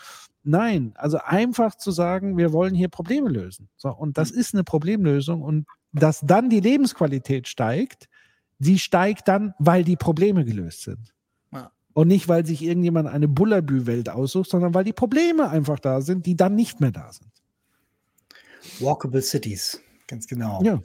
[0.42, 3.68] Nein, also einfach zu sagen, wir wollen hier Probleme lösen.
[3.76, 8.08] So, und das ist eine Problemlösung und dass dann die Lebensqualität steigt,
[8.58, 11.12] die steigt dann, weil die Probleme gelöst sind.
[11.94, 16.24] Und nicht, weil sich irgendjemand eine Bullabü-Welt aussucht, sondern weil die Probleme einfach da sind,
[16.24, 17.30] die dann nicht mehr da sind.
[18.80, 20.62] Walkable Cities, ganz genau.
[20.62, 20.80] Ja.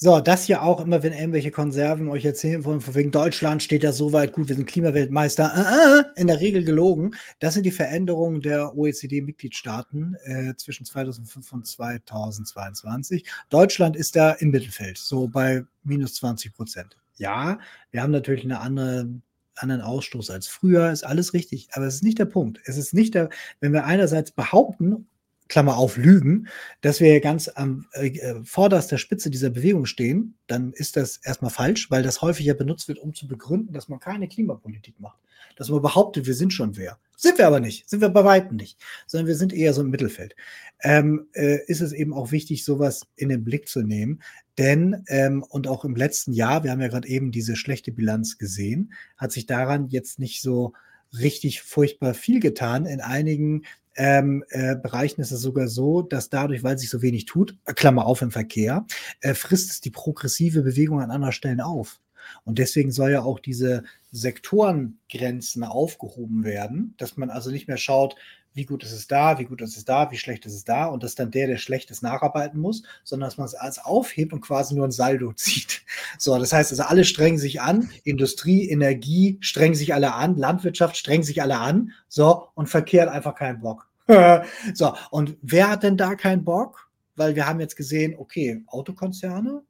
[0.00, 3.82] So, das hier auch immer, wenn irgendwelche Konserven euch erzählen wollen, von wegen Deutschland steht
[3.82, 7.16] ja so weit gut, wir sind Klimaweltmeister, äh, äh, in der Regel gelogen.
[7.40, 13.24] Das sind die Veränderungen der OECD-Mitgliedstaaten äh, zwischen 2005 und 2022.
[13.50, 16.96] Deutschland ist da im Mittelfeld, so bei minus 20 Prozent.
[17.16, 17.58] Ja,
[17.90, 19.08] wir haben natürlich eine andere
[19.56, 21.68] anderen Ausstoß als früher, ist alles richtig.
[21.72, 22.60] Aber es ist nicht der Punkt.
[22.64, 25.08] Es ist nicht der, wenn wir einerseits behaupten,
[25.48, 26.48] Klammer auf, lügen,
[26.82, 31.50] dass wir ganz am äh, äh, vorderster Spitze dieser Bewegung stehen, dann ist das erstmal
[31.50, 35.18] falsch, weil das häufig ja benutzt wird, um zu begründen, dass man keine Klimapolitik macht.
[35.56, 36.98] Dass man behauptet, wir sind schon wer.
[37.16, 39.90] Sind wir aber nicht, sind wir bei Weitem nicht, sondern wir sind eher so im
[39.90, 40.36] Mittelfeld.
[40.82, 44.22] Ähm, äh, ist es eben auch wichtig, sowas in den Blick zu nehmen,
[44.56, 48.38] denn, ähm, und auch im letzten Jahr, wir haben ja gerade eben diese schlechte Bilanz
[48.38, 50.74] gesehen, hat sich daran jetzt nicht so
[51.16, 52.86] richtig furchtbar viel getan.
[52.86, 53.62] In einigen
[53.98, 58.06] ähm, äh, Bereichen ist es sogar so, dass dadurch, weil sich so wenig tut, Klammer
[58.06, 58.86] auf im Verkehr,
[59.20, 62.00] äh, frisst es die progressive Bewegung an anderen Stellen auf.
[62.44, 68.14] Und deswegen soll ja auch diese Sektorengrenzen aufgehoben werden, dass man also nicht mehr schaut,
[68.54, 70.86] wie gut ist es da, wie gut ist es da, wie schlecht ist es da
[70.86, 74.32] und dass dann der, der schlecht ist, nacharbeiten muss, sondern dass man es als aufhebt
[74.32, 75.82] und quasi nur ein Saldo zieht.
[76.18, 80.96] So, das heißt also, alle strengen sich an, Industrie, Energie strengen sich alle an, Landwirtschaft
[80.96, 83.87] strengen sich alle an, so, und Verkehr hat einfach keinen Bock.
[84.74, 86.90] so, und wer hat denn da keinen Bock?
[87.16, 89.62] Weil wir haben jetzt gesehen, okay, Autokonzerne,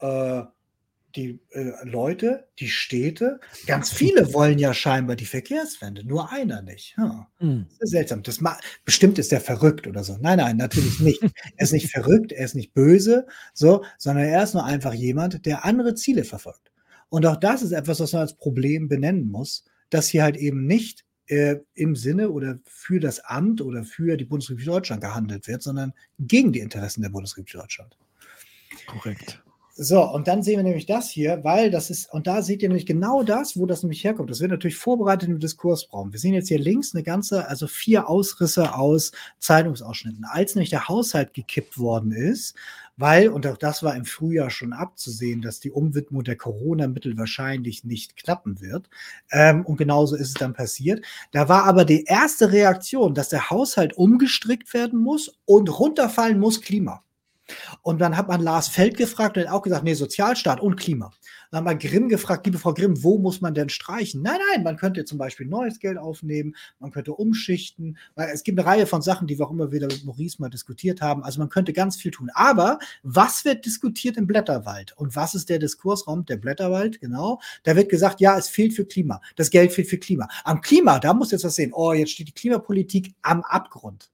[0.00, 0.42] äh,
[1.14, 6.94] die äh, Leute, die Städte, ganz viele wollen ja scheinbar die Verkehrswende, nur einer nicht.
[6.96, 7.28] Ja.
[7.38, 7.66] Hm.
[7.68, 8.22] Das ist seltsam.
[8.22, 8.40] Das
[8.84, 10.16] bestimmt ist der verrückt oder so.
[10.20, 11.22] Nein, nein, natürlich nicht.
[11.56, 15.46] er ist nicht verrückt, er ist nicht böse, so, sondern er ist nur einfach jemand,
[15.46, 16.72] der andere Ziele verfolgt.
[17.08, 20.66] Und auch das ist etwas, was man als Problem benennen muss, dass hier halt eben
[20.66, 25.62] nicht äh, im Sinne oder für das Amt oder für die Bundesrepublik Deutschland gehandelt wird,
[25.62, 27.96] sondern gegen die Interessen der Bundesrepublik Deutschland.
[28.86, 29.42] Korrekt.
[29.74, 32.68] So, und dann sehen wir nämlich das hier, weil das ist, und da seht ihr
[32.68, 34.28] nämlich genau das, wo das nämlich herkommt.
[34.28, 36.12] Das wird natürlich vorbereitet im Diskursraum.
[36.12, 40.26] Wir sehen jetzt hier links eine ganze, also vier Ausrisse aus Zeitungsausschnitten.
[40.26, 42.54] Als nämlich der Haushalt gekippt worden ist,
[43.02, 47.82] weil, und auch das war im Frühjahr schon abzusehen, dass die Umwidmung der Corona-Mittel wahrscheinlich
[47.82, 48.88] nicht klappen wird.
[49.32, 51.04] Ähm, und genauso ist es dann passiert.
[51.32, 56.60] Da war aber die erste Reaktion, dass der Haushalt umgestrickt werden muss und runterfallen muss
[56.60, 57.02] Klima.
[57.82, 61.10] Und dann hat man Lars Feld gefragt und hat auch gesagt, nee, Sozialstaat und Klima.
[61.52, 64.22] Dann hat man Grimm gefragt, liebe Frau Grimm, wo muss man denn streichen?
[64.22, 67.98] Nein, nein, man könnte zum Beispiel neues Geld aufnehmen, man könnte umschichten.
[68.14, 70.48] Weil es gibt eine Reihe von Sachen, die wir auch immer wieder mit Maurice mal
[70.48, 71.22] diskutiert haben.
[71.22, 72.30] Also man könnte ganz viel tun.
[72.32, 74.96] Aber was wird diskutiert im Blätterwald?
[74.96, 76.24] Und was ist der Diskursraum?
[76.24, 77.38] Der Blätterwald, genau.
[77.64, 79.20] Da wird gesagt, ja, es fehlt für Klima.
[79.36, 80.28] Das Geld fehlt für Klima.
[80.44, 81.74] Am Klima, da muss jetzt was sehen.
[81.74, 84.11] Oh, jetzt steht die Klimapolitik am Abgrund.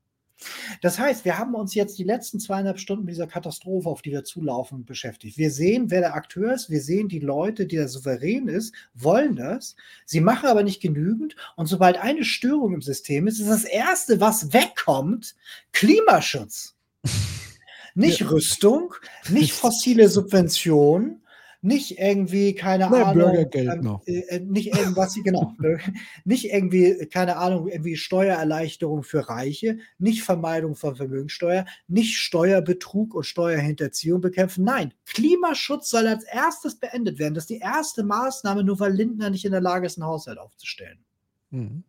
[0.82, 4.12] Das heißt, wir haben uns jetzt die letzten zweieinhalb Stunden mit dieser Katastrophe, auf die
[4.12, 5.36] wir zulaufen, beschäftigt.
[5.36, 9.36] Wir sehen, wer der Akteur ist, wir sehen die Leute, die da souverän ist, wollen
[9.36, 9.74] das.
[10.04, 11.34] Sie machen aber nicht genügend.
[11.56, 15.34] Und sobald eine Störung im System ist, ist das Erste, was wegkommt,
[15.72, 16.76] Klimaschutz.
[17.94, 18.28] Nicht ja.
[18.28, 18.94] Rüstung,
[19.28, 21.20] nicht fossile Subventionen,
[21.60, 24.06] nicht irgendwie, keine Na, Ahnung, Bürgergeld ähm, noch.
[24.06, 25.54] Äh, äh nicht irgendwas, genau,
[26.24, 33.24] nicht irgendwie, keine Ahnung, irgendwie Steuererleichterung für Reiche, nicht Vermeidung von Vermögensteuer, nicht Steuerbetrug und
[33.24, 34.64] Steuerhinterziehung bekämpfen.
[34.64, 37.34] Nein, Klimaschutz soll als erstes beendet werden.
[37.34, 40.38] Das ist die erste Maßnahme, nur weil Lindner nicht in der Lage ist, einen Haushalt
[40.38, 40.98] aufzustellen.
[41.50, 41.82] Mhm.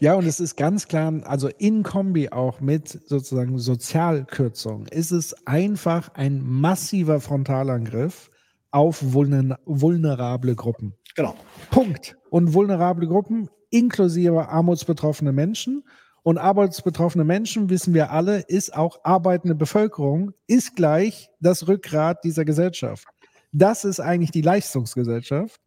[0.00, 5.46] Ja, und es ist ganz klar, also in Kombi auch mit sozusagen Sozialkürzung, ist es
[5.46, 8.30] einfach ein massiver Frontalangriff
[8.70, 10.94] auf vulnerable Gruppen.
[11.14, 11.34] Genau.
[11.70, 12.16] Punkt.
[12.30, 15.84] Und vulnerable Gruppen inklusive armutsbetroffene Menschen.
[16.22, 22.44] Und armutsbetroffene Menschen, wissen wir alle, ist auch arbeitende Bevölkerung, ist gleich das Rückgrat dieser
[22.44, 23.06] Gesellschaft.
[23.52, 25.60] Das ist eigentlich die Leistungsgesellschaft.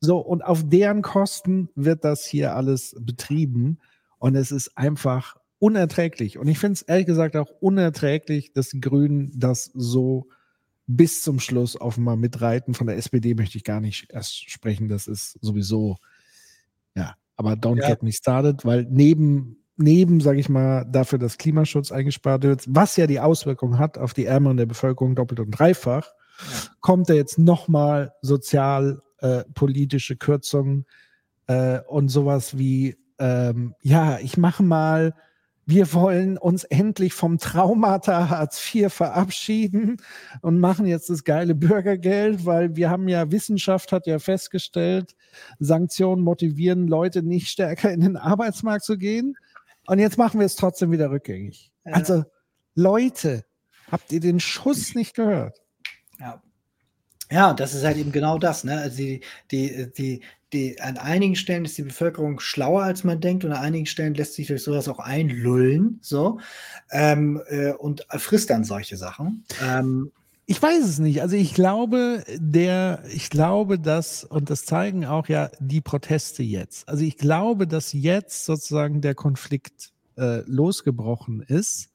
[0.00, 3.78] So, und auf deren Kosten wird das hier alles betrieben.
[4.18, 6.38] Und es ist einfach unerträglich.
[6.38, 10.26] Und ich finde es ehrlich gesagt auch unerträglich, dass die Grünen das so
[10.86, 12.74] bis zum Schluss offenbar mitreiten.
[12.74, 14.88] Von der SPD möchte ich gar nicht erst sprechen.
[14.88, 15.96] Das ist sowieso,
[16.94, 17.88] ja, aber don't ja.
[17.88, 22.96] get me started, weil neben, neben, sage ich mal, dafür, dass Klimaschutz eingespart wird, was
[22.96, 26.70] ja die Auswirkungen hat auf die Ärmeren der Bevölkerung doppelt und dreifach, ja.
[26.80, 30.86] kommt da jetzt nochmal sozialpolitische äh, Kürzungen
[31.46, 35.14] äh, und sowas wie, ähm, ja, ich mache mal
[35.64, 39.98] wir wollen uns endlich vom Traumata Hartz IV verabschieden
[40.40, 45.14] und machen jetzt das geile Bürgergeld, weil wir haben ja, Wissenschaft hat ja festgestellt,
[45.60, 49.36] Sanktionen motivieren Leute nicht stärker in den Arbeitsmarkt zu gehen.
[49.86, 51.70] Und jetzt machen wir es trotzdem wieder rückgängig.
[51.84, 51.92] Ja.
[51.92, 52.24] Also,
[52.74, 53.44] Leute,
[53.90, 55.60] habt ihr den Schuss nicht gehört?
[56.18, 56.42] Ja.
[57.30, 58.62] Ja, das ist halt eben genau das.
[58.62, 58.78] Ne?
[58.78, 60.20] Also die, die, die,
[60.52, 64.14] die, an einigen Stellen ist die Bevölkerung schlauer, als man denkt, und an einigen Stellen
[64.14, 66.38] lässt sich durch sowas auch einlullen, so,
[66.90, 69.44] ähm, äh, und frisst dann solche Sachen.
[69.62, 70.12] Ähm,
[70.46, 71.22] ich weiß es nicht.
[71.22, 76.88] Also ich glaube, der, ich glaube, dass, und das zeigen auch ja die Proteste jetzt.
[76.88, 81.91] Also ich glaube, dass jetzt sozusagen der Konflikt äh, losgebrochen ist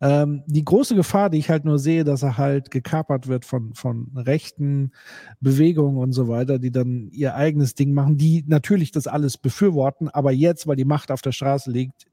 [0.00, 3.74] ähm, die große Gefahr, die ich halt nur sehe, dass er halt gekapert wird von,
[3.74, 4.92] von rechten
[5.40, 10.08] Bewegungen und so weiter, die dann ihr eigenes Ding machen, die natürlich das alles befürworten,
[10.08, 12.04] aber jetzt, weil die Macht auf der Straße liegt,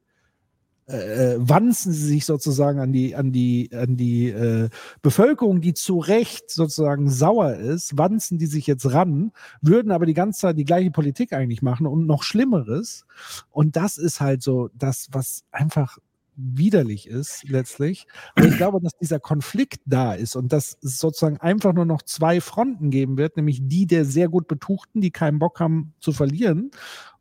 [0.88, 4.70] äh, äh wanzen sie sich sozusagen an die, an die, an die äh,
[5.02, 10.14] Bevölkerung, die zu Recht sozusagen sauer ist, wanzen die sich jetzt ran, würden aber die
[10.14, 13.06] ganze Zeit die gleiche Politik eigentlich machen und noch Schlimmeres.
[13.50, 15.98] Und das ist halt so das, was einfach
[16.36, 18.08] widerlich ist letztlich.
[18.36, 22.02] Aber ich glaube, dass dieser Konflikt da ist und dass es sozusagen einfach nur noch
[22.02, 26.12] zwei Fronten geben wird, nämlich die der sehr gut Betuchten, die keinen Bock haben zu
[26.12, 26.72] verlieren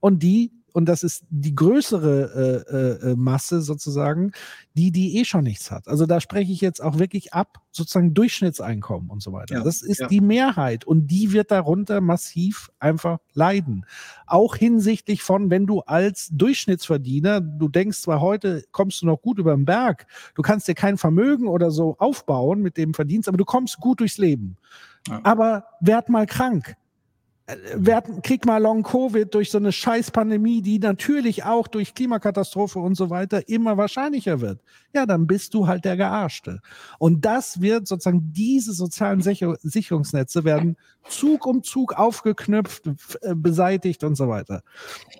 [0.00, 4.33] und die und das ist die größere äh, äh, äh, Masse sozusagen,
[4.75, 5.89] die, die eh schon nichts hat.
[5.89, 9.57] Also da spreche ich jetzt auch wirklich ab, sozusagen Durchschnittseinkommen und so weiter.
[9.57, 10.09] Ja, das ist ja.
[10.09, 13.86] die Mehrheit und die wird darunter massiv einfach leiden.
[14.26, 19.39] Auch hinsichtlich von, wenn du als Durchschnittsverdiener, du denkst zwar heute kommst du noch gut
[19.39, 23.39] über den Berg, du kannst dir kein Vermögen oder so aufbauen mit dem Verdienst, aber
[23.39, 24.57] du kommst gut durchs Leben.
[25.09, 25.20] Ja.
[25.25, 26.76] Aber werd mal krank
[27.76, 32.94] wir krieg mal Long Covid durch so eine Scheißpandemie, die natürlich auch durch Klimakatastrophe und
[32.94, 34.60] so weiter immer wahrscheinlicher wird.
[34.94, 36.60] Ja, dann bist du halt der Gearschte.
[36.98, 40.76] Und das wird sozusagen, diese sozialen Sicherungsnetze werden
[41.08, 42.86] Zug um Zug aufgeknüpft,
[43.22, 44.62] äh, beseitigt und so weiter.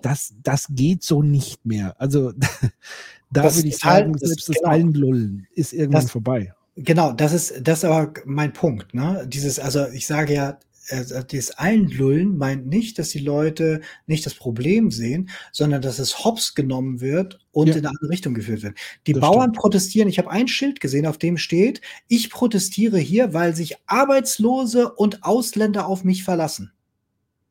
[0.01, 1.95] Das, das geht so nicht mehr.
[1.99, 2.33] Also
[3.31, 6.53] da würde ich sagen, halt, selbst das, das genau, Einlullen ist irgendwann das, vorbei.
[6.75, 8.93] Genau, das ist, das ist aber mein Punkt.
[8.93, 9.25] Ne?
[9.27, 10.57] Dieses, also ich sage ja,
[10.89, 16.23] also das Einlullen meint nicht, dass die Leute nicht das Problem sehen, sondern dass es
[16.23, 17.75] hops genommen wird und ja.
[17.75, 18.77] in eine andere Richtung geführt wird.
[19.07, 19.57] Die das Bauern stimmt.
[19.57, 20.09] protestieren.
[20.09, 25.23] Ich habe ein Schild gesehen, auf dem steht, ich protestiere hier, weil sich Arbeitslose und
[25.23, 26.73] Ausländer auf mich verlassen.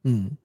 [0.04, 0.36] Hm.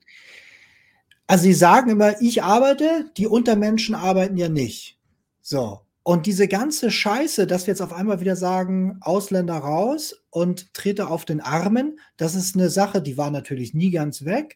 [1.28, 4.98] Also sie sagen immer, ich arbeite, die Untermenschen arbeiten ja nicht.
[5.42, 5.82] So.
[6.08, 11.10] Und diese ganze Scheiße, dass wir jetzt auf einmal wieder sagen, Ausländer raus und trete
[11.10, 14.56] auf den Armen, das ist eine Sache, die war natürlich nie ganz weg.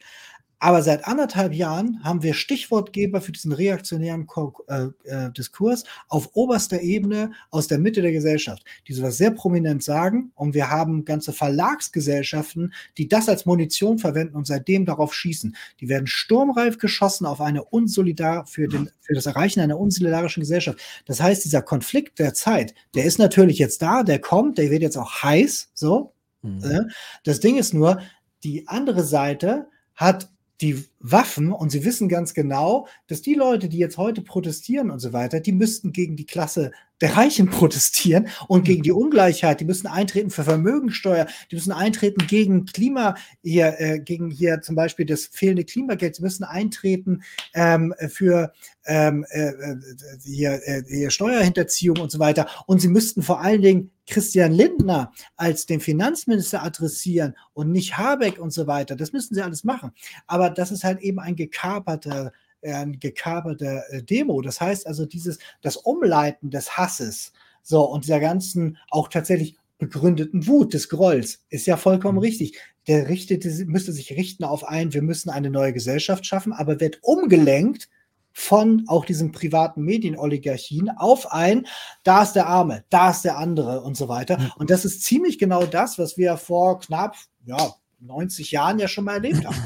[0.63, 4.27] Aber seit anderthalb Jahren haben wir Stichwortgeber für diesen reaktionären
[4.67, 9.81] äh, äh, Diskurs auf oberster Ebene aus der Mitte der Gesellschaft, die sowas sehr prominent
[9.83, 10.31] sagen.
[10.35, 15.55] Und wir haben ganze Verlagsgesellschaften, die das als Munition verwenden und seitdem darauf schießen.
[15.79, 20.79] Die werden sturmreif geschossen auf eine unsolidar für, den, für das Erreichen einer unsolidarischen Gesellschaft.
[21.05, 24.83] Das heißt, dieser Konflikt der Zeit, der ist natürlich jetzt da, der kommt, der wird
[24.83, 25.71] jetzt auch heiß.
[25.73, 26.13] So.
[26.43, 26.91] Mhm.
[27.23, 27.99] Das Ding ist nur,
[28.43, 29.65] die andere Seite
[29.95, 30.30] hat
[30.61, 34.99] die Waffen und sie wissen ganz genau, dass die Leute, die jetzt heute protestieren und
[34.99, 39.59] so weiter, die müssten gegen die Klasse der Reichen protestieren und gegen die Ungleichheit.
[39.59, 44.75] Die müssen eintreten für Vermögensteuer, die müssen eintreten gegen Klima, hier, äh, gegen hier zum
[44.75, 47.23] Beispiel das fehlende Klimageld, sie müssen eintreten
[47.55, 48.53] ähm, für
[48.85, 49.75] ähm, äh, äh
[50.23, 52.47] hier, äh, Steuerhinterziehung und so weiter.
[52.67, 58.39] Und sie müssten vor allen Dingen Christian Lindner als den Finanzminister adressieren und nicht Habeck
[58.39, 58.95] und so weiter.
[58.95, 59.91] Das müssten sie alles machen.
[60.27, 62.31] Aber das ist halt eben ein gekaperter
[62.63, 64.39] ein gekaperter äh, Demo.
[64.41, 67.33] Das heißt also, dieses, das Umleiten des Hasses,
[67.63, 72.23] so, und dieser ganzen auch tatsächlich begründeten Wut des Grolls ist ja vollkommen mhm.
[72.23, 72.59] richtig.
[72.87, 76.99] Der richtete, müsste sich richten auf ein, wir müssen eine neue Gesellschaft schaffen, aber wird
[77.01, 77.89] umgelenkt
[78.33, 81.67] von auch diesen privaten Medienoligarchien auf ein,
[82.03, 84.37] da ist der Arme, da ist der andere und so weiter.
[84.37, 84.51] Mhm.
[84.57, 89.05] Und das ist ziemlich genau das, was wir vor knapp ja, 90 Jahren ja schon
[89.05, 89.55] mal erlebt haben.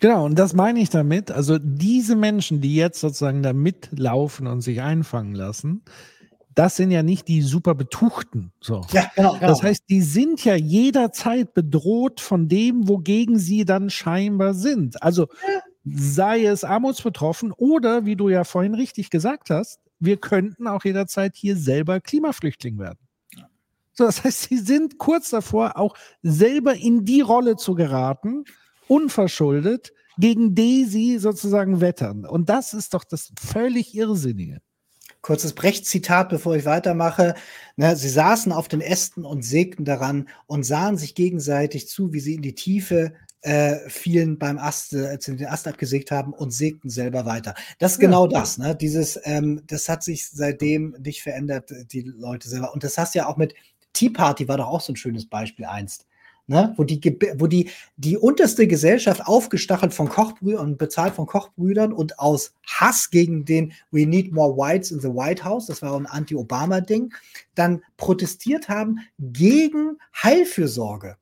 [0.00, 1.30] Genau, und das meine ich damit.
[1.30, 5.82] Also diese Menschen, die jetzt sozusagen da mitlaufen und sich einfangen lassen,
[6.54, 8.52] das sind ja nicht die super Betuchten.
[8.60, 8.82] So.
[8.92, 9.46] Ja, genau, genau.
[9.46, 15.02] Das heißt, die sind ja jederzeit bedroht von dem, wogegen sie dann scheinbar sind.
[15.02, 15.28] Also
[15.84, 21.34] sei es armutsbetroffen oder, wie du ja vorhin richtig gesagt hast, wir könnten auch jederzeit
[21.36, 22.98] hier selber Klimaflüchtling werden.
[23.92, 28.44] So, das heißt, sie sind kurz davor, auch selber in die Rolle zu geraten,
[28.88, 32.26] unverschuldet, gegen die sie sozusagen wettern.
[32.26, 34.60] Und das ist doch das völlig Irrsinnige.
[35.22, 37.34] Kurzes Brecht-Zitat, bevor ich weitermache.
[37.76, 42.20] Ne, sie saßen auf den Ästen und sägten daran und sahen sich gegenseitig zu, wie
[42.20, 43.14] sie in die Tiefe
[43.44, 47.54] äh, fielen beim Ast, äh, als sie den Ast abgesägt haben und sägten selber weiter.
[47.78, 48.40] Das ist genau ja.
[48.40, 48.58] das.
[48.58, 48.74] Ne?
[48.74, 52.72] Dieses, ähm, das hat sich seitdem nicht verändert, die Leute selber.
[52.72, 53.54] Und das hast du ja auch mit
[53.92, 56.06] Tea Party war doch auch so ein schönes Beispiel einst
[56.46, 57.00] ne, wo die,
[57.38, 63.10] wo die, die unterste Gesellschaft aufgestachelt von Kochbrüdern und bezahlt von Kochbrüdern und aus Hass
[63.10, 67.14] gegen den We Need More Whites in the White House, das war ein Anti-Obama-Ding,
[67.54, 71.16] dann protestiert haben gegen Heilfürsorge.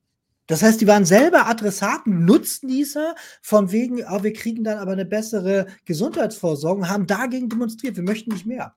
[0.53, 5.07] Das heißt, die waren selber Adressaten, Nutznießer, von wegen, oh, wir kriegen dann aber eine
[5.07, 8.75] bessere Gesundheitsvorsorge, haben dagegen demonstriert, wir möchten nicht mehr.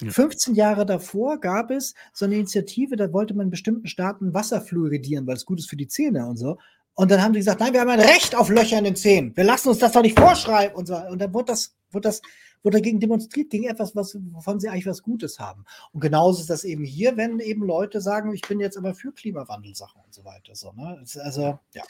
[0.00, 0.10] Ja.
[0.10, 4.60] 15 Jahre davor gab es so eine Initiative, da wollte man in bestimmten Staaten Wasser
[4.60, 6.58] fluoridieren, weil es gut ist für die Zähne und so.
[6.94, 9.36] Und dann haben die gesagt, nein, wir haben ein Recht auf Löcher in den Zähnen.
[9.36, 10.96] Wir lassen uns das doch nicht vorschreiben und so.
[10.96, 12.22] Und dann wurde das, wurde das,
[12.64, 15.64] wurde dagegen demonstriert, gegen etwas, was, wovon sie eigentlich was Gutes haben.
[15.92, 19.12] Und genauso ist das eben hier, wenn eben Leute sagen, ich bin jetzt aber für
[19.12, 20.54] Klimawandelsachen und so weiter.
[20.54, 21.04] So, ne?
[21.20, 21.82] Also, ja.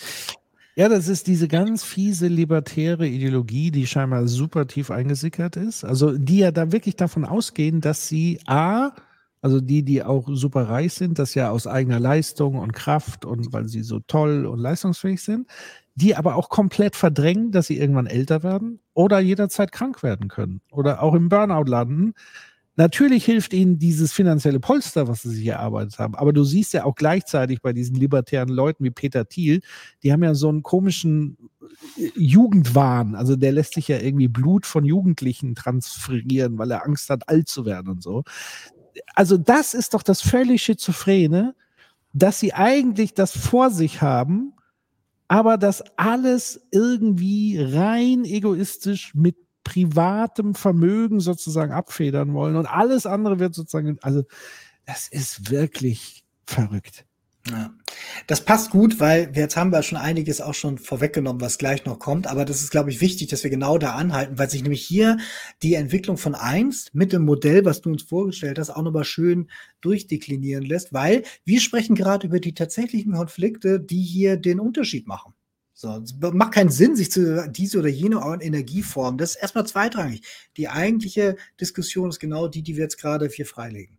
[0.77, 5.85] Ja, das ist diese ganz fiese libertäre Ideologie, die scheinbar super tief eingesickert ist.
[5.85, 8.91] Also die ja da wirklich davon ausgehen, dass sie A,
[9.41, 13.53] also die, die auch super reich sind, das ja aus eigener Leistung und Kraft und
[13.53, 15.47] weil sie so toll und leistungsfähig sind,
[15.95, 20.61] die aber auch komplett verdrängen, dass sie irgendwann älter werden oder jederzeit krank werden können
[20.73, 22.15] oder auch im Burnout landen.
[22.77, 26.17] Natürlich hilft ihnen dieses finanzielle Polster, was sie sich erarbeitet haben.
[26.17, 29.61] Aber du siehst ja auch gleichzeitig bei diesen libertären Leuten wie Peter Thiel,
[30.03, 31.37] die haben ja so einen komischen
[31.97, 33.15] äh, Jugendwahn.
[33.15, 37.49] Also der lässt sich ja irgendwie Blut von Jugendlichen transferieren, weil er Angst hat, alt
[37.49, 38.25] zu werden und so.
[39.15, 41.55] Also das ist doch das völlig Schizophrene,
[42.13, 44.54] dass sie eigentlich das vor sich haben,
[45.35, 53.41] aber das alles irgendwie rein egoistisch mit privatem Vermögen sozusagen abfedern wollen und alles andere
[53.41, 54.23] wird sozusagen, also
[54.87, 57.05] das ist wirklich verrückt.
[57.51, 57.75] Ja.
[58.27, 61.99] Das passt gut, weil jetzt haben wir schon einiges auch schon vorweggenommen, was gleich noch
[61.99, 62.27] kommt.
[62.27, 65.19] Aber das ist, glaube ich, wichtig, dass wir genau da anhalten, weil sich nämlich hier
[65.63, 69.51] die Entwicklung von einst mit dem Modell, was du uns vorgestellt hast, auch nochmal schön
[69.83, 75.35] durchdeklinieren lässt, weil wir sprechen gerade über die tatsächlichen Konflikte, die hier den Unterschied machen.
[75.75, 79.19] So, es macht keinen Sinn, sich zu diese oder jene Energieform.
[79.19, 80.23] Das ist erstmal zweitrangig.
[80.57, 83.99] Die eigentliche Diskussion ist genau die, die wir jetzt gerade hier freilegen.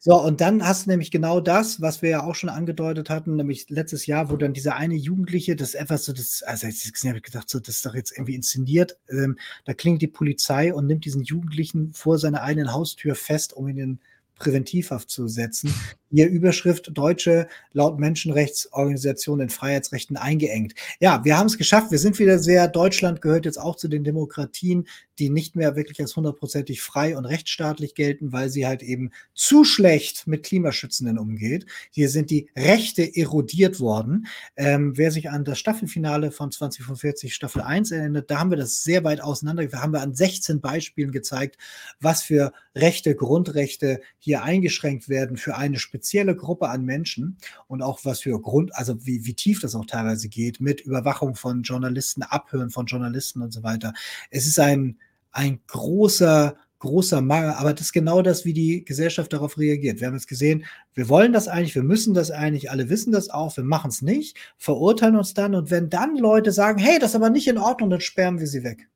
[0.00, 3.36] So, und dann hast du nämlich genau das, was wir ja auch schon angedeutet hatten,
[3.36, 7.20] nämlich letztes Jahr, wo dann dieser eine Jugendliche, das etwas so, das, also ich habe
[7.20, 11.04] gedacht, so, das ist doch jetzt irgendwie inszeniert, ähm, da klingt die Polizei und nimmt
[11.04, 13.98] diesen Jugendlichen vor seiner eigenen Haustür fest, um ihn in
[14.38, 15.72] Präventivhaft zu setzen.
[16.16, 20.72] Ihr Überschrift Deutsche laut Menschenrechtsorganisationen in Freiheitsrechten eingeengt.
[20.98, 21.90] Ja, wir haben es geschafft.
[21.90, 24.88] Wir sind wieder sehr, Deutschland gehört jetzt auch zu den Demokratien,
[25.18, 29.64] die nicht mehr wirklich als hundertprozentig frei und rechtsstaatlich gelten, weil sie halt eben zu
[29.64, 31.66] schlecht mit Klimaschützenden umgeht.
[31.90, 34.26] Hier sind die Rechte erodiert worden.
[34.56, 38.82] Ähm, wer sich an das Staffelfinale von 2045 Staffel 1 erinnert, da haben wir das
[38.82, 39.66] sehr weit auseinander.
[39.66, 41.58] Da haben wir an 16 Beispielen gezeigt,
[42.00, 46.05] was für Rechte, Grundrechte hier eingeschränkt werden für eine spezielle
[46.36, 50.28] Gruppe an Menschen und auch was für Grund, also wie, wie tief das auch teilweise
[50.28, 53.92] geht, mit Überwachung von Journalisten, Abhören von Journalisten und so weiter.
[54.30, 54.98] Es ist ein,
[55.32, 60.00] ein großer, großer Mangel, aber das ist genau das, wie die Gesellschaft darauf reagiert.
[60.00, 63.30] Wir haben jetzt gesehen, wir wollen das eigentlich, wir müssen das eigentlich, alle wissen das
[63.30, 67.10] auch, wir machen es nicht, verurteilen uns dann und wenn dann Leute sagen, hey, das
[67.10, 68.88] ist aber nicht in Ordnung, dann sperren wir sie weg.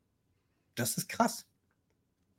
[0.75, 1.45] Das ist krass.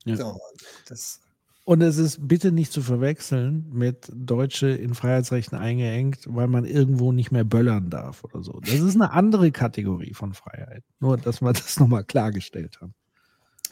[0.05, 0.17] Ja.
[0.17, 0.41] So,
[0.89, 1.21] das
[1.65, 7.13] und es ist bitte nicht zu verwechseln mit Deutsche in Freiheitsrechten eingeengt, weil man irgendwo
[7.13, 8.59] nicht mehr böllern darf oder so.
[8.61, 10.83] Das ist eine andere Kategorie von Freiheit.
[10.99, 12.95] Nur, dass wir das nochmal klargestellt haben.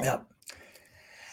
[0.02, 0.24] Ja,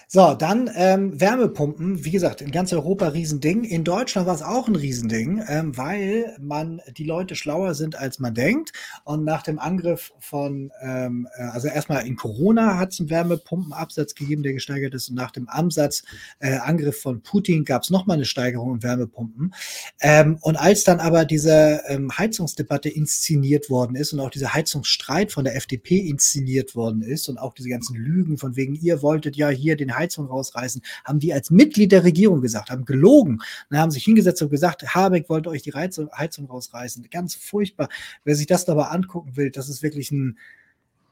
[0.10, 2.06] so, dann ähm, Wärmepumpen.
[2.06, 3.66] Wie gesagt, in ganz Europa Riesending.
[3.66, 8.18] In Deutschland war es auch ein Riesending, ähm, weil man die Leute schlauer sind, als
[8.18, 8.72] man denkt.
[9.04, 14.16] Und nach dem Angriff von, ähm, äh, also erstmal in Corona hat es einen Wärmepumpenabsatz
[14.16, 15.10] gegeben, der gesteigert ist.
[15.10, 16.04] Und nach dem Ansatz,
[16.40, 19.54] äh, Angriff von Putin gab es nochmal eine Steigerung in Wärmepumpen.
[20.00, 25.34] Ähm, und als dann aber diese ähm, Heizungsdebatte inszeniert worden ist und auch dieser Heizungsstreit
[25.34, 29.36] von der FDP inszeniert worden ist und auch diese ganzen Lügen von wegen, ihr wolltet
[29.36, 33.40] ja hier den Heizung rausreißen, haben die als Mitglied der Regierung gesagt, haben gelogen.
[33.70, 37.10] Dann haben sich hingesetzt und gesagt, Habeck wollte euch die Heizung, Heizung rausreißen.
[37.10, 37.90] Ganz furchtbar.
[38.24, 40.38] Wer sich das aber angucken will, das ist wirklich ein,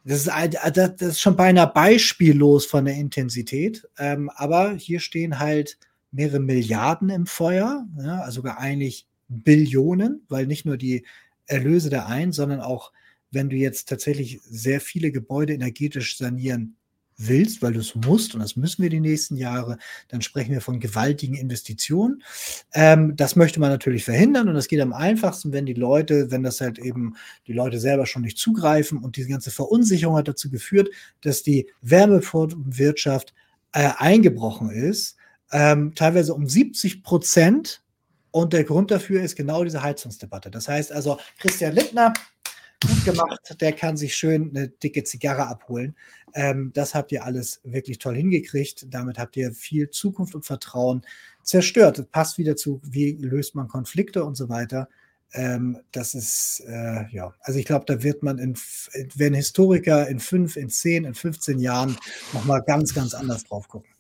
[0.03, 0.31] das ist,
[0.77, 3.87] das ist schon beinahe beispiellos von der Intensität.
[3.97, 5.79] Ähm, aber hier stehen halt
[6.11, 11.05] mehrere Milliarden im Feuer, also sogar eigentlich Billionen, weil nicht nur die
[11.47, 12.91] Erlöse der einen, sondern auch,
[13.31, 16.77] wenn du jetzt tatsächlich sehr viele Gebäude energetisch sanieren
[17.17, 19.77] willst, weil du es musst, und das müssen wir die nächsten Jahre,
[20.09, 22.23] dann sprechen wir von gewaltigen Investitionen.
[22.73, 26.43] Ähm, das möchte man natürlich verhindern und das geht am einfachsten, wenn die Leute, wenn
[26.43, 27.15] das halt eben
[27.47, 30.89] die Leute selber schon nicht zugreifen und diese ganze Verunsicherung hat dazu geführt,
[31.21, 33.33] dass die Wärmewirtschaft
[33.71, 35.15] äh, eingebrochen ist,
[35.51, 37.81] ähm, teilweise um 70 Prozent.
[38.31, 40.51] Und der Grund dafür ist genau diese Heizungsdebatte.
[40.51, 42.11] Das heißt also, Christian Littner
[42.87, 43.55] gut gemacht.
[43.59, 45.95] Der kann sich schön eine dicke Zigarre abholen.
[46.33, 48.87] Ähm, das habt ihr alles wirklich toll hingekriegt.
[48.89, 51.01] Damit habt ihr viel Zukunft und Vertrauen
[51.43, 51.99] zerstört.
[51.99, 54.89] Das passt wieder zu, wie löst man Konflikte und so weiter.
[55.33, 58.55] Ähm, das ist, äh, ja, also ich glaube, da wird man, in,
[59.15, 61.97] wenn Historiker in fünf, in zehn, in 15 Jahren
[62.33, 63.94] nochmal ganz, ganz anders drauf gucken.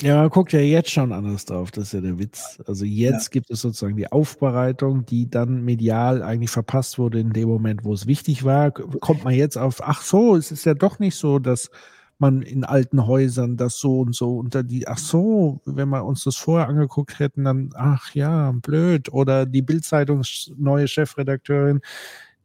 [0.00, 2.60] Ja, man guckt ja jetzt schon anders drauf, das ist ja der Witz.
[2.66, 3.30] Also jetzt ja.
[3.30, 7.92] gibt es sozusagen die Aufbereitung, die dann medial eigentlich verpasst wurde in dem Moment, wo
[7.92, 8.72] es wichtig war.
[8.72, 11.70] Kommt man jetzt auf, ach so, es ist ja doch nicht so, dass
[12.18, 16.24] man in alten Häusern das so und so unter die, ach so, wenn wir uns
[16.24, 19.12] das vorher angeguckt hätten, dann, ach ja, blöd.
[19.12, 21.80] Oder die Bildzeitungs neue Chefredakteurin,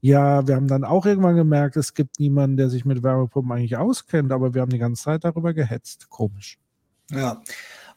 [0.02, 3.78] Ja, wir haben dann auch irgendwann gemerkt, es gibt niemanden, der sich mit Wärmepumpen eigentlich
[3.78, 6.10] auskennt, aber wir haben die ganze Zeit darüber gehetzt.
[6.10, 6.60] Komisch.
[7.12, 7.42] Ja,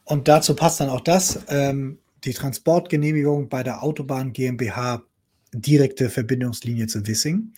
[0.03, 5.03] und dazu passt dann auch das, ähm, die Transportgenehmigung bei der Autobahn GmbH
[5.53, 7.53] direkte Verbindungslinie zu Wissing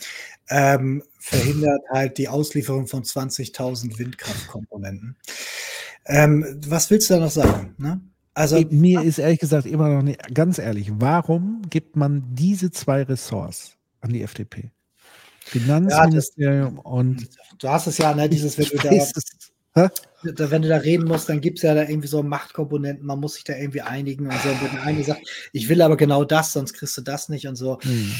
[0.50, 5.16] ähm, verhindert halt die Auslieferung von 20.000 Windkraftkomponenten.
[6.06, 7.76] Ähm, was willst du da noch sagen?
[7.78, 8.02] Ne?
[8.34, 13.04] Also mir ist ehrlich gesagt immer noch nicht ganz ehrlich, warum gibt man diese zwei
[13.04, 14.72] Ressorts an die FDP?
[15.46, 18.78] Finanzministerium ja, das, und du hast es ja, ne, dieses wenn du,
[19.74, 19.92] da,
[20.24, 23.35] wenn du da reden musst, dann gibt es ja da irgendwie so Machtkomponenten, man muss
[23.35, 24.50] sich da irgendwie einigen und so.
[24.50, 25.22] Und wenn eine sagt,
[25.52, 27.80] ich will aber genau das, sonst kriegst du das nicht und so.
[27.82, 28.14] Hm.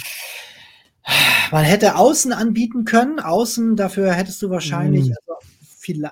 [1.52, 5.16] Man hätte Außen anbieten können, Außen, dafür hättest du wahrscheinlich, hm.
[5.28, 5.34] also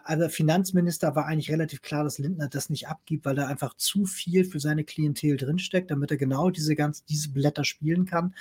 [0.03, 4.05] also Finanzminister war eigentlich relativ klar, dass Lindner das nicht abgibt, weil da einfach zu
[4.05, 8.35] viel für seine Klientel drinsteckt, damit er genau diese ganz, diese Blätter spielen kann.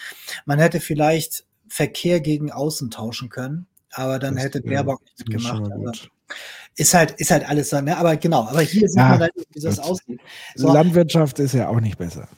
[0.45, 5.31] Man hätte vielleicht Verkehr gegen Außen tauschen können, aber dann das, hätte Baerbock ja, nicht
[5.31, 5.71] gemacht.
[5.73, 6.09] Also,
[6.77, 7.97] ist halt, ist halt alles so, ne?
[7.97, 10.21] Aber genau, aber hier sieht ja, man halt, wie das aussieht.
[10.55, 10.73] So.
[10.73, 12.29] Landwirtschaft ist ja auch nicht besser.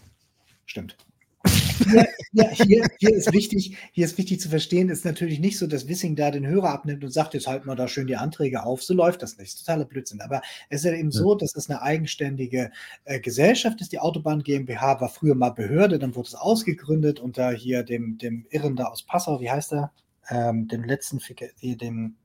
[0.67, 0.97] Stimmt.
[1.45, 5.67] Hier, hier, hier, hier, ist wichtig, hier ist wichtig zu verstehen, ist natürlich nicht so,
[5.67, 8.63] dass Wissing da den Hörer abnimmt und sagt, jetzt halten wir da schön die Anträge
[8.63, 8.83] auf.
[8.83, 9.59] So läuft das nicht.
[9.59, 10.21] Totaler Blödsinn.
[10.21, 11.21] Aber es ist ja eben ja.
[11.21, 12.71] so, dass es eine eigenständige
[13.05, 13.93] äh, Gesellschaft ist.
[13.93, 18.47] Die Autobahn GmbH war früher mal Behörde, dann wurde es ausgegründet unter hier dem, dem
[18.51, 19.93] Irren da aus Passau, wie heißt er?
[20.29, 21.21] Ähm, dem letzten,
[21.63, 22.17] dem,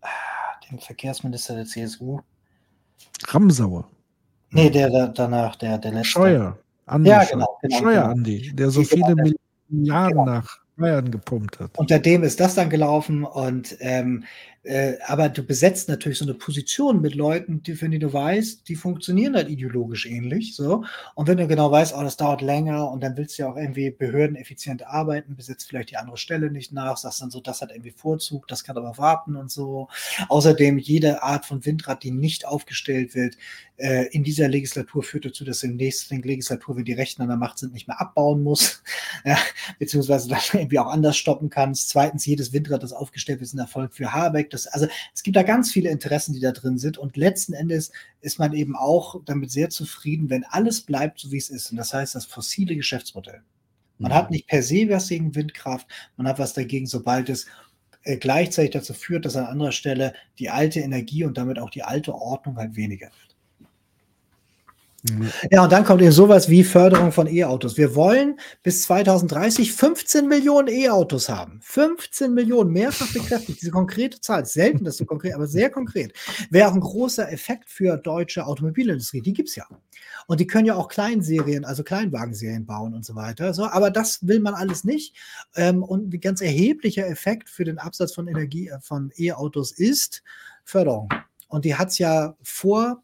[0.00, 0.08] ah,
[0.68, 2.20] dem Verkehrsminister der CSU.
[3.28, 3.88] Ramsauer.
[4.50, 6.10] Nee, der, der danach, der, der letzte.
[6.10, 6.58] Scheuer.
[6.86, 7.58] Andi ja, genau.
[7.60, 8.56] genau Steuer-Andi, genau.
[8.56, 9.30] der so viele genau,
[9.68, 10.24] Milliarden genau.
[10.24, 11.76] nach Bayern gepumpt hat.
[11.78, 14.24] Unter dem ist das dann gelaufen und ähm,
[14.66, 18.74] äh, aber du besetzt natürlich so eine Position mit Leuten, die, wenn du weißt, die
[18.74, 20.56] funktionieren halt ideologisch ähnlich.
[20.56, 20.84] So.
[21.14, 23.56] Und wenn du genau weißt, oh, das dauert länger und dann willst du ja auch
[23.56, 27.70] irgendwie behördeneffizient arbeiten, besetzt vielleicht die andere Stelle nicht nach, sagst dann so, das hat
[27.70, 29.88] irgendwie Vorzug, das kann aber warten und so.
[30.28, 33.36] Außerdem jede Art von Windrad, die nicht aufgestellt wird,
[33.78, 37.28] äh, in dieser Legislatur führt dazu, dass in der nächsten Legislatur, wenn die Rechten an
[37.28, 38.82] der Macht sind, nicht mehr abbauen muss,
[39.24, 39.38] ja,
[39.78, 41.90] beziehungsweise dann irgendwie auch anders stoppen kannst.
[41.90, 45.36] Zweitens, jedes Windrad, das aufgestellt wird, ist ein Erfolg für Habeck das, also es gibt
[45.36, 46.98] da ganz viele Interessen, die da drin sind.
[46.98, 51.38] Und letzten Endes ist man eben auch damit sehr zufrieden, wenn alles bleibt, so wie
[51.38, 51.70] es ist.
[51.70, 53.42] Und das heißt, das fossile Geschäftsmodell.
[53.98, 54.16] Man mhm.
[54.16, 55.86] hat nicht per se was gegen Windkraft,
[56.16, 57.46] man hat was dagegen, sobald es
[58.02, 61.82] äh, gleichzeitig dazu führt, dass an anderer Stelle die alte Energie und damit auch die
[61.82, 63.25] alte Ordnung halt weniger wird.
[65.50, 67.76] Ja, und dann kommt eben sowas wie Förderung von E-Autos.
[67.76, 71.60] Wir wollen bis 2030 15 Millionen E-Autos haben.
[71.62, 73.60] 15 Millionen, mehrfach bekräftigt.
[73.60, 76.12] Diese konkrete Zahl, selten das so konkret, aber sehr konkret.
[76.50, 79.20] Wäre auch ein großer Effekt für deutsche Automobilindustrie.
[79.20, 79.66] Die gibt es ja.
[80.26, 83.54] Und die können ja auch Kleinserien, also Kleinwagenserien bauen und so weiter.
[83.54, 85.14] So, aber das will man alles nicht.
[85.54, 90.22] Ähm, und ein ganz erheblicher Effekt für den Absatz von Energie äh, von E-Autos ist
[90.64, 91.08] Förderung.
[91.48, 93.02] Und die hat es ja vor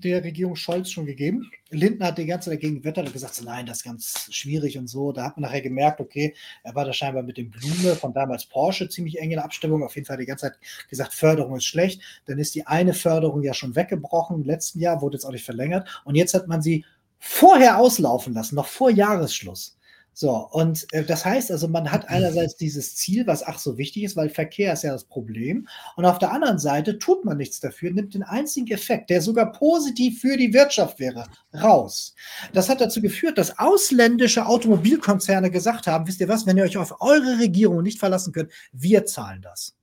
[0.00, 1.50] der Regierung Scholz schon gegeben.
[1.70, 4.88] Lindner hat die ganze Zeit dagegen gewettert und gesagt, nein, das ist ganz schwierig und
[4.88, 5.12] so.
[5.12, 8.46] Da hat man nachher gemerkt, okay, er war da scheinbar mit dem Blume von damals
[8.46, 9.82] Porsche ziemlich eng in der Abstimmung.
[9.82, 12.00] Auf jeden Fall die ganze Zeit gesagt, Förderung ist schlecht.
[12.26, 14.36] Dann ist die eine Förderung ja schon weggebrochen.
[14.36, 16.02] Im letzten Jahr wurde jetzt auch nicht verlängert.
[16.04, 16.84] Und jetzt hat man sie
[17.18, 19.76] vorher auslaufen lassen, noch vor Jahresschluss.
[20.14, 24.04] So, und äh, das heißt also, man hat einerseits dieses Ziel, was ach so wichtig
[24.04, 25.66] ist, weil Verkehr ist ja das Problem,
[25.96, 29.52] und auf der anderen Seite tut man nichts dafür, nimmt den einzigen Effekt, der sogar
[29.52, 32.14] positiv für die Wirtschaft wäre, raus.
[32.52, 36.76] Das hat dazu geführt, dass ausländische Automobilkonzerne gesagt haben, wisst ihr was, wenn ihr euch
[36.76, 39.74] auf eure Regierung nicht verlassen könnt, wir zahlen das.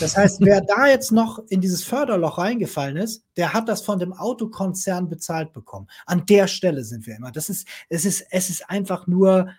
[0.00, 3.98] Das heißt, wer da jetzt noch in dieses Förderloch reingefallen ist, der hat das von
[3.98, 5.88] dem Autokonzern bezahlt bekommen.
[6.06, 7.32] An der Stelle sind wir immer.
[7.32, 9.50] Das ist, es ist, es ist einfach nur,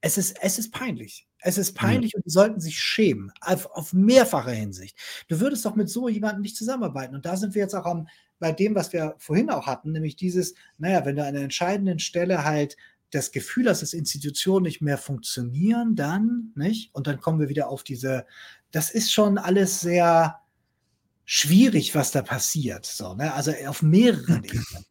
[0.00, 1.26] es ist, es ist peinlich.
[1.42, 2.18] Es ist peinlich ja.
[2.18, 4.98] und die sollten sich schämen, auf, auf mehrfache Hinsicht.
[5.28, 7.14] Du würdest doch mit so jemandem nicht zusammenarbeiten.
[7.14, 8.08] Und da sind wir jetzt auch am,
[8.38, 11.98] bei dem, was wir vorhin auch hatten, nämlich dieses, naja, wenn du an einer entscheidenden
[11.98, 12.76] Stelle halt
[13.10, 16.94] das Gefühl hast, dass Institutionen nicht mehr funktionieren, dann, nicht?
[16.94, 18.26] Und dann kommen wir wieder auf diese,
[18.70, 20.40] das ist schon alles sehr
[21.24, 22.86] schwierig, was da passiert.
[22.86, 23.32] So, ne?
[23.34, 24.84] Also auf mehreren Ebenen.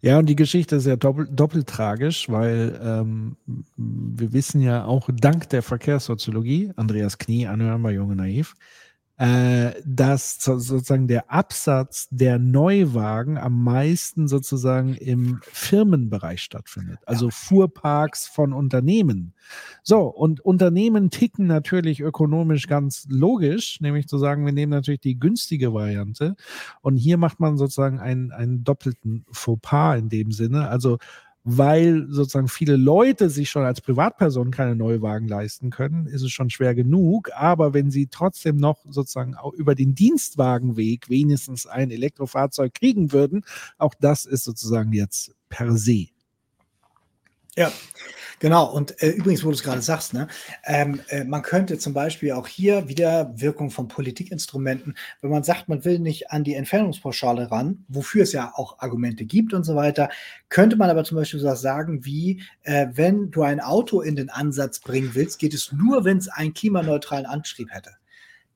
[0.00, 3.36] Ja, und die Geschichte ist ja doppelt, doppelt tragisch, weil ähm,
[3.76, 8.54] wir wissen ja auch dank der Verkehrssoziologie, Andreas Knie, anhören bei Junge Naiv,
[9.20, 18.26] äh, dass sozusagen der Absatz der Neuwagen am meisten sozusagen im Firmenbereich stattfindet, also Fuhrparks
[18.26, 19.34] von Unternehmen.
[19.82, 25.18] So, und Unternehmen ticken natürlich ökonomisch ganz logisch, nämlich zu sagen, wir nehmen natürlich die
[25.18, 26.34] günstige Variante
[26.80, 30.70] und hier macht man sozusagen einen, einen doppelten Fauxpas in dem Sinne.
[30.70, 30.96] Also
[31.44, 36.50] weil sozusagen viele Leute sich schon als Privatpersonen keine Neuwagen leisten können, ist es schon
[36.50, 37.30] schwer genug.
[37.34, 43.44] Aber wenn sie trotzdem noch sozusagen auch über den Dienstwagenweg wenigstens ein Elektrofahrzeug kriegen würden,
[43.78, 46.08] auch das ist sozusagen jetzt per se.
[47.60, 47.70] Ja,
[48.40, 50.26] Genau, und äh, übrigens, wo du es gerade sagst, ne,
[50.64, 55.68] ähm, äh, man könnte zum Beispiel auch hier wieder Wirkung von Politikinstrumenten, wenn man sagt,
[55.68, 59.76] man will nicht an die Entfernungspauschale ran, wofür es ja auch Argumente gibt und so
[59.76, 60.08] weiter,
[60.48, 64.30] könnte man aber zum Beispiel so sagen wie, äh, wenn du ein Auto in den
[64.30, 67.99] Ansatz bringen willst, geht es nur, wenn es einen klimaneutralen Antrieb hätte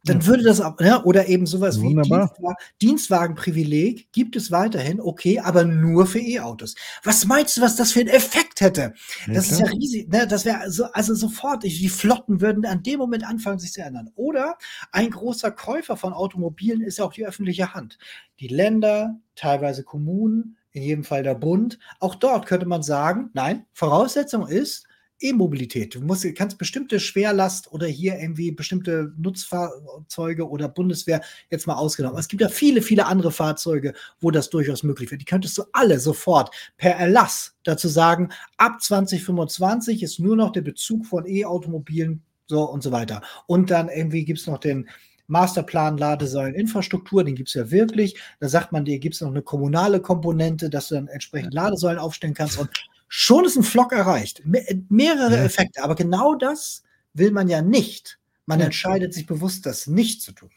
[0.04, 2.04] dann würde das auch, ja, oder eben sowas Wunderbar.
[2.04, 6.74] wie Dienstwagen, Dienstwagenprivileg gibt es weiterhin, okay, aber nur für E-Autos.
[7.02, 8.92] Was meinst du, was das für einen Effekt hätte?
[9.26, 9.52] Ja, das klar.
[9.52, 10.26] ist ja riesig, ne?
[10.26, 14.10] das wäre so, also sofort, die Flotten würden an dem Moment anfangen, sich zu ändern.
[14.14, 14.56] Oder
[14.92, 17.98] ein großer Käufer von Automobilen ist ja auch die öffentliche Hand.
[18.40, 21.78] Die Länder, teilweise Kommunen, in jedem Fall der Bund.
[22.00, 24.86] Auch dort könnte man sagen, nein, Voraussetzung ist,
[25.24, 25.94] E-Mobilität.
[25.94, 32.18] Du musst, kannst bestimmte Schwerlast oder hier irgendwie bestimmte Nutzfahrzeuge oder Bundeswehr jetzt mal ausgenommen.
[32.18, 35.22] Es gibt ja viele, viele andere Fahrzeuge, wo das durchaus möglich wird.
[35.22, 38.28] Die könntest du alle sofort per Erlass dazu sagen,
[38.58, 43.22] ab 2025 ist nur noch der Bezug von E-Automobilen so und so weiter.
[43.46, 44.88] Und dann irgendwie gibt es noch den
[45.26, 48.18] Masterplan Ladesäuleninfrastruktur, den gibt es ja wirklich.
[48.40, 51.98] Da sagt man, dir gibt es noch eine kommunale Komponente, dass du dann entsprechend Ladesäulen
[51.98, 52.68] aufstellen kannst und
[53.16, 54.42] Schon ist ein Flock erreicht.
[54.44, 55.44] Me mehrere ja.
[55.44, 55.84] Effekte.
[55.84, 58.18] Aber genau das will man ja nicht.
[58.44, 58.64] Man ja.
[58.64, 60.50] entscheidet sich bewusst, das nicht zu tun.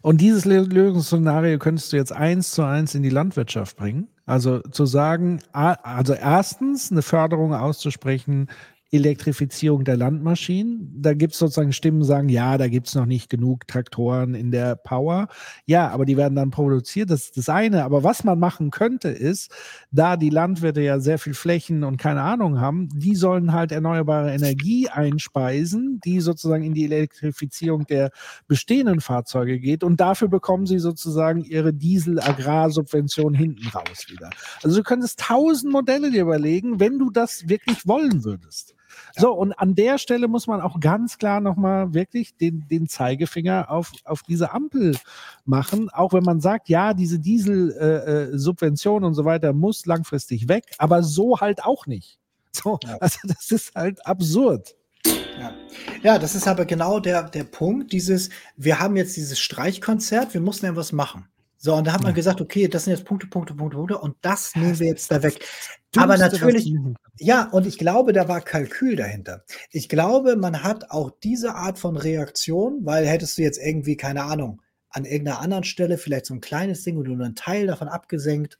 [0.00, 4.06] Und dieses Lösungsszenario könntest du jetzt eins zu eins in die Landwirtschaft bringen.
[4.24, 8.48] Also zu sagen, also erstens eine Förderung auszusprechen
[8.92, 10.90] Elektrifizierung der Landmaschinen.
[11.00, 14.50] Da gibt es sozusagen Stimmen, sagen, ja, da gibt es noch nicht genug Traktoren in
[14.50, 15.28] der Power.
[15.64, 17.84] Ja, aber die werden dann produziert, das ist das eine.
[17.84, 19.52] Aber was man machen könnte, ist,
[19.92, 24.32] da die Landwirte ja sehr viel Flächen und keine Ahnung haben, die sollen halt erneuerbare
[24.34, 28.10] Energie einspeisen, die sozusagen in die Elektrifizierung der
[28.48, 29.84] bestehenden Fahrzeuge geht.
[29.84, 34.30] Und dafür bekommen sie sozusagen ihre Diesel-Agrarsubvention hinten raus wieder.
[34.64, 38.74] Also du könntest tausend Modelle dir überlegen, wenn du das wirklich wollen würdest.
[39.16, 43.70] So, und an der Stelle muss man auch ganz klar nochmal wirklich den, den Zeigefinger
[43.70, 44.96] auf, auf diese Ampel
[45.44, 50.48] machen, auch wenn man sagt, ja, diese Diesel-Subvention äh, äh und so weiter muss langfristig
[50.48, 52.18] weg, aber so halt auch nicht.
[52.52, 54.74] So, also das ist halt absurd.
[55.06, 55.54] Ja.
[56.02, 60.40] ja, das ist aber genau der, der Punkt, dieses, wir haben jetzt dieses Streichkonzert, wir
[60.40, 61.28] mussten ja was machen.
[61.62, 64.16] So, und da hat man gesagt, okay, das sind jetzt Punkte, Punkte, Punkte, Punkte, und
[64.22, 65.46] das nehmen wir jetzt da weg.
[65.94, 66.72] Aber natürlich,
[67.18, 69.44] ja, und ich glaube, da war Kalkül dahinter.
[69.70, 74.24] Ich glaube, man hat auch diese Art von Reaktion, weil hättest du jetzt irgendwie, keine
[74.24, 77.88] Ahnung, an irgendeiner anderen Stelle vielleicht so ein kleines Ding oder nur einen Teil davon
[77.88, 78.58] abgesenkt,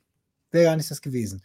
[0.50, 1.42] wäre gar nicht das gewesen.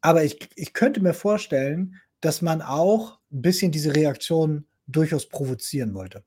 [0.00, 5.94] Aber ich, ich könnte mir vorstellen, dass man auch ein bisschen diese Reaktion durchaus provozieren
[5.94, 6.24] wollte.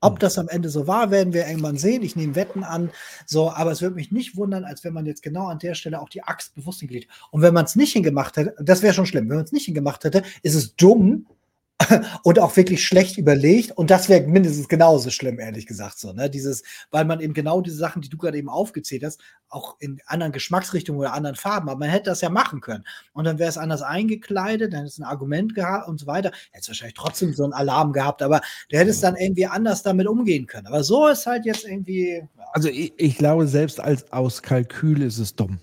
[0.00, 0.18] Ob hm.
[0.20, 2.02] das am Ende so war, werden wir irgendwann sehen.
[2.02, 2.90] Ich nehme Wetten an.
[3.26, 6.00] So, aber es würde mich nicht wundern, als wenn man jetzt genau an der Stelle
[6.00, 7.10] auch die Axt bewusst hingelegt.
[7.30, 9.28] Und wenn man es nicht hingemacht hätte, das wäre schon schlimm.
[9.28, 11.26] Wenn man es nicht hingemacht hätte, ist es dumm,
[12.22, 13.72] und auch wirklich schlecht überlegt.
[13.72, 15.98] Und das wäre mindestens genauso schlimm, ehrlich gesagt.
[15.98, 16.30] So, ne?
[16.30, 20.00] Dieses, weil man eben genau diese Sachen, die du gerade eben aufgezählt hast, auch in
[20.06, 22.84] anderen Geschmacksrichtungen oder anderen Farben, aber man hätte das ja machen können.
[23.12, 26.30] Und dann wäre es anders eingekleidet, dann es ein Argument gehabt und so weiter.
[26.50, 28.40] Hätte es wahrscheinlich trotzdem so einen Alarm gehabt, aber
[28.70, 30.66] du hättest dann irgendwie anders damit umgehen können.
[30.66, 32.22] Aber so ist halt jetzt irgendwie.
[32.36, 32.44] Ja.
[32.52, 35.60] Also ich, ich glaube, selbst als aus Kalkül ist es dumm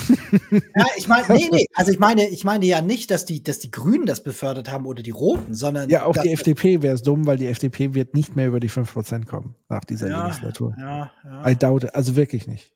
[0.50, 3.58] ja, ich meine, nee, nee, also ich meine, ich meine ja nicht, dass die, dass
[3.58, 5.88] die Grünen das befördert haben oder die Roten, sondern.
[5.90, 8.70] Ja, auch die FDP wäre es dumm, weil die FDP wird nicht mehr über die
[8.70, 10.74] 5% kommen nach dieser ja, Legislatur.
[10.78, 11.48] Ja, ja.
[11.48, 11.94] I doubt it.
[11.94, 12.72] Also wirklich nicht.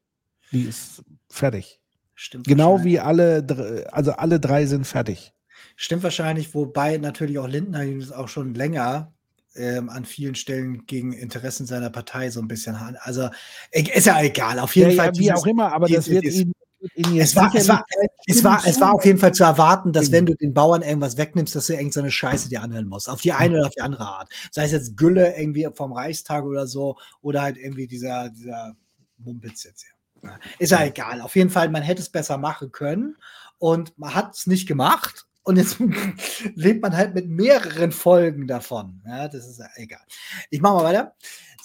[0.53, 1.81] Die ist fertig.
[2.15, 2.47] Stimmt.
[2.47, 5.33] Genau wie alle, also alle drei sind fertig.
[5.77, 7.85] Stimmt wahrscheinlich, wobei natürlich auch Lindner
[8.17, 9.13] auch schon länger
[9.55, 12.77] ähm, an vielen Stellen gegen Interessen seiner Partei so ein bisschen.
[13.01, 13.29] Also
[13.71, 15.07] ist ja egal, auf jeden ja, Fall.
[15.07, 16.53] Ja, wie dieses, auch immer, aber das wird ihn
[16.95, 17.85] es war, es, war,
[18.27, 21.17] es, war, es war auf jeden Fall zu erwarten, dass wenn du den Bauern irgendwas
[21.17, 23.09] wegnimmst, dass du irgendeine Scheiße dir anhören musst.
[23.09, 24.33] Auf die eine oder auf die andere Art.
[24.51, 28.77] Sei es jetzt Gülle irgendwie vom Reichstag oder so oder halt irgendwie dieser, dieser
[29.19, 30.39] Mumpitz jetzt hier.
[30.59, 31.21] Ist ja egal.
[31.21, 33.17] Auf jeden Fall, man hätte es besser machen können
[33.59, 35.27] und man hat es nicht gemacht.
[35.43, 35.79] Und jetzt
[36.55, 39.03] lebt man halt mit mehreren Folgen davon.
[39.07, 40.03] Ja, das ist ja egal.
[40.51, 41.15] Ich mache mal weiter.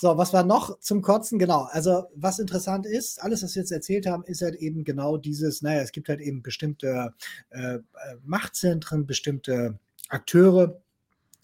[0.02, 1.38] So, was war noch zum Kotzen?
[1.38, 5.16] Genau, also was interessant ist, alles, was wir jetzt erzählt haben, ist halt eben genau
[5.16, 7.14] dieses, naja, es gibt halt eben bestimmte
[7.52, 7.80] äh, äh
[8.24, 9.78] Machtzentren, bestimmte
[10.10, 10.82] Akteure,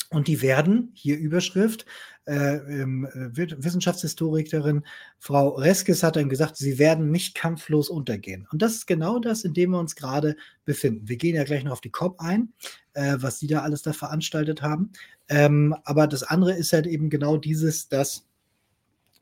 [0.10, 1.86] Und die werden, hier Überschrift,
[2.26, 4.84] äh, ähm, Wissenschaftshistorikerin
[5.20, 8.48] Frau Reskes hat dann gesagt, sie werden nicht kampflos untergehen.
[8.52, 11.08] Und das ist genau das, in dem wir uns gerade befinden.
[11.08, 12.54] Wir gehen ja gleich noch auf die COP ein,
[12.94, 14.92] äh, was sie da alles da veranstaltet haben.
[15.30, 18.28] Ähm, aber das andere ist halt eben genau dieses, dass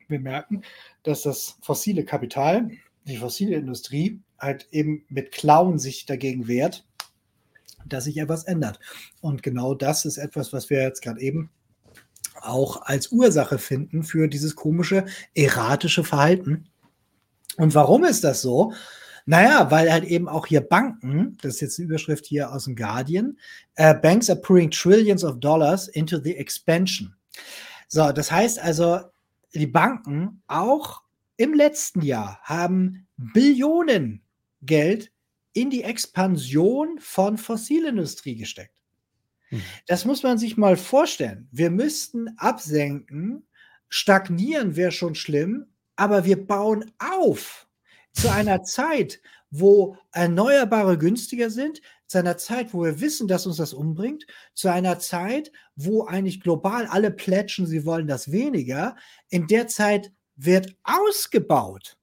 [0.08, 0.62] wir merken,
[1.02, 2.70] dass das fossile Kapital,
[3.04, 6.84] die fossile Industrie halt eben mit Klauen sich dagegen wehrt
[7.88, 8.78] dass sich etwas ändert.
[9.20, 11.50] Und genau das ist etwas, was wir jetzt gerade eben
[12.40, 16.68] auch als Ursache finden für dieses komische erratische Verhalten.
[17.56, 18.72] Und warum ist das so?
[19.24, 22.76] Naja, weil halt eben auch hier Banken, das ist jetzt eine Überschrift hier aus dem
[22.76, 23.36] Guardian,
[23.78, 27.14] uh, Banks are pouring trillions of dollars into the expansion.
[27.88, 29.00] So, das heißt also,
[29.58, 31.02] die Banken auch
[31.36, 34.22] im letzten Jahr haben Billionen
[34.62, 35.12] Geld
[35.52, 38.74] in die Expansion von Fossilindustrie gesteckt.
[39.50, 39.62] Mhm.
[39.86, 41.48] Das muss man sich mal vorstellen.
[41.50, 43.46] Wir müssten absenken,
[43.88, 47.66] stagnieren wäre schon schlimm, aber wir bauen auf
[48.12, 49.20] zu einer Zeit,
[49.58, 54.70] wo Erneuerbare günstiger sind, zu einer Zeit, wo wir wissen, dass uns das umbringt, zu
[54.70, 58.96] einer Zeit, wo eigentlich global alle plätschen, sie wollen das weniger.
[59.28, 61.96] In der Zeit wird ausgebaut.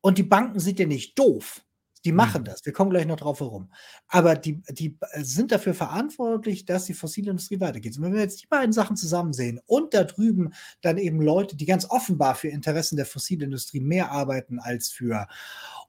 [0.00, 1.62] Und die Banken sind ja nicht doof.
[2.04, 2.46] Die machen mhm.
[2.46, 2.64] das.
[2.64, 3.70] Wir kommen gleich noch drauf herum.
[4.08, 7.96] Aber die, die äh, sind dafür verantwortlich, dass die fossile Industrie weitergeht.
[7.96, 11.56] Und wenn wir jetzt die beiden Sachen zusammen sehen und da drüben dann eben Leute,
[11.56, 15.26] die ganz offenbar für Interessen der fossilen Industrie mehr arbeiten als für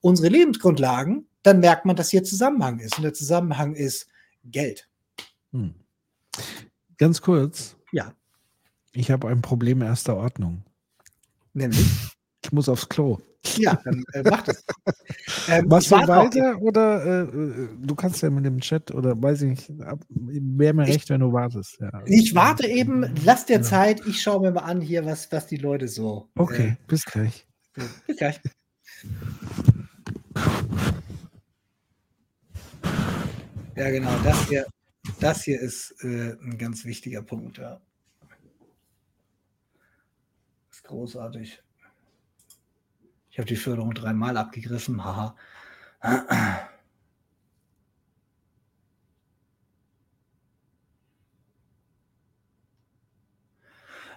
[0.02, 2.98] unsere Lebensgrundlagen, dann merkt man, dass hier Zusammenhang ist.
[2.98, 4.08] Und der Zusammenhang ist
[4.44, 4.90] Geld.
[5.52, 5.76] Hm.
[6.98, 7.76] Ganz kurz.
[7.92, 8.14] Ja.
[8.92, 10.64] Ich habe ein Problem erster Ordnung.
[11.54, 11.88] Nämlich?
[12.44, 13.20] Ich muss aufs Klo.
[13.58, 14.64] Ja, dann äh, mach das.
[15.48, 19.20] Ähm, Machst du weiter noch, oder äh, äh, du kannst ja mit dem Chat oder
[19.20, 19.72] weiß ich nicht,
[20.10, 21.80] wäre mir recht, wenn du wartest.
[21.80, 22.04] Ja.
[22.06, 23.62] Ich warte eben, lass dir ja.
[23.62, 26.30] Zeit, ich schaue mir mal an hier, was, was die Leute so.
[26.36, 27.48] Okay, äh, bis gleich.
[27.74, 28.40] Bis gleich.
[33.76, 34.66] Ja, genau, das hier,
[35.20, 37.82] das hier ist äh, ein ganz wichtiger Punkt, ja.
[40.70, 41.64] Das ist großartig.
[43.32, 45.36] Ich habe die Förderung dreimal abgegriffen, haha.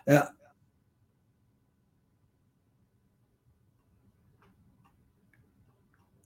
[0.07, 0.35] Ja.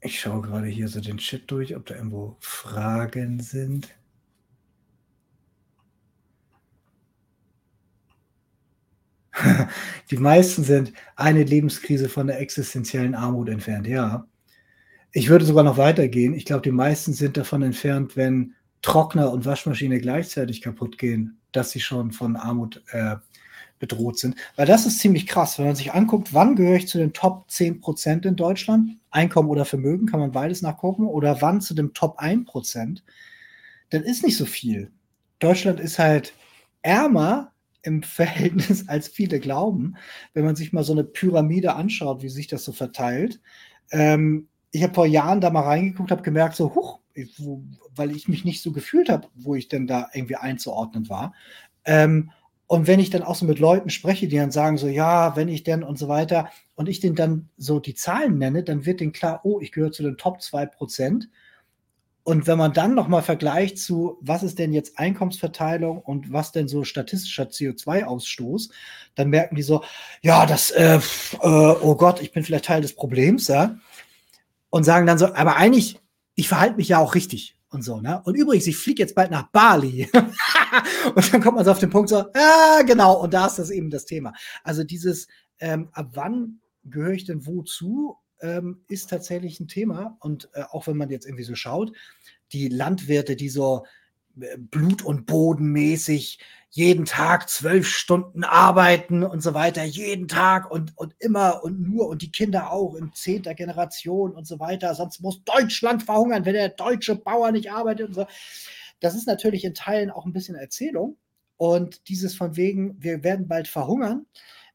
[0.01, 3.95] Ich schaue gerade hier so den Chat durch, ob da irgendwo Fragen sind.
[10.11, 14.27] Die meisten sind eine Lebenskrise von der existenziellen Armut entfernt, ja.
[15.13, 16.35] Ich würde sogar noch weitergehen.
[16.35, 21.71] Ich glaube, die meisten sind davon entfernt, wenn Trockner und Waschmaschine gleichzeitig kaputt gehen, dass
[21.71, 23.17] sie schon von Armut äh,
[23.79, 24.37] bedroht sind.
[24.57, 27.51] Weil das ist ziemlich krass, wenn man sich anguckt, wann gehöre ich zu den Top
[27.51, 28.99] 10 Prozent in Deutschland?
[29.11, 31.07] Einkommen oder Vermögen, kann man beides nachgucken.
[31.07, 33.03] Oder wann zu dem Top 1 Prozent?
[33.91, 34.91] Dann ist nicht so viel.
[35.39, 36.35] Deutschland ist halt
[36.83, 37.53] ärmer
[37.89, 39.97] im Verhältnis, als viele glauben,
[40.35, 43.41] wenn man sich mal so eine Pyramide anschaut, wie sich das so verteilt.
[43.91, 47.01] Ähm, ich habe vor Jahren da mal reingeguckt, habe gemerkt, so, huch,
[47.97, 51.35] weil ich mich nicht so gefühlt habe, wo ich denn da irgendwie einzuordnen war.
[51.85, 52.31] Ähm,
[52.67, 55.49] und wenn ich dann auch so mit Leuten spreche, die dann sagen so, ja, wenn
[55.49, 59.01] ich denn und so weiter, und ich denen dann so die Zahlen nenne, dann wird
[59.01, 61.31] denen klar, oh, ich gehöre zu den Top 2 Prozent.
[62.29, 66.69] Und wenn man dann nochmal vergleicht zu, was ist denn jetzt Einkommensverteilung und was denn
[66.69, 68.69] so statistischer CO2-Ausstoß,
[69.15, 69.83] dann merken die so,
[70.21, 71.01] ja, das, äh, äh,
[71.41, 73.79] oh Gott, ich bin vielleicht Teil des Problems, ja.
[74.69, 75.99] Und sagen dann so, aber eigentlich,
[76.35, 78.21] ich verhalte mich ja auch richtig und so, ne?
[78.27, 80.11] Und übrigens, ich fliege jetzt bald nach Bali.
[81.15, 83.71] und dann kommt man so auf den Punkt so, ja, genau, und da ist das
[83.71, 84.35] eben das Thema.
[84.63, 85.29] Also dieses,
[85.61, 88.19] ähm, ab wann gehöre ich denn wozu?
[88.41, 90.17] Ähm, ist tatsächlich ein Thema.
[90.21, 91.93] Und äh, auch wenn man jetzt irgendwie so schaut,
[92.53, 93.85] die Landwirte, die so
[94.41, 96.39] äh, Blut- und Bodenmäßig
[96.71, 102.09] jeden Tag zwölf Stunden arbeiten und so weiter, jeden Tag und, und immer und nur
[102.09, 104.95] und die Kinder auch in zehnter Generation und so weiter.
[104.95, 108.27] Sonst muss Deutschland verhungern, wenn der deutsche Bauer nicht arbeitet und so.
[109.01, 111.17] Das ist natürlich in Teilen auch ein bisschen Erzählung.
[111.57, 114.27] Und dieses von wegen, wir werden bald verhungern.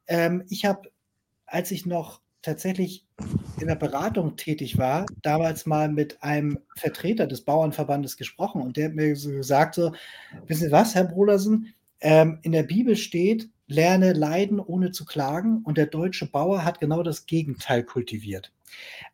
[0.08, 0.92] Ähm, ich habe,
[1.46, 3.06] als ich noch tatsächlich
[3.60, 8.86] in der Beratung tätig war, damals mal mit einem Vertreter des Bauernverbandes gesprochen und der
[8.86, 9.94] hat mir so gesagt, so,
[10.48, 15.62] wissen Sie was, Herr Brodersen, ähm, in der Bibel steht, lerne leiden ohne zu klagen
[15.64, 18.52] und der deutsche Bauer hat genau das Gegenteil kultiviert.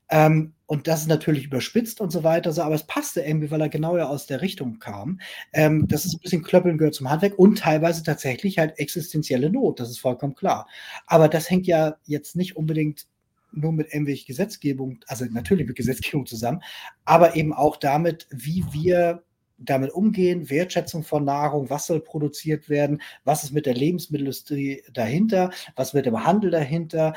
[0.09, 3.61] Ähm, und das ist natürlich überspitzt und so weiter, so, aber es passte irgendwie, weil
[3.61, 5.19] er genau ja aus der Richtung kam.
[5.53, 9.79] Ähm, das ist ein bisschen Klöppeln gehört zum Handwerk und teilweise tatsächlich halt existenzielle Not,
[9.79, 10.67] das ist vollkommen klar.
[11.05, 13.07] Aber das hängt ja jetzt nicht unbedingt
[13.51, 16.61] nur mit irgendwelchen Gesetzgebung, also natürlich mit Gesetzgebung zusammen,
[17.05, 19.23] aber eben auch damit, wie wir
[19.59, 25.51] damit umgehen, Wertschätzung von Nahrung, was soll produziert werden, was ist mit der Lebensmittelindustrie dahinter,
[25.75, 27.13] was wird im Handel dahinter,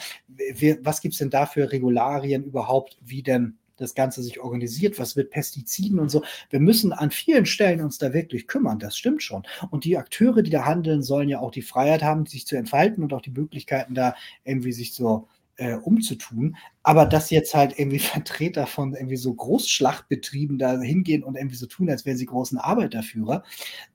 [0.83, 5.17] was gibt es denn da für Regularien überhaupt, wie denn das Ganze sich organisiert, was
[5.17, 6.23] wird Pestiziden und so.
[6.51, 9.43] Wir müssen an vielen Stellen uns da wirklich kümmern, das stimmt schon.
[9.71, 13.03] Und die Akteure, die da handeln, sollen ja auch die Freiheit haben, sich zu entfalten
[13.03, 16.57] und auch die Möglichkeiten da irgendwie sich so äh, umzutun.
[16.83, 21.67] Aber dass jetzt halt irgendwie Vertreter von irgendwie so Großschlachtbetrieben da hingehen und irgendwie so
[21.67, 23.45] tun, als wären sie großen Arbeiterführer,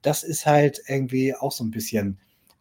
[0.02, 2.18] das ist halt irgendwie auch so ein bisschen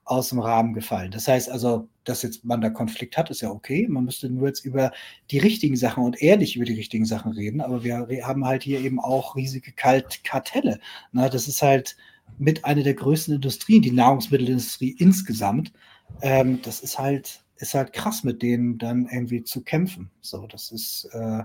[0.08, 1.12] aus dem Rahmen gefallen.
[1.12, 3.88] Das heißt also, dass jetzt man da Konflikt hat, ist ja okay.
[3.90, 4.92] Man müsste nur jetzt über
[5.32, 7.60] die richtigen Sachen und ehrlich über die richtigen Sachen reden.
[7.60, 10.80] Aber wir haben halt hier eben auch riesige Kalt Kartelle.
[11.12, 11.98] Na, das ist halt
[12.38, 15.74] mit einer der größten Industrien, die Nahrungsmittelindustrie insgesamt.
[16.22, 20.10] Ähm, das ist halt ist halt krass, mit denen dann irgendwie zu kämpfen.
[20.22, 21.44] So, das ist, äh,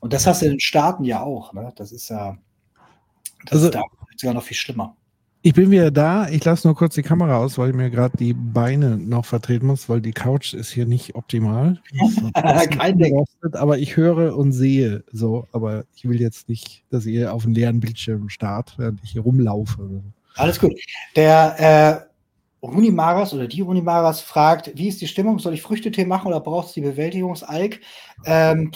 [0.00, 1.72] und das hast du in den Staaten ja auch, ne?
[1.76, 2.36] Das ist ja,
[3.44, 3.82] das also, ist da
[4.16, 4.96] sogar noch viel schlimmer.
[5.46, 6.26] Ich bin wieder da.
[6.30, 9.66] Ich lasse nur kurz die Kamera aus, weil ich mir gerade die Beine noch vertreten
[9.66, 11.82] muss, weil die Couch ist hier nicht optimal.
[12.70, 13.22] Kein Ding.
[13.52, 15.46] Aber ich höre und sehe so.
[15.52, 19.20] Aber ich will jetzt nicht, dass ihr auf einen leeren Bildschirm starrt, während ich hier
[19.20, 20.02] rumlaufe.
[20.36, 20.72] Alles gut.
[21.14, 22.13] Der äh,
[22.64, 25.38] Runi Maras oder die Runi Maras fragt, wie ist die Stimmung?
[25.38, 27.80] Soll ich Früchtetee machen oder braucht es die Bewältigungsalk?
[28.24, 28.70] Ähm,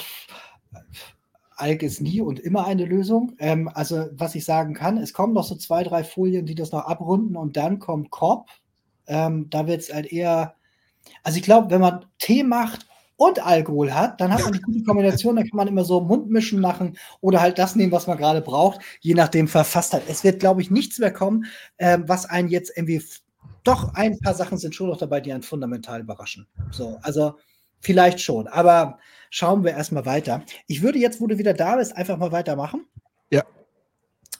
[1.56, 3.34] Alk ist nie und immer eine Lösung.
[3.38, 6.72] Ähm, also, was ich sagen kann, es kommen noch so zwei, drei Folien, die das
[6.72, 8.50] noch abrunden und dann kommt Korb.
[9.06, 10.54] Ähm, da wird es halt eher.
[11.22, 12.86] Also, ich glaube, wenn man Tee macht
[13.16, 16.60] und Alkohol hat, dann hat man die gute Kombination, dann kann man immer so Mundmischen
[16.60, 20.02] machen oder halt das nehmen, was man gerade braucht, je nachdem verfasst hat.
[20.08, 21.46] Es wird, glaube ich, nichts mehr kommen,
[21.78, 23.02] ähm, was einen jetzt irgendwie
[23.68, 26.46] doch ein paar Sachen sind schon noch dabei, die einen fundamental überraschen.
[26.70, 27.36] So, also
[27.80, 28.98] vielleicht schon, aber
[29.30, 30.44] schauen wir erstmal weiter.
[30.66, 32.86] Ich würde jetzt, wo du wieder da bist, einfach mal weitermachen.
[33.30, 33.44] Ja.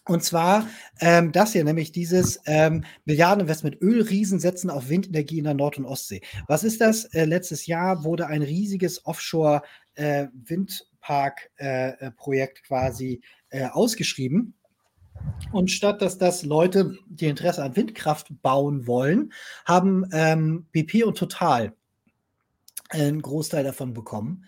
[0.07, 0.67] Und zwar
[1.01, 5.85] ähm, das hier, nämlich dieses ähm, Milliardeninvestment Ölriesen setzen auf Windenergie in der Nord- und
[5.85, 6.23] Ostsee.
[6.47, 7.05] Was ist das?
[7.07, 14.55] Äh, letztes Jahr wurde ein riesiges Offshore-Windpark-Projekt äh, äh, quasi äh, ausgeschrieben.
[15.53, 19.33] Und statt dass das Leute, die Interesse an Windkraft bauen wollen,
[19.65, 21.73] haben ähm, BP und Total
[22.91, 24.45] einen Großteil davon bekommen.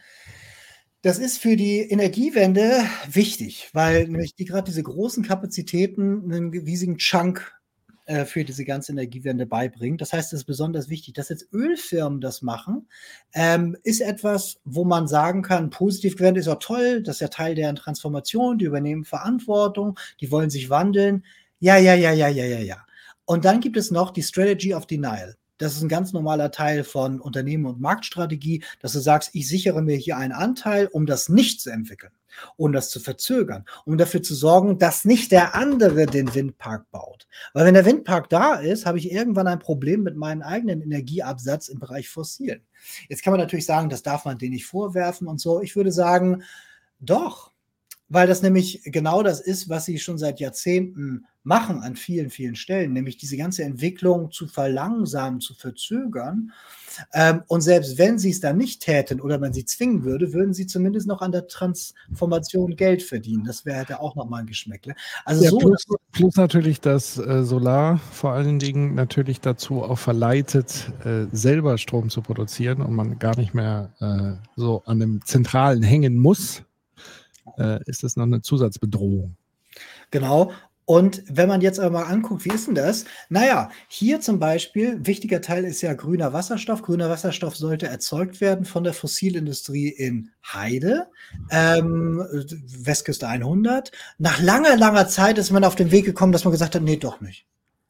[1.03, 6.99] Das ist für die Energiewende wichtig, weil nämlich die gerade diese großen Kapazitäten einen riesigen
[6.99, 7.55] Chunk
[8.11, 10.01] äh, für diese ganze Energiewende beibringt.
[10.01, 12.89] Das heißt, es ist besonders wichtig, dass jetzt Ölfirmen das machen,
[13.35, 17.29] ähm, ist etwas, wo man sagen kann, positiv gewendet ist auch toll, das ist ja
[17.29, 21.25] Teil deren Transformation, die übernehmen Verantwortung, die wollen sich wandeln.
[21.61, 22.85] Ja, ja, ja, ja, ja, ja, ja.
[23.27, 25.37] Und dann gibt es noch die Strategy of Denial.
[25.61, 29.83] Das ist ein ganz normaler Teil von Unternehmen und Marktstrategie, dass du sagst, ich sichere
[29.83, 32.13] mir hier einen Anteil, um das nicht zu entwickeln
[32.57, 37.27] um das zu verzögern, um dafür zu sorgen, dass nicht der andere den Windpark baut.
[37.53, 41.69] Weil wenn der Windpark da ist, habe ich irgendwann ein Problem mit meinem eigenen Energieabsatz
[41.69, 42.63] im Bereich Fossilen.
[43.09, 45.61] Jetzt kann man natürlich sagen, das darf man denen nicht vorwerfen und so.
[45.61, 46.43] Ich würde sagen,
[47.01, 47.53] doch,
[48.09, 52.55] weil das nämlich genau das ist, was sie schon seit Jahrzehnten machen an vielen, vielen
[52.55, 56.53] Stellen, nämlich diese ganze Entwicklung zu verlangsamen, zu verzögern.
[57.15, 60.53] Ähm, und selbst wenn sie es dann nicht täten oder man sie zwingen würde, würden
[60.53, 63.45] sie zumindest noch an der Transformation Geld verdienen.
[63.45, 64.95] Das wäre ja auch nochmal ein Geschmäckle.
[65.25, 69.99] Also ja, so, plus, plus, natürlich, dass äh, Solar vor allen Dingen natürlich dazu auch
[69.99, 75.25] verleitet, äh, selber Strom zu produzieren und man gar nicht mehr äh, so an dem
[75.25, 76.63] Zentralen hängen muss,
[77.87, 79.37] ist das noch eine Zusatzbedrohung.
[80.11, 80.53] Genau.
[80.85, 83.05] Und wenn man jetzt aber mal anguckt, wie ist denn das?
[83.29, 86.83] Naja, hier zum Beispiel, wichtiger Teil ist ja grüner Wasserstoff.
[86.83, 91.07] Grüner Wasserstoff sollte erzeugt werden von der Fossilindustrie in Heide,
[91.51, 92.25] ähm,
[92.83, 93.93] Westküste 100.
[94.19, 96.97] Nach langer, langer Zeit ist man auf den Weg gekommen, dass man gesagt hat, nee,
[96.97, 97.47] doch nicht.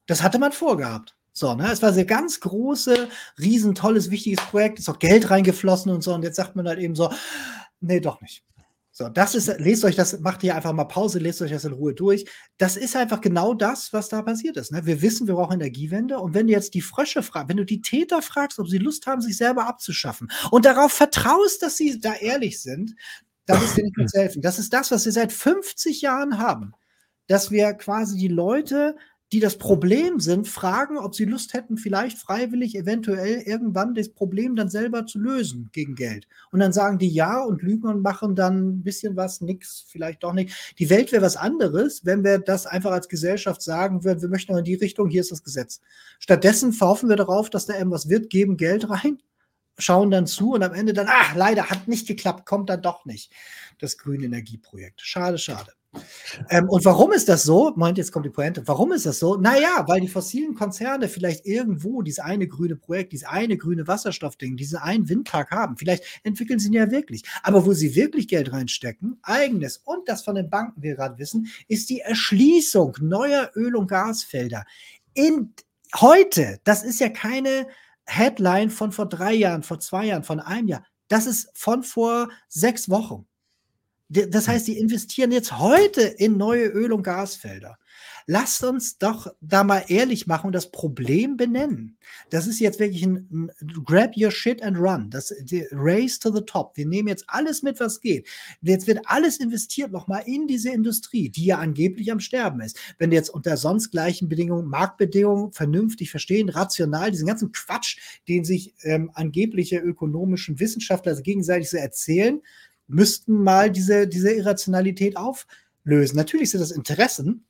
[0.06, 1.16] Das hatte man vorgehabt.
[1.32, 5.90] So, ne, es war ein ganz große, riesen, tolles, wichtiges Projekt, ist auch Geld reingeflossen
[5.90, 6.12] und so.
[6.12, 7.10] Und jetzt sagt man halt eben so,
[7.80, 8.44] nee, doch nicht.
[8.92, 11.72] So, das ist, lest euch das, macht hier einfach mal Pause, lest euch das in
[11.72, 12.24] Ruhe durch.
[12.58, 14.72] Das ist einfach genau das, was da passiert ist.
[14.72, 14.84] Ne?
[14.84, 16.18] Wir wissen, wir brauchen Energiewende.
[16.18, 19.06] Und wenn du jetzt die Frösche fragst, wenn du die Täter fragst, ob sie Lust
[19.06, 22.94] haben, sich selber abzuschaffen und darauf vertraust, dass sie da ehrlich sind,
[23.46, 24.42] dann ist dir nicht zu helfen.
[24.42, 26.72] Das ist das, was wir seit 50 Jahren haben.
[27.28, 28.96] Dass wir quasi die Leute
[29.32, 34.56] die das Problem sind, fragen, ob sie Lust hätten, vielleicht freiwillig eventuell irgendwann das Problem
[34.56, 36.26] dann selber zu lösen gegen Geld.
[36.50, 40.24] Und dann sagen die ja und lügen und machen dann ein bisschen was, nix, vielleicht
[40.24, 40.74] doch nicht.
[40.78, 44.56] Die Welt wäre was anderes, wenn wir das einfach als Gesellschaft sagen würden, wir möchten
[44.56, 45.80] in die Richtung, hier ist das Gesetz.
[46.18, 49.18] Stattdessen hoffen wir darauf, dass da irgendwas wird, geben Geld rein,
[49.78, 53.04] schauen dann zu und am Ende dann, ach, leider hat nicht geklappt, kommt dann doch
[53.04, 53.32] nicht.
[53.78, 55.00] Das grüne Energieprojekt.
[55.00, 55.72] Schade, schade.
[56.48, 57.72] Ähm, und warum ist das so?
[57.76, 58.66] Meint, jetzt kommt die Pointe.
[58.66, 59.36] Warum ist das so?
[59.36, 64.56] Naja, weil die fossilen Konzerne vielleicht irgendwo dieses eine grüne Projekt, dieses eine grüne Wasserstoffding,
[64.56, 65.76] diesen einen Windpark haben.
[65.76, 67.22] Vielleicht entwickeln sie ihn ja wirklich.
[67.42, 71.48] Aber wo sie wirklich Geld reinstecken, eigenes und das von den Banken, wir gerade wissen,
[71.68, 74.64] ist die Erschließung neuer Öl- und Gasfelder.
[75.14, 75.54] In
[75.96, 77.66] heute, das ist ja keine
[78.06, 80.84] Headline von vor drei Jahren, vor zwei Jahren, von einem Jahr.
[81.08, 83.26] Das ist von vor sechs Wochen.
[84.10, 87.78] Das heißt, die investieren jetzt heute in neue Öl- und Gasfelder.
[88.26, 91.96] Lasst uns doch da mal ehrlich machen und das Problem benennen.
[92.28, 93.50] Das ist jetzt wirklich ein, ein
[93.84, 95.10] Grab your shit and run.
[95.10, 95.32] Das
[95.72, 96.76] Race to the top.
[96.76, 98.28] Wir nehmen jetzt alles mit, was geht.
[98.62, 102.78] Jetzt wird alles investiert nochmal in diese Industrie, die ja angeblich am Sterben ist.
[102.98, 107.98] Wenn du jetzt unter sonst gleichen Bedingungen, Marktbedingungen vernünftig verstehen, rational, diesen ganzen Quatsch,
[108.28, 112.40] den sich ähm, angebliche ökonomischen Wissenschaftler gegenseitig so erzählen,
[112.90, 116.16] müssten mal diese, diese Irrationalität auflösen.
[116.16, 117.44] Natürlich sind das Interessen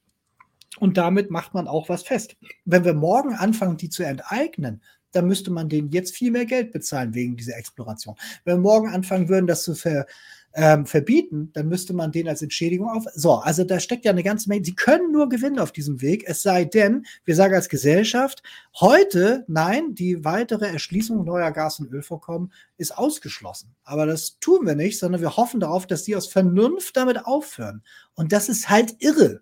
[0.78, 2.36] und damit macht man auch was fest.
[2.64, 6.72] Wenn wir morgen anfangen, die zu enteignen, dann müsste man denen jetzt viel mehr Geld
[6.72, 8.14] bezahlen wegen dieser Exploration.
[8.44, 10.06] Wenn wir morgen anfangen würden, das zu ver,
[10.54, 13.04] ähm, verbieten, dann müsste man den als Entschädigung auf.
[13.14, 14.64] So, also da steckt ja eine ganze Menge.
[14.64, 18.42] Sie können nur gewinnen auf diesem Weg, es sei denn, wir sagen als Gesellschaft,
[18.80, 23.74] heute, nein, die weitere Erschließung neuer Gas- und Ölvorkommen ist ausgeschlossen.
[23.84, 27.82] Aber das tun wir nicht, sondern wir hoffen darauf, dass die aus Vernunft damit aufhören.
[28.14, 29.40] Und das ist halt irre.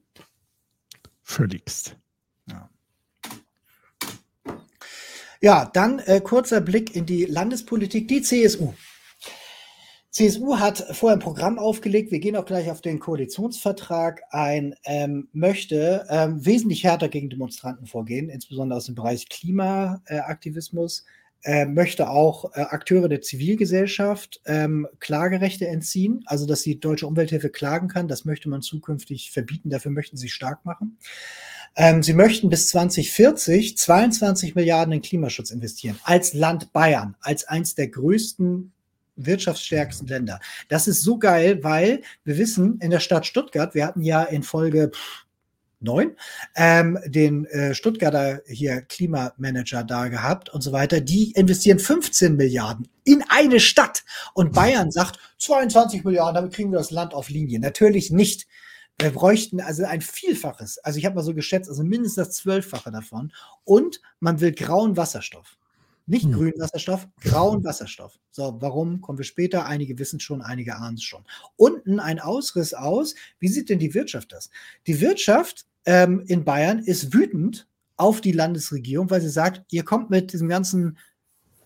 [1.22, 1.96] Völligst.
[2.50, 2.70] Ja.
[5.40, 8.74] Ja, dann äh, kurzer Blick in die Landespolitik, die CSU.
[10.10, 15.28] CSU hat vorher ein Programm aufgelegt, wir gehen auch gleich auf den Koalitionsvertrag ein, ähm,
[15.32, 21.04] möchte ähm, wesentlich härter gegen Demonstranten vorgehen, insbesondere aus dem Bereich Klimaaktivismus,
[21.44, 27.50] äh, möchte auch äh, Akteure der Zivilgesellschaft ähm, Klagerechte entziehen, also dass die Deutsche Umwelthilfe
[27.50, 30.98] klagen kann, das möchte man zukünftig verbieten, dafür möchten sie stark machen.
[31.76, 37.74] Ähm, sie möchten bis 2040 22 Milliarden in Klimaschutz investieren, als Land Bayern, als eins
[37.74, 38.72] der größten
[39.18, 40.40] wirtschaftsstärksten Länder.
[40.68, 44.42] Das ist so geil, weil wir wissen, in der Stadt Stuttgart, wir hatten ja in
[44.42, 44.90] Folge
[45.80, 46.16] neun,
[46.56, 52.88] ähm, den äh, Stuttgarter hier Klimamanager da gehabt und so weiter, die investieren 15 Milliarden
[53.04, 54.04] in eine Stadt.
[54.34, 57.60] Und Bayern sagt 22 Milliarden, damit kriegen wir das Land auf Linie.
[57.60, 58.46] Natürlich nicht.
[59.00, 60.78] Wir bräuchten also ein Vielfaches.
[60.78, 63.32] Also ich habe mal so geschätzt, also mindestens das Zwölffache davon.
[63.62, 65.57] Und man will grauen Wasserstoff.
[66.08, 66.32] Nicht hm.
[66.32, 68.18] grünen Wasserstoff, grauen Wasserstoff.
[68.30, 69.00] So, warum?
[69.02, 69.66] Kommen wir später.
[69.66, 71.24] Einige wissen schon, einige ahnen es schon.
[71.56, 73.14] Unten ein Ausriss aus.
[73.38, 74.50] Wie sieht denn die Wirtschaft das?
[74.86, 80.08] Die Wirtschaft ähm, in Bayern ist wütend auf die Landesregierung, weil sie sagt, ihr kommt
[80.08, 80.96] mit diesem ganzen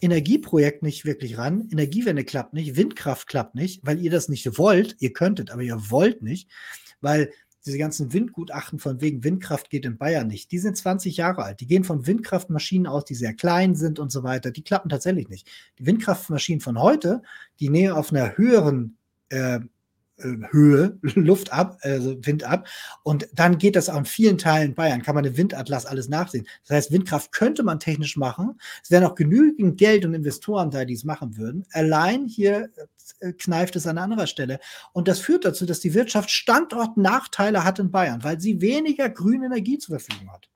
[0.00, 1.68] Energieprojekt nicht wirklich ran.
[1.70, 4.96] Energiewende klappt nicht, Windkraft klappt nicht, weil ihr das nicht wollt.
[4.98, 6.50] Ihr könntet, aber ihr wollt nicht,
[7.00, 7.30] weil
[7.64, 10.50] diese ganzen Windgutachten von wegen Windkraft geht in Bayern nicht.
[10.50, 11.60] Die sind 20 Jahre alt.
[11.60, 14.50] Die gehen von Windkraftmaschinen aus, die sehr klein sind und so weiter.
[14.50, 15.48] Die klappen tatsächlich nicht.
[15.78, 17.22] Die Windkraftmaschinen von heute,
[17.60, 18.96] die näher auf einer höheren
[19.28, 19.60] äh,
[20.18, 22.68] Höhe, Luft ab, also Wind ab.
[23.02, 26.46] Und dann geht das in vielen Teilen Bayern, kann man den Windatlas alles nachsehen.
[26.66, 28.60] Das heißt, Windkraft könnte man technisch machen.
[28.82, 31.64] Es wären auch genügend Geld und Investoren da, die es machen würden.
[31.72, 32.70] Allein hier
[33.20, 34.60] äh, kneift es an anderer Stelle.
[34.92, 39.46] Und das führt dazu, dass die Wirtschaft Standortnachteile hat in Bayern, weil sie weniger grüne
[39.46, 40.48] Energie zur Verfügung hat.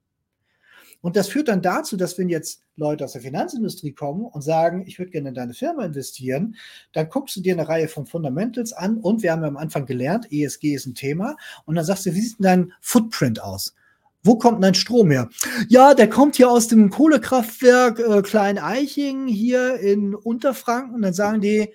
[1.06, 4.82] Und das führt dann dazu, dass wenn jetzt Leute aus der Finanzindustrie kommen und sagen,
[4.88, 6.56] ich würde gerne in deine Firma investieren,
[6.94, 9.86] dann guckst du dir eine Reihe von Fundamentals an und wir haben ja am Anfang
[9.86, 13.76] gelernt, ESG ist ein Thema und dann sagst du, wie sieht denn dein Footprint aus?
[14.24, 15.28] Wo kommt dein Strom her?
[15.68, 20.96] Ja, der kommt hier aus dem Kohlekraftwerk äh, Klein-Eiching hier in Unterfranken.
[20.96, 21.72] Und dann sagen die,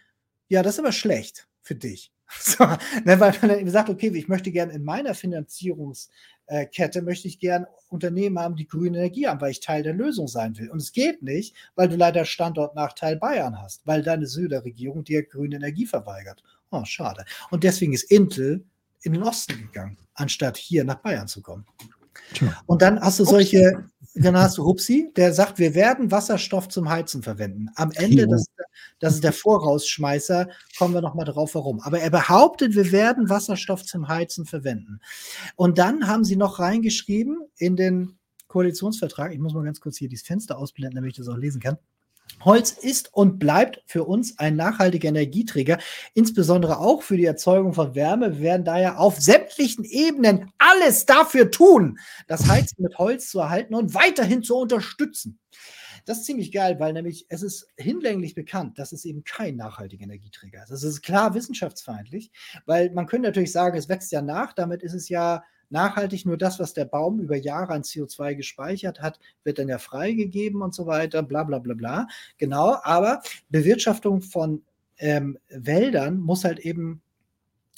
[0.50, 2.12] ja, das ist aber schlecht für dich.
[2.40, 6.08] So, ne, weil man dann eben sagt, okay, ich möchte gerne in meiner Finanzierungs-
[6.74, 10.28] Kette möchte ich gern Unternehmen haben, die grüne Energie haben, weil ich Teil der Lösung
[10.28, 10.70] sein will.
[10.70, 15.58] Und es geht nicht, weil du leider Standortnachteil Bayern hast, weil deine Söder-Regierung dir grüne
[15.58, 16.44] Energie verweigert.
[16.72, 17.26] Oh, schade.
[17.50, 18.64] Und deswegen ist Intel
[19.04, 21.66] in den Osten gegangen, anstatt hier nach Bayern zu kommen.
[22.66, 26.90] Und dann hast du solche, dann hast du Hupsi, der sagt, wir werden Wasserstoff zum
[26.90, 27.70] Heizen verwenden.
[27.76, 28.46] Am Ende, das,
[29.00, 31.80] das ist der Vorausschmeißer, kommen wir nochmal drauf, warum.
[31.82, 35.00] Aber er behauptet, wir werden Wasserstoff zum Heizen verwenden.
[35.56, 38.18] Und dann haben sie noch reingeschrieben in den
[38.48, 41.62] Koalitionsvertrag, ich muss mal ganz kurz hier dieses Fenster ausblenden, damit ich das auch lesen
[41.62, 41.78] kann.
[42.46, 45.78] Holz ist und bleibt für uns ein nachhaltiger Energieträger,
[46.14, 48.38] insbesondere auch für die Erzeugung von Wärme.
[48.38, 53.76] Wir werden daher auf sämtlichen Ebenen alles dafür tun, das Heizen mit Holz zu erhalten
[53.76, 55.40] und weiterhin zu unterstützen.
[56.06, 60.04] Das ist ziemlich geil, weil nämlich es ist hinlänglich bekannt, dass es eben kein nachhaltiger
[60.04, 60.72] Energieträger ist.
[60.72, 62.32] Das ist klar wissenschaftsfeindlich,
[62.66, 66.26] weil man könnte natürlich sagen, es wächst ja nach, damit ist es ja nachhaltig.
[66.26, 70.62] Nur das, was der Baum über Jahre an CO2 gespeichert hat, wird dann ja freigegeben
[70.62, 72.08] und so weiter, bla bla bla bla.
[72.38, 74.64] Genau, aber Bewirtschaftung von
[74.98, 77.02] ähm, Wäldern muss halt eben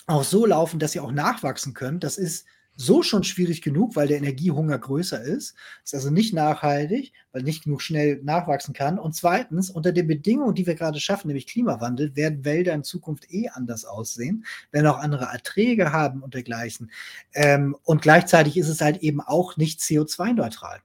[0.07, 1.99] auch so laufen, dass sie auch nachwachsen können.
[1.99, 2.45] Das ist
[2.75, 5.55] so schon schwierig genug, weil der Energiehunger größer ist.
[5.83, 8.97] Ist also nicht nachhaltig, weil nicht genug schnell nachwachsen kann.
[8.97, 13.31] Und zweitens, unter den Bedingungen, die wir gerade schaffen, nämlich Klimawandel, werden Wälder in Zukunft
[13.31, 16.91] eh anders aussehen, werden auch andere Erträge haben und dergleichen.
[17.33, 20.79] Ähm, und gleichzeitig ist es halt eben auch nicht CO2-neutral,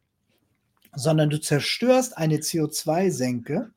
[0.94, 3.70] sondern du zerstörst eine CO2-Senke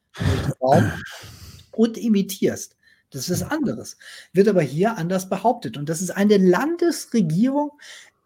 [1.72, 2.76] und imitierst.
[3.12, 3.98] Das ist anderes.
[4.34, 5.78] Wird aber hier anders behauptet.
[5.78, 7.72] Und das ist eine Landesregierung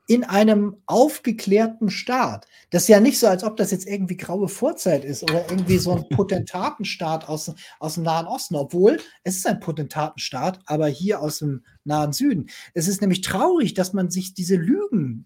[0.08, 2.48] in einem aufgeklärten Staat.
[2.70, 5.80] Das ist ja nicht so, als ob das jetzt irgendwie graue Vorzeit ist oder irgendwie
[5.80, 11.22] so ein Potentatenstaat aus, aus dem Nahen Osten, obwohl es ist ein Potentatenstaat, aber hier
[11.22, 12.48] aus dem Nahen Süden.
[12.76, 15.26] Es ist nämlich traurig, dass man sich diese Lügen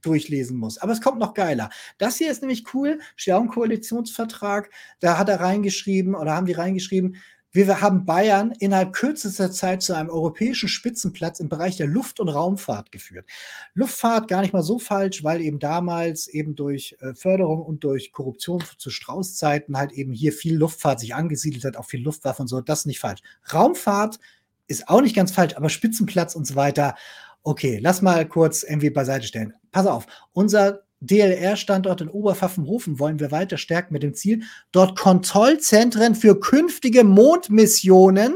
[0.00, 0.78] durchlesen muss.
[0.78, 1.70] Aber es kommt noch geiler.
[1.98, 3.00] Das hier ist nämlich cool.
[3.16, 7.16] Stern-Koalitionsvertrag, da hat er reingeschrieben oder haben die reingeschrieben,
[7.52, 12.28] wir haben Bayern innerhalb kürzester Zeit zu einem europäischen Spitzenplatz im Bereich der Luft- und
[12.28, 13.26] Raumfahrt geführt.
[13.74, 18.12] Luftfahrt gar nicht mal so falsch, weil eben damals eben durch äh, Förderung und durch
[18.12, 22.48] Korruption zu Straußzeiten halt eben hier viel Luftfahrt sich angesiedelt hat, auch viel Luftwaffe und
[22.48, 22.60] so.
[22.60, 23.22] Das ist nicht falsch.
[23.52, 24.18] Raumfahrt
[24.66, 26.94] ist auch nicht ganz falsch, aber Spitzenplatz und so weiter.
[27.42, 29.54] Okay, lass mal kurz irgendwie beiseite stellen.
[29.72, 36.14] Pass auf, unser DLR-Standort in Oberpfaffenhofen wollen wir weiter stärken mit dem Ziel, dort Kontrollzentren
[36.14, 38.34] für künftige Mondmissionen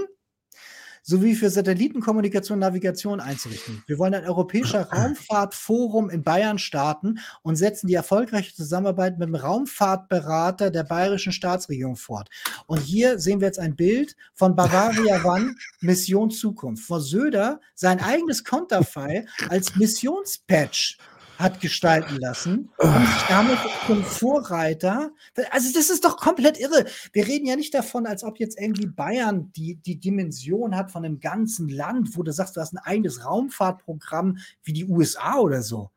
[1.02, 3.82] sowie für Satellitenkommunikation und Navigation einzurichten.
[3.86, 9.34] Wir wollen ein europäischer Raumfahrtforum in Bayern starten und setzen die erfolgreiche Zusammenarbeit mit dem
[9.34, 12.28] Raumfahrtberater der bayerischen Staatsregierung fort.
[12.66, 18.00] Und hier sehen wir jetzt ein Bild von Bavaria One Mission Zukunft, wo Söder sein
[18.00, 20.98] eigenes Konterfei als Missionspatch
[21.42, 25.10] hat gestalten lassen und sich damit zum Vorreiter.
[25.50, 26.86] Also das ist doch komplett irre.
[27.12, 31.04] Wir reden ja nicht davon, als ob jetzt irgendwie Bayern die, die Dimension hat von
[31.04, 35.62] einem ganzen Land, wo du sagst, du hast ein eigenes Raumfahrtprogramm wie die USA oder
[35.62, 35.90] so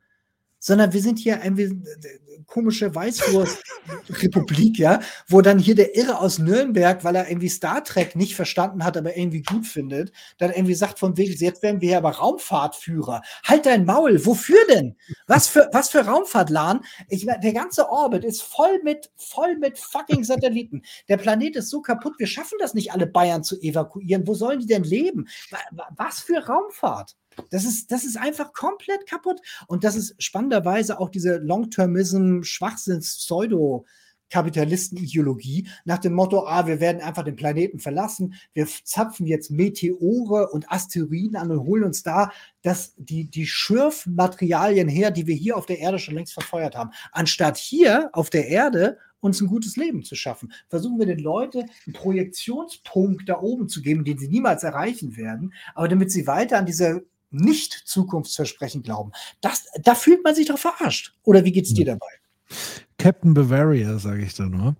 [0.66, 1.80] sondern wir sind hier eine
[2.48, 8.16] komische Weißwurst-Republik, ja, wo dann hier der Irre aus Nürnberg, weil er irgendwie Star Trek
[8.16, 11.90] nicht verstanden hat, aber irgendwie gut findet, dann irgendwie sagt von wegen, jetzt werden wir
[11.90, 13.22] hier aber Raumfahrtführer.
[13.44, 14.96] Halt dein Maul, wofür denn?
[15.28, 16.84] Was für, was für Raumfahrtlan?
[17.10, 20.82] Ich, der ganze Orbit ist voll mit, voll mit fucking Satelliten.
[21.10, 24.26] Der Planet ist so kaputt, wir schaffen das nicht, alle Bayern zu evakuieren.
[24.26, 25.28] Wo sollen die denn leben?
[25.96, 27.16] Was für Raumfahrt?
[27.50, 29.40] Das ist, das ist einfach komplett kaputt.
[29.68, 33.86] Und das ist spannenderweise auch diese Long-Termism, Schwachsinns, Pseudo-
[34.30, 40.50] Kapitalisten-Ideologie nach dem Motto, ah, wir werden einfach den Planeten verlassen, wir zapfen jetzt Meteore
[40.50, 42.32] und Asteroiden an und holen uns da
[42.62, 46.92] das, die, die Schürfmaterialien her, die wir hier auf der Erde schon längst verfeuert haben.
[47.12, 50.52] Anstatt hier auf der Erde uns ein gutes Leben zu schaffen.
[50.70, 55.54] Versuchen wir den Leuten einen Projektionspunkt da oben zu geben, den sie niemals erreichen werden,
[55.74, 57.02] aber damit sie weiter an dieser
[57.36, 59.12] nicht Zukunftsversprechen glauben.
[59.42, 61.16] Das, da fühlt man sich doch verarscht.
[61.24, 62.00] Oder wie geht es dir hm.
[62.00, 62.12] dabei?
[62.98, 64.76] Captain Bavaria, sage ich da nur.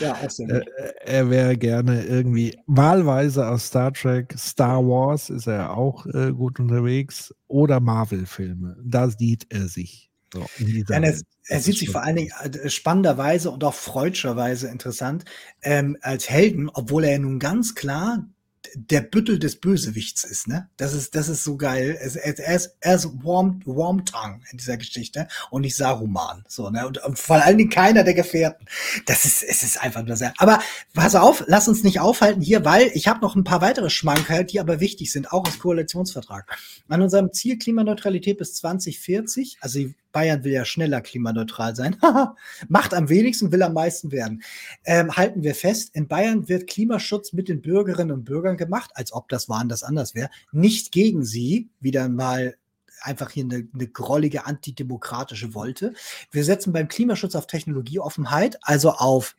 [0.00, 0.18] ja,
[0.48, 0.62] er,
[1.06, 6.58] er wäre gerne irgendwie wahlweise aus Star Trek, Star Wars ist er auch äh, gut
[6.60, 8.76] unterwegs oder Marvel-Filme.
[8.84, 10.10] Da sieht er sich.
[10.32, 10.44] So,
[10.90, 11.14] er,
[11.46, 15.24] er sieht sich vor allen Dingen äh, spannenderweise und auch freudscherweise interessant
[15.62, 18.26] ähm, als Helden, obwohl er nun ganz klar
[18.74, 20.68] der Büttel des Bösewichts ist, ne?
[20.76, 21.96] Das ist, das ist so geil.
[22.00, 26.44] Er, er, er ist, er ist Warm, Wormtongue in dieser Geschichte und nicht Saruman.
[26.48, 26.86] So, ne?
[26.86, 28.66] Und, und, vor allen Dingen keiner der Gefährten.
[29.06, 30.34] Das ist, es ist einfach nur sehr.
[30.38, 30.60] Aber
[30.94, 34.44] pass auf, lass uns nicht aufhalten hier, weil ich habe noch ein paar weitere Schmankerl,
[34.44, 36.58] die aber wichtig sind, auch als Koalitionsvertrag.
[36.88, 39.80] An unserem Ziel Klimaneutralität bis 2040, also
[40.18, 41.96] Bayern will ja schneller klimaneutral sein,
[42.68, 44.42] macht am wenigsten, will am meisten werden.
[44.84, 49.12] Ähm, halten wir fest, in Bayern wird Klimaschutz mit den Bürgerinnen und Bürgern gemacht, als
[49.12, 52.56] ob das woanders anders wäre, nicht gegen sie, wieder mal
[53.00, 55.94] einfach hier eine, eine grollige antidemokratische Wolte.
[56.32, 59.36] Wir setzen beim Klimaschutz auf Technologieoffenheit, also auf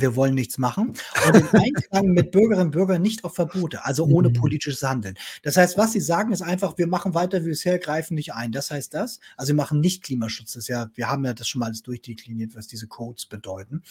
[0.00, 0.94] wir wollen nichts machen.
[1.26, 4.34] Und im Einklang mit Bürgerinnen und Bürgern nicht auf Verbote, also ohne mhm.
[4.34, 5.16] politisches Handeln.
[5.42, 8.52] Das heißt, was sie sagen, ist einfach, wir machen weiter wie bisher, greifen nicht ein.
[8.52, 9.20] Das heißt das.
[9.36, 10.52] Also wir machen nicht Klimaschutz.
[10.52, 13.82] Das ist ja, wir haben ja das schon mal alles durchdekliniert, was diese Codes bedeuten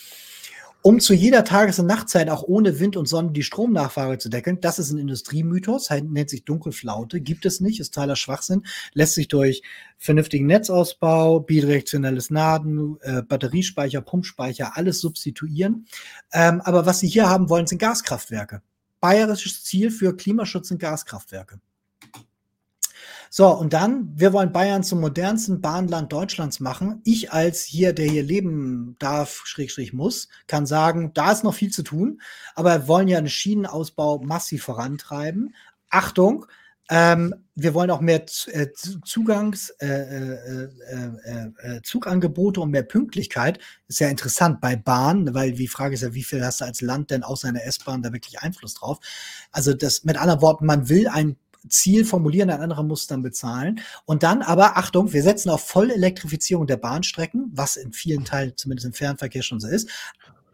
[0.86, 4.62] um zu jeder Tages- und Nachtzeit auch ohne Wind und Sonne die Stromnachfrage zu deckeln.
[4.62, 9.28] Das ist ein Industriemythos, nennt sich Dunkelflaute, gibt es nicht, ist totaler Schwachsinn, lässt sich
[9.28, 9.64] durch
[9.98, 15.88] vernünftigen Netzausbau, bidirektionelles Naden, äh, Batteriespeicher, Pumpspeicher, alles substituieren.
[16.32, 18.62] Ähm, aber was sie hier haben wollen, sind Gaskraftwerke.
[19.00, 21.60] Bayerisches Ziel für Klimaschutz sind Gaskraftwerke.
[23.38, 27.02] So, und dann, wir wollen Bayern zum modernsten Bahnland Deutschlands machen.
[27.04, 31.70] Ich als hier, der hier leben darf, Schrägstrich muss, kann sagen, da ist noch viel
[31.70, 32.22] zu tun,
[32.56, 35.54] aber wir wollen ja einen Schienenausbau massiv vorantreiben.
[35.90, 36.46] Achtung,
[36.90, 38.68] ähm, wir wollen auch mehr äh,
[39.04, 43.60] Zugangs, äh, äh, äh, äh, Zugangebote und mehr Pünktlichkeit.
[43.88, 46.82] Ist ja interessant bei Bahn, weil die Frage ist ja, wie viel hast du als
[46.82, 49.00] Land denn außer einer S-Bahn da wirklich Einfluss drauf?
[49.52, 51.38] Also das mit anderen Worten, man will ein
[51.70, 53.82] Ziel formulieren, ein anderer muss dann bezahlen.
[54.06, 58.86] Und dann aber, Achtung, wir setzen auf Vollelektrifizierung der Bahnstrecken, was in vielen Teilen, zumindest
[58.86, 59.90] im Fernverkehr schon so ist,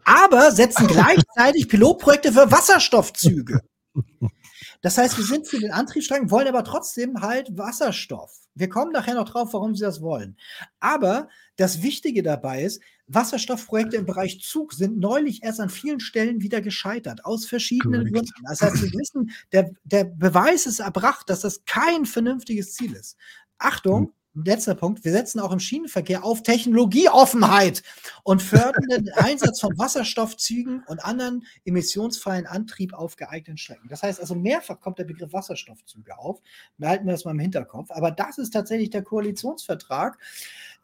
[0.04, 3.60] aber setzen gleichzeitig Pilotprojekte für Wasserstoffzüge.
[4.80, 8.38] Das heißt, wir sind für den Antriebsstrang, wollen aber trotzdem halt Wasserstoff.
[8.54, 10.36] Wir kommen nachher noch drauf, warum sie das wollen.
[10.80, 16.40] Aber das Wichtige dabei ist, Wasserstoffprojekte im Bereich Zug sind neulich erst an vielen Stellen
[16.40, 18.14] wieder gescheitert, aus verschiedenen Correct.
[18.14, 18.44] Gründen.
[18.48, 23.16] Das heißt, wir wissen, der, der Beweis ist erbracht, dass das kein vernünftiges Ziel ist.
[23.58, 24.12] Achtung, hm.
[24.34, 25.04] Letzter Punkt.
[25.04, 27.82] Wir setzen auch im Schienenverkehr auf Technologieoffenheit
[28.22, 33.88] und fördern den Einsatz von Wasserstoffzügen und anderen emissionsfreien Antrieb auf geeigneten Strecken.
[33.88, 36.40] Das heißt also, mehrfach kommt der Begriff Wasserstoffzüge auf.
[36.78, 37.90] Behalten wir das mal im Hinterkopf.
[37.90, 40.18] Aber das ist tatsächlich der Koalitionsvertrag,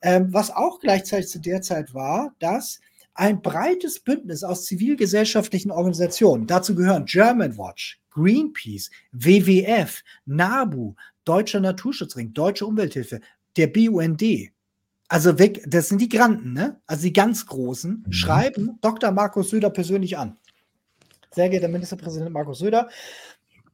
[0.03, 2.81] ähm, was auch gleichzeitig zu der Zeit war, dass
[3.15, 10.95] ein breites Bündnis aus zivilgesellschaftlichen Organisationen, dazu gehören German Watch, Greenpeace, WWF, NABU,
[11.25, 13.21] Deutscher Naturschutzring, Deutsche Umwelthilfe,
[13.59, 14.23] der BUND,
[15.09, 16.81] also weg, das sind die Granten, ne?
[16.87, 18.13] Also die ganz Großen, mhm.
[18.13, 19.11] schreiben Dr.
[19.11, 20.37] Markus Söder persönlich an.
[21.31, 22.89] Sehr geehrter Ministerpräsident Markus Söder,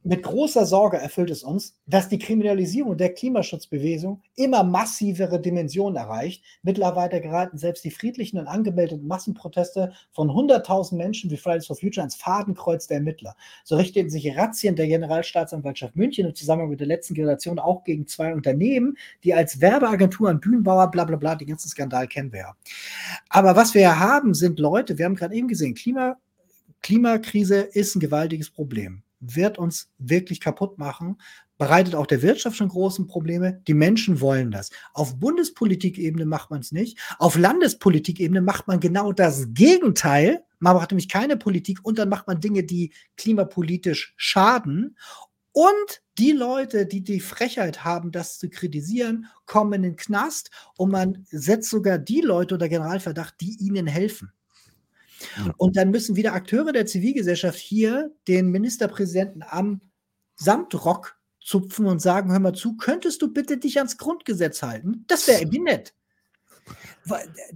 [0.05, 6.43] mit großer Sorge erfüllt es uns, dass die Kriminalisierung der Klimaschutzbewegung immer massivere Dimensionen erreicht.
[6.61, 12.01] Mittlerweile geraten selbst die friedlichen und angemeldeten Massenproteste von 100.000 Menschen wie Fridays for Future
[12.01, 13.35] ans Fadenkreuz der Ermittler.
[13.63, 18.05] So richteten sich Razzien der Generalstaatsanwaltschaft München im Zusammenhang mit der letzten Generation auch gegen
[18.05, 22.55] zwei Unternehmen, die als Werbeagenturen, Bühnenbauer, bla bla bla, den ganzen Skandal kennen wir ja.
[23.29, 26.17] Aber was wir haben, sind Leute, wir haben gerade eben gesehen, Klima,
[26.83, 31.17] Klimakrise ist ein gewaltiges Problem wird uns wirklich kaputt machen,
[31.57, 33.61] bereitet auch der Wirtschaft schon große Probleme.
[33.67, 34.71] Die Menschen wollen das.
[34.93, 36.99] Auf Bundespolitikebene macht man es nicht.
[37.17, 40.43] Auf Landespolitikebene macht man genau das Gegenteil.
[40.59, 44.97] Man macht nämlich keine Politik und dann macht man Dinge, die klimapolitisch schaden.
[45.51, 50.91] Und die Leute, die die Frechheit haben, das zu kritisieren, kommen in den Knast und
[50.91, 54.33] man setzt sogar die Leute unter Generalverdacht, die ihnen helfen.
[55.57, 59.81] Und dann müssen wieder Akteure der Zivilgesellschaft hier den Ministerpräsidenten am
[60.35, 65.05] Samtrock zupfen und sagen: Hör mal zu, könntest du bitte dich ans Grundgesetz halten?
[65.07, 65.93] Das wäre irgendwie nett.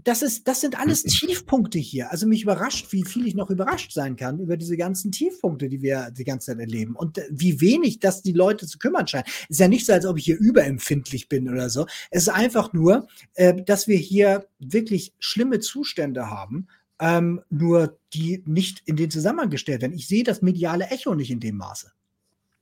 [0.04, 2.12] Das, ist, das sind alles Tiefpunkte hier.
[2.12, 5.82] Also mich überrascht, wie viel ich noch überrascht sein kann über diese ganzen Tiefpunkte, die
[5.82, 6.96] wir die ganze Zeit erleben.
[6.96, 9.28] Und äh, wie wenig das die Leute zu kümmern scheint.
[9.50, 11.88] Ist ja nicht so, als ob ich hier überempfindlich bin oder so.
[12.12, 16.68] Es ist einfach nur, äh, dass wir hier wirklich schlimme Zustände haben,
[17.00, 19.94] ähm, nur die nicht in den Zusammenhang gestellt werden.
[19.94, 21.92] Ich sehe das mediale Echo nicht in dem Maße.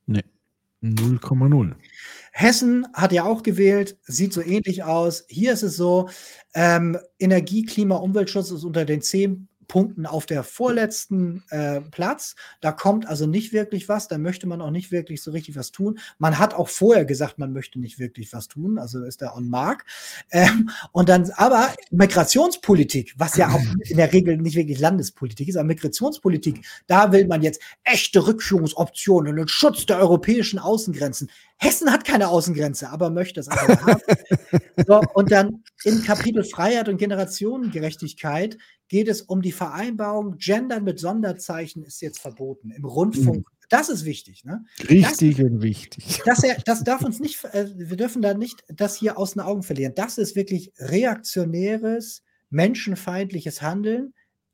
[0.05, 0.23] Nee,
[0.83, 1.75] 0,0.
[2.31, 5.25] Hessen hat ja auch gewählt, sieht so ähnlich aus.
[5.27, 6.09] Hier ist es so,
[6.53, 12.35] ähm, Energie, Klima, Umweltschutz ist unter den zehn Punkten auf der vorletzten äh, Platz.
[12.61, 15.71] Da kommt also nicht wirklich was, da möchte man auch nicht wirklich so richtig was
[15.71, 15.99] tun.
[16.17, 19.49] Man hat auch vorher gesagt, man möchte nicht wirklich was tun, also ist da on
[19.49, 19.85] mark.
[20.31, 25.57] Ähm, und dann, aber Migrationspolitik, was ja auch in der Regel nicht wirklich Landespolitik ist,
[25.57, 31.29] aber Migrationspolitik, da will man jetzt echte Rückführungsoptionen und Schutz der europäischen Außengrenzen.
[31.59, 34.01] Hessen hat keine Außengrenze, aber möchte es einfach haben.
[34.87, 38.57] so, und dann in Kapitel Freiheit und Generationengerechtigkeit
[38.87, 43.39] geht es um die Vereinbarung, Gendern mit Sonderzeichen ist jetzt verboten im Rundfunk.
[43.39, 43.57] Mhm.
[43.69, 44.45] Das ist wichtig.
[44.45, 44.63] Ne?
[44.89, 46.21] Richtig das, und wichtig.
[46.25, 49.63] Das, das darf uns nicht, äh, wir dürfen da nicht das hier aus den Augen
[49.63, 49.93] verlieren.
[49.95, 54.13] Das ist wirklich reaktionäres, menschenfeindliches Handeln.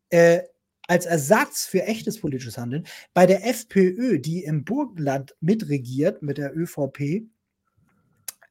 [0.10, 0.42] Äh,
[0.88, 2.86] als Ersatz für echtes politisches Handeln.
[3.14, 7.24] Bei der FPÖ, die im Burgenland mitregiert mit der ÖVP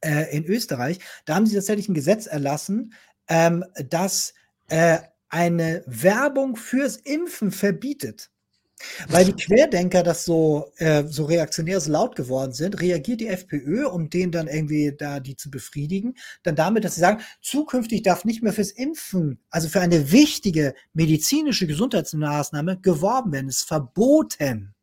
[0.01, 2.93] äh, in Österreich, da haben sie tatsächlich ein Gesetz erlassen,
[3.27, 4.33] ähm, das
[4.67, 4.99] äh,
[5.33, 8.29] eine Werbung fürs Impfen verbietet,
[9.07, 13.87] weil die Querdenker das so, äh, so reaktionär, so laut geworden sind, reagiert die FPÖ,
[13.87, 18.25] um denen dann irgendwie da die zu befriedigen, dann damit, dass sie sagen, zukünftig darf
[18.25, 23.49] nicht mehr fürs Impfen, also für eine wichtige medizinische Gesundheitsmaßnahme geworben werden.
[23.49, 24.75] Es ist verboten.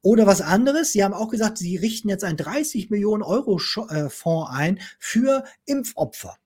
[0.00, 4.08] Oder was anderes, Sie haben auch gesagt, Sie richten jetzt einen 30 Millionen Euro äh,
[4.08, 6.38] Fonds ein für Impfopfer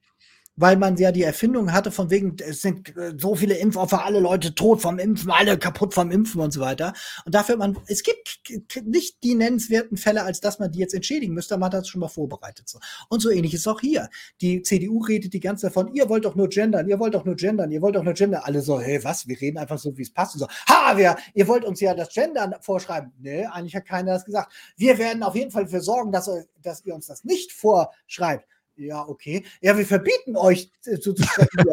[0.56, 4.20] weil man ja die Erfindung hatte von wegen, es sind äh, so viele Impfopfer, alle
[4.20, 6.92] Leute tot vom Impfen, alle kaputt vom Impfen und so weiter.
[7.24, 8.40] Und dafür man, es gibt
[8.84, 12.00] nicht die nennenswerten Fälle, als dass man die jetzt entschädigen müsste, man hat das schon
[12.00, 12.72] mal vorbereitet.
[13.08, 14.08] Und so ähnlich ist auch hier.
[14.40, 17.24] Die CDU redet die ganze Zeit von, ihr wollt doch nur gendern, ihr wollt doch
[17.24, 18.42] nur gendern, ihr wollt doch nur gendern.
[18.44, 19.26] Alle so, hey, was?
[19.26, 20.34] Wir reden einfach so, wie es passt.
[20.34, 23.12] Und so, ha, wir, ihr wollt uns ja das Gendern vorschreiben.
[23.18, 24.52] Nee, eigentlich hat keiner das gesagt.
[24.76, 26.30] Wir werden auf jeden Fall dafür sorgen, dass,
[26.62, 28.46] dass ihr uns das nicht vorschreibt
[28.76, 29.44] ja, okay.
[29.60, 31.68] Ja, wir verbieten euch so zu sprechen, wie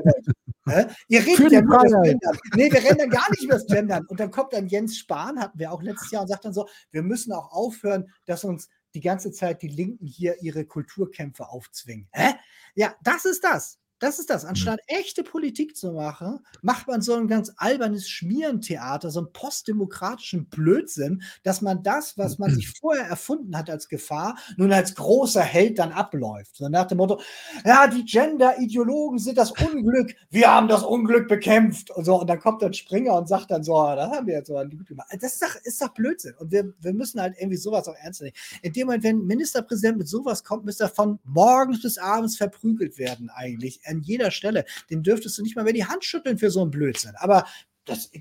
[1.07, 2.37] ihr redet ja nur über das Gendern.
[2.55, 4.05] Nee, wir rennen gar nicht über das Gendern.
[4.07, 6.67] Und dann kommt dann Jens Spahn, hatten wir auch letztes Jahr, und sagt dann so,
[6.91, 12.07] wir müssen auch aufhören, dass uns die ganze Zeit die Linken hier ihre Kulturkämpfe aufzwingen.
[12.11, 12.33] Hä?
[12.75, 13.80] Ja, das ist das.
[14.01, 14.45] Das ist das.
[14.45, 20.49] Anstatt echte Politik zu machen, macht man so ein ganz albernes Schmierentheater, so einen postdemokratischen
[20.49, 25.43] Blödsinn, dass man das, was man sich vorher erfunden hat als Gefahr, nun als großer
[25.43, 26.55] Held dann abläuft.
[26.55, 27.21] So nach dem Motto,
[27.63, 31.91] ja, die Gender-Ideologen sind das Unglück, wir haben das Unglück bekämpft.
[31.91, 34.47] Und, so, und dann kommt dann Springer und sagt dann so, das haben wir jetzt
[34.47, 35.09] so gut gemacht.
[35.11, 36.33] Das ist doch, ist doch Blödsinn.
[36.39, 38.33] Und wir, wir müssen halt irgendwie sowas auch ernst nehmen.
[38.63, 42.35] In dem Moment, wenn ein Ministerpräsident mit sowas kommt, müsste er von morgens bis abends
[42.35, 44.65] verprügelt werden eigentlich an jeder Stelle.
[44.89, 47.13] Den dürftest du nicht mal mehr die Hand schütteln für so einen Blödsinn.
[47.17, 47.45] Aber
[47.85, 48.11] das,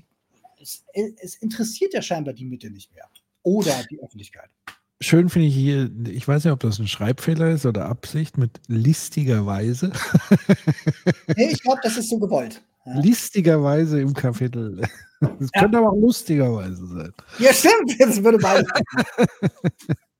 [0.61, 0.85] es,
[1.19, 3.09] es interessiert ja scheinbar die Mitte nicht mehr.
[3.43, 4.49] Oder die Öffentlichkeit.
[4.99, 8.59] Schön finde ich hier, ich weiß nicht, ob das ein Schreibfehler ist oder Absicht mit
[8.67, 9.91] listigerweise.
[11.35, 12.61] nee, ich glaube, das ist so gewollt.
[12.85, 12.99] Ja.
[12.99, 14.79] Listigerweise im Kapitel.
[15.39, 15.61] Es ja.
[15.61, 17.13] könnte aber auch lustigerweise sein.
[17.39, 17.99] Ja, stimmt.
[17.99, 18.69] Das würde beides.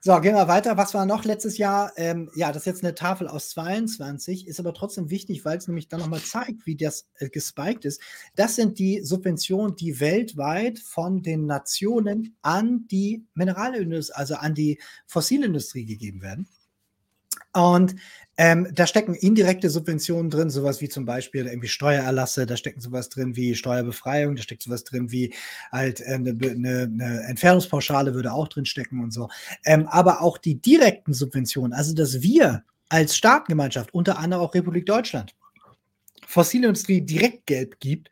[0.00, 0.76] So, gehen wir weiter.
[0.76, 1.92] Was war noch letztes Jahr?
[1.96, 5.66] Ähm, ja, das ist jetzt eine Tafel aus 22, ist aber trotzdem wichtig, weil es
[5.66, 8.00] nämlich dann nochmal zeigt, wie das äh, gespiked ist.
[8.36, 14.78] Das sind die Subventionen, die weltweit von den Nationen an die Mineralindustrie, also an die
[15.06, 16.48] Fossilindustrie gegeben werden.
[17.54, 17.96] Und
[18.36, 23.08] ähm, da stecken indirekte Subventionen drin, sowas wie zum Beispiel irgendwie Steuererlasse, da stecken sowas
[23.08, 25.34] drin wie Steuerbefreiung, da steckt sowas drin wie
[25.72, 29.28] halt eine, äh, eine, eine Entfernungspauschale würde auch drin stecken und so.
[29.64, 34.86] Ähm, aber auch die direkten Subventionen, also dass wir als Staatengemeinschaft, unter anderem auch Republik
[34.86, 35.34] Deutschland,
[36.26, 38.10] Fossilindustrie direkt Geld gibt,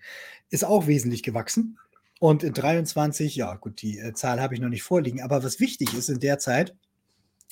[0.50, 1.78] ist auch wesentlich gewachsen.
[2.18, 5.60] Und in 23, ja gut, die äh, Zahl habe ich noch nicht vorliegen, aber was
[5.60, 6.74] wichtig ist in der Zeit,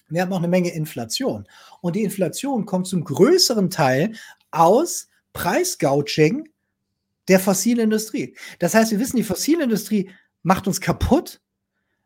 [0.08, 1.46] wir haben noch eine Menge Inflation.
[1.80, 4.12] Und die Inflation kommt zum größeren Teil
[4.50, 6.48] aus Preisgouging
[7.28, 8.36] der fossilen Industrie.
[8.58, 10.10] Das heißt, wir wissen, die fossile Industrie
[10.42, 11.40] macht uns kaputt.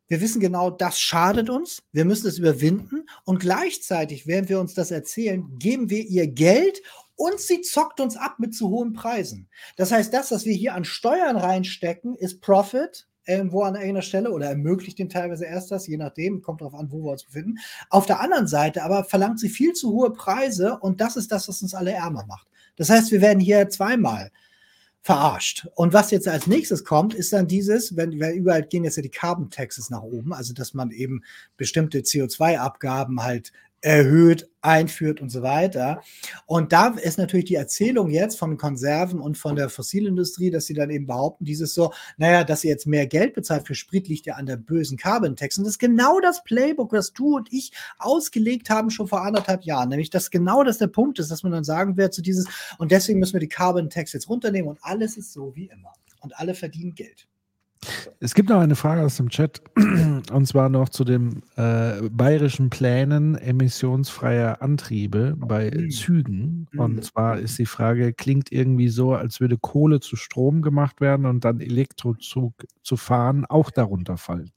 [0.07, 1.83] Wir wissen genau, das schadet uns.
[1.93, 3.07] Wir müssen es überwinden.
[3.25, 6.81] Und gleichzeitig, während wir uns das erzählen, geben wir ihr Geld
[7.17, 9.49] und sie zockt uns ab mit zu hohen Preisen.
[9.77, 14.32] Das heißt, das, was wir hier an Steuern reinstecken, ist Profit irgendwo an irgendeiner Stelle
[14.32, 17.58] oder ermöglicht den teilweise erst das, je nachdem, kommt darauf an, wo wir uns befinden.
[17.90, 21.48] Auf der anderen Seite aber verlangt sie viel zu hohe Preise und das ist das,
[21.48, 22.48] was uns alle ärmer macht.
[22.76, 24.31] Das heißt, wir werden hier zweimal
[25.02, 25.66] verarscht.
[25.74, 29.02] Und was jetzt als nächstes kommt, ist dann dieses, wenn, weil überall gehen jetzt ja
[29.02, 31.23] die Carbon Taxes nach oben, also dass man eben
[31.57, 36.02] bestimmte CO2-Abgaben halt erhöht, einführt und so weiter.
[36.47, 40.74] Und da ist natürlich die Erzählung jetzt von Konserven und von der Fossilindustrie, dass sie
[40.74, 44.26] dann eben behaupten, dieses so, naja, dass sie jetzt mehr Geld bezahlt für Sprit, liegt
[44.26, 45.58] ja an der bösen Carbon Tax.
[45.58, 49.62] Und das ist genau das Playbook, was du und ich ausgelegt haben schon vor anderthalb
[49.62, 49.90] Jahren.
[49.90, 52.47] Nämlich, dass genau das der Punkt ist, dass man dann sagen wird zu dieses,
[52.78, 55.92] und deswegen müssen wir die Carbon Tax jetzt runternehmen und alles ist so wie immer.
[56.20, 57.28] Und alle verdienen Geld.
[58.20, 59.62] Es gibt noch eine Frage aus dem Chat
[60.33, 65.91] und zwar noch zu den äh, bayerischen Plänen emissionsfreier Antriebe bei mhm.
[65.91, 66.67] Zügen.
[66.76, 67.02] Und mhm.
[67.02, 71.44] zwar ist die Frage, klingt irgendwie so, als würde Kohle zu Strom gemacht werden und
[71.44, 74.50] dann Elektrozug zu fahren auch darunter fallen.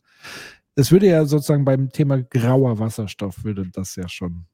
[0.75, 4.45] Es würde ja sozusagen beim Thema grauer Wasserstoff würde das ja schon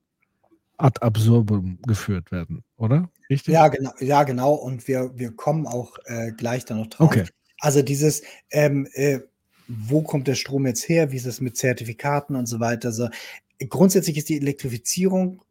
[0.78, 3.10] ad absurdum geführt werden, oder?
[3.30, 3.54] Richtig?
[3.54, 4.54] Ja, genau, ja, genau.
[4.54, 7.08] Und wir, wir kommen auch äh, gleich da noch drauf.
[7.08, 7.26] Okay.
[7.60, 8.22] Also dieses,
[8.52, 9.20] ähm, äh,
[9.68, 11.12] wo kommt der Strom jetzt her?
[11.12, 12.90] Wie ist es mit Zertifikaten und so weiter?
[12.90, 13.10] Also
[13.70, 15.42] grundsätzlich ist die Elektrifizierung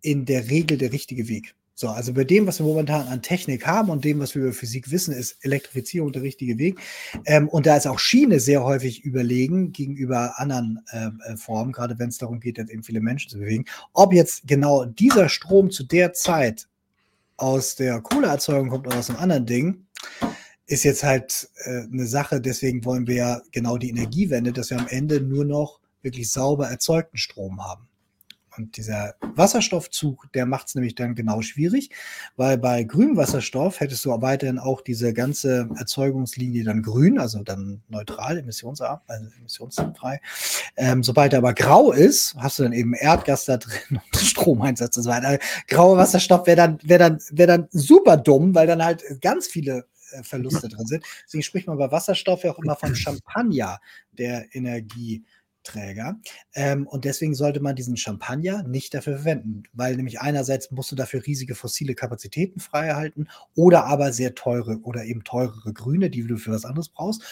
[0.00, 1.54] in der Regel der richtige Weg.
[1.76, 4.52] So, also bei dem, was wir momentan an Technik haben und dem, was wir über
[4.52, 6.78] Physik wissen, ist Elektrifizierung der richtige Weg.
[7.24, 11.98] Ähm, und da ist auch Schiene sehr häufig überlegen gegenüber anderen äh, äh Formen, gerade
[11.98, 13.64] wenn es darum geht, jetzt eben viele Menschen zu bewegen.
[13.92, 16.68] Ob jetzt genau dieser Strom zu der Zeit
[17.38, 19.86] aus der Kohleerzeugung kommt oder aus einem anderen Ding,
[20.66, 22.40] ist jetzt halt äh, eine Sache.
[22.40, 26.68] Deswegen wollen wir ja genau die Energiewende, dass wir am Ende nur noch wirklich sauber
[26.68, 27.88] erzeugten Strom haben.
[28.56, 31.90] Und dieser Wasserstoffzug, der macht es nämlich dann genau schwierig,
[32.36, 37.82] weil bei grünem Wasserstoff hättest du weiterhin auch diese ganze Erzeugungslinie dann grün, also dann
[37.88, 40.20] neutral, emissionsarm, also emissionsfrei.
[40.76, 44.96] Ähm, sobald er aber grau ist, hast du dann eben Erdgas da drin und Stromeinsatz
[44.96, 45.38] und so weiter.
[45.66, 49.86] Grauer Wasserstoff wäre dann, wäre dann, wäre dann super dumm, weil dann halt ganz viele
[50.22, 51.04] Verluste drin sind.
[51.26, 53.80] Deswegen spricht man bei Wasserstoff ja auch immer von Champagner
[54.12, 55.24] der Energie.
[55.64, 56.20] Träger.
[56.54, 60.96] Ähm, und deswegen sollte man diesen Champagner nicht dafür verwenden, weil nämlich einerseits musst du
[60.96, 66.36] dafür riesige fossile Kapazitäten freihalten oder aber sehr teure oder eben teurere Grüne, die du
[66.36, 67.22] für was anderes brauchst.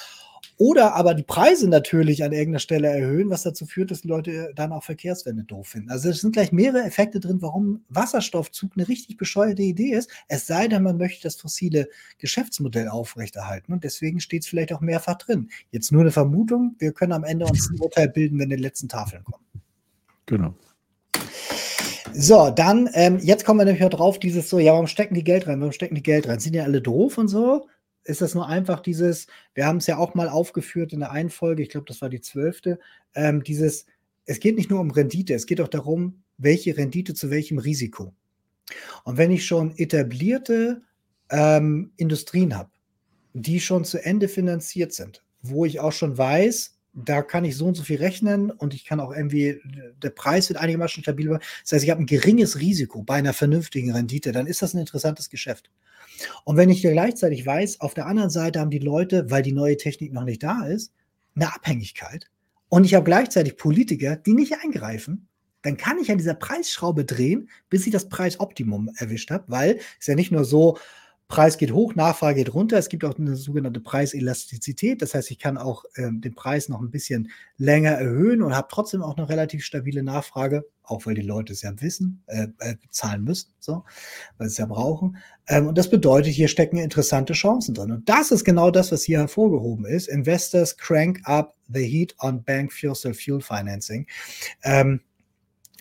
[0.63, 4.53] Oder aber die Preise natürlich an irgendeiner Stelle erhöhen, was dazu führt, dass die Leute
[4.55, 5.91] dann auch Verkehrswende doof finden.
[5.91, 10.09] Also es sind gleich mehrere Effekte drin, warum Wasserstoffzug eine richtig bescheuerte Idee ist.
[10.29, 13.73] Es sei denn, man möchte das fossile Geschäftsmodell aufrechterhalten.
[13.73, 15.51] Und deswegen steht es vielleicht auch mehrfach drin.
[15.73, 16.77] Jetzt nur eine Vermutung.
[16.79, 19.45] Wir können am Ende uns ein Urteil bilden, wenn die letzten Tafeln kommen.
[20.27, 20.55] Genau.
[22.15, 25.49] So, dann, ähm, jetzt kommen wir nämlich drauf, dieses so, ja, warum stecken die Geld
[25.49, 25.59] rein?
[25.59, 26.39] Warum stecken die Geld rein?
[26.39, 27.67] Sind ja alle doof und so?
[28.05, 31.31] Ist das nur einfach dieses, wir haben es ja auch mal aufgeführt in der einen
[31.31, 32.79] Folge, ich glaube, das war die zwölfte,
[33.15, 33.87] ähm, dieses,
[34.27, 38.13] es geht nicht nur um Rendite, es geht auch darum, welche Rendite zu welchem Risiko.
[39.05, 40.83] Und wenn ich schon etablierte
[41.31, 42.71] ähm, Industrien habe,
[43.35, 47.67] die schon zu Ende finanziert sind, wo ich auch schon weiß, da kann ich so
[47.67, 49.61] und so viel rechnen und ich kann auch irgendwie,
[50.03, 51.29] der Preis wird einigermaßen stabil.
[51.29, 54.79] Das heißt, ich habe ein geringes Risiko bei einer vernünftigen Rendite, dann ist das ein
[54.79, 55.71] interessantes Geschäft.
[56.45, 59.77] Und wenn ich gleichzeitig weiß, auf der anderen Seite haben die Leute, weil die neue
[59.77, 60.93] Technik noch nicht da ist,
[61.35, 62.31] eine Abhängigkeit.
[62.69, 65.29] Und ich habe gleichzeitig Politiker, die nicht eingreifen,
[65.63, 70.07] dann kann ich an dieser Preisschraube drehen, bis ich das Preisoptimum erwischt habe, weil es
[70.07, 70.79] ja nicht nur so,
[71.29, 72.77] Preis geht hoch, Nachfrage geht runter.
[72.77, 75.01] Es gibt auch eine sogenannte Preiselastizität.
[75.01, 78.69] Das heißt, ich kann auch ähm, den Preis noch ein bisschen länger erhöhen und habe
[78.71, 82.77] trotzdem auch eine relativ stabile Nachfrage, auch weil die Leute es ja wissen, äh, äh,
[82.91, 83.85] zahlen müssen, so,
[84.37, 85.17] weil sie es ja brauchen.
[85.49, 87.93] Ähm, und das bedeutet, hier stecken interessante Chancen drin.
[87.93, 90.09] Und das ist genau das, was hier hervorgehoben ist.
[90.09, 94.07] Investors crank up the heat on bank fossil fuel financing.
[94.65, 95.01] Ähm,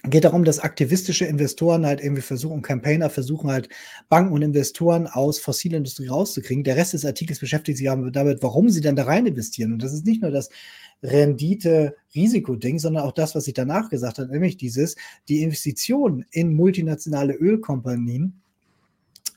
[0.04, 3.70] geht darum, dass aktivistische Investoren halt irgendwie versuchen, Campaigner versuchen halt
[4.10, 6.64] Banken und Investoren aus fossiler Industrie rauszukriegen.
[6.64, 9.74] Der Rest des Artikels beschäftigt sich aber damit, warum sie denn da rein investieren.
[9.74, 10.50] Und das ist nicht nur das
[11.04, 14.96] Rendite-Risiko-Ding, sondern auch das, was ich danach gesagt habe, nämlich dieses,
[15.28, 18.42] die Investition in multinationale Ölkompanien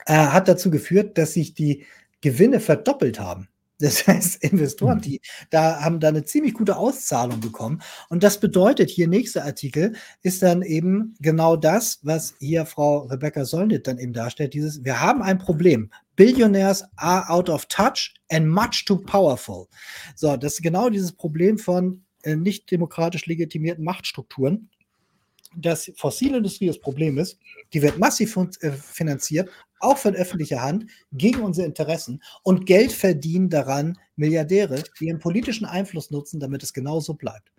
[0.07, 1.85] äh, hat dazu geführt, dass sich die
[2.21, 3.49] Gewinne verdoppelt haben.
[3.85, 5.03] Das heißt, Investoren, mhm.
[5.03, 7.83] die da haben da eine ziemlich gute Auszahlung bekommen.
[8.09, 13.45] Und das bedeutet, hier nächster Artikel ist dann eben genau das, was hier Frau Rebecca
[13.45, 14.55] Solnit dann eben darstellt.
[14.55, 15.91] Dieses, wir haben ein Problem.
[16.17, 19.67] Billionaires are out of touch and much too powerful.
[20.17, 24.71] So, das ist genau dieses Problem von äh, nicht demokratisch legitimierten Machtstrukturen
[25.57, 27.39] dass fossile Industrie das Problem ist.
[27.73, 29.49] Die wird massiv äh, finanziert,
[29.81, 35.65] auch von öffentlicher Hand, gegen unsere Interessen und Geld verdienen daran Milliardäre, die ihren politischen
[35.65, 37.53] Einfluss nutzen, damit es genauso bleibt.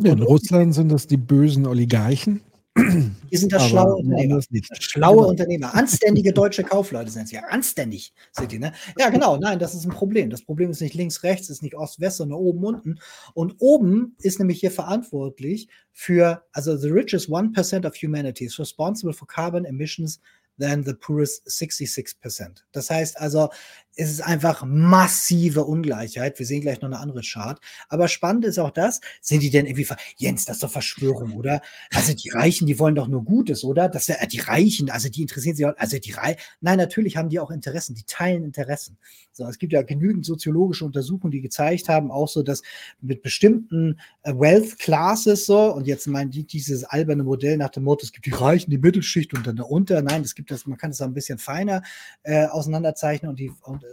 [0.00, 2.42] Ja, in Russland sind das die bösen Oligarchen,
[3.30, 4.40] die sind das schlaue Unternehmer.
[4.80, 5.28] Schlaue genau.
[5.28, 5.74] Unternehmer.
[5.74, 7.42] Anständige deutsche Kaufleute sind sie ja.
[7.44, 8.72] Anständig sind die, ne?
[8.98, 9.36] Ja, genau.
[9.36, 10.28] Nein, das ist ein Problem.
[10.28, 12.98] Das Problem ist nicht links, rechts, ist nicht Ost, West, sondern oben, unten.
[13.32, 19.12] Und oben ist nämlich hier verantwortlich für, also the richest 1% of humanity is responsible
[19.12, 20.20] for carbon emissions
[20.58, 22.64] than the poorest 66%.
[22.72, 23.50] Das heißt also,
[23.96, 26.38] es ist einfach massive Ungleichheit.
[26.38, 27.60] Wir sehen gleich noch eine andere Chart.
[27.88, 31.60] Aber spannend ist auch das, sind die denn irgendwie, Jens, das ist doch Verschwörung, oder?
[31.92, 33.88] Also die Reichen, die wollen doch nur Gutes, oder?
[33.88, 37.28] Das ja, die Reichen, also die interessieren sich auch, also die Reichen, nein, natürlich haben
[37.28, 38.98] die auch Interessen, die teilen Interessen.
[39.32, 42.62] So, es gibt ja genügend soziologische Untersuchungen, die gezeigt haben, auch so, dass
[43.00, 47.84] mit bestimmten äh, Wealth Classes so, und jetzt meinen die dieses alberne Modell nach dem
[47.84, 50.02] Motto, es gibt die Reichen, die Mittelschicht und dann darunter.
[50.02, 51.82] Nein, es gibt das, man kann es ein bisschen feiner
[52.22, 53.83] äh, auseinanderzeichnen und die und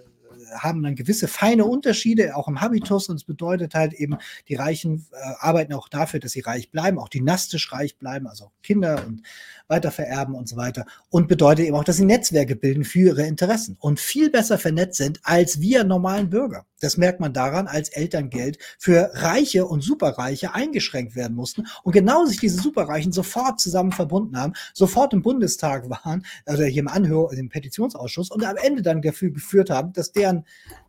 [0.58, 3.10] haben dann gewisse feine Unterschiede, auch im Habitus.
[3.10, 7.00] Und es bedeutet halt eben, die Reichen äh, arbeiten auch dafür, dass sie reich bleiben,
[7.00, 9.24] auch dynastisch reich bleiben, also Kinder und
[9.72, 10.86] weitervererben und so weiter.
[11.10, 14.98] Und bedeutet eben auch, dass sie Netzwerke bilden für ihre Interessen und viel besser vernetzt
[14.98, 16.66] sind als wir normalen Bürger.
[16.82, 22.26] Das merkt man daran, als Elterngeld für Reiche und Superreiche eingeschränkt werden mussten und genau
[22.26, 27.32] sich diese Superreichen sofort zusammen verbunden haben, sofort im Bundestag waren, also hier im Anhör,
[27.34, 30.46] im Petitionsausschuss und am Ende dann dafür geführt haben, dass deren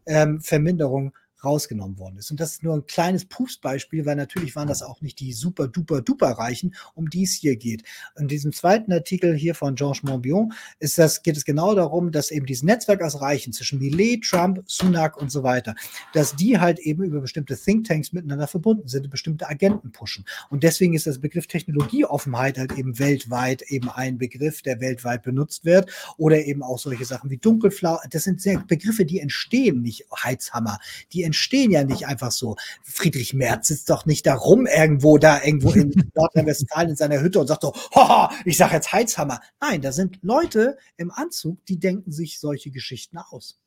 [0.07, 1.13] ähm, Verminderung
[1.45, 2.31] rausgenommen worden ist.
[2.31, 5.69] Und das ist nur ein kleines Pupsbeispiel, weil natürlich waren das auch nicht die super
[5.69, 7.85] duper duper Reichen, um die es hier geht.
[8.19, 12.31] In diesem zweiten Artikel hier von Georges Monbiot ist das, geht es genau darum, dass
[12.31, 15.75] eben dieses Netzwerk aus Reichen zwischen Millet, Trump, Sunak und so weiter,
[16.13, 20.25] dass die halt eben über bestimmte Thinktanks miteinander verbunden sind, bestimmte Agenten pushen.
[20.51, 25.65] Und deswegen ist das Begriff Technologieoffenheit halt eben weltweit eben ein Begriff, der weltweit benutzt
[25.65, 25.91] wird.
[26.17, 27.99] Oder eben auch solche Sachen wie Dunkelflau.
[28.11, 30.79] Das sind Begriffe, die entstehen nicht, Heizhammer,
[31.13, 32.57] die entstehen ja nicht einfach so.
[32.83, 37.41] Friedrich Merz sitzt doch nicht da rum irgendwo da, irgendwo in Nordrhein-Westfalen in seiner Hütte
[37.41, 39.41] und sagt so, Haha, ich sage jetzt Heizhammer.
[39.59, 43.59] Nein, da sind Leute im Anzug, die denken sich solche Geschichten aus.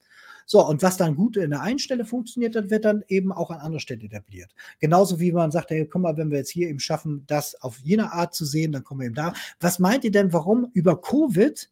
[0.45, 3.49] So, und was dann gut in der einen Stelle funktioniert, das wird dann eben auch
[3.49, 4.53] an anderer Stelle etabliert.
[4.79, 7.79] Genauso wie man sagt, hey, guck mal, wenn wir jetzt hier eben schaffen, das auf
[7.79, 9.33] jene Art zu sehen, dann kommen wir eben da.
[9.59, 11.71] Was meint ihr denn, warum über Covid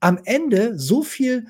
[0.00, 1.46] am Ende so viel,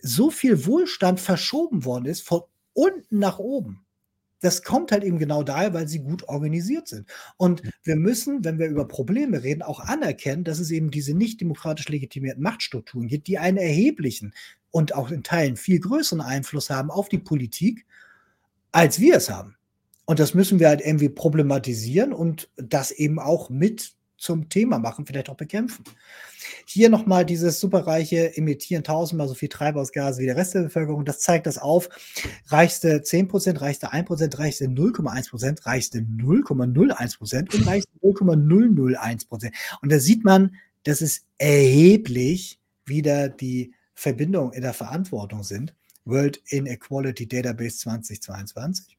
[0.00, 2.40] so viel Wohlstand verschoben worden ist, von
[2.78, 3.84] unten nach oben?
[4.40, 7.08] das kommt halt eben genau daher, weil sie gut organisiert sind.
[7.36, 11.40] Und wir müssen, wenn wir über Probleme reden, auch anerkennen, dass es eben diese nicht
[11.40, 14.32] demokratisch legitimierten Machtstrukturen gibt, die einen erheblichen
[14.70, 17.86] und auch in Teilen viel größeren Einfluss haben auf die Politik,
[18.70, 19.56] als wir es haben.
[20.04, 25.06] Und das müssen wir halt irgendwie problematisieren und das eben auch mit zum Thema machen,
[25.06, 25.84] vielleicht auch bekämpfen.
[26.66, 31.04] Hier nochmal dieses superreiche emittieren tausendmal so viel Treibhausgase wie der Rest der Bevölkerung.
[31.04, 31.88] Das zeigt das auf.
[32.46, 39.52] Reichste 10%, reichste 1%, reichste 0,1%, reichste 0,01% und reichste 0,001%.
[39.82, 45.74] Und da sieht man, dass es erheblich wieder die Verbindungen in der Verantwortung sind.
[46.04, 48.97] World Inequality Database 2022.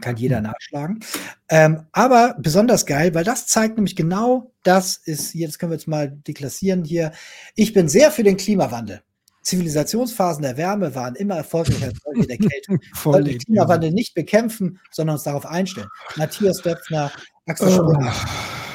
[0.00, 0.44] Kann jeder hm.
[0.44, 1.00] nachschlagen.
[1.48, 5.88] Ähm, aber besonders geil, weil das zeigt nämlich genau, das ist, jetzt können wir jetzt
[5.88, 7.12] mal deklassieren hier.
[7.54, 9.02] Ich bin sehr für den Klimawandel.
[9.42, 12.72] Zivilisationsphasen der Wärme waren immer erfolgreicher als solche der Kälte.
[12.80, 15.88] Wir sollten den Klimawandel nicht bekämpfen, sondern uns darauf einstellen.
[16.16, 17.10] Matthias Döpfner,
[17.46, 17.94] Axel oh.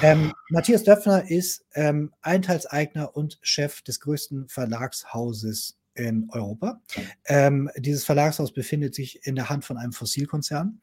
[0.01, 6.81] ähm, Matthias Döpfner ist ähm, Einteilseigner und Chef des größten Verlagshauses in Europa.
[7.25, 10.79] Ähm, dieses Verlagshaus befindet sich in der Hand von einem Fossilkonzern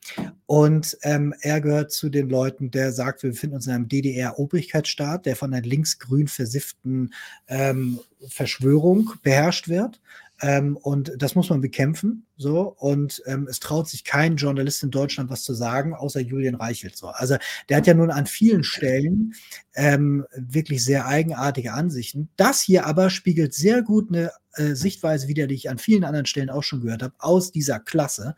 [0.46, 5.26] und ähm, er gehört zu den Leuten, der sagt, wir befinden uns in einem DDR-Obrigkeitsstaat,
[5.26, 7.12] der von einer linksgrün versifften
[7.48, 10.00] ähm, Verschwörung beherrscht wird.
[10.40, 12.26] Ähm, und das muss man bekämpfen.
[12.36, 16.54] So, und ähm, es traut sich kein Journalist in Deutschland was zu sagen, außer Julian
[16.54, 16.96] Reichelt.
[16.96, 17.08] So.
[17.08, 17.36] Also
[17.68, 19.34] der hat ja nun an vielen Stellen
[19.74, 22.28] ähm, wirklich sehr eigenartige Ansichten.
[22.36, 26.26] Das hier aber spiegelt sehr gut eine äh, Sichtweise wieder, die ich an vielen anderen
[26.26, 28.34] Stellen auch schon gehört habe, aus dieser Klasse.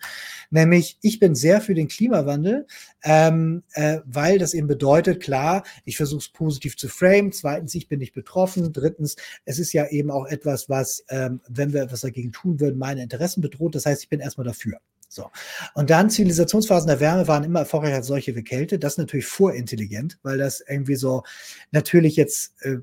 [0.50, 2.66] Nämlich, ich bin sehr für den Klimawandel,
[3.02, 7.32] ähm, äh, weil das eben bedeutet, klar, ich versuche es positiv zu frame.
[7.32, 8.72] Zweitens, ich bin nicht betroffen.
[8.72, 12.78] Drittens, es ist ja eben auch etwas, was, ähm, wenn wir etwas dagegen tun würden,
[12.78, 13.74] meine Interessen bedroht.
[13.74, 14.78] Das heißt, ich bin erstmal dafür.
[15.08, 15.30] So.
[15.74, 18.78] Und dann Zivilisationsphasen der Wärme waren immer erfolgreicher als solche wie Kälte.
[18.78, 21.22] Das ist natürlich vorintelligent, weil das irgendwie so
[21.70, 22.82] natürlich jetzt äh, äh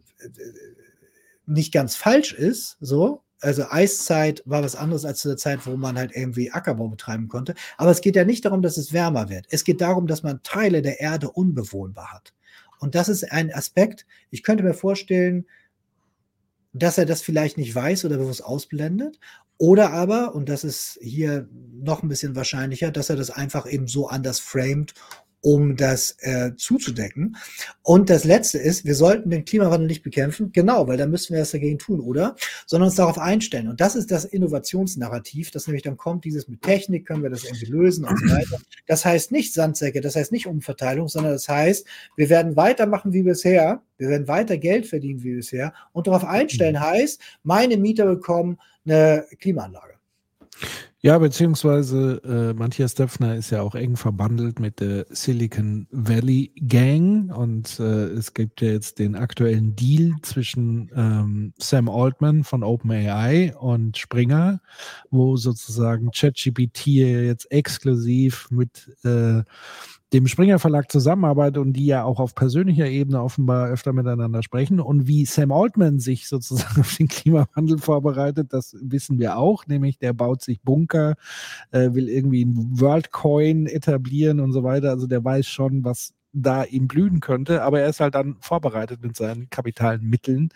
[1.48, 3.24] nicht ganz falsch ist, so.
[3.42, 7.28] Also Eiszeit war was anderes als zu der Zeit, wo man halt irgendwie Ackerbau betreiben
[7.28, 7.56] konnte.
[7.76, 9.48] Aber es geht ja nicht darum, dass es wärmer wird.
[9.50, 12.34] Es geht darum, dass man Teile der Erde unbewohnbar hat.
[12.80, 15.48] Und das ist ein Aspekt, ich könnte mir vorstellen,
[16.74, 19.20] dass er das vielleicht nicht weiß oder bewusst ausblendet.
[19.62, 23.86] Oder aber, und das ist hier noch ein bisschen wahrscheinlicher, dass er das einfach eben
[23.86, 24.96] so anders framed
[25.42, 27.36] um das äh, zuzudecken.
[27.82, 31.42] Und das Letzte ist, wir sollten den Klimawandel nicht bekämpfen, genau, weil da müssen wir
[31.42, 32.36] was dagegen tun, oder?
[32.68, 33.68] Sondern uns darauf einstellen.
[33.68, 37.44] Und das ist das Innovationsnarrativ, das nämlich dann kommt, dieses mit Technik können wir das
[37.44, 38.60] irgendwie lösen und so weiter.
[38.86, 43.24] Das heißt nicht Sandsäcke, das heißt nicht Umverteilung, sondern das heißt, wir werden weitermachen wie
[43.24, 46.82] bisher, wir werden weiter Geld verdienen wie bisher und darauf einstellen mhm.
[46.82, 49.96] heißt, meine Mieter bekommen eine Klimaanlage.
[51.04, 57.36] Ja, beziehungsweise äh, Matthias Döpfner ist ja auch eng verbandelt mit der Silicon Valley Gang
[57.36, 63.56] und äh, es gibt ja jetzt den aktuellen Deal zwischen ähm, Sam Altman von OpenAI
[63.58, 64.62] und Springer,
[65.10, 69.42] wo sozusagen ChatGPT jetzt exklusiv mit äh,
[70.14, 74.80] dem Springer Verlag zusammenarbeitet und die ja auch auf persönlicher Ebene offenbar öfter miteinander sprechen.
[74.80, 80.00] Und wie Sam Altman sich sozusagen auf den Klimawandel vorbereitet, das wissen wir auch, nämlich
[80.00, 81.16] der baut sich Bunker,
[81.72, 84.90] äh, will irgendwie ein Worldcoin etablieren und so weiter.
[84.90, 89.02] Also der weiß schon, was da ihm blühen könnte, aber er ist halt dann vorbereitet
[89.02, 90.50] mit seinen kapitalen Mitteln,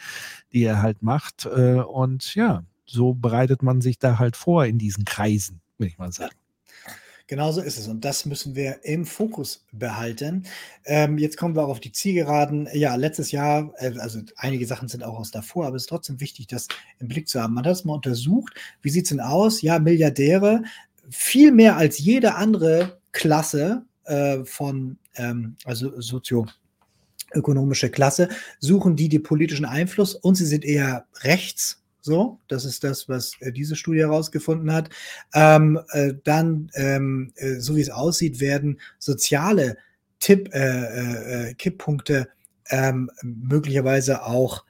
[0.54, 1.46] die er halt macht.
[1.46, 5.98] Äh, und ja, so bereitet man sich da halt vor in diesen Kreisen, will ich
[5.98, 6.36] mal sagen.
[7.28, 7.88] Genauso ist es.
[7.88, 10.44] Und das müssen wir im Fokus behalten.
[10.86, 12.70] Ähm, jetzt kommen wir auch auf die Zielgeraden.
[12.74, 16.20] Ja, letztes Jahr, äh, also einige Sachen sind auch aus davor, aber es ist trotzdem
[16.20, 16.68] wichtig, das
[17.00, 17.56] im Blick zu haben.
[17.56, 18.54] Man hat es mal untersucht.
[18.82, 19.62] Wie sieht es denn aus?
[19.62, 20.62] Ja, Milliardäre
[21.10, 28.30] viel mehr als jede andere Klasse äh, von, ähm, also sozioökonomische Klasse,
[28.60, 31.82] suchen die den politischen Einfluss und sie sind eher rechts.
[32.06, 34.92] So, das ist das, was äh, diese Studie herausgefunden hat.
[35.34, 39.78] Ähm, äh, dann, ähm, äh, so wie es aussieht, werden soziale
[40.20, 42.30] Tipp, äh, äh, Kipppunkte
[42.70, 44.66] ähm, möglicherweise auch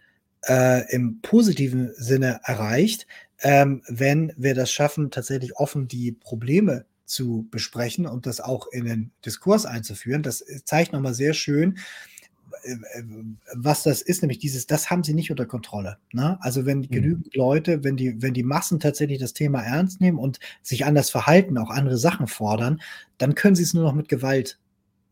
[0.48, 3.06] äh, im positiven Sinne erreicht,
[3.42, 8.86] ähm, wenn wir das schaffen, tatsächlich offen die Probleme zu besprechen und das auch in
[8.86, 10.24] den Diskurs einzuführen.
[10.24, 11.82] Das zeigt nochmal sehr schön, äh,
[13.54, 15.98] was das ist, nämlich dieses, das haben sie nicht unter Kontrolle.
[16.12, 16.38] Ne?
[16.42, 16.90] Also wenn mhm.
[16.90, 21.10] genügend Leute, wenn die, wenn die Massen tatsächlich das Thema ernst nehmen und sich anders
[21.10, 22.82] verhalten, auch andere Sachen fordern,
[23.18, 24.60] dann können sie es nur noch mit Gewalt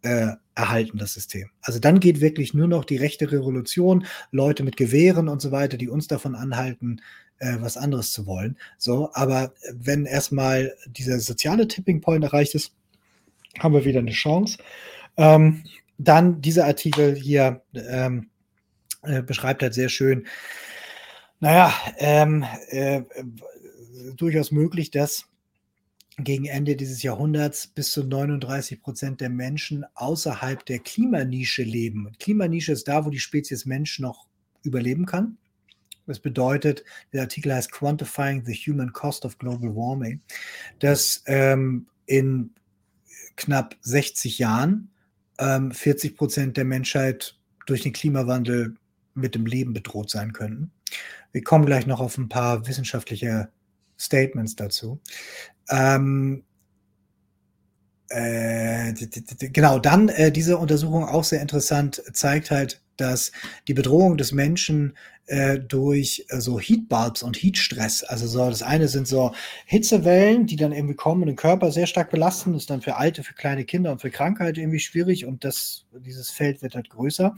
[0.02, 1.50] äh, erhalten, das System.
[1.62, 5.78] Also dann geht wirklich nur noch die rechte Revolution, Leute mit Gewehren und so weiter,
[5.78, 7.02] die uns davon anhalten,
[7.40, 8.58] äh, was anderes zu wollen.
[8.78, 12.74] So, aber wenn erstmal dieser soziale Tipping Point erreicht ist,
[13.60, 14.58] haben wir wieder eine Chance.
[15.18, 15.64] Ähm,
[15.98, 18.30] dann dieser Artikel hier ähm,
[19.04, 20.28] äh, beschreibt halt sehr schön,
[21.40, 23.04] naja, ähm, äh,
[24.16, 25.26] durchaus möglich, dass
[26.18, 32.12] gegen Ende dieses Jahrhunderts bis zu 39 Prozent der Menschen außerhalb der Klimanische leben.
[32.20, 34.28] Klimanische ist da, wo die Spezies Mensch noch
[34.64, 35.38] überleben kann.
[36.06, 40.22] Das bedeutet, der Artikel heißt Quantifying the Human Cost of Global Warming,
[40.80, 42.52] dass ähm, in
[43.36, 44.90] knapp 60 Jahren
[45.40, 48.76] ähm, 40 Prozent der Menschheit durch den Klimawandel
[49.14, 50.72] mit dem Leben bedroht sein könnten.
[51.32, 53.50] Wir kommen gleich noch auf ein paar wissenschaftliche
[53.98, 55.00] Statements dazu.
[55.70, 56.44] Ähm,
[58.10, 63.32] äh, genau, dann äh, diese Untersuchung auch sehr interessant, zeigt halt, dass
[63.68, 64.94] die Bedrohung des Menschen
[65.26, 68.04] äh, durch äh, so Heatbulbs und Heatstress.
[68.04, 69.34] Also so, das eine sind so
[69.66, 72.54] Hitzewellen, die dann irgendwie kommen und den Körper sehr stark belasten.
[72.56, 76.30] Ist dann für Alte, für kleine Kinder und für Krankheiten irgendwie schwierig und das, dieses
[76.30, 77.36] Feld wird halt größer,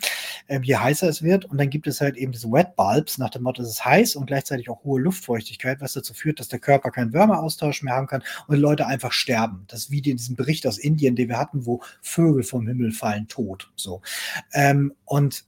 [0.48, 1.46] äh, je heißer es wird.
[1.46, 4.16] Und dann gibt es halt eben diese Wet Bulbs nach dem Motto, es ist heiß
[4.16, 8.08] und gleichzeitig auch hohe Luftfeuchtigkeit, was dazu führt, dass der Körper keinen Wärmeaustausch mehr haben
[8.08, 9.66] kann und Leute einfach sterben.
[9.68, 12.94] Das ist wie in diesem Bericht aus Indien, den wir hatten, wo Vögel vom Himmel
[12.94, 13.72] fallen tot.
[13.76, 14.02] So.
[14.54, 15.46] Ähm, und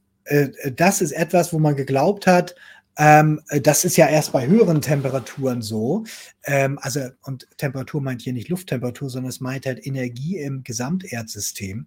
[0.76, 2.56] das ist etwas, wo man geglaubt hat,
[2.98, 6.04] ähm, das ist ja erst bei höheren Temperaturen so.
[6.44, 11.86] Ähm, also, und Temperatur meint hier nicht Lufttemperatur, sondern es meint halt Energie im Gesamterdsystem.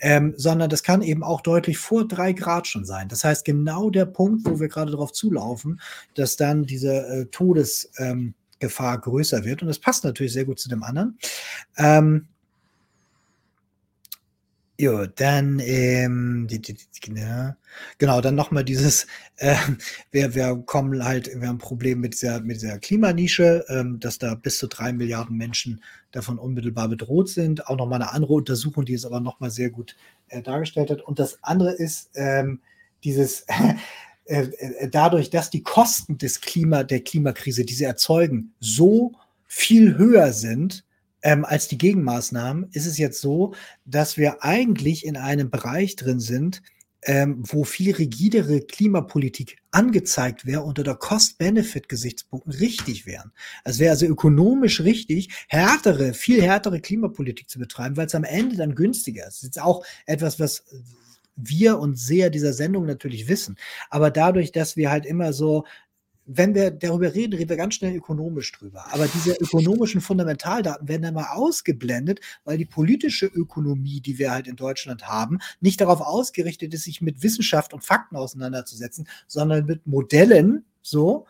[0.00, 3.08] Ähm, sondern das kann eben auch deutlich vor drei Grad schon sein.
[3.08, 5.80] Das heißt, genau der Punkt, wo wir gerade darauf zulaufen,
[6.14, 9.62] dass dann diese äh, Todesgefahr größer wird.
[9.62, 11.18] Und das passt natürlich sehr gut zu dem anderen.
[14.80, 17.54] Ja, dann, ähm, die, die, die, ja.
[17.98, 19.54] genau, dann nochmal dieses, äh,
[20.10, 24.16] wir, wir kommen halt, wir haben ein Problem mit dieser, mit dieser Klimanische, ähm, dass
[24.16, 27.66] da bis zu drei Milliarden Menschen davon unmittelbar bedroht sind.
[27.66, 29.96] Auch nochmal eine andere Untersuchung, die es aber nochmal sehr gut
[30.28, 31.02] äh, dargestellt hat.
[31.02, 32.60] Und das andere ist ähm,
[33.04, 33.44] dieses,
[34.24, 39.12] äh, äh, dadurch, dass die Kosten des Klima, der Klimakrise, die sie erzeugen, so
[39.46, 40.86] viel höher sind,
[41.22, 46.20] ähm, als die Gegenmaßnahmen ist es jetzt so, dass wir eigentlich in einem Bereich drin
[46.20, 46.62] sind,
[47.02, 53.32] ähm, wo viel rigidere Klimapolitik angezeigt wäre unter der Cost-Benefit-Gesichtspunkten richtig wären.
[53.64, 58.56] Es wäre also ökonomisch richtig, härtere, viel härtere Klimapolitik zu betreiben, weil es am Ende
[58.56, 59.28] dann günstiger ist.
[59.28, 60.64] Das ist jetzt auch etwas, was
[61.36, 63.56] wir und Seher dieser Sendung natürlich wissen.
[63.88, 65.64] Aber dadurch, dass wir halt immer so
[66.32, 68.86] wenn wir darüber reden, reden wir ganz schnell ökonomisch drüber.
[68.92, 74.46] Aber diese ökonomischen Fundamentaldaten werden dann mal ausgeblendet, weil die politische Ökonomie, die wir halt
[74.46, 79.86] in Deutschland haben, nicht darauf ausgerichtet ist, sich mit Wissenschaft und Fakten auseinanderzusetzen, sondern mit
[79.86, 81.26] Modellen, so.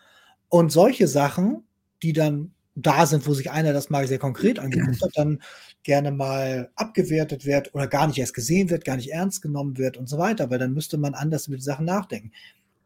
[0.50, 1.64] Und solche Sachen,
[2.02, 5.40] die dann da sind, wo sich einer das mal sehr konkret angeguckt hat, dann
[5.82, 9.96] gerne mal abgewertet wird oder gar nicht erst gesehen wird, gar nicht ernst genommen wird
[9.96, 12.32] und so weiter, weil dann müsste man anders über die Sachen nachdenken.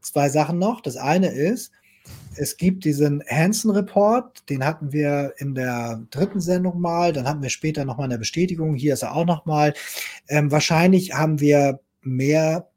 [0.01, 0.81] Zwei Sachen noch.
[0.81, 1.73] Das eine ist,
[2.36, 7.50] es gibt diesen Hansen-Report, den hatten wir in der dritten Sendung mal, dann hatten wir
[7.50, 9.74] später nochmal eine Bestätigung, hier ist er auch nochmal.
[10.28, 12.68] Ähm, wahrscheinlich haben wir mehr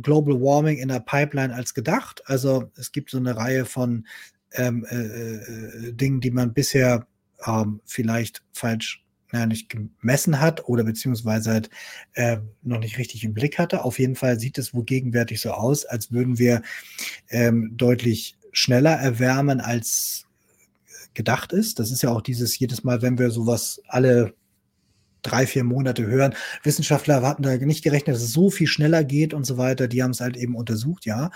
[0.00, 2.22] Global Warming in der Pipeline als gedacht.
[2.26, 4.06] Also es gibt so eine Reihe von
[4.54, 7.06] ähm, äh, äh, Dingen, die man bisher
[7.46, 11.70] ähm, vielleicht falsch ja, nicht gemessen hat oder beziehungsweise halt,
[12.14, 13.84] äh, noch nicht richtig im Blick hatte.
[13.84, 16.62] Auf jeden Fall sieht es wohl gegenwärtig so aus, als würden wir
[17.30, 20.26] ähm, deutlich schneller erwärmen, als
[21.14, 21.78] gedacht ist.
[21.78, 24.34] Das ist ja auch dieses jedes Mal, wenn wir sowas alle
[25.22, 26.34] drei, vier Monate hören.
[26.62, 29.88] Wissenschaftler hatten da nicht gerechnet, dass es so viel schneller geht und so weiter.
[29.88, 31.30] Die haben es halt eben untersucht, ja.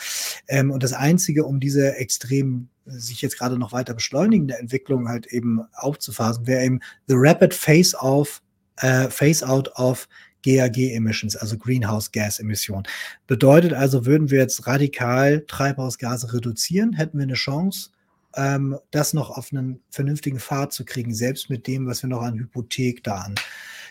[0.48, 5.26] Ähm, und das Einzige, um diese extrem sich jetzt gerade noch weiter beschleunigende Entwicklung halt
[5.26, 8.42] eben aufzufasen, wäre eben the rapid face-off,
[8.76, 10.08] äh, face-out of
[10.46, 12.84] GAG-Emissions, also Greenhouse Gas Emissionen.
[13.26, 17.90] Bedeutet also, würden wir jetzt radikal Treibhausgase reduzieren, hätten wir eine Chance,
[18.36, 22.22] ähm, das noch auf einen vernünftigen Pfad zu kriegen, selbst mit dem, was wir noch
[22.22, 23.34] an Hypothek da an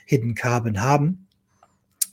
[0.05, 1.27] Hidden Carbon haben.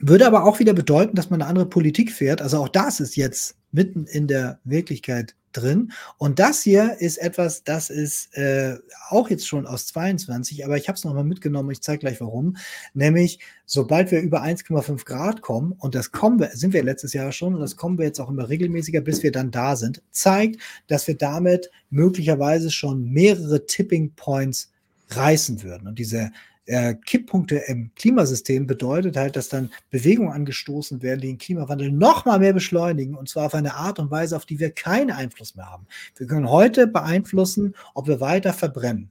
[0.00, 2.42] Würde aber auch wieder bedeuten, dass man eine andere Politik fährt.
[2.42, 5.92] Also auch das ist jetzt mitten in der Wirklichkeit drin.
[6.18, 8.78] Und das hier ist etwas, das ist äh,
[9.08, 12.56] auch jetzt schon aus 22, aber ich habe es nochmal mitgenommen, ich zeige gleich warum.
[12.94, 17.32] Nämlich, sobald wir über 1,5 Grad kommen, und das kommen wir, sind wir letztes Jahr
[17.32, 20.60] schon, und das kommen wir jetzt auch immer regelmäßiger, bis wir dann da sind, zeigt,
[20.86, 24.70] dass wir damit möglicherweise schon mehrere Tipping Points
[25.10, 25.88] reißen würden.
[25.88, 26.30] Und diese
[26.66, 32.24] äh, Kipppunkte im Klimasystem bedeutet halt, dass dann Bewegungen angestoßen werden, die den Klimawandel noch
[32.24, 35.56] mal mehr beschleunigen und zwar auf eine Art und Weise, auf die wir keinen Einfluss
[35.56, 35.86] mehr haben.
[36.16, 39.10] Wir können heute beeinflussen, ob wir weiter verbrennen.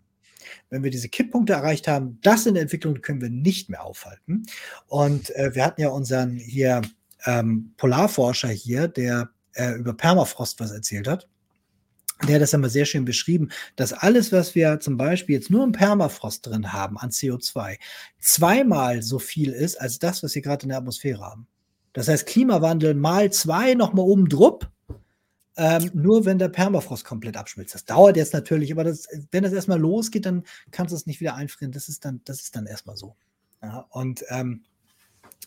[0.69, 4.43] Wenn wir diese Kipppunkte erreicht haben, das sind Entwicklungen, können wir nicht mehr aufhalten.
[4.87, 6.81] Und äh, wir hatten ja unseren hier
[7.25, 11.27] ähm, Polarforscher hier, der äh, über Permafrost was erzählt hat
[12.27, 15.63] der hat das einmal sehr schön beschrieben, dass alles, was wir zum Beispiel jetzt nur
[15.63, 17.77] im Permafrost drin haben an CO2,
[18.19, 21.47] zweimal so viel ist als das, was wir gerade in der Atmosphäre haben.
[21.93, 24.69] Das heißt, Klimawandel mal zwei nochmal oben drupp,
[25.57, 27.75] ähm, nur wenn der Permafrost komplett abschmilzt.
[27.75, 31.19] Das dauert jetzt natürlich, aber das, wenn das erstmal losgeht, dann kannst du es nicht
[31.19, 31.73] wieder einfrieren.
[31.73, 33.15] Das ist dann, das ist dann erstmal so.
[33.61, 34.63] Ja, und ähm,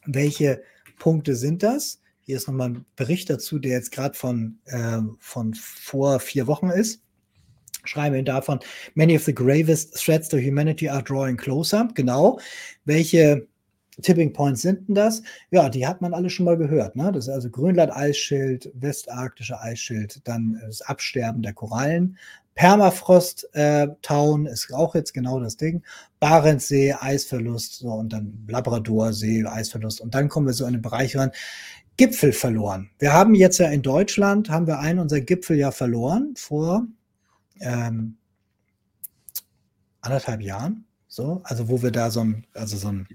[0.05, 0.63] welche
[0.99, 2.01] Punkte sind das?
[2.25, 6.71] Hier ist nochmal ein Bericht dazu, der jetzt gerade von, äh, von vor vier Wochen
[6.71, 7.03] ist.
[7.85, 8.61] Schreiben wir davon,
[8.95, 11.87] many of the gravest threats to humanity are drawing closer.
[11.95, 12.41] Genau.
[12.87, 13.47] Welche
[14.01, 15.23] Tipping Points sind denn das?
[15.51, 16.97] Ja, die hat man alle schon mal gehört.
[16.97, 17.13] Ne?
[17.13, 22.17] Das ist also Grönland-Eisschild, westarktische Eisschild, dann das Absterben der Korallen.
[22.55, 25.83] Permafrost-Town äh, ist auch jetzt genau das Ding.
[26.21, 30.01] Barentssee, Eisverlust, so, und dann Labradorsee, Eisverlust.
[30.01, 31.33] Und dann kommen wir so in den Bereich ran.
[31.97, 32.91] Gipfel verloren.
[32.99, 36.87] Wir haben jetzt ja in Deutschland, haben wir einen unserer Gipfel ja verloren vor
[37.61, 38.17] ähm,
[40.01, 40.87] anderthalb Jahren.
[41.07, 43.07] So, also wo wir da so ein, also so ein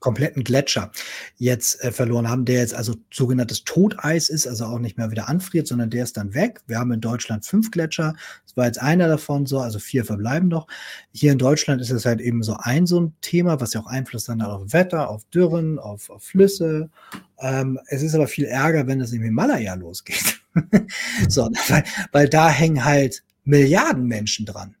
[0.00, 0.90] kompletten Gletscher
[1.36, 5.28] jetzt äh, verloren haben, der jetzt also sogenanntes Toteis ist, also auch nicht mehr wieder
[5.28, 6.60] anfriert, sondern der ist dann weg.
[6.66, 8.14] Wir haben in Deutschland fünf Gletscher.
[8.44, 10.66] Das war jetzt einer davon, so, also vier verbleiben noch.
[11.12, 13.86] Hier in Deutschland ist es halt eben so ein so ein Thema, was ja auch
[13.86, 16.90] Einfluss dann hat auf Wetter, auf Dürren, auf, auf Flüsse.
[17.38, 20.40] Ähm, es ist aber viel Ärger, wenn es im Himalaya losgeht.
[21.28, 24.76] so, weil, weil da hängen halt Milliarden Menschen dran.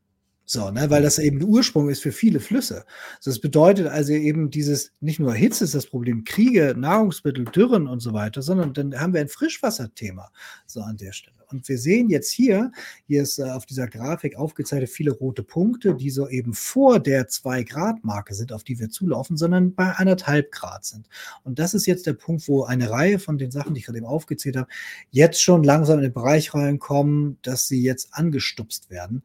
[0.52, 2.84] So, ne, weil das eben der Ursprung ist für viele Flüsse.
[3.24, 8.00] Das bedeutet also eben dieses, nicht nur Hitze ist das Problem, Kriege, Nahrungsmittel, Dürren und
[8.00, 10.32] so weiter, sondern dann haben wir ein Frischwasserthema
[10.66, 11.36] so an der Stelle.
[11.52, 12.72] Und wir sehen jetzt hier,
[13.06, 17.28] hier ist äh, auf dieser Grafik aufgezeichnet viele rote Punkte, die so eben vor der
[17.28, 21.08] 2-Grad-Marke sind, auf die wir zulaufen, sondern bei anderthalb Grad sind.
[21.44, 23.98] Und das ist jetzt der Punkt, wo eine Reihe von den Sachen, die ich gerade
[23.98, 24.68] eben aufgezählt habe,
[25.12, 29.22] jetzt schon langsam in den Bereich reinkommen, dass sie jetzt angestupst werden.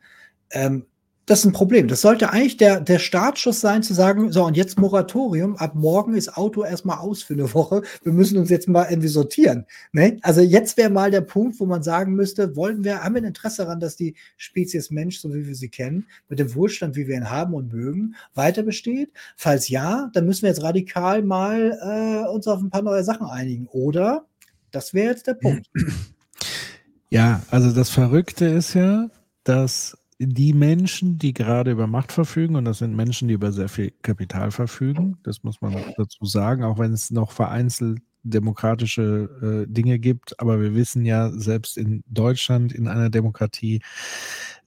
[0.51, 0.85] Ähm,
[1.25, 1.87] das ist ein Problem.
[1.87, 6.15] Das sollte eigentlich der, der Startschuss sein, zu sagen, so, und jetzt Moratorium, ab morgen
[6.15, 7.81] ist Auto erstmal aus für eine Woche.
[8.03, 9.65] Wir müssen uns jetzt mal irgendwie sortieren.
[9.91, 10.17] Ne?
[10.21, 13.27] Also jetzt wäre mal der Punkt, wo man sagen müsste, wollen wir, haben wir ein
[13.27, 17.07] Interesse daran, dass die Spezies Mensch, so wie wir sie kennen, mit dem Wohlstand, wie
[17.07, 19.11] wir ihn haben und mögen, weiter besteht?
[19.35, 23.25] Falls ja, dann müssen wir jetzt radikal mal äh, uns auf ein paar neue Sachen
[23.25, 23.67] einigen.
[23.67, 24.25] Oder,
[24.69, 25.69] das wäre jetzt der Punkt.
[27.09, 29.09] Ja, also das Verrückte ist ja,
[29.43, 33.69] dass die Menschen, die gerade über Macht verfügen, und das sind Menschen, die über sehr
[33.69, 39.71] viel Kapital verfügen, das muss man dazu sagen, auch wenn es noch vereinzelt demokratische äh,
[39.71, 43.81] Dinge gibt, aber wir wissen ja, selbst in Deutschland, in einer Demokratie,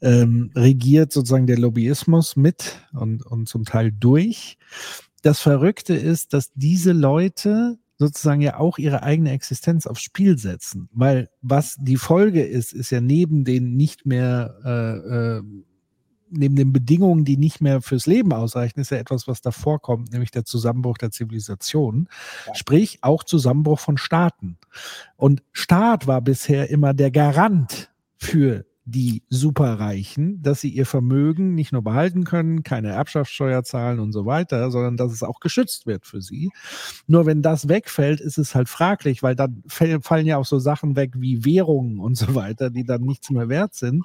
[0.00, 4.58] ähm, regiert sozusagen der Lobbyismus mit und, und zum Teil durch.
[5.22, 10.88] Das Verrückte ist, dass diese Leute sozusagen ja auch ihre eigene Existenz aufs Spiel setzen.
[10.92, 15.42] Weil was die Folge ist, ist ja neben den nicht mehr, äh, äh,
[16.30, 20.12] neben den Bedingungen, die nicht mehr fürs Leben ausreichen, ist ja etwas, was davor kommt,
[20.12, 22.08] nämlich der Zusammenbruch der Zivilisation.
[22.46, 22.54] Ja.
[22.54, 24.58] Sprich, auch Zusammenbruch von Staaten.
[25.16, 31.73] Und Staat war bisher immer der Garant für die Superreichen, dass sie ihr Vermögen nicht
[31.73, 36.07] nur behalten können, keine Erbschaftssteuer zahlen und so weiter, sondern dass es auch geschützt wird
[36.07, 36.50] für sie.
[37.07, 40.97] Nur wenn das wegfällt, ist es halt fraglich, weil dann fallen ja auch so Sachen
[40.97, 44.05] weg wie Währungen und so weiter, die dann nichts mehr wert sind.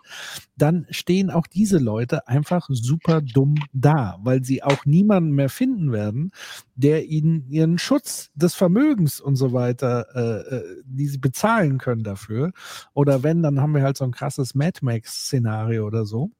[0.57, 5.93] Dann stehen auch diese Leute einfach super dumm da, weil sie auch niemanden mehr finden
[5.93, 6.31] werden,
[6.75, 12.03] der ihnen ihren Schutz des Vermögens und so weiter, äh, äh die sie bezahlen können
[12.03, 12.51] dafür.
[12.93, 16.31] Oder wenn, dann haben wir halt so ein krasses Mad Max-Szenario oder so.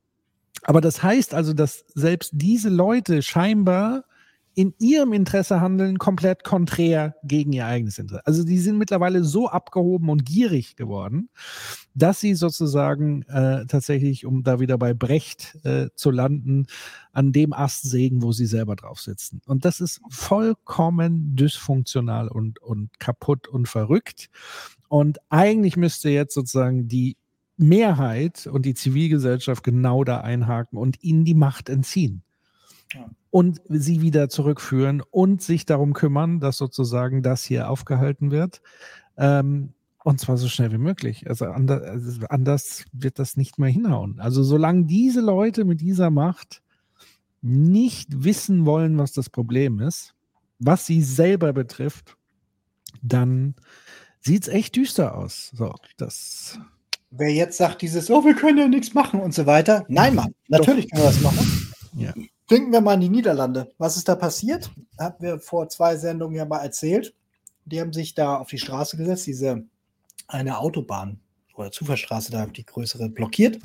[0.63, 4.05] Aber das heißt also, dass selbst diese Leute scheinbar
[4.55, 8.25] in ihrem Interesse handeln, komplett konträr gegen ihr eigenes Interesse.
[8.25, 11.29] Also die sind mittlerweile so abgehoben und gierig geworden,
[11.95, 16.67] dass sie sozusagen äh, tatsächlich, um da wieder bei Brecht äh, zu landen,
[17.11, 19.41] an dem Ast sägen, wo sie selber drauf sitzen.
[19.45, 24.29] Und das ist vollkommen dysfunktional und, und kaputt und verrückt.
[24.87, 27.17] Und eigentlich müsste jetzt sozusagen die
[27.57, 32.23] Mehrheit und die Zivilgesellschaft genau da einhaken und ihnen die Macht entziehen.
[32.93, 33.09] Ja.
[33.31, 38.61] Und sie wieder zurückführen und sich darum kümmern, dass sozusagen das hier aufgehalten wird.
[39.17, 39.73] Ähm,
[40.03, 41.27] und zwar so schnell wie möglich.
[41.27, 44.19] Also anders, also anders, wird das nicht mehr hinhauen.
[44.19, 46.61] Also solange diese Leute mit dieser Macht
[47.41, 50.13] nicht wissen wollen, was das Problem ist,
[50.59, 52.17] was sie selber betrifft,
[53.01, 53.55] dann
[54.19, 55.51] sieht es echt düster aus.
[55.53, 56.59] So, das
[57.15, 59.85] wer jetzt sagt, dieses, oh, wir können ja nichts machen und so weiter.
[59.87, 61.73] Nein, Mann, natürlich können wir das machen.
[61.95, 62.13] Ja.
[62.49, 63.71] Denken wir mal an die Niederlande.
[63.77, 64.69] Was ist da passiert?
[64.99, 67.13] Haben wir vor zwei Sendungen ja mal erzählt.
[67.65, 69.63] Die haben sich da auf die Straße gesetzt, diese
[70.27, 71.19] eine Autobahn
[71.55, 73.59] oder Zufahrtsstraße da, die größere, blockiert.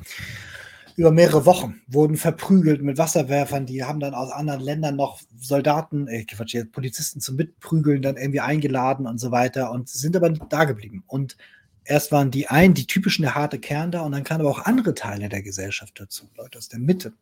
[0.96, 3.66] Über mehrere Wochen wurden verprügelt mit Wasserwerfern.
[3.66, 6.24] Die haben dann aus anderen Ländern noch Soldaten, äh,
[6.72, 11.04] Polizisten zum Mitprügeln dann irgendwie eingeladen und so weiter und sind aber nicht da geblieben.
[11.06, 11.36] Und
[11.84, 14.64] erst waren die einen, die typischen der harte Kern da und dann kamen aber auch
[14.64, 17.12] andere Teile der Gesellschaft dazu, Leute aus der Mitte,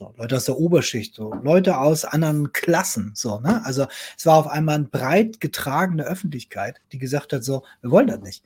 [0.00, 3.62] so, Leute aus der Oberschicht, so Leute aus anderen Klassen, so, ne?
[3.66, 8.06] Also es war auf einmal eine breit getragene Öffentlichkeit, die gesagt hat, so, wir wollen
[8.06, 8.42] das nicht.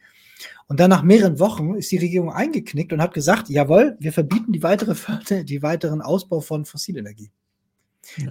[0.66, 4.52] Und dann nach mehreren Wochen ist die Regierung eingeknickt und hat gesagt, jawohl, wir verbieten
[4.52, 4.94] die weitere
[5.44, 7.30] die weiteren Ausbau von Fossilenergie.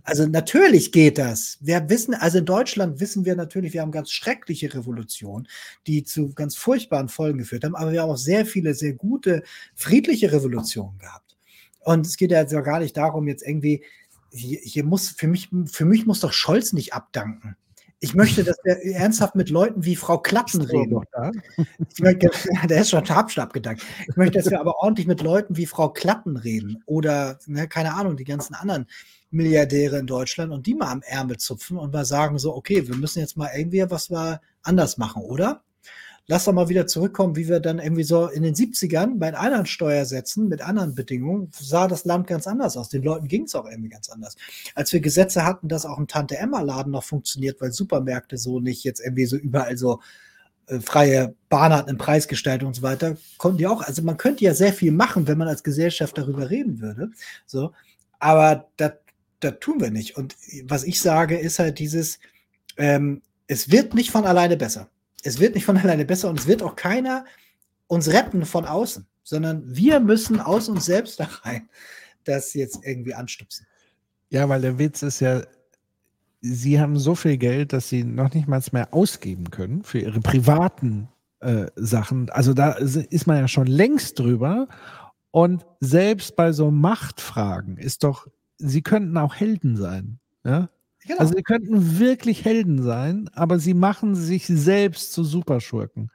[0.03, 1.57] Also natürlich geht das.
[1.61, 5.47] Wir wissen, also in Deutschland wissen wir natürlich, wir haben ganz schreckliche Revolutionen,
[5.87, 9.43] die zu ganz furchtbaren Folgen geführt haben, aber wir haben auch sehr viele, sehr gute,
[9.73, 11.22] friedliche Revolutionen gehabt.
[11.85, 13.83] Und es geht ja jetzt gar nicht darum, jetzt irgendwie,
[14.31, 17.55] hier, hier muss, für mich, für mich muss doch Scholz nicht abdanken.
[17.99, 21.05] Ich möchte, dass wir ernsthaft mit Leuten wie Frau Klappen reden.
[21.99, 22.31] Möchte,
[22.67, 23.83] der ist schon Stabstab gedankt.
[24.09, 27.93] Ich möchte, dass wir aber ordentlich mit Leuten wie Frau Klappen reden oder, ne, keine
[27.93, 28.87] Ahnung, die ganzen anderen
[29.31, 32.95] Milliardäre in Deutschland und die mal am Ärmel zupfen und mal sagen so, okay, wir
[32.95, 35.63] müssen jetzt mal irgendwie was wir anders machen, oder?
[36.27, 39.65] Lass doch mal wieder zurückkommen, wie wir dann irgendwie so in den 70ern bei anderen
[39.65, 42.89] Steuersätzen mit anderen Bedingungen sah das Land ganz anders aus.
[42.89, 44.35] Den Leuten ging es auch irgendwie ganz anders.
[44.73, 49.01] Als wir Gesetze hatten, dass auch ein Tante-Emma-Laden noch funktioniert, weil Supermärkte so nicht jetzt
[49.01, 49.99] irgendwie so überall so
[50.67, 54.45] äh, freie Bahn hatten in Preisgestaltung und so weiter, konnten die auch, also man könnte
[54.45, 57.11] ja sehr viel machen, wenn man als Gesellschaft darüber reden würde.
[57.45, 57.73] So,
[58.19, 58.93] aber das
[59.43, 60.17] das tun wir nicht.
[60.17, 62.19] Und was ich sage, ist halt dieses,
[62.77, 64.89] ähm, es wird nicht von alleine besser.
[65.23, 67.25] Es wird nicht von alleine besser und es wird auch keiner
[67.87, 71.69] uns retten von außen, sondern wir müssen aus uns selbst da rein
[72.23, 73.67] das jetzt irgendwie anstupsen.
[74.29, 75.41] Ja, weil der Witz ist ja,
[76.41, 80.21] sie haben so viel Geld, dass sie noch nicht mal mehr ausgeben können für ihre
[80.21, 82.29] privaten äh, Sachen.
[82.29, 84.67] Also da ist man ja schon längst drüber.
[85.31, 88.27] Und selbst bei so Machtfragen ist doch
[88.57, 90.19] sie könnten auch Helden sein.
[90.43, 90.69] Ja?
[91.07, 91.19] Genau.
[91.19, 96.09] Also sie könnten wirklich Helden sein, aber sie machen sich selbst zu Superschurken.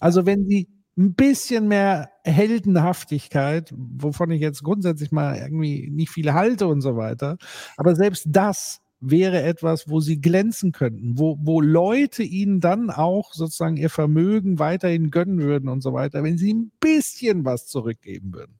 [0.00, 6.34] Also wenn sie ein bisschen mehr Heldenhaftigkeit, wovon ich jetzt grundsätzlich mal irgendwie nicht viele
[6.34, 7.36] halte und so weiter,
[7.76, 13.34] aber selbst das wäre etwas, wo sie glänzen könnten, wo, wo Leute ihnen dann auch
[13.34, 18.32] sozusagen ihr Vermögen weiterhin gönnen würden und so weiter, wenn sie ein bisschen was zurückgeben
[18.34, 18.58] würden.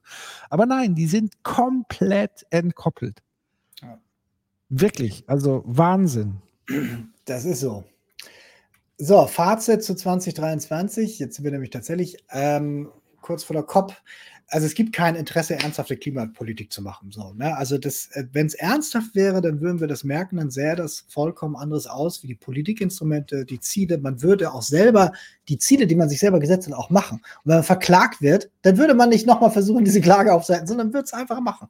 [0.50, 3.22] Aber nein, die sind komplett entkoppelt.
[4.68, 6.42] Wirklich, also Wahnsinn.
[7.24, 7.84] Das ist so.
[8.98, 11.18] So, Fazit zu 2023.
[11.18, 13.94] Jetzt sind wir nämlich tatsächlich ähm, kurz vor der COP
[14.49, 17.10] also es gibt kein Interesse, ernsthafte Klimapolitik zu machen.
[17.10, 17.57] So, ne?
[17.57, 21.57] Also äh, wenn es ernsthaft wäre, dann würden wir das merken, dann sähe das vollkommen
[21.57, 23.99] anderes aus, wie die Politikinstrumente, die Ziele.
[23.99, 25.12] Man würde auch selber
[25.49, 27.18] die Ziele, die man sich selber gesetzt hat, auch machen.
[27.18, 30.92] Und wenn man verklagt wird, dann würde man nicht nochmal versuchen, diese Klage aufzuhalten, sondern
[30.92, 31.68] würde es einfach machen.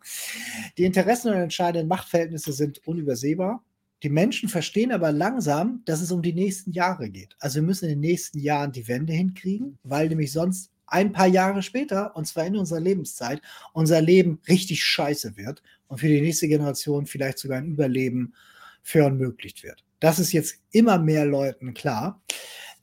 [0.77, 3.63] Die Interessen und entscheidenden Machtverhältnisse sind unübersehbar.
[4.03, 7.35] Die Menschen verstehen aber langsam, dass es um die nächsten Jahre geht.
[7.39, 11.27] Also wir müssen in den nächsten Jahren die Wende hinkriegen, weil nämlich sonst ein paar
[11.27, 13.41] Jahre später, und zwar in unserer Lebenszeit,
[13.73, 18.35] unser Leben richtig scheiße wird und für die nächste Generation vielleicht sogar ein Überleben
[18.83, 19.85] verunmöglicht wird.
[20.01, 22.23] Das ist jetzt immer mehr Leuten klar.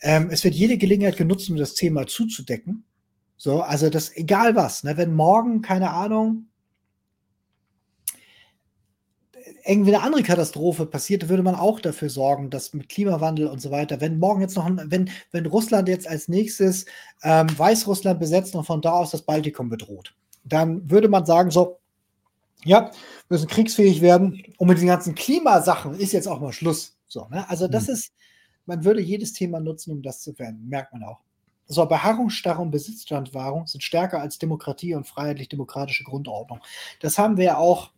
[0.02, 2.84] Ähm, es wird jede Gelegenheit genutzt, um das Thema zuzudecken.
[3.38, 6.48] So, also das, egal was, ne, wenn morgen, keine Ahnung,
[9.66, 13.72] irgendwie eine andere Katastrophe passiert, würde man auch dafür sorgen, dass mit Klimawandel und so
[13.72, 16.86] weiter, wenn morgen jetzt noch, ein, wenn, wenn Russland jetzt als nächstes
[17.24, 21.80] ähm, Weißrussland besetzt und von da aus das Baltikum bedroht, dann würde man sagen, so,
[22.66, 22.92] ja, wir
[23.30, 26.98] müssen kriegsfähig werden und mit den ganzen Klimasachen ist jetzt auch mal Schluss.
[27.08, 27.50] So, ne?
[27.50, 27.94] Also das mhm.
[27.94, 28.14] ist,
[28.66, 31.20] man würde jedes Thema nutzen, um das zu werden, merkt man auch.
[31.68, 36.60] So, Beharrungsstarre und Besitzstandwahrung sind stärker als Demokratie und freiheitlich-demokratische Grundordnung.
[37.00, 37.92] Das haben wir ja auch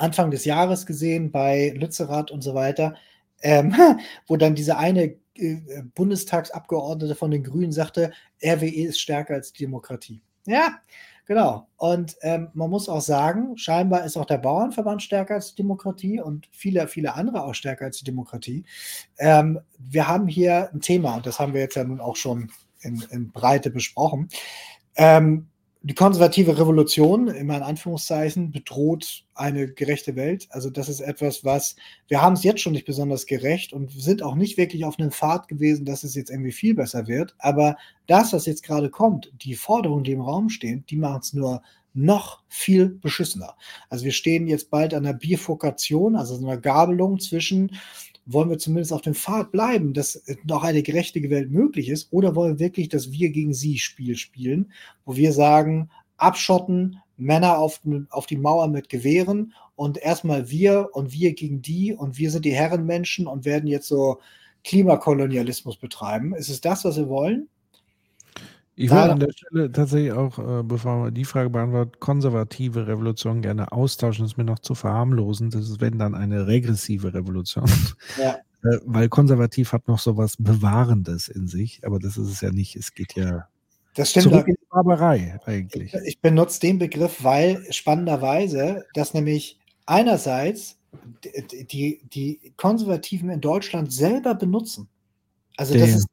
[0.00, 2.94] Anfang des Jahres gesehen bei Lützerath und so weiter,
[3.42, 3.74] ähm,
[4.26, 8.12] wo dann diese eine äh, Bundestagsabgeordnete von den Grünen sagte,
[8.42, 10.22] RWE ist stärker als Demokratie.
[10.46, 10.78] Ja,
[11.26, 11.68] genau.
[11.76, 16.48] Und ähm, man muss auch sagen, scheinbar ist auch der Bauernverband stärker als Demokratie und
[16.50, 18.64] viele, viele andere auch stärker als Demokratie.
[19.18, 22.50] Ähm, wir haben hier ein Thema und das haben wir jetzt ja nun auch schon
[22.80, 24.30] in, in Breite besprochen.
[24.96, 25.49] Ähm,
[25.82, 30.46] die konservative Revolution, immer in Anführungszeichen, bedroht eine gerechte Welt.
[30.50, 31.76] Also das ist etwas, was
[32.06, 35.10] wir haben es jetzt schon nicht besonders gerecht und sind auch nicht wirklich auf einem
[35.10, 37.34] Pfad gewesen, dass es jetzt irgendwie viel besser wird.
[37.38, 37.76] Aber
[38.06, 41.62] das, was jetzt gerade kommt, die Forderungen, die im Raum stehen, die machen es nur
[41.94, 43.56] noch viel beschissener.
[43.88, 47.72] Also wir stehen jetzt bald an der Bifurkation, also einer Gabelung zwischen
[48.32, 52.34] wollen wir zumindest auf dem Pfad bleiben, dass noch eine gerechte Welt möglich ist, oder
[52.34, 54.72] wollen wir wirklich das Wir gegen Sie Spiel spielen,
[55.04, 61.12] wo wir sagen, abschotten, Männer auf, auf die Mauer mit Gewehren und erstmal wir und
[61.12, 64.20] wir gegen die und wir sind die Herrenmenschen und werden jetzt so
[64.64, 66.34] Klimakolonialismus betreiben.
[66.34, 67.48] Ist es das, was wir wollen?
[68.80, 73.42] Ich würde an der Stelle tatsächlich auch, äh, bevor man die Frage beantwortet, konservative Revolution
[73.42, 74.24] gerne austauschen.
[74.24, 75.50] Das ist mir noch zu verharmlosen.
[75.50, 77.70] Das ist, wenn dann eine regressive Revolution.
[78.18, 78.38] Ja.
[78.62, 82.50] Äh, weil konservativ hat noch so was Bewahrendes in sich, aber das ist es ja
[82.50, 82.76] nicht.
[82.76, 83.48] Es geht ja
[83.94, 84.24] das stimmt.
[84.24, 85.94] Zurück in die Barbarei eigentlich.
[85.94, 90.78] Ich, ich benutze den Begriff, weil spannenderweise, dass nämlich einerseits
[91.70, 94.88] die, die Konservativen in Deutschland selber benutzen.
[95.56, 96.06] Also das ist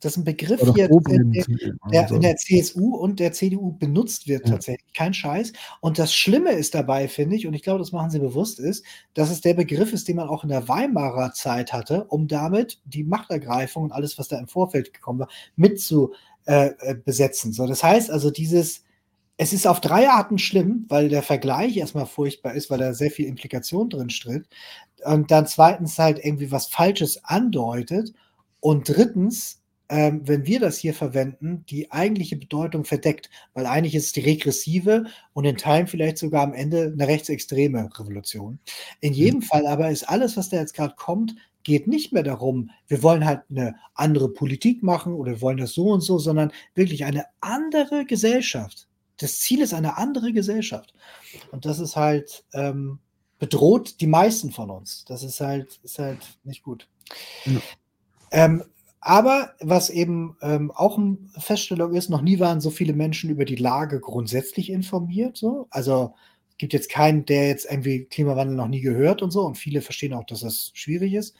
[0.00, 4.92] das ist ein Begriff hier, der, in der CSU und der CDU benutzt wird tatsächlich.
[4.94, 5.52] Kein Scheiß.
[5.80, 8.84] Und das Schlimme ist dabei, finde ich, und ich glaube, das machen sie bewusst, ist,
[9.14, 12.80] dass es der Begriff ist, den man auch in der Weimarer Zeit hatte, um damit
[12.84, 16.12] die Machtergreifung und alles, was da im Vorfeld gekommen war, mit zu
[16.46, 17.52] äh, äh besetzen.
[17.52, 18.82] So, das heißt also, dieses,
[19.36, 23.10] es ist auf drei Arten schlimm, weil der Vergleich erstmal furchtbar ist, weil da sehr
[23.10, 24.46] viel Implikation drin stritt.
[25.04, 28.12] Und dann zweitens halt irgendwie was Falsches andeutet.
[28.60, 29.61] Und drittens
[29.92, 34.20] ähm, wenn wir das hier verwenden, die eigentliche Bedeutung verdeckt, weil eigentlich ist es die
[34.20, 35.04] regressive
[35.34, 38.58] und in Teilen vielleicht sogar am Ende eine rechtsextreme Revolution.
[39.00, 39.42] In jedem mhm.
[39.42, 43.26] Fall aber ist alles, was da jetzt gerade kommt, geht nicht mehr darum, wir wollen
[43.26, 47.26] halt eine andere Politik machen oder wir wollen das so und so, sondern wirklich eine
[47.42, 48.88] andere Gesellschaft.
[49.18, 50.94] Das Ziel ist eine andere Gesellschaft.
[51.50, 52.98] Und das ist halt ähm,
[53.38, 55.04] bedroht die meisten von uns.
[55.04, 56.88] Das ist halt, ist halt nicht gut.
[57.44, 57.60] Ja.
[58.30, 58.64] Ähm,
[59.04, 63.44] aber was eben ähm, auch eine Feststellung ist, noch nie waren so viele Menschen über
[63.44, 65.36] die Lage grundsätzlich informiert.
[65.36, 65.66] So.
[65.70, 66.14] Also
[66.50, 69.42] es gibt jetzt keinen, der jetzt irgendwie Klimawandel noch nie gehört und so.
[69.44, 71.34] Und viele verstehen auch, dass das schwierig ist.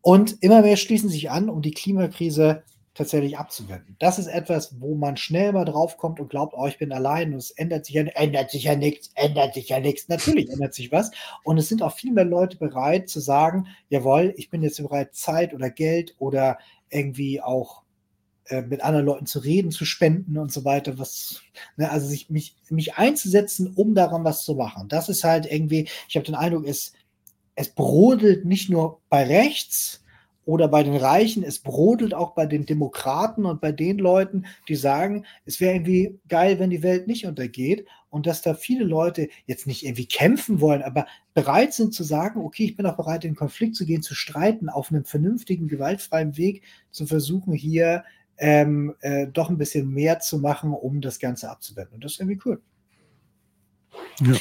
[0.00, 2.64] Und immer mehr schließen sich an, um die Klimakrise
[2.94, 3.96] tatsächlich abzuwenden.
[3.98, 7.38] Das ist etwas, wo man schnell mal draufkommt und glaubt, oh, ich bin allein und
[7.38, 10.08] es ändert sich ja, ändert sich ja nichts, ändert sich ja nichts.
[10.08, 11.10] Natürlich ändert sich was.
[11.42, 15.14] Und es sind auch viel mehr Leute bereit zu sagen, jawohl, ich bin jetzt bereit,
[15.14, 16.58] Zeit oder Geld oder
[16.88, 17.82] irgendwie auch
[18.46, 21.42] äh, mit anderen Leuten zu reden, zu spenden und so weiter, was,
[21.76, 24.88] ne, also sich, mich, mich einzusetzen, um daran was zu machen.
[24.88, 26.92] Das ist halt irgendwie, ich habe den Eindruck, es,
[27.56, 30.03] es brodelt nicht nur bei rechts,
[30.44, 34.76] oder bei den Reichen, es brodelt auch bei den Demokraten und bei den Leuten, die
[34.76, 39.28] sagen, es wäre irgendwie geil, wenn die Welt nicht untergeht und dass da viele Leute
[39.46, 43.24] jetzt nicht irgendwie kämpfen wollen, aber bereit sind zu sagen, okay, ich bin auch bereit,
[43.24, 48.04] in den Konflikt zu gehen, zu streiten, auf einem vernünftigen, gewaltfreien Weg zu versuchen, hier
[48.36, 51.94] ähm, äh, doch ein bisschen mehr zu machen, um das Ganze abzuwenden.
[51.94, 52.60] Und das ist irgendwie cool.
[54.20, 54.34] Ja.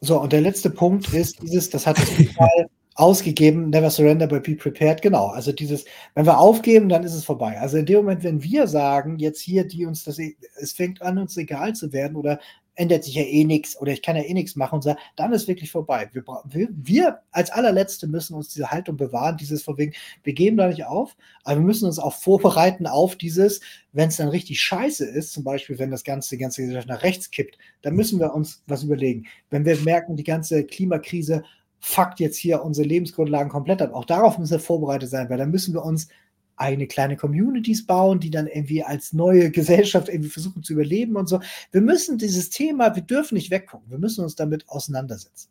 [0.00, 2.08] So, und der letzte Punkt ist dieses, das hat es
[2.94, 5.02] ausgegeben, never surrender, but be prepared.
[5.02, 7.58] Genau, also dieses, wenn wir aufgeben, dann ist es vorbei.
[7.60, 11.18] Also in dem Moment, wenn wir sagen, jetzt hier, die uns das, es fängt an,
[11.18, 12.38] uns egal zu werden oder
[12.74, 15.32] ändert sich ja eh nichts oder ich kann ja eh nichts machen und so, dann
[15.32, 16.08] ist wirklich vorbei.
[16.12, 20.56] Wir, wir, wir, als allerletzte müssen uns diese Haltung bewahren, dieses von wegen, wir geben
[20.56, 23.60] da nicht auf, aber wir müssen uns auch vorbereiten auf dieses,
[23.92, 27.02] wenn es dann richtig scheiße ist, zum Beispiel, wenn das ganze, die ganze Gesellschaft nach
[27.02, 29.26] rechts kippt, dann müssen wir uns was überlegen.
[29.50, 31.42] Wenn wir merken, die ganze Klimakrise
[31.82, 35.50] fuckt jetzt hier unsere Lebensgrundlagen komplett ab, auch darauf müssen wir vorbereitet sein, weil dann
[35.50, 36.08] müssen wir uns
[36.56, 41.28] eigene kleine Communities bauen, die dann irgendwie als neue Gesellschaft irgendwie versuchen zu überleben und
[41.28, 41.40] so.
[41.72, 45.48] Wir müssen dieses Thema, wir dürfen nicht weggucken, wir müssen uns damit auseinandersetzen.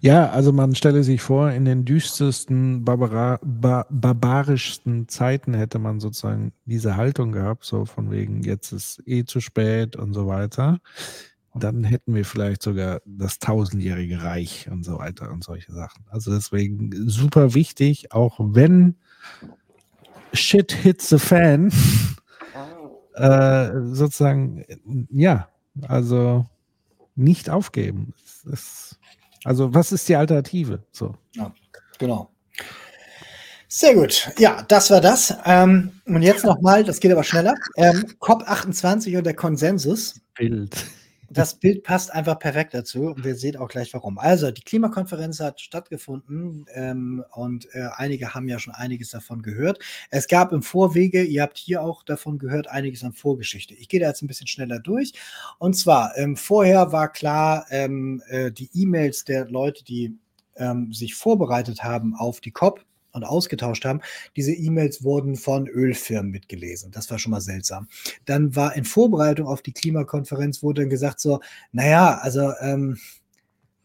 [0.00, 6.00] Ja, also man stelle sich vor, in den düstersten, barbara, bar, barbarischsten Zeiten hätte man
[6.00, 10.80] sozusagen diese Haltung gehabt, so von wegen, jetzt ist eh zu spät und so weiter.
[11.54, 16.04] Dann hätten wir vielleicht sogar das tausendjährige Reich und so weiter und solche Sachen.
[16.08, 18.96] Also deswegen super wichtig, auch wenn
[20.32, 21.72] Shit hits the fan.
[23.14, 24.64] äh, sozusagen,
[25.10, 25.48] ja,
[25.86, 26.46] also
[27.16, 28.12] nicht aufgeben.
[28.52, 28.98] Es,
[29.44, 30.82] also, was ist die Alternative?
[30.92, 31.14] So.
[31.34, 31.52] Ja,
[31.98, 32.30] genau.
[33.68, 34.30] Sehr gut.
[34.38, 35.34] Ja, das war das.
[35.44, 37.54] Ähm, und jetzt nochmal, das geht aber schneller.
[37.76, 40.20] Ähm, COP28 und der Konsensus.
[40.34, 40.86] Bild
[41.30, 44.18] das Bild passt einfach perfekt dazu und wir sehen auch gleich warum.
[44.18, 49.78] Also, die Klimakonferenz hat stattgefunden ähm, und äh, einige haben ja schon einiges davon gehört.
[50.10, 53.74] Es gab im Vorwege, ihr habt hier auch davon gehört, einiges an Vorgeschichte.
[53.74, 55.12] Ich gehe da jetzt ein bisschen schneller durch.
[55.58, 60.16] Und zwar, ähm, vorher war klar, ähm, äh, die E-Mails der Leute, die
[60.56, 62.84] ähm, sich vorbereitet haben auf die COP,
[63.18, 64.00] und ausgetauscht haben.
[64.36, 66.90] Diese E-Mails wurden von Ölfirmen mitgelesen.
[66.90, 67.88] Das war schon mal seltsam.
[68.24, 71.40] Dann war in Vorbereitung auf die Klimakonferenz wurde dann gesagt so,
[71.72, 72.98] naja, also ähm,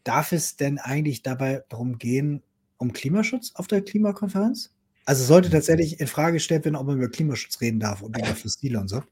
[0.03, 2.41] darf es denn eigentlich dabei darum gehen,
[2.77, 4.73] um Klimaschutz auf der Klimakonferenz?
[5.05, 8.35] Also sollte tatsächlich in Frage gestellt werden, ob man über Klimaschutz reden darf und über
[8.35, 9.03] Fossile und so.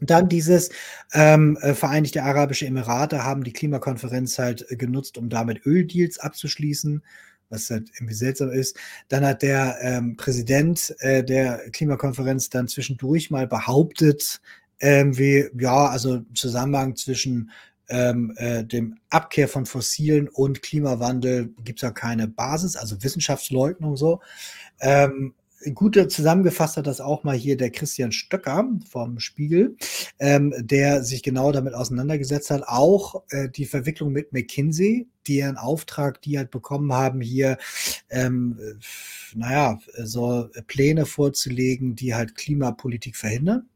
[0.00, 0.70] Dann dieses
[1.12, 7.02] ähm, äh, Vereinigte Arabische Emirate haben die Klimakonferenz halt genutzt, um damit Öldeals abzuschließen
[7.48, 8.76] was halt irgendwie seltsam ist.
[9.08, 14.40] Dann hat der ähm, Präsident äh, der Klimakonferenz dann zwischendurch mal behauptet,
[14.80, 17.50] ähm, wie, ja, also Zusammenhang zwischen
[17.88, 23.96] ähm, äh, dem Abkehr von Fossilen und Klimawandel gibt es ja keine Basis, also Wissenschaftsleugnung
[23.96, 24.20] so.
[24.80, 25.34] Ähm,
[25.74, 29.76] gut zusammengefasst hat das auch mal hier der Christian Stöcker vom Spiegel,
[30.18, 32.64] ähm, der sich genau damit auseinandergesetzt hat.
[32.66, 37.58] Auch äh, die Verwicklung mit McKinsey, deren Auftrag die halt bekommen haben, hier,
[38.10, 38.58] ähm,
[39.34, 43.68] naja, so Pläne vorzulegen, die halt Klimapolitik verhindern.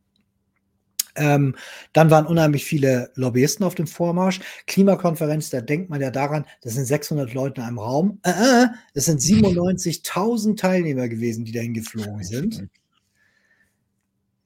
[1.17, 1.57] Ähm,
[1.93, 4.41] dann waren unheimlich viele Lobbyisten auf dem Vormarsch.
[4.67, 8.20] Klimakonferenz, da denkt man ja daran, das sind 600 Leute in einem Raum.
[8.23, 12.69] Äh, äh, das sind 97.000 Teilnehmer gewesen, die dahin geflogen sind.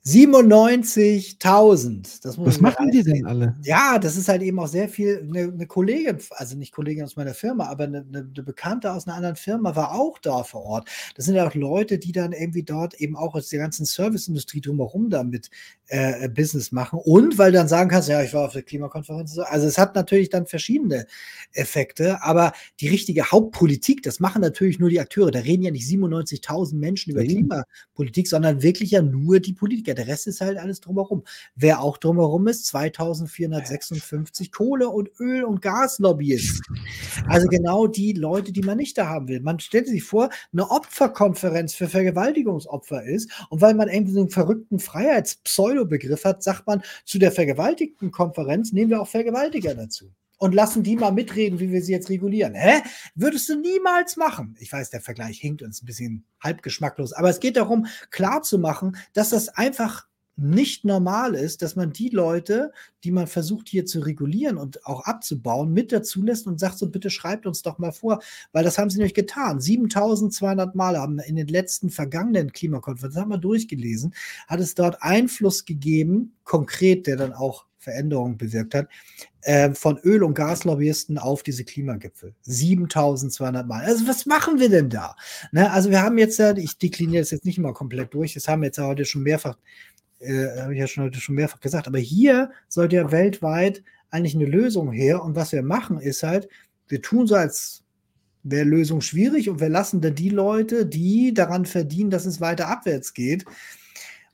[0.07, 2.39] 97.000.
[2.39, 3.55] Was machen die denn alle?
[3.63, 5.29] Ja, das ist halt eben auch sehr viel.
[5.29, 9.17] Eine, eine Kollegin, also nicht Kollegin aus meiner Firma, aber eine, eine, Bekannte aus einer
[9.17, 10.89] anderen Firma war auch da vor Ort.
[11.17, 14.63] Das sind ja auch Leute, die dann irgendwie dort eben auch aus der ganzen Serviceindustrie
[14.63, 15.51] drumherum damit
[15.89, 16.99] äh, Business machen.
[17.03, 19.39] Und weil dann sagen kannst, ja, ich war auf der Klimakonferenz.
[19.39, 21.07] Also es hat natürlich dann verschiedene
[21.53, 25.31] Effekte, aber die richtige Hauptpolitik, das machen natürlich nur die Akteure.
[25.31, 27.29] Da reden ja nicht 97.000 Menschen über mhm.
[27.29, 29.90] Klimapolitik, sondern wirklich ja nur die Politiker.
[29.95, 31.25] Der Rest ist halt alles drumherum.
[31.55, 36.79] Wer auch drumherum ist, 2456 Kohle- und Öl- und Gaslobbyisten.
[37.27, 39.41] Also genau die Leute, die man nicht da haben will.
[39.41, 44.31] Man stellt sich vor, eine Opferkonferenz für Vergewaltigungsopfer ist und weil man irgendwie so einen
[44.31, 50.55] verrückten Freiheitspseudo-Begriff hat, sagt man, zu der vergewaltigten Konferenz nehmen wir auch Vergewaltiger dazu und
[50.55, 52.55] lassen die mal mitreden, wie wir sie jetzt regulieren.
[52.55, 52.83] Hä?
[53.15, 54.57] Würdest du niemals machen?
[54.59, 59.31] Ich weiß, der Vergleich hinkt uns ein bisschen halbgeschmacklos, aber es geht darum, klarzumachen, dass
[59.31, 62.73] das einfach nicht normal ist, dass man die Leute,
[63.05, 66.89] die man versucht hier zu regulieren und auch abzubauen, mit dazu lässt und sagt so,
[66.89, 69.61] bitte schreibt uns doch mal vor, weil das haben sie nämlich getan.
[69.61, 74.15] 7200 Mal haben in den letzten vergangenen Klimakonferenzen, haben wir durchgelesen,
[74.49, 78.89] hat es dort Einfluss gegeben, konkret, der dann auch Veränderungen bewirkt hat,
[79.43, 82.35] äh, von Öl- und Gaslobbyisten auf diese Klimagipfel.
[82.43, 83.85] 7200 Mal.
[83.85, 85.17] Also was machen wir denn da?
[85.51, 88.47] Ne, also wir haben jetzt ja, ich dekliniere das jetzt nicht mal komplett durch, das
[88.47, 89.57] haben wir jetzt ja heute schon mehrfach,
[90.21, 94.35] äh, habe ich ja schon heute schon mehrfach gesagt, aber hier sollte ja weltweit eigentlich
[94.35, 96.49] eine Lösung her und was wir machen ist halt,
[96.89, 97.83] wir tun so als
[98.43, 102.69] wäre Lösung schwierig und wir lassen dann die Leute, die daran verdienen, dass es weiter
[102.69, 103.45] abwärts geht,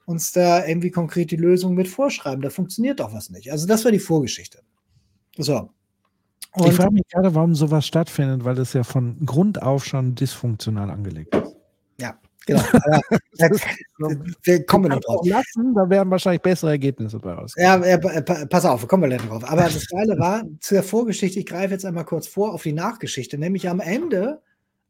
[0.07, 2.41] uns da irgendwie konkret die Lösung mit vorschreiben.
[2.41, 3.53] Da funktioniert doch was nicht.
[3.53, 4.61] Also das war die Vorgeschichte.
[5.37, 5.71] So.
[6.53, 10.15] Und ich frage mich gerade, warum sowas stattfindet, weil das ja von Grund auf schon
[10.15, 11.55] dysfunktional angelegt ist.
[12.01, 12.63] Ja, Genau.
[14.43, 15.27] Wir kommen noch drauf.
[15.27, 17.53] Lassen, da werden wahrscheinlich bessere Ergebnisse bei raus.
[17.57, 17.77] Ja,
[18.47, 19.43] pass auf, wir kommen gleich drauf.
[19.51, 23.37] Aber das Geile war, zur Vorgeschichte, ich greife jetzt einmal kurz vor auf die Nachgeschichte,
[23.37, 24.43] nämlich am Ende,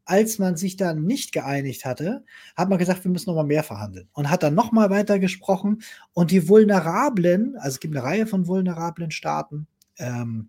[0.06, 2.24] als man sich dann nicht geeinigt hatte,
[2.56, 5.18] hat man gesagt, wir müssen noch mal mehr verhandeln und hat dann noch mal weiter
[5.18, 9.66] gesprochen und die vulnerablen, also es gibt eine Reihe von vulnerablen Staaten
[9.98, 10.48] ähm,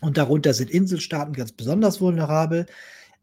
[0.00, 2.66] und darunter sind Inselstaaten ganz besonders vulnerabel.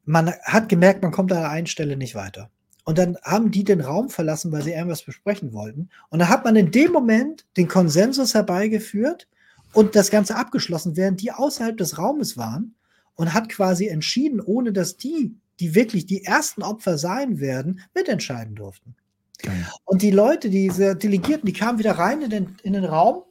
[0.03, 2.49] Man hat gemerkt, man kommt an der einen Stelle nicht weiter.
[2.83, 5.89] Und dann haben die den Raum verlassen, weil sie irgendwas besprechen wollten.
[6.09, 9.27] Und dann hat man in dem Moment den Konsensus herbeigeführt
[9.73, 12.75] und das Ganze abgeschlossen, während die außerhalb des Raumes waren
[13.15, 18.55] und hat quasi entschieden, ohne dass die, die wirklich die ersten Opfer sein werden, mitentscheiden
[18.55, 18.95] durften.
[19.41, 19.67] Geil.
[19.85, 23.23] Und die Leute, diese Delegierten, die kamen wieder rein in den, in den Raum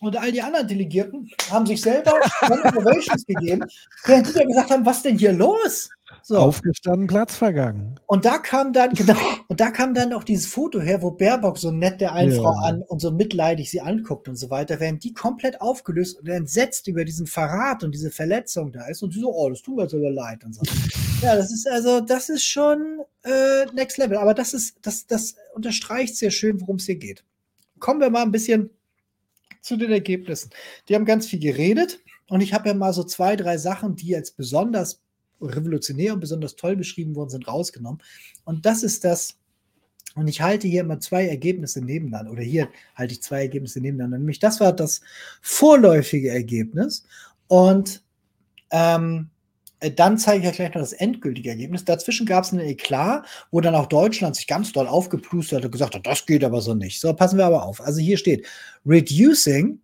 [0.00, 3.64] und all die anderen Delegierten haben sich selber Innovations gegeben,
[4.04, 5.88] während die gesagt haben, was denn hier los?
[6.22, 6.38] So.
[6.38, 7.98] Aufgestanden, Platz vergangen.
[8.06, 9.16] Und da kam dann, genau,
[9.48, 12.40] und da kam dann auch dieses Foto her, wo Baerbock so nett der einen ja.
[12.40, 16.28] Frau an und so mitleidig sie anguckt und so weiter, während die komplett aufgelöst und
[16.28, 19.76] entsetzt über diesen Verrat und diese Verletzung da ist und sie so, oh, das tut
[19.76, 20.62] mir sogar leid und so.
[21.22, 24.16] ja, das ist also, das ist schon äh, Next Level.
[24.16, 27.24] Aber das ist, das, das unterstreicht sehr schön, worum es hier geht.
[27.80, 28.70] Kommen wir mal ein bisschen
[29.66, 30.50] zu den Ergebnissen.
[30.88, 34.14] Die haben ganz viel geredet und ich habe ja mal so zwei, drei Sachen, die
[34.14, 35.02] als besonders
[35.40, 38.00] revolutionär und besonders toll beschrieben worden sind, rausgenommen.
[38.44, 39.36] Und das ist das,
[40.14, 44.18] und ich halte hier immer zwei Ergebnisse nebeneinander, oder hier halte ich zwei Ergebnisse nebeneinander.
[44.18, 45.00] Nämlich das war das
[45.42, 47.04] vorläufige Ergebnis.
[47.48, 48.04] Und
[48.70, 49.30] ähm,
[49.90, 51.84] dann zeige ich euch gleich noch das endgültige Ergebnis.
[51.84, 55.70] Dazwischen gab es einen Eklat, wo dann auch Deutschland sich ganz doll aufgeplustert hat und
[55.72, 57.00] gesagt hat, das geht aber so nicht.
[57.00, 57.80] So, passen wir aber auf.
[57.80, 58.46] Also hier steht,
[58.84, 59.80] reducing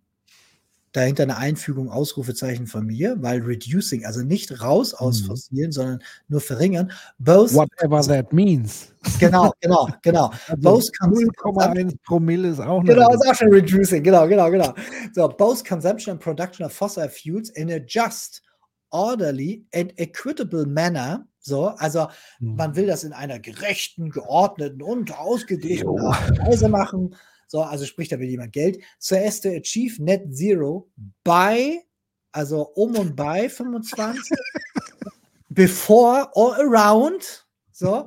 [0.93, 5.25] dahinter eine Einfügung, Ausrufezeichen von mir, weil reducing, also nicht raus aus mhm.
[5.25, 5.99] Fossilen, sondern
[6.29, 6.91] nur verringern.
[7.17, 8.93] Both Whatever that means.
[9.19, 10.31] Genau, genau, genau.
[10.47, 14.73] Also both 0,1 Promille ist auch Genau, ist auch schon reducing, genau, genau, genau.
[15.13, 18.41] So, both consumption and production of fossil fuels in a just,
[18.93, 22.07] orderly and equitable manner so, also
[22.39, 22.55] mhm.
[22.55, 27.15] man will das in einer gerechten, geordneten und ausgeglichenen Weise machen.
[27.47, 28.79] So, also sprich, da will jemand Geld.
[28.97, 30.89] Zuerst to achieve net zero
[31.23, 31.81] by,
[32.31, 34.23] also um und bei 25,
[35.49, 38.05] before or around, so,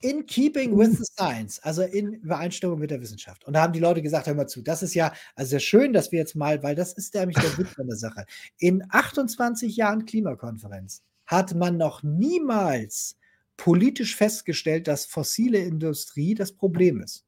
[0.00, 3.44] in keeping with the science, also in Übereinstimmung mit der Wissenschaft.
[3.44, 5.92] Und da haben die Leute gesagt, hör mal zu, das ist ja, also sehr schön,
[5.92, 8.24] dass wir jetzt mal, weil das ist nämlich der Witz von der Sache.
[8.58, 13.16] In 28 Jahren Klimakonferenz hat man noch niemals
[13.56, 17.24] politisch festgestellt, dass fossile Industrie das Problem ist.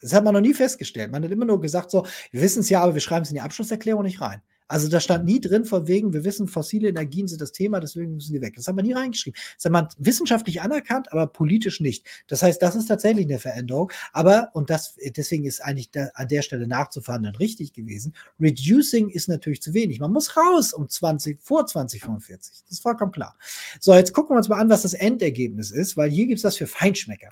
[0.00, 1.10] Das hat man noch nie festgestellt.
[1.10, 3.34] Man hat immer nur gesagt, so, wir wissen es ja, aber wir schreiben es in
[3.34, 4.42] die Abschlusserklärung nicht rein.
[4.68, 8.14] Also da stand nie drin, von wegen, wir wissen, fossile Energien sind das Thema, deswegen
[8.14, 8.54] müssen die weg.
[8.56, 9.38] Das hat man nie reingeschrieben.
[9.56, 12.06] Das hat man wissenschaftlich anerkannt, aber politisch nicht.
[12.26, 13.92] Das heißt, das ist tatsächlich eine Veränderung.
[14.12, 18.14] Aber, und das, deswegen ist eigentlich da, an der Stelle nachzuverhandeln richtig gewesen.
[18.40, 20.00] Reducing ist natürlich zu wenig.
[20.00, 22.62] Man muss raus um 20, vor 2045.
[22.62, 23.36] Das ist vollkommen klar.
[23.80, 26.42] So, jetzt gucken wir uns mal an, was das Endergebnis ist, weil hier gibt es
[26.42, 27.28] das für Feinschmecker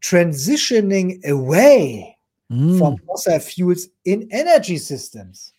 [0.00, 2.16] transitioning away
[2.48, 2.78] mm.
[2.78, 5.54] from fossil fuels in energy systems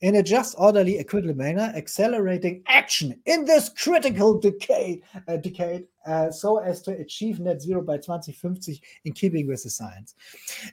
[0.00, 6.30] in a just orderly equivalent manner, accelerating action in this critical decade, uh, decade uh,
[6.30, 10.14] so as to achieve net zero by 2050 in keeping with the science.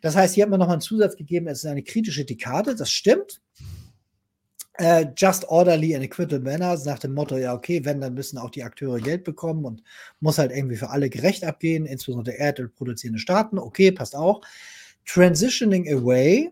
[0.02, 2.92] Das heißt, hier hat man noch einen Zusatz gegeben, es ist eine kritische Dekade, das
[2.92, 3.42] stimmt.
[4.82, 8.50] Uh, just orderly and equitable manner, nach dem Motto, ja, okay, wenn, dann müssen auch
[8.50, 9.84] die Akteure Geld bekommen und
[10.20, 14.42] muss halt irgendwie für alle gerecht abgehen, insbesondere Erdöl produzierende Staaten, okay, passt auch.
[15.06, 16.52] Transitioning away,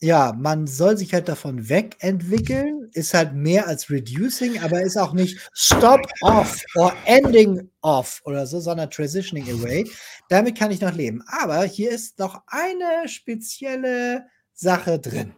[0.00, 5.12] ja, man soll sich halt davon wegentwickeln, ist halt mehr als reducing, aber ist auch
[5.12, 9.88] nicht stop off or ending off oder so, sondern transitioning away.
[10.28, 11.22] Damit kann ich noch leben.
[11.26, 15.34] Aber hier ist noch eine spezielle Sache drin.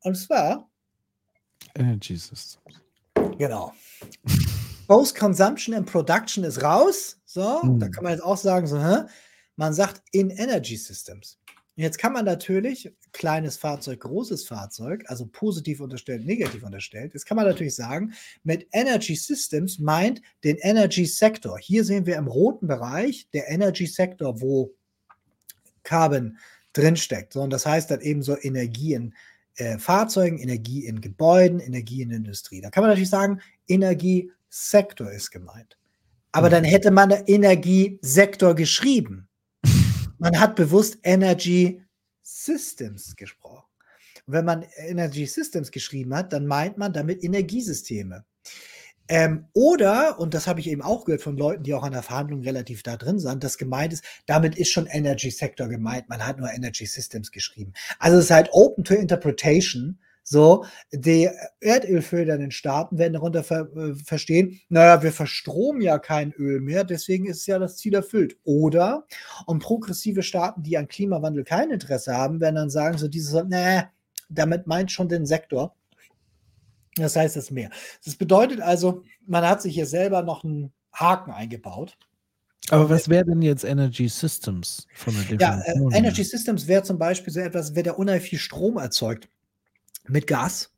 [0.00, 0.68] Und zwar
[1.74, 2.80] Energy Systems.
[3.38, 3.72] Genau.
[4.86, 7.18] Both Consumption and Production ist raus.
[7.24, 7.78] So, hm.
[7.78, 9.04] da kann man jetzt auch sagen, so, hä?
[9.56, 11.38] man sagt in Energy Systems.
[11.76, 17.14] Jetzt kann man natürlich kleines Fahrzeug, großes Fahrzeug, also positiv unterstellt, negativ unterstellt.
[17.14, 21.58] Jetzt kann man natürlich sagen, mit Energy Systems meint den Energy Sektor.
[21.58, 24.74] Hier sehen wir im roten Bereich der Energy Sektor, wo
[25.82, 26.36] Carbon
[26.72, 27.36] drinsteckt.
[27.36, 29.14] Und das heißt dann eben so Energien
[29.56, 32.60] äh, Fahrzeugen, Energie in Gebäuden, Energie in Industrie.
[32.60, 35.76] Da kann man natürlich sagen, Energiesektor ist gemeint.
[36.32, 36.52] Aber mhm.
[36.52, 39.28] dann hätte man Energiesektor geschrieben.
[40.20, 41.82] Man hat bewusst Energy
[42.20, 43.64] Systems gesprochen.
[44.26, 48.26] Und wenn man Energy Systems geschrieben hat, dann meint man damit Energiesysteme.
[49.08, 52.02] Ähm, oder, und das habe ich eben auch gehört von Leuten, die auch an der
[52.02, 56.10] Verhandlung relativ da drin sind, dass gemeint ist, damit ist schon Energy Sector gemeint.
[56.10, 57.72] Man hat nur Energy Systems geschrieben.
[57.98, 59.98] Also es ist halt open to interpretation.
[60.32, 61.28] So, die
[61.58, 67.26] erdölfördernden Staaten werden darunter ver äh, verstehen, naja, wir verstromen ja kein Öl mehr, deswegen
[67.26, 68.36] ist ja das Ziel erfüllt.
[68.44, 69.08] Oder,
[69.46, 73.82] und progressive Staaten, die an Klimawandel kein Interesse haben, werden dann sagen, so dieses, nee,
[74.28, 75.74] damit meint schon den Sektor.
[76.94, 77.70] Das heißt es mehr.
[78.04, 81.98] Das bedeutet also, man hat sich hier selber noch einen Haken eingebaut.
[82.68, 85.90] Aber was wäre denn jetzt Energy Systems von der Definition?
[85.90, 89.28] Ja, äh, Energy Systems wäre zum Beispiel so etwas, wer der unheimlich viel Strom erzeugt
[90.08, 90.70] mit Gas.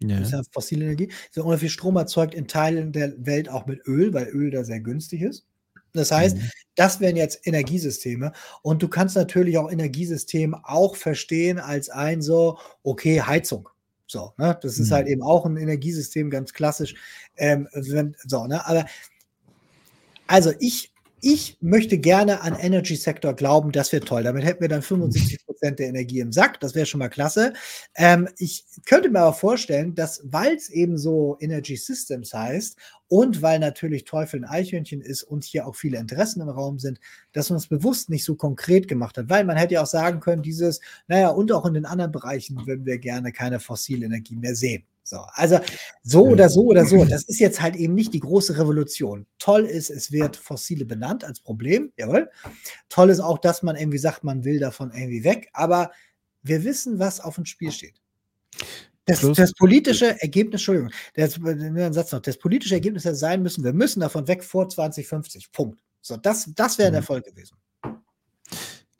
[0.00, 0.18] Ja.
[0.18, 1.10] Das ist ja fossile Energie.
[1.36, 4.80] Unheimlich viel Strom erzeugt in Teilen der Welt auch mit Öl, weil Öl da sehr
[4.80, 5.46] günstig ist.
[5.92, 6.50] Das heißt, mhm.
[6.76, 8.32] das wären jetzt Energiesysteme.
[8.62, 13.68] Und du kannst natürlich auch Energiesysteme auch verstehen als ein so, okay, Heizung.
[14.06, 14.58] So, ne?
[14.62, 15.12] Das ist halt mhm.
[15.12, 16.94] eben auch ein Energiesystem, ganz klassisch.
[17.36, 18.66] Ähm, so, ne?
[18.66, 18.86] Aber
[20.26, 20.92] also ich
[21.22, 24.22] ich möchte gerne an Energy Sector glauben, das wäre toll.
[24.22, 26.60] Damit hätten wir dann 75 Prozent der Energie im Sack.
[26.60, 27.52] Das wäre schon mal klasse.
[27.94, 32.76] Ähm, ich könnte mir aber vorstellen, dass, weil es eben so Energy Systems heißt
[33.08, 37.00] und weil natürlich Teufel ein Eichhörnchen ist und hier auch viele Interessen im Raum sind,
[37.32, 39.28] dass man es bewusst nicht so konkret gemacht hat.
[39.28, 42.66] Weil man hätte ja auch sagen können, dieses, naja, und auch in den anderen Bereichen
[42.66, 44.84] würden wir gerne keine fossile Energie mehr sehen.
[45.10, 45.58] So, also
[46.04, 47.04] so oder so oder so.
[47.04, 49.26] Das ist jetzt halt eben nicht die große Revolution.
[49.40, 52.30] Toll ist, es wird Fossile benannt als Problem, jawohl.
[52.88, 55.90] Toll ist auch, dass man irgendwie sagt, man will davon irgendwie weg, aber
[56.42, 58.00] wir wissen, was auf dem Spiel steht.
[59.04, 61.40] Das, das politische Ergebnis, Entschuldigung, das,
[61.92, 65.50] Satz noch, das politische Ergebnis hätte sein müssen, wir müssen davon weg vor 2050.
[65.50, 65.82] Punkt.
[66.02, 67.02] So, das, das wäre der mhm.
[67.02, 67.56] Erfolg gewesen.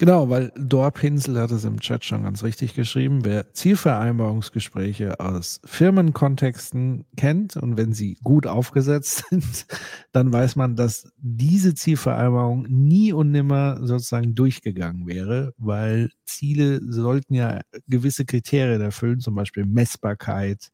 [0.01, 3.23] Genau, weil Dorpinsel hat es im Chat schon ganz richtig geschrieben.
[3.27, 9.67] Wer Zielvereinbarungsgespräche aus Firmenkontexten kennt und wenn sie gut aufgesetzt sind,
[10.13, 17.35] dann weiß man, dass diese Zielvereinbarung nie und nimmer sozusagen durchgegangen wäre, weil Ziele sollten
[17.35, 20.71] ja gewisse Kriterien erfüllen, zum Beispiel Messbarkeit,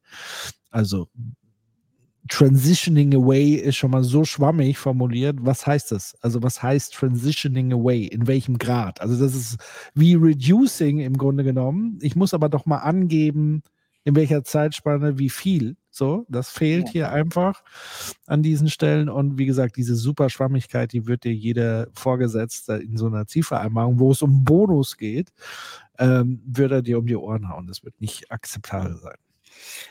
[0.71, 1.09] also
[2.29, 5.37] Transitioning away ist schon mal so schwammig formuliert.
[5.41, 6.15] Was heißt das?
[6.21, 8.05] Also was heißt Transitioning away?
[8.05, 9.01] In welchem Grad?
[9.01, 9.57] Also das ist
[9.93, 11.99] wie Reducing im Grunde genommen.
[12.01, 13.63] Ich muss aber doch mal angeben,
[14.03, 15.75] in welcher Zeitspanne wie viel.
[15.89, 16.91] So, das fehlt ja.
[16.91, 17.61] hier einfach
[18.25, 19.09] an diesen Stellen.
[19.09, 23.99] Und wie gesagt, diese super Schwammigkeit, die wird dir jeder Vorgesetzte in so einer Zielvereinbarung,
[23.99, 25.33] wo es um Bonus geht,
[25.99, 27.67] ähm, wird er dir um die Ohren hauen.
[27.67, 29.17] Das wird nicht akzeptabel sein.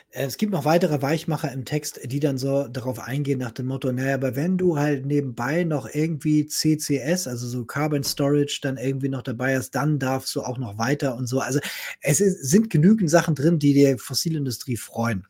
[0.09, 3.91] Es gibt noch weitere Weichmacher im Text, die dann so darauf eingehen nach dem Motto,
[3.91, 9.09] naja, aber wenn du halt nebenbei noch irgendwie CCS, also so Carbon Storage, dann irgendwie
[9.09, 11.39] noch dabei hast, dann darfst du auch noch weiter und so.
[11.39, 11.59] Also
[12.01, 15.25] es ist, sind genügend Sachen drin, die die Fossilindustrie freuen.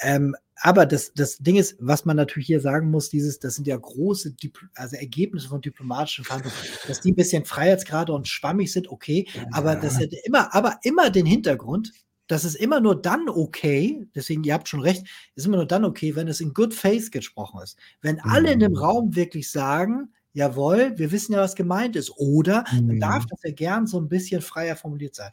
[0.00, 3.66] Ähm, aber das, das Ding ist, was man natürlich hier sagen muss, dieses, das sind
[3.66, 6.56] ja große Dipl also Ergebnisse von diplomatischen Verhandlungen,
[6.88, 11.10] dass die ein bisschen Freiheitsgrade und schwammig sind, okay, aber das hätte immer, aber immer
[11.10, 11.92] den Hintergrund,
[12.26, 15.84] das ist immer nur dann okay, deswegen, ihr habt schon recht, ist immer nur dann
[15.84, 17.78] okay, wenn es in good faith gesprochen ist.
[18.00, 18.78] Wenn alle in dem mhm.
[18.78, 22.88] Raum wirklich sagen, jawohl, wir wissen ja, was gemeint ist, oder mhm.
[22.88, 25.30] dann darf das ja gern so ein bisschen freier formuliert sein.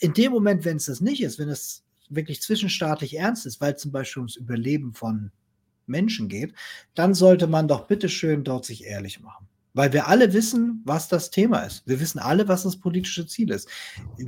[0.00, 3.76] In dem Moment, wenn es das nicht ist, wenn es wirklich zwischenstaatlich ernst ist, weil
[3.76, 5.30] zum Beispiel ums Überleben von
[5.86, 6.54] Menschen geht,
[6.94, 9.48] dann sollte man doch bitteschön dort sich ehrlich machen.
[9.74, 11.82] Weil wir alle wissen, was das Thema ist.
[11.86, 13.68] Wir wissen alle, was das politische Ziel ist.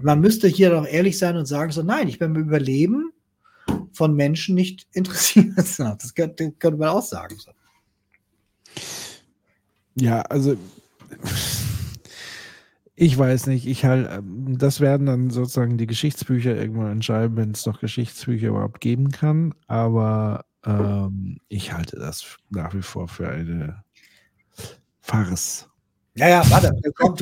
[0.02, 3.12] Man müsste hier doch ehrlich sein und sagen, so nein, ich bin beim Überleben
[3.92, 5.56] von Menschen nicht interessiert.
[5.56, 7.36] Das könnte, könnte man auch sagen.
[7.38, 7.52] So.
[9.94, 10.56] Ja, also
[12.96, 17.66] ich weiß nicht, ich halt, das werden dann sozusagen die Geschichtsbücher irgendwann entscheiden, wenn es
[17.66, 19.54] noch Geschichtsbücher überhaupt geben kann.
[19.68, 23.84] Aber ähm, ich halte das nach wie vor für eine
[25.06, 25.68] Farce.
[26.16, 27.20] Ja, ja, warte, kommt,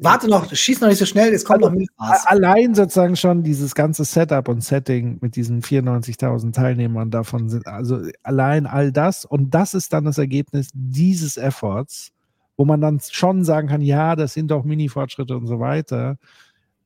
[0.00, 2.26] warte noch, schieß noch nicht so schnell, es kommt also, noch Milchmaß.
[2.26, 8.02] Allein sozusagen schon dieses ganze Setup und Setting mit diesen 94.000 Teilnehmern davon sind, also
[8.22, 12.10] allein all das und das ist dann das Ergebnis dieses Efforts,
[12.58, 16.18] wo man dann schon sagen kann, ja, das sind doch Mini-Fortschritte und so weiter.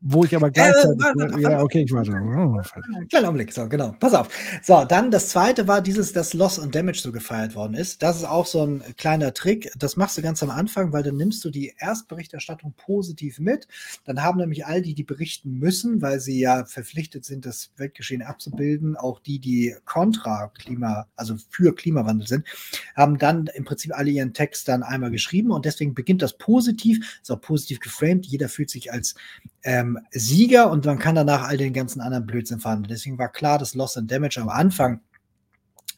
[0.00, 1.04] Wo ich aber äh, gleichzeitig.
[1.38, 2.12] Äh, ja, okay, ich warte.
[2.12, 2.60] Oh,
[3.08, 3.96] Kleiner Augenblick, so, genau.
[3.98, 4.28] Pass auf.
[4.62, 8.00] So, dann das zweite war dieses, dass Loss und Damage so gefeiert worden ist.
[8.00, 9.72] Das ist auch so ein kleiner Trick.
[9.76, 13.66] Das machst du ganz am Anfang, weil dann nimmst du die Erstberichterstattung positiv mit.
[14.04, 18.22] Dann haben nämlich all die, die berichten müssen, weil sie ja verpflichtet sind, das Weltgeschehen
[18.22, 22.46] abzubilden, auch die, die kontra Klima, also für Klimawandel sind,
[22.94, 27.18] haben dann im Prinzip alle ihren Text dann einmal geschrieben und deswegen beginnt das positiv,
[27.20, 28.26] ist auch positiv geframed.
[28.26, 29.16] Jeder fühlt sich als
[29.64, 32.86] ähm, Sieger und man kann danach all den ganzen anderen Blödsinn fahren.
[32.88, 35.00] Deswegen war klar, dass Loss and Damage am Anfang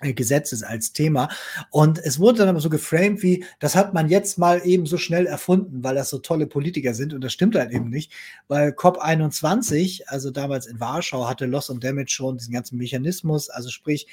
[0.01, 1.29] äh, Gesetzes als Thema.
[1.71, 4.97] Und es wurde dann aber so geframed wie, das hat man jetzt mal eben so
[4.97, 7.13] schnell erfunden, weil das so tolle Politiker sind.
[7.13, 8.13] Und das stimmt halt eben nicht,
[8.49, 13.51] weil COP21, also damals in Warschau, hatte Loss und Damage schon diesen ganzen Mechanismus.
[13.51, 14.07] Also sprich,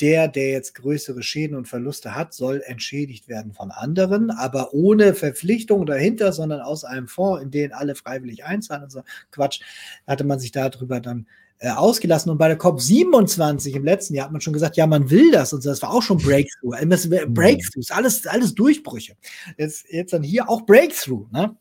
[0.00, 5.14] der, der jetzt größere Schäden und Verluste hat, soll entschädigt werden von anderen, aber ohne
[5.14, 9.60] Verpflichtung dahinter, sondern aus einem Fonds, in den alle freiwillig einzahlen und so Quatsch,
[10.06, 11.26] hatte man sich darüber dann
[11.58, 12.30] äh, ausgelassen.
[12.30, 15.52] Und bei der COP27 im letzten Jahr hat man schon gesagt, ja, man will das
[15.52, 15.70] und so.
[15.70, 16.74] Das war auch schon Breakthrough.
[16.80, 17.34] Mhm.
[17.34, 19.16] Breakthroughs, alles, alles Durchbrüche.
[19.56, 21.56] Jetzt, jetzt dann hier auch Breakthrough, ne?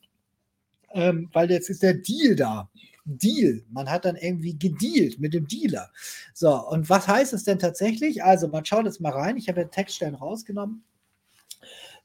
[0.93, 2.69] Ähm, weil jetzt ist der Deal da.
[3.05, 3.63] Deal.
[3.71, 5.91] Man hat dann irgendwie gedealt mit dem Dealer.
[6.33, 8.23] So, und was heißt es denn tatsächlich?
[8.23, 9.37] Also, man schaut jetzt mal rein.
[9.37, 10.83] Ich habe ja Textstellen rausgenommen.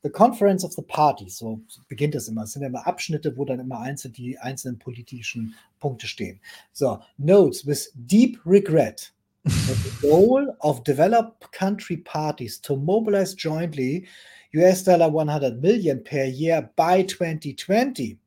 [0.03, 2.45] The Conference of the Parties, so beginnt es immer.
[2.45, 6.41] Es sind immer Abschnitte, wo dann immer einzeln die einzelnen politischen Punkte stehen.
[6.73, 9.13] So, notes with deep regret
[9.45, 14.07] the goal of developed country parties to mobilize jointly
[14.55, 18.19] US dollar 100 million per year by 2020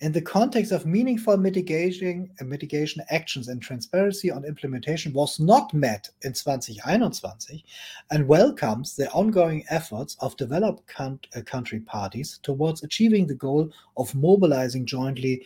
[0.00, 5.74] in the context of meaningful mitigation, uh, mitigation actions and transparency on implementation was not
[5.74, 7.62] met in 2021
[8.10, 11.10] and welcomes the ongoing efforts of developed uh,
[11.44, 15.44] country parties towards achieving the goal of mobilizing jointly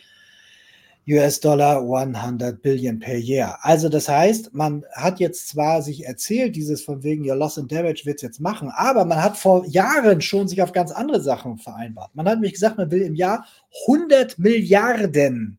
[1.07, 3.57] US-Dollar 100 Billion per year.
[3.61, 7.71] Also das heißt, man hat jetzt zwar sich erzählt, dieses von wegen ja Loss and
[7.71, 11.21] Damage wird es jetzt machen, aber man hat vor Jahren schon sich auf ganz andere
[11.21, 12.15] Sachen vereinbart.
[12.15, 13.45] Man hat nämlich gesagt, man will im Jahr
[13.87, 15.57] 100 Milliarden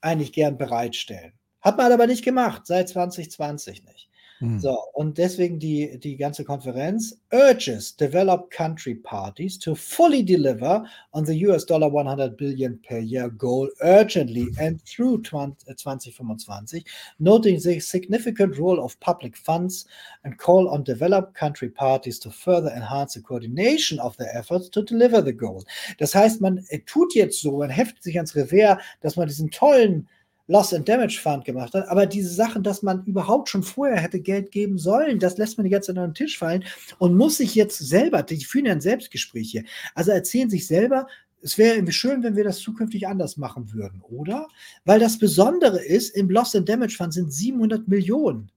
[0.00, 1.32] eigentlich gern bereitstellen.
[1.60, 4.08] Hat man aber nicht gemacht, seit 2020 nicht.
[4.42, 4.58] Mhm.
[4.58, 11.24] So, und deswegen die, die ganze Konferenz urges developed country parties to fully deliver on
[11.24, 16.82] the US dollar 100 billion per year goal urgently and through 2025,
[17.18, 19.86] noting the significant role of public funds
[20.24, 24.82] and call on developed country parties to further enhance the coordination of their efforts to
[24.82, 25.64] deliver the goal.
[25.98, 30.08] Das heißt, man tut jetzt so, man heftet sich ans Revers, dass man diesen tollen
[30.48, 31.88] Loss and Damage Fund gemacht hat.
[31.88, 35.66] Aber diese Sachen, dass man überhaupt schon vorher hätte Geld geben sollen, das lässt man
[35.66, 36.64] jetzt an den Tisch fallen
[36.98, 39.64] und muss sich jetzt selber, die führen ja ein Selbstgespräch hier,
[39.94, 41.06] also erzählen sich selber,
[41.42, 44.46] es wäre schön, wenn wir das zukünftig anders machen würden, oder?
[44.84, 48.50] Weil das Besondere ist, im Loss and Damage Fund sind 700 Millionen.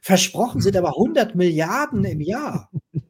[0.00, 2.70] Versprochen sind aber 100 Milliarden im Jahr.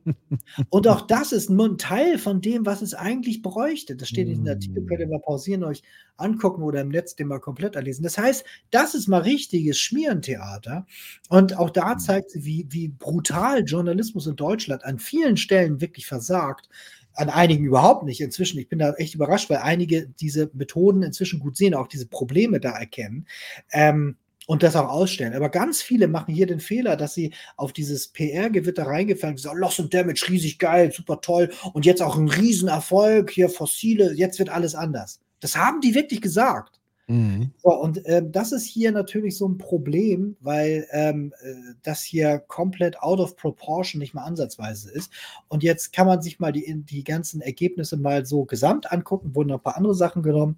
[0.70, 3.96] Und auch das ist nur ein Teil von dem, was es eigentlich bräuchte.
[3.96, 5.82] Das steht in diesem Artikel, könnt ihr mal pausieren, euch
[6.16, 8.02] angucken oder im Netz den mal komplett erlesen.
[8.02, 10.86] Das heißt, das ist mal richtiges Schmierentheater.
[11.28, 11.98] Und auch da mhm.
[11.98, 16.68] zeigt sie, wie, wie brutal Journalismus in Deutschland an vielen Stellen wirklich versagt
[17.14, 18.60] an einigen überhaupt nicht inzwischen.
[18.60, 22.60] Ich bin da echt überrascht, weil einige diese Methoden inzwischen gut sehen, auch diese Probleme
[22.60, 23.26] da erkennen.
[23.72, 24.16] Ähm,
[24.48, 25.34] und das auch ausstellen.
[25.34, 29.50] Aber ganz viele machen hier den Fehler, dass sie auf dieses PR-Gewitter reingefallen sind.
[29.50, 31.50] So, Loss und Damage, riesig geil, super toll.
[31.74, 35.20] Und jetzt auch ein Riesenerfolg, hier fossile, jetzt wird alles anders.
[35.40, 36.80] Das haben die wirklich gesagt.
[37.08, 37.50] Mhm.
[37.62, 41.52] So, und ähm, das ist hier natürlich so ein Problem, weil ähm, äh,
[41.82, 45.12] das hier komplett out of proportion nicht mal ansatzweise ist.
[45.48, 49.50] Und jetzt kann man sich mal die, die ganzen Ergebnisse mal so gesamt angucken, wurden
[49.50, 50.56] noch ein paar andere Sachen genommen.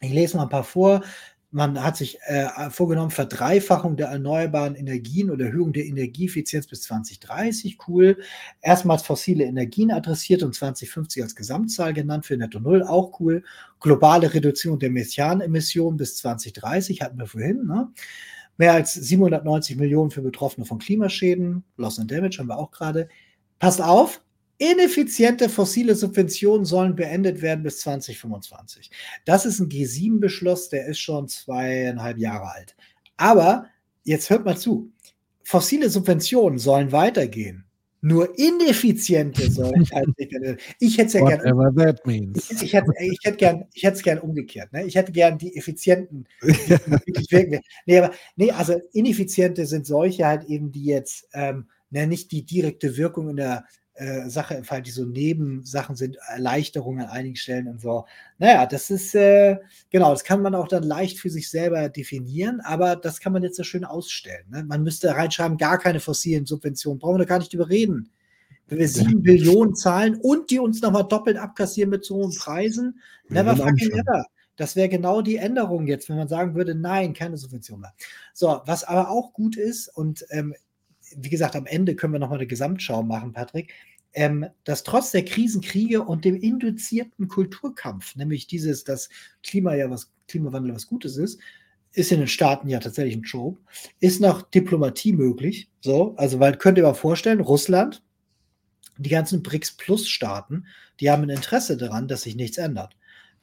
[0.00, 1.02] Ich lese mal ein paar vor.
[1.50, 7.78] Man hat sich äh, vorgenommen, Verdreifachung der erneuerbaren Energien oder Erhöhung der Energieeffizienz bis 2030,
[7.86, 8.18] cool.
[8.60, 13.44] Erstmals fossile Energien adressiert und 2050 als Gesamtzahl genannt für Netto Null, auch cool.
[13.80, 17.64] Globale Reduzierung der Methanemissionen bis 2030 hatten wir vorhin.
[17.64, 17.88] Ne?
[18.58, 23.08] Mehr als 790 Millionen für Betroffene von Klimaschäden, Loss and Damage haben wir auch gerade.
[23.58, 24.20] Passt auf,
[24.58, 28.90] Ineffiziente fossile Subventionen sollen beendet werden bis 2025.
[29.24, 32.76] Das ist ein G7-Beschluss, der ist schon zweieinhalb Jahre alt.
[33.16, 33.66] Aber
[34.04, 34.90] jetzt hört mal zu.
[35.44, 37.66] Fossile Subventionen sollen weitergehen.
[38.00, 40.32] Nur ineffiziente sollen halt nicht.
[40.78, 41.42] Ich hätte es ja gerne.
[42.34, 44.72] Ich, ich, hätte, ich hätte gern, ich hätte es gern umgekehrt.
[44.72, 44.84] Ne?
[44.84, 46.26] Ich hätte gern die effizienten.
[46.42, 52.30] Die nee, aber nee, also ineffiziente sind solche halt eben, die jetzt ähm, ne, nicht
[52.32, 53.64] die direkte Wirkung in der
[53.96, 58.04] äh, Sache, weil die so Nebensachen sind, Erleichterungen an einigen Stellen und so.
[58.38, 59.58] Naja, das ist, äh,
[59.90, 63.42] genau, das kann man auch dann leicht für sich selber definieren, aber das kann man
[63.42, 64.44] jetzt so schön ausstellen.
[64.50, 64.64] Ne?
[64.64, 68.10] Man müsste reinschreiben, gar keine fossilen Subventionen, brauchen wir da gar nicht überreden.
[68.68, 73.00] Wenn wir sieben Billionen zahlen und die uns nochmal doppelt abkassieren mit so hohen Preisen,
[73.28, 74.26] never fucking never.
[74.56, 77.94] Das wäre genau die Änderung jetzt, wenn man sagen würde, nein, keine Subvention mehr.
[78.32, 80.54] So, was aber auch gut ist, und ähm,
[81.16, 83.72] wie gesagt, am Ende können wir nochmal eine Gesamtschau machen, Patrick,
[84.12, 89.08] ähm, dass trotz der Krisenkriege und dem induzierten Kulturkampf, nämlich dieses, dass
[89.42, 91.40] Klima ja was, Klimawandel was Gutes ist,
[91.92, 93.58] ist in den Staaten ja tatsächlich ein Trope.
[94.00, 95.70] Ist noch Diplomatie möglich?
[95.80, 98.02] So, also, weil könnt ihr mal vorstellen, Russland,
[98.98, 100.66] die ganzen BRICS-Plus-Staaten,
[101.00, 102.96] die haben ein Interesse daran, dass sich nichts ändert.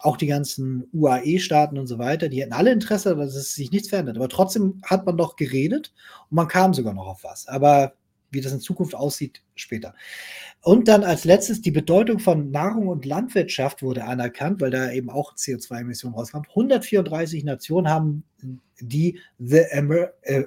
[0.04, 3.90] Auch die ganzen UAE-Staaten und so weiter, die hätten alle Interesse, dass es sich nichts
[3.90, 4.18] verändert.
[4.18, 5.94] Aber trotzdem hat man doch geredet
[6.30, 7.48] und man kam sogar noch auf was.
[7.48, 7.94] Aber
[8.34, 9.94] wie das in Zukunft aussieht, später.
[10.62, 15.10] Und dann als letztes die Bedeutung von Nahrung und Landwirtschaft wurde anerkannt, weil da eben
[15.10, 16.48] auch CO2-Emissionen rauskommen.
[16.50, 18.24] 134 Nationen haben
[18.82, 20.44] die The Emer äh,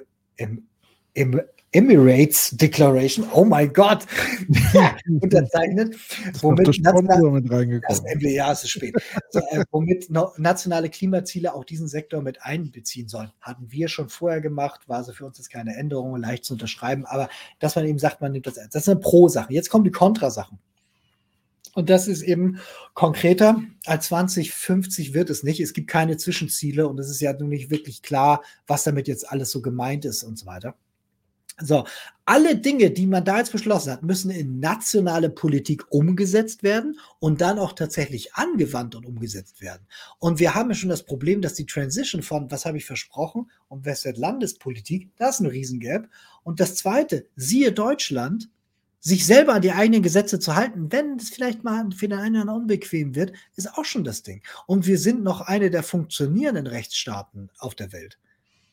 [1.71, 4.05] Emirates Declaration, oh mein Gott,
[5.21, 5.95] unterzeichnet,
[6.41, 7.81] womit, national, mit reingekommen.
[7.87, 8.95] das, ja, es ist spät,
[9.33, 13.31] äh, womit no, nationale Klimaziele auch diesen Sektor mit einbeziehen sollen.
[13.41, 17.05] Hatten wir schon vorher gemacht, war so für uns jetzt keine Änderung, leicht zu unterschreiben,
[17.05, 17.29] aber
[17.59, 18.73] dass man eben sagt, man nimmt das ernst.
[18.73, 19.53] Das ist eine Pro-Sache.
[19.53, 20.59] Jetzt kommen die Kontrasachen.
[21.77, 22.59] Und das ist eben
[22.95, 23.61] konkreter.
[23.85, 25.59] Als 2050 wird es nicht.
[25.59, 29.29] Es gibt keine Zwischenziele und es ist ja nun nicht wirklich klar, was damit jetzt
[29.29, 30.75] alles so gemeint ist und so weiter.
[31.59, 31.85] So,
[32.25, 37.41] alle Dinge, die man da jetzt beschlossen hat, müssen in nationale Politik umgesetzt werden und
[37.41, 39.87] dann auch tatsächlich angewandt und umgesetzt werden.
[40.19, 43.49] Und wir haben ja schon das Problem, dass die Transition von, was habe ich versprochen,
[43.69, 46.07] und Westwärts Landespolitik, das ist ein Riesengap.
[46.43, 48.49] Und das zweite, siehe Deutschland,
[48.99, 52.49] sich selber an die eigenen Gesetze zu halten, wenn es vielleicht mal für den einen
[52.49, 54.43] unbequem wird, ist auch schon das Ding.
[54.67, 58.19] Und wir sind noch eine der funktionierenden Rechtsstaaten auf der Welt.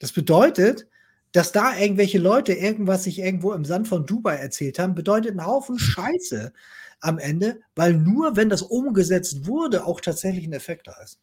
[0.01, 0.87] Das bedeutet,
[1.35, 5.45] dass da irgendwelche Leute irgendwas sich irgendwo im Sand von Dubai erzählt haben, bedeutet einen
[5.45, 6.53] Haufen Scheiße
[7.01, 11.19] am Ende, weil nur wenn das umgesetzt wurde, auch tatsächlich ein Effekt da ist.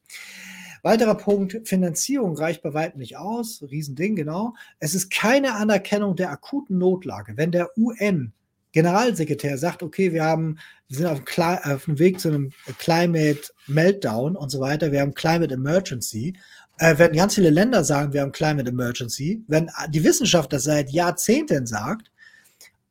[0.84, 3.64] Weiterer Punkt, Finanzierung reicht bei weitem nicht aus.
[3.72, 4.54] Riesending, genau.
[4.80, 7.38] Es ist keine Anerkennung der akuten Notlage.
[7.38, 8.34] Wenn der UN
[8.74, 10.58] Generalsekretär sagt, okay, wir haben,
[10.88, 11.22] wir sind auf,
[11.66, 16.38] auf dem Weg zu einem Climate Meltdown und so weiter, wir haben Climate Emergency,
[16.82, 20.90] äh, wenn ganz viele Länder sagen, wir haben Climate Emergency, wenn die Wissenschaft das seit
[20.90, 22.12] Jahrzehnten sagt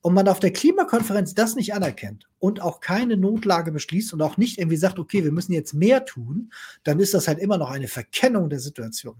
[0.01, 4.37] und man auf der Klimakonferenz das nicht anerkennt und auch keine Notlage beschließt und auch
[4.37, 6.53] nicht irgendwie sagt, okay, wir müssen jetzt mehr tun,
[6.85, 9.17] dann ist das halt immer noch eine Verkennung der Situation.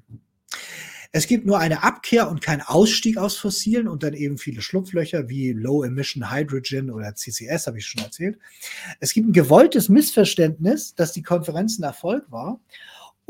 [1.11, 5.29] Es gibt nur eine Abkehr und kein Ausstieg aus Fossilen und dann eben viele Schlupflöcher
[5.29, 8.39] wie Low Emission Hydrogen oder CCS, habe ich schon erzählt.
[9.01, 12.61] Es gibt ein gewolltes Missverständnis, dass die Konferenz ein Erfolg war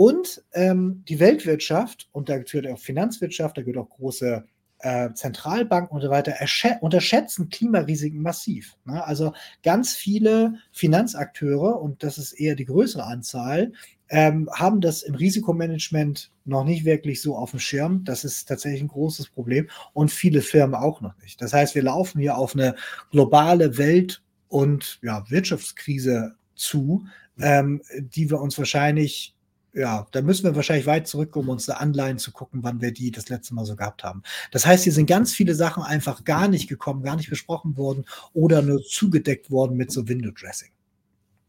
[0.01, 4.47] und ähm, die Weltwirtschaft, und da gehört auch Finanzwirtschaft, da gehört auch große
[4.79, 6.37] äh, Zentralbanken und so weiter,
[6.81, 8.79] unterschätzen Klimarisiken massiv.
[8.87, 9.05] Ne?
[9.05, 13.73] Also ganz viele Finanzakteure, und das ist eher die größere Anzahl,
[14.09, 18.03] ähm, haben das im Risikomanagement noch nicht wirklich so auf dem Schirm.
[18.05, 21.43] Das ist tatsächlich ein großes Problem und viele Firmen auch noch nicht.
[21.43, 22.75] Das heißt, wir laufen hier auf eine
[23.11, 27.05] globale Welt- und ja, Wirtschaftskrise zu,
[27.39, 29.35] ähm, die wir uns wahrscheinlich
[29.73, 32.93] ja, da müssen wir wahrscheinlich weit zurück, um uns da Anleihen zu gucken, wann wir
[32.93, 34.23] die das letzte Mal so gehabt haben.
[34.51, 38.05] Das heißt, hier sind ganz viele Sachen einfach gar nicht gekommen, gar nicht besprochen worden
[38.33, 40.71] oder nur zugedeckt worden mit so Window Dressing.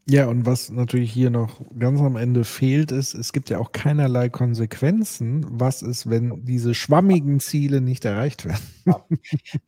[0.08, 3.70] Ja, und was natürlich hier noch ganz am Ende fehlt, ist, es gibt ja auch
[3.70, 5.46] keinerlei Konsequenzen.
[5.48, 8.62] Was ist, wenn diese schwammigen Ziele nicht erreicht werden?
[8.84, 9.04] Ja.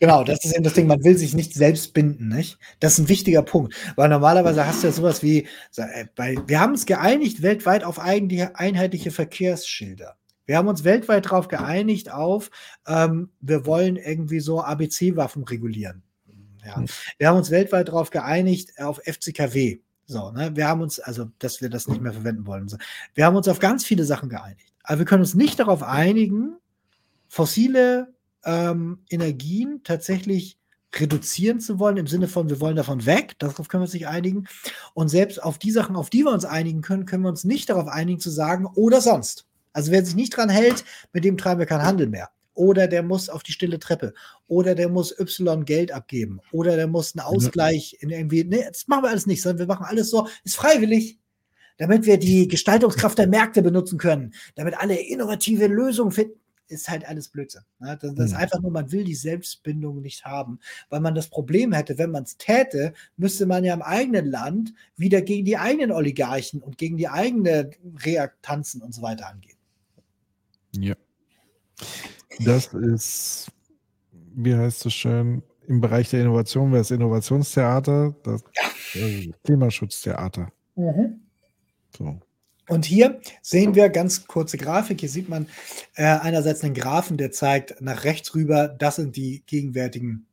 [0.01, 2.59] Genau, das ist eben das Ding, man will sich nicht selbst binden, nicht?
[2.81, 5.47] Das ist ein wichtiger Punkt, weil normalerweise hast du ja sowas wie,
[5.77, 10.17] äh, bei, wir haben uns geeinigt weltweit auf einheitliche Verkehrsschilder.
[10.47, 12.51] Wir haben uns weltweit darauf geeinigt auf,
[12.89, 16.03] ähm, wir wollen irgendwie so ABC-Waffen regulieren.
[16.65, 16.77] Ja.
[16.77, 16.87] Hm.
[17.19, 19.79] Wir haben uns weltweit darauf geeinigt auf FCKW.
[20.07, 20.55] So, ne?
[20.55, 22.69] Wir haben uns, also, dass wir das nicht mehr verwenden wollen.
[22.69, 22.77] So.
[23.15, 24.73] Wir haben uns auf ganz viele Sachen geeinigt.
[24.83, 26.57] Aber wir können uns nicht darauf einigen,
[27.29, 28.13] fossile
[28.45, 30.59] ähm, Energien tatsächlich
[30.95, 34.07] reduzieren zu wollen, im Sinne von, wir wollen davon weg, darauf können wir uns nicht
[34.07, 34.47] einigen.
[34.93, 37.69] Und selbst auf die Sachen, auf die wir uns einigen können, können wir uns nicht
[37.69, 39.47] darauf einigen zu sagen, oder sonst.
[39.73, 43.03] Also wer sich nicht dran hält, mit dem treiben wir keinen Handel mehr oder der
[43.03, 44.15] muss auf die stille Treppe
[44.47, 48.89] oder der muss Y Geld abgeben oder der muss einen Ausgleich in irgendwie, nee, das
[48.89, 51.19] machen wir alles nicht, sondern wir machen alles so, ist freiwillig,
[51.77, 57.07] damit wir die Gestaltungskraft der Märkte benutzen können, damit alle innovative Lösungen finden, ist halt
[57.07, 57.63] alles Blödsinn.
[57.79, 57.99] Ne?
[58.01, 58.39] Das, das ist mhm.
[58.39, 62.25] einfach nur, man will die Selbstbindung nicht haben, weil man das Problem hätte, wenn man
[62.25, 66.97] es täte, müsste man ja im eigenen Land wieder gegen die eigenen Oligarchen und gegen
[66.97, 69.59] die eigenen Reaktanzen und so weiter angehen.
[70.77, 70.95] Ja.
[72.41, 73.51] Das ist,
[74.35, 78.43] wie heißt es schön, im Bereich der Innovation wäre es Innovationstheater, das
[78.95, 80.53] äh, Klimaschutztheater.
[80.75, 81.21] Mhm.
[81.97, 82.21] So.
[82.69, 85.01] Und hier sehen wir ganz kurze Grafik.
[85.01, 85.47] Hier sieht man
[85.97, 90.27] äh, einerseits einen Graphen, der zeigt nach rechts rüber, das sind die gegenwärtigen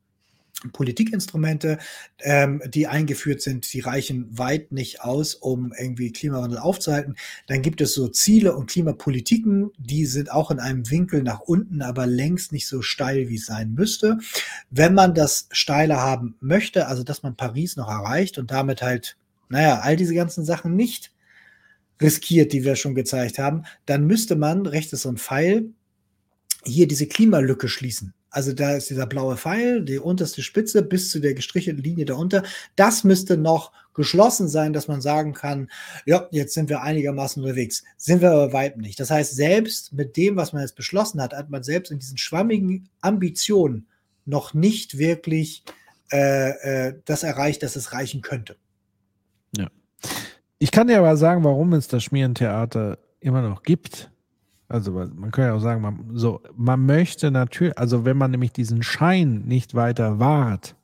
[0.73, 1.79] Politikinstrumente,
[2.19, 7.15] ähm, die eingeführt sind, die reichen weit nicht aus, um irgendwie Klimawandel aufzuhalten.
[7.47, 11.81] Dann gibt es so Ziele und Klimapolitiken, die sind auch in einem Winkel nach unten,
[11.81, 14.19] aber längst nicht so steil, wie es sein müsste.
[14.69, 19.17] Wenn man das steiler haben möchte, also dass man Paris noch erreicht und damit halt,
[19.49, 21.11] naja, all diese ganzen Sachen nicht
[22.01, 25.71] riskiert, die wir schon gezeigt haben, dann müsste man, rechts ist so ein Pfeil,
[26.63, 28.13] hier diese Klimalücke schließen.
[28.31, 32.43] Also da ist dieser blaue Pfeil, die unterste Spitze bis zu der gestrichelten Linie darunter.
[32.77, 35.69] Das müsste noch geschlossen sein, dass man sagen kann,
[36.05, 37.83] ja, jetzt sind wir einigermaßen unterwegs.
[37.97, 38.99] Sind wir aber weit nicht.
[39.01, 42.17] Das heißt, selbst mit dem, was man jetzt beschlossen hat, hat man selbst in diesen
[42.17, 43.87] schwammigen Ambitionen
[44.25, 45.63] noch nicht wirklich
[46.11, 48.55] äh, äh, das erreicht, dass es reichen könnte.
[49.57, 49.69] Ja.
[50.57, 54.10] Ich kann dir aber sagen, warum es das Schmierentheater immer noch gibt.
[54.71, 58.53] Also man kann ja auch sagen, man, so, man möchte natürlich, also wenn man nämlich
[58.53, 60.77] diesen Schein nicht weiter wahrt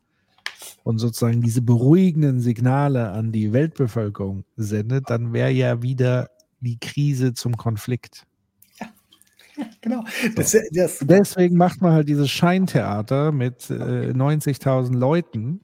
[0.83, 7.33] und sozusagen diese beruhigenden Signale an die Weltbevölkerung sendet, dann wäre ja wieder die Krise
[7.33, 8.25] zum Konflikt.
[8.77, 8.88] Ja,
[9.80, 10.03] genau.
[10.35, 15.61] Das, das Deswegen macht man halt dieses Scheintheater mit äh, 90.000 Leuten,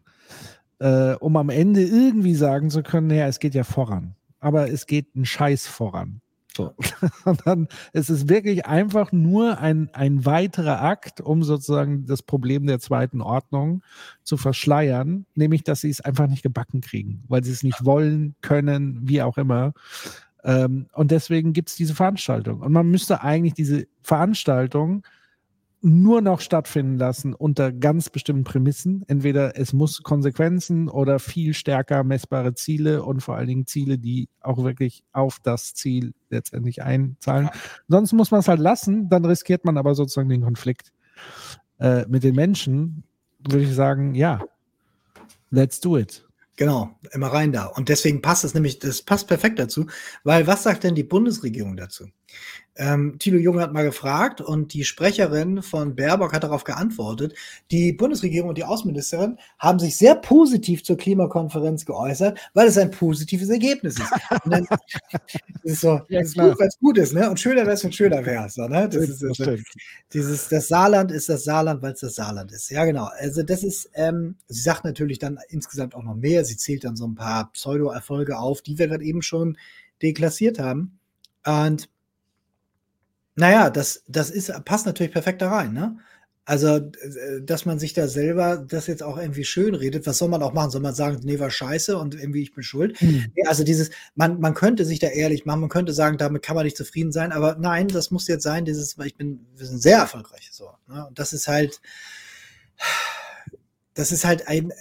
[0.80, 4.16] äh, um am Ende irgendwie sagen zu können, ja, es geht ja voran.
[4.40, 6.22] Aber es geht ein Scheiß voran.
[6.56, 6.74] So.
[7.26, 12.68] Und dann ist es wirklich einfach nur ein, ein weiterer Akt, um sozusagen das Problem
[12.68, 13.84] der zweiten Ordnung
[14.24, 18.36] zu verschleiern, nämlich, dass sie es einfach nicht gebacken kriegen, weil sie es nicht wollen,
[18.42, 19.74] können, wie auch immer.
[20.44, 22.62] Ähm, und deswegen gibt es diese Veranstaltung.
[22.62, 25.04] Und man müsste eigentlich diese Veranstaltung
[25.84, 29.04] nur noch stattfinden lassen unter ganz bestimmten Prämissen.
[29.08, 34.30] Entweder es muss Konsequenzen oder viel stärker messbare Ziele und vor allen Dingen Ziele, die
[34.40, 37.48] auch wirklich auf das Ziel letztendlich einzahlen.
[37.48, 37.60] Ja.
[37.90, 40.94] Sonst muss man es halt lassen, dann riskiert man aber sozusagen den Konflikt
[41.80, 43.04] äh, mit den Menschen.
[43.40, 44.42] Würde ich sagen, ja,
[45.52, 46.26] let's do it.
[46.56, 47.66] Genau, immer rein da.
[47.66, 49.88] Und deswegen passt es nämlich, das passt perfekt dazu,
[50.24, 52.06] weil was sagt denn die Bundesregierung dazu?
[52.76, 57.36] Ähm, Thilo Jung hat mal gefragt und die Sprecherin von Baerbock hat darauf geantwortet.
[57.70, 62.90] Die Bundesregierung und die Außenministerin haben sich sehr positiv zur Klimakonferenz geäußert, weil es ein
[62.90, 64.12] positives Ergebnis ist.
[64.44, 64.68] Und dann
[65.64, 67.30] ist so, ja, ist gut, weil es gut ist, ne?
[67.30, 68.90] Und schöner wäre es, wenn schöner wäre so, ne?
[68.90, 69.64] Das, ist, das, ist,
[70.12, 72.72] dieses, das Saarland ist das Saarland, weil es das Saarland ist.
[72.72, 73.08] Ja, genau.
[73.20, 76.44] Also das ist, ähm, sie sagt natürlich dann insgesamt auch noch mehr.
[76.44, 79.58] Sie zählt dann so ein paar Pseudo-Erfolge auf, die wir gerade eben schon
[80.02, 80.98] deklassiert haben.
[81.46, 81.90] Und
[83.36, 85.98] naja, das, das ist, passt natürlich perfekt da rein, ne?
[86.46, 90.28] Also, äh, dass man sich da selber das jetzt auch irgendwie schön redet, was soll
[90.28, 90.72] man auch machen?
[90.72, 92.98] Soll man sagen, nee, war scheiße und irgendwie ich bin schuld?
[93.02, 96.56] Nee, also dieses, man, man könnte sich da ehrlich machen, man könnte sagen, damit kann
[96.56, 99.82] man nicht zufrieden sein, aber nein, das muss jetzt sein, dieses, ich bin, wir sind
[99.82, 100.70] sehr erfolgreich, so.
[100.88, 101.08] Ne?
[101.08, 101.80] Und das ist halt,
[103.94, 104.74] das ist halt ein,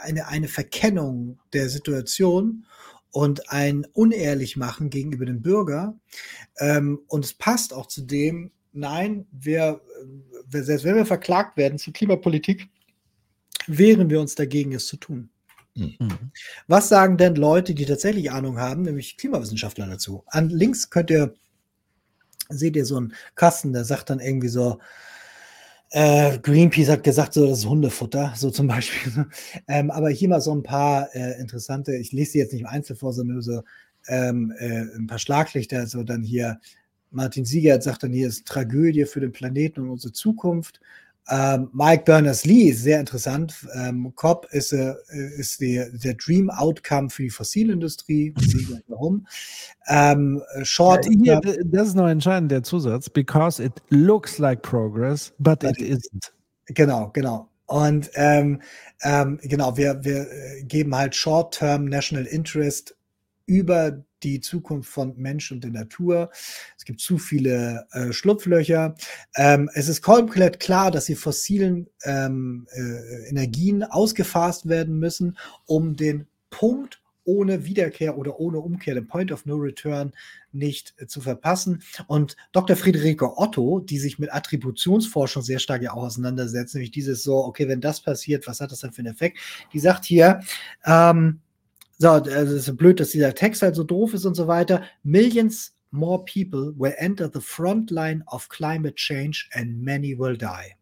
[0.00, 2.64] eine, eine Verkennung der Situation
[3.12, 5.94] und ein unehrlich machen gegenüber dem Bürger.
[6.58, 9.80] Ähm, und es passt auch zu dem, nein, wir,
[10.50, 12.68] äh, selbst wenn wir verklagt werden zur Klimapolitik,
[13.66, 15.30] wehren wir uns dagegen, es zu tun.
[15.74, 16.32] Mhm.
[16.66, 20.24] Was sagen denn Leute, die tatsächlich Ahnung haben, nämlich Klimawissenschaftler dazu?
[20.26, 21.34] An links könnt ihr,
[22.48, 24.80] seht ihr so einen Kasten, der sagt dann irgendwie so,
[25.92, 29.26] äh, Greenpeace hat gesagt, so das ist Hundefutter, so zum Beispiel.
[29.68, 32.66] ähm, aber hier mal so ein paar äh, interessante, ich lese sie jetzt nicht im
[32.66, 33.62] Einzel vor, sondern nur so
[34.08, 36.58] ähm, äh, ein paar Schlaglichter, so dann hier,
[37.10, 40.80] Martin Siegert sagt dann hier, ist Tragödie für den Planeten und unsere Zukunft.
[41.28, 43.54] Ähm, Mike Berners-Lee ist sehr interessant.
[43.74, 44.94] Ähm, COP ist, äh,
[45.36, 48.34] ist die, der Dream Outcome für die Fossilindustrie.
[48.88, 49.26] Warum?
[49.88, 51.06] Ähm, Short.
[51.22, 53.08] Ja, hier, das ist noch entscheidend, der Zusatz.
[53.08, 56.32] Because it looks like progress, but, but it isn't.
[56.66, 57.48] Genau, genau.
[57.66, 58.60] Und ähm,
[59.02, 62.96] ähm, genau, wir, wir äh, geben halt Short-Term National Interest
[63.46, 66.30] über die Zukunft von Mensch und der Natur.
[66.76, 68.94] Es gibt zu viele äh, Schlupflöcher.
[69.36, 75.96] Ähm, es ist komplett klar, dass die fossilen ähm, äh, Energien ausgefasst werden müssen, um
[75.96, 80.12] den Punkt ohne Wiederkehr oder ohne Umkehr, den Point of No Return,
[80.52, 81.82] nicht äh, zu verpassen.
[82.06, 82.76] Und Dr.
[82.76, 87.68] Friederike Otto, die sich mit Attributionsforschung sehr stark ja auch auseinandersetzt, nämlich dieses so, okay,
[87.68, 89.38] wenn das passiert, was hat das dann für einen Effekt?
[89.72, 90.40] Die sagt hier,
[90.84, 91.40] ähm,
[92.02, 94.82] so, also es ist blöd, dass dieser Text halt so doof ist und so weiter.
[95.04, 100.74] Millions more people will enter the front line of climate change and many will die.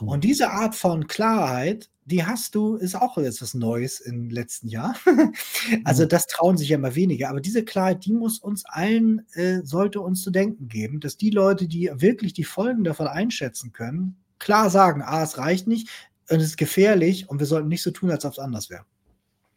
[0.00, 0.08] Hm.
[0.08, 4.94] Und diese Art von Klarheit, die hast du, ist auch etwas Neues im letzten Jahr.
[5.84, 6.10] also hm.
[6.10, 7.30] das trauen sich ja immer weniger.
[7.30, 11.30] Aber diese Klarheit, die muss uns allen, äh, sollte uns zu denken geben, dass die
[11.30, 15.88] Leute, die wirklich die Folgen davon einschätzen können, klar sagen, ah, es reicht nicht,
[16.28, 18.84] und es ist gefährlich und wir sollten nicht so tun, als ob es anders wäre.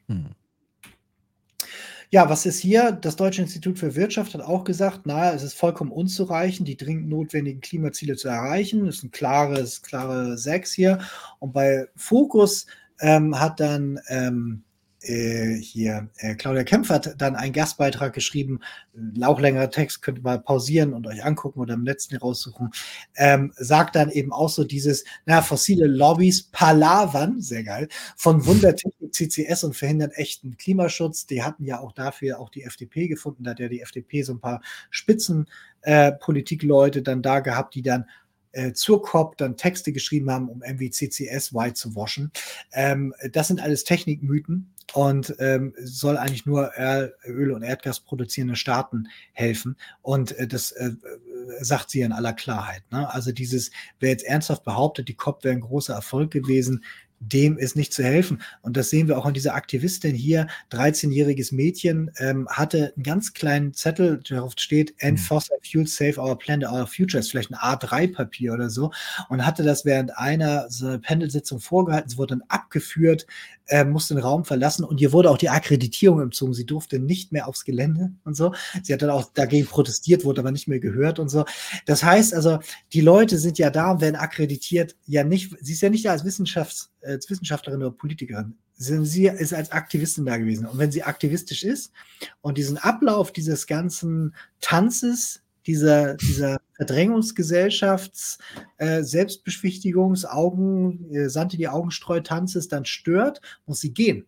[0.08, 0.28] Hm.
[2.10, 2.94] Ja, was ist hier?
[2.94, 7.10] Das Deutsche Institut für Wirtschaft hat auch gesagt, naja, es ist vollkommen unzureichend, die dringend
[7.10, 8.86] notwendigen Klimaziele zu erreichen.
[8.86, 11.00] Das ist ein klares, klare Sechs hier.
[11.40, 12.66] Und bei Fokus
[13.02, 14.67] ähm, hat dann ähm, äh,
[15.08, 18.60] hier, äh, Claudia Kempf hat dann einen Gastbeitrag geschrieben,
[19.22, 22.72] auch längerer Text, könnt ihr mal pausieren und euch angucken oder im letzten raussuchen,
[23.16, 29.14] ähm, sagt dann eben auch so dieses, na, fossile Lobbys palavern, sehr geil, von Wundertechnik
[29.14, 31.26] CCS und verhindern echten Klimaschutz.
[31.26, 34.34] Die hatten ja auch dafür auch die FDP gefunden, da hat ja die FDP so
[34.34, 38.06] ein paar Spitzenpolitikleute äh, dann da gehabt, die dann
[38.52, 42.32] äh, zur COP dann Texte geschrieben haben, um MWCCS white zu waschen.
[42.74, 46.72] Ähm, das sind alles Technikmythen und ähm, soll eigentlich nur
[47.26, 49.76] Öl- und Erdgas produzierende Staaten helfen.
[50.02, 50.92] Und äh, das äh,
[51.60, 52.84] sagt sie in aller Klarheit.
[52.92, 53.12] Ne?
[53.14, 56.84] Also dieses, wer jetzt ernsthaft behauptet, die COP wäre ein großer Erfolg gewesen,
[57.20, 58.42] dem ist nicht zu helfen.
[58.62, 60.48] Und das sehen wir auch an dieser Aktivistin hier.
[60.72, 65.26] 13-jähriges Mädchen ähm, hatte einen ganz kleinen Zettel, darauf steht, End hm.
[65.26, 68.92] Fossil Fuel, Save Our Planet, Our Future, ist vielleicht ein A3-Papier oder so,
[69.30, 72.10] und hatte das während einer so Pendelsitzung vorgehalten.
[72.10, 73.26] Sie wurde dann abgeführt,
[73.68, 76.54] äh, musste den Raum verlassen und ihr wurde auch die Akkreditierung entzogen.
[76.54, 78.54] Sie durfte nicht mehr aufs Gelände und so.
[78.82, 81.46] Sie hat dann auch dagegen protestiert, wurde aber nicht mehr gehört und so.
[81.86, 82.60] Das heißt also,
[82.94, 86.12] die Leute sind ja da und werden akkreditiert, ja nicht, sie ist ja nicht da
[86.12, 88.56] als Wissenschafts- als Wissenschaftlerin oder Politikerin.
[88.76, 90.68] Sie ist als Aktivistin da gewesen.
[90.68, 91.92] Und wenn sie aktivistisch ist
[92.42, 98.38] und diesen Ablauf dieses ganzen Tanzes, dieser, dieser Verdrängungsgesellschafts,
[98.78, 104.26] äh, Selbstbeschwichtigungs, Augen, äh, Sante die Augenstreu Tanzes dann stört, muss sie gehen.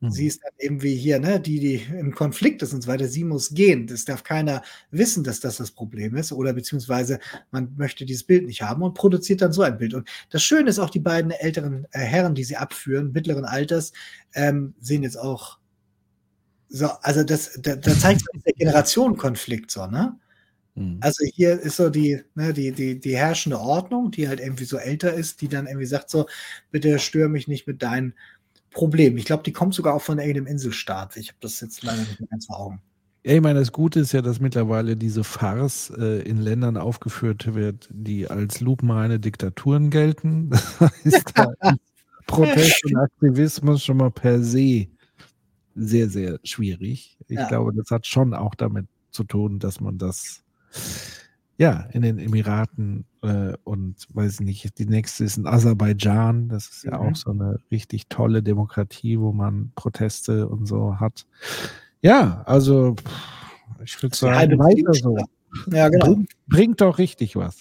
[0.00, 0.10] Mhm.
[0.10, 3.06] Sie ist dann eben wie hier, ne, die, die im Konflikt ist und so weiter,
[3.06, 3.86] sie muss gehen.
[3.86, 7.20] Das darf keiner wissen, dass das das Problem ist oder beziehungsweise
[7.50, 9.94] man möchte dieses Bild nicht haben und produziert dann so ein Bild.
[9.94, 13.92] Und das Schöne ist auch, die beiden älteren äh, Herren, die sie abführen, mittleren Alters,
[14.34, 15.58] ähm, sehen jetzt auch
[16.68, 20.16] so, also das, da, da zeigt sich der Generationenkonflikt so, ne?
[20.76, 20.98] Mhm.
[21.00, 24.76] Also hier ist so die, ne, die, die, die herrschende Ordnung, die halt irgendwie so
[24.78, 26.26] älter ist, die dann irgendwie sagt so,
[26.70, 28.14] bitte stör mich nicht mit deinen
[28.70, 29.16] Problem.
[29.16, 31.16] Ich glaube, die kommt sogar auch von irgendeinem Inselstaat.
[31.16, 32.82] Ich habe das jetzt leider nicht mehr ganz vor Augen.
[33.24, 37.54] Ja, ich meine, das Gute ist ja, dass mittlerweile diese Farce äh, in Ländern aufgeführt
[37.54, 40.50] wird, die als lupenreine Diktaturen gelten.
[40.78, 41.52] Das heißt, da
[42.26, 44.86] Protest und Aktivismus schon mal per se
[45.74, 47.18] sehr, sehr schwierig.
[47.28, 47.48] Ich ja.
[47.48, 50.42] glaube, das hat schon auch damit zu tun, dass man das
[51.60, 56.48] ja, in den Emiraten äh, und weiß nicht, die nächste ist in Aserbaidschan.
[56.48, 57.08] Das ist ja mhm.
[57.08, 61.26] auch so eine richtig tolle Demokratie, wo man Proteste und so hat.
[62.00, 62.96] Ja, also
[63.84, 65.18] ich würde sagen, weiter so.
[65.70, 66.06] Ja, genau.
[66.06, 67.58] Bringt, bringt doch richtig was.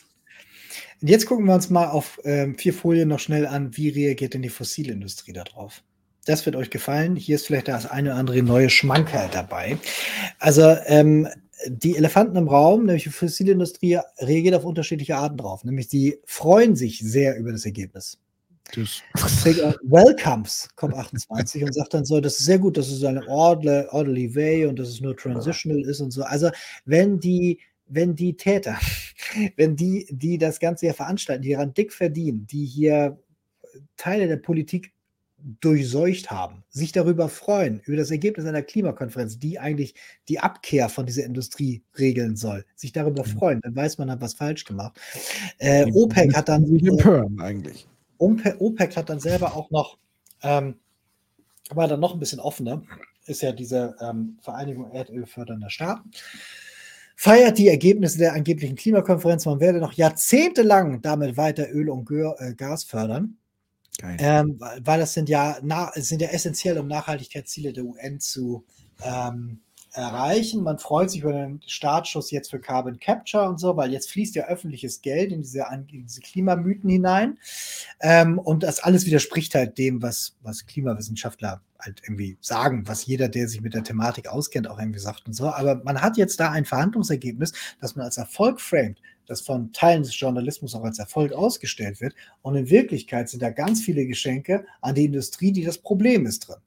[1.01, 4.33] Und jetzt gucken wir uns mal auf ähm, vier Folien noch schnell an, wie reagiert
[4.33, 5.83] denn die Fossilindustrie darauf?
[6.25, 7.17] Das wird euch gefallen.
[7.17, 9.77] Hier ist vielleicht das eine oder andere neue Schmankerl dabei.
[10.39, 11.27] Also ähm,
[11.67, 15.63] die Elefanten im Raum, nämlich die Fossilindustrie, reagiert auf unterschiedliche Arten drauf.
[15.63, 18.17] Nämlich die freuen sich sehr über das Ergebnis.
[19.81, 24.35] Welcomes COP28 und sagt dann so, das ist sehr gut, dass es eine orderly, orderly
[24.35, 26.23] way und dass es nur transitional ist und so.
[26.23, 26.51] Also
[26.85, 28.77] wenn die, wenn die Täter,
[29.57, 33.17] wenn die, die das Ganze hier veranstalten, die daran dick verdienen, die hier
[33.97, 34.93] Teile der Politik
[35.61, 39.95] durchseucht haben, sich darüber freuen, über das Ergebnis einer Klimakonferenz, die eigentlich
[40.27, 43.29] die Abkehr von dieser Industrie regeln soll, sich darüber mhm.
[43.29, 44.99] freuen, dann weiß man, hat was falsch gemacht.
[45.57, 46.65] Äh, OPEC hat dann.
[46.65, 47.87] Empören eigentlich.
[48.17, 49.97] OPEC hat dann selber auch noch,
[50.43, 50.75] ähm,
[51.69, 52.81] war dann noch ein bisschen offener,
[53.25, 56.11] ist ja diese ähm, Vereinigung Erdölfördernder Staaten
[57.21, 59.45] feiert die Ergebnisse der angeblichen Klimakonferenz.
[59.45, 63.38] Man werde noch jahrzehntelang damit weiter Öl und äh, Gas fördern.
[64.19, 68.65] Ähm, weil das sind ja, na, sind ja essentiell, um Nachhaltigkeitsziele der UN zu
[69.03, 69.59] ähm,
[69.93, 70.63] erreichen.
[70.63, 74.35] Man freut sich über den Startschuss jetzt für Carbon Capture und so, weil jetzt fließt
[74.35, 77.37] ja öffentliches Geld in diese, in diese Klimamythen hinein.
[77.99, 83.29] Ähm, und das alles widerspricht halt dem, was, was Klimawissenschaftler halt irgendwie sagen, was jeder,
[83.29, 85.49] der sich mit der Thematik auskennt, auch irgendwie sagt und so.
[85.49, 90.03] Aber man hat jetzt da ein Verhandlungsergebnis, das man als Erfolg framet das von Teilen
[90.03, 92.15] des Journalismus auch als Erfolg ausgestellt wird.
[92.41, 96.47] Und in Wirklichkeit sind da ganz viele Geschenke an die Industrie, die das Problem ist
[96.47, 96.57] drin.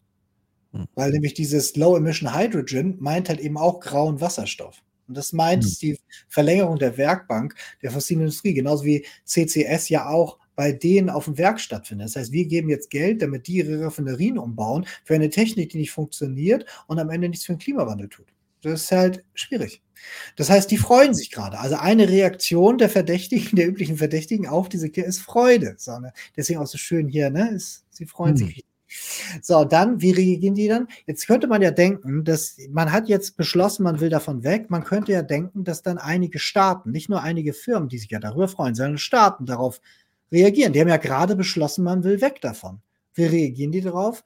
[0.72, 0.88] Hm.
[0.94, 4.82] Weil nämlich dieses Low Emission Hydrogen meint halt eben auch grauen Wasserstoff.
[5.08, 5.72] Und das meint hm.
[5.82, 11.24] die Verlängerung der Werkbank der fossilen Industrie, genauso wie CCS ja auch bei denen auf
[11.24, 12.08] dem Werk stattfindet.
[12.08, 15.78] Das heißt, wir geben jetzt Geld, damit die ihre Raffinerien umbauen für eine Technik, die
[15.78, 18.26] nicht funktioniert und am Ende nichts für den Klimawandel tut.
[18.62, 19.82] Das ist halt schwierig.
[20.36, 21.58] Das heißt, die freuen sich gerade.
[21.58, 25.74] Also eine Reaktion der Verdächtigen, der üblichen Verdächtigen auf diese Kirche ist Freude.
[25.78, 26.12] So, ne?
[26.36, 27.50] Deswegen auch so schön hier, ne?
[27.50, 28.46] Ist, sie freuen hm.
[28.46, 28.64] sich.
[29.40, 30.86] So, dann, wie reagieren die dann?
[31.06, 34.68] Jetzt könnte man ja denken, dass man hat jetzt beschlossen, man will davon weg.
[34.68, 38.18] Man könnte ja denken, dass dann einige Staaten, nicht nur einige Firmen, die sich ja
[38.18, 39.80] darüber freuen, sondern Staaten darauf
[40.30, 40.74] reagieren.
[40.74, 42.82] Die haben ja gerade beschlossen, man will weg davon.
[43.14, 44.24] Wie reagieren die darauf?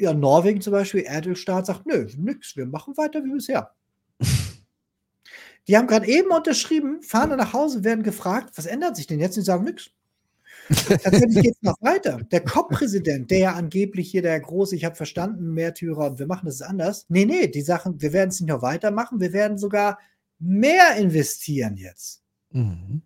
[0.00, 3.70] Ja, Norwegen zum Beispiel, Erdölstaat, sagt, nö, nix, wir machen weiter wie bisher.
[5.68, 9.36] Die haben gerade eben unterschrieben, fahren nach Hause, werden gefragt, was ändert sich denn jetzt?
[9.36, 9.90] Und die sagen nichts.
[10.68, 12.18] Tatsächlich geht es noch weiter.
[12.30, 16.46] Der COP-Präsident, der ja angeblich hier der große, ich habe verstanden, Märtyrer und wir machen
[16.46, 17.06] das anders.
[17.08, 19.98] Nee, nee, die Sachen, wir werden es nicht nur weitermachen, wir werden sogar
[20.38, 22.22] mehr investieren jetzt.
[22.52, 23.02] Mhm.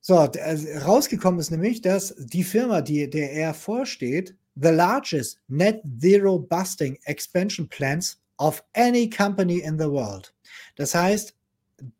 [0.00, 5.82] So, also rausgekommen ist nämlich, dass die Firma, die, der er vorsteht, the largest net
[6.00, 10.32] zero busting expansion plans of any company in the world.
[10.76, 11.34] Das heißt,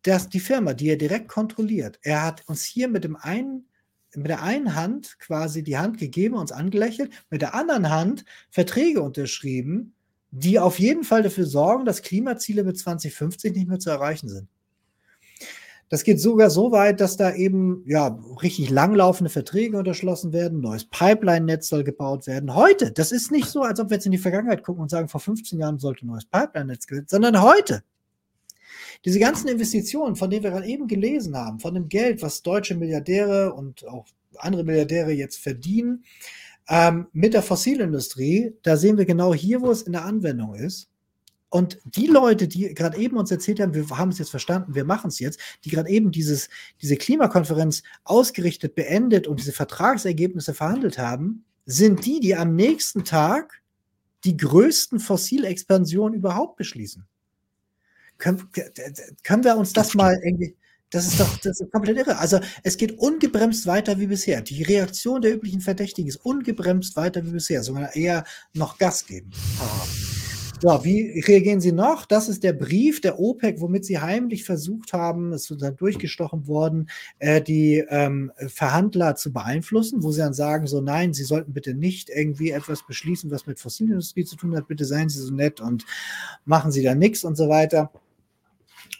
[0.02, 3.66] dass die Firma, die er direkt kontrolliert, er hat uns hier mit dem einen
[4.16, 9.02] mit der einen Hand quasi die Hand gegeben, uns angelächelt, mit der anderen Hand Verträge
[9.02, 9.92] unterschrieben,
[10.30, 14.48] die auf jeden Fall dafür sorgen, dass Klimaziele mit 2050 nicht mehr zu erreichen sind.
[15.88, 20.86] Das geht sogar so weit, dass da eben ja richtig langlaufende Verträge unterschlossen werden, neues
[20.86, 22.54] Pipeline-Netz soll gebaut werden.
[22.54, 25.08] Heute, das ist nicht so, als ob wir jetzt in die Vergangenheit gucken und sagen,
[25.08, 27.82] vor 15 Jahren sollte ein neues Pipeline-Netz gebaut sondern heute.
[29.04, 32.74] Diese ganzen Investitionen, von denen wir gerade eben gelesen haben, von dem Geld, was deutsche
[32.74, 34.06] Milliardäre und auch
[34.36, 36.04] andere Milliardäre jetzt verdienen,
[36.68, 40.88] ähm, mit der Fossilindustrie, da sehen wir genau hier, wo es in der Anwendung ist.
[41.54, 44.84] Und die Leute, die gerade eben uns erzählt haben, wir haben es jetzt verstanden, wir
[44.84, 46.48] machen es jetzt, die gerade eben dieses,
[46.82, 53.62] diese Klimakonferenz ausgerichtet, beendet und diese Vertragsergebnisse verhandelt haben, sind die, die am nächsten Tag
[54.24, 57.06] die größten Fossilexpansionen überhaupt beschließen.
[58.18, 58.48] Können,
[59.22, 60.56] können wir uns das mal irgendwie.
[60.90, 62.18] Das ist doch das ist komplett irre.
[62.18, 64.42] Also es geht ungebremst weiter wie bisher.
[64.42, 68.24] Die Reaktion der üblichen Verdächtigen ist ungebremst weiter wie bisher, sondern eher
[68.54, 69.30] noch Gas geben.
[70.64, 72.06] So, wie reagieren Sie noch?
[72.06, 76.46] Das ist der Brief der OPEC, womit Sie heimlich versucht haben, es ist dann durchgestochen
[76.46, 81.52] worden, äh, die ähm, Verhandler zu beeinflussen, wo sie dann sagen, so nein, Sie sollten
[81.52, 85.34] bitte nicht irgendwie etwas beschließen, was mit Fossilindustrie zu tun hat, bitte seien Sie so
[85.34, 85.84] nett und
[86.46, 87.92] machen Sie da nichts und so weiter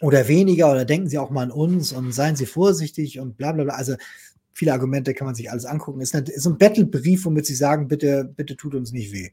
[0.01, 3.53] oder weniger oder denken Sie auch mal an uns und seien Sie vorsichtig und bla
[3.53, 3.73] bla bla.
[3.73, 3.95] Also
[4.55, 5.99] viele Argumente kann man sich alles angucken.
[5.99, 9.31] Ist, ist ein Battlebrief, womit sie sagen, bitte, bitte tut uns nicht weh.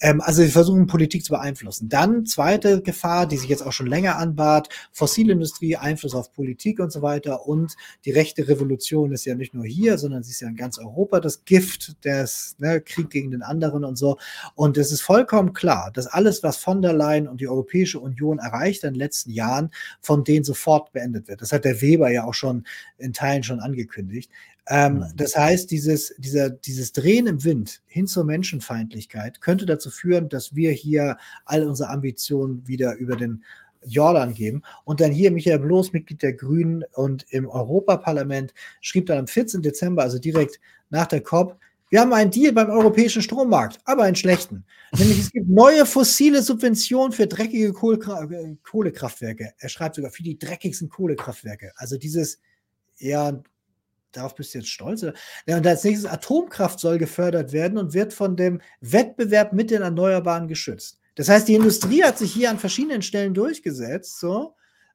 [0.00, 1.88] Ähm, also sie versuchen Politik zu beeinflussen.
[1.88, 6.90] Dann zweite Gefahr, die sich jetzt auch schon länger anbahnt, Fossilindustrie, Einfluss auf Politik und
[6.90, 7.46] so weiter.
[7.46, 10.78] Und die rechte Revolution ist ja nicht nur hier, sondern sie ist ja in ganz
[10.78, 14.18] Europa das Gift, des ne, Krieg gegen den anderen und so.
[14.56, 18.40] Und es ist vollkommen klar, dass alles, was von der Leyen und die Europäische Union
[18.40, 19.70] erreicht in den letzten Jahren,
[20.00, 21.42] von denen sofort beendet wird.
[21.42, 22.66] Das hat der Weber ja auch schon
[22.98, 24.32] in Teilen schon angekündigt.
[24.68, 25.04] Ähm, mhm.
[25.16, 30.54] das heißt, dieses, dieser, dieses Drehen im Wind hin zur Menschenfeindlichkeit könnte dazu führen, dass
[30.54, 33.44] wir hier all unsere Ambitionen wieder über den
[33.86, 34.62] Jordan geben.
[34.84, 39.62] Und dann hier Michael Bloß, Mitglied der Grünen und im Europaparlament, schrieb dann am 14.
[39.62, 41.58] Dezember, also direkt nach der COP,
[41.90, 44.64] wir haben einen Deal beim europäischen Strommarkt, aber einen schlechten.
[44.98, 49.54] Nämlich es gibt neue fossile Subventionen für dreckige Kohlekraftwerke.
[49.56, 51.72] Er schreibt sogar für die dreckigsten Kohlekraftwerke.
[51.76, 52.40] Also dieses
[52.98, 53.42] eher
[54.18, 55.02] darauf bist du jetzt stolz?
[55.46, 59.82] Ja, und als nächstes Atomkraft soll gefördert werden und wird von dem Wettbewerb mit den
[59.82, 60.98] Erneuerbaren geschützt.
[61.14, 64.54] Das heißt, die Industrie hat sich hier an verschiedenen Stellen durchgesetzt so,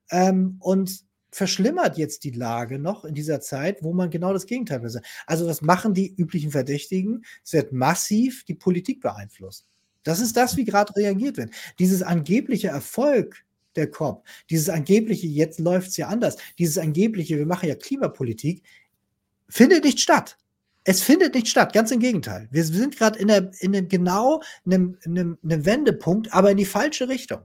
[0.09, 4.83] ähm, und verschlimmert jetzt die Lage noch in dieser Zeit, wo man genau das Gegenteil
[4.83, 5.01] will.
[5.25, 7.25] Also was machen die üblichen Verdächtigen?
[7.43, 9.67] Es wird massiv die Politik beeinflusst.
[10.03, 11.51] Das ist das, wie gerade reagiert wird.
[11.79, 13.43] Dieses angebliche Erfolg
[13.75, 18.63] der COP, dieses angebliche, jetzt läuft es ja anders, dieses angebliche, wir machen ja Klimapolitik,
[19.53, 20.37] findet nicht statt.
[20.83, 22.47] Es findet nicht statt, ganz im Gegenteil.
[22.51, 27.07] Wir sind gerade in, in einem genau einem, einem, einem Wendepunkt, aber in die falsche
[27.07, 27.41] Richtung.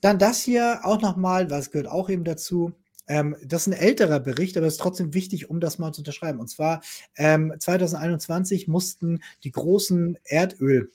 [0.00, 2.72] Dann das hier auch nochmal, was gehört auch eben dazu.
[3.06, 6.00] Ähm, das ist ein älterer Bericht, aber es ist trotzdem wichtig, um das mal zu
[6.00, 6.40] unterschreiben.
[6.40, 6.82] Und zwar
[7.16, 10.90] ähm, 2021 mussten die großen Erdöl-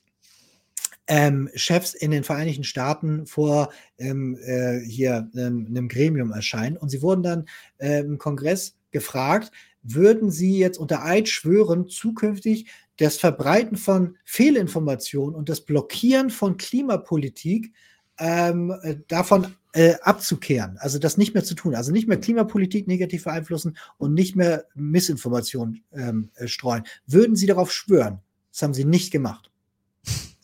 [1.07, 6.89] ähm, Chefs in den Vereinigten Staaten vor ähm, äh, hier ähm, einem Gremium erscheinen und
[6.89, 7.45] sie wurden dann
[7.77, 15.35] äh, im Kongress gefragt, würden Sie jetzt unter Eid schwören, zukünftig das Verbreiten von Fehlinformationen
[15.35, 17.73] und das Blockieren von Klimapolitik
[18.19, 22.87] ähm, äh, davon äh, abzukehren, also das nicht mehr zu tun, also nicht mehr Klimapolitik
[22.87, 26.83] negativ beeinflussen und nicht mehr Missinformationen ähm, äh, streuen.
[27.07, 28.19] Würden Sie darauf schwören?
[28.51, 29.49] Das haben Sie nicht gemacht.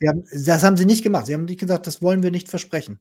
[0.07, 1.25] Haben, das haben sie nicht gemacht.
[1.25, 2.99] Sie haben nicht gesagt, das wollen wir nicht versprechen.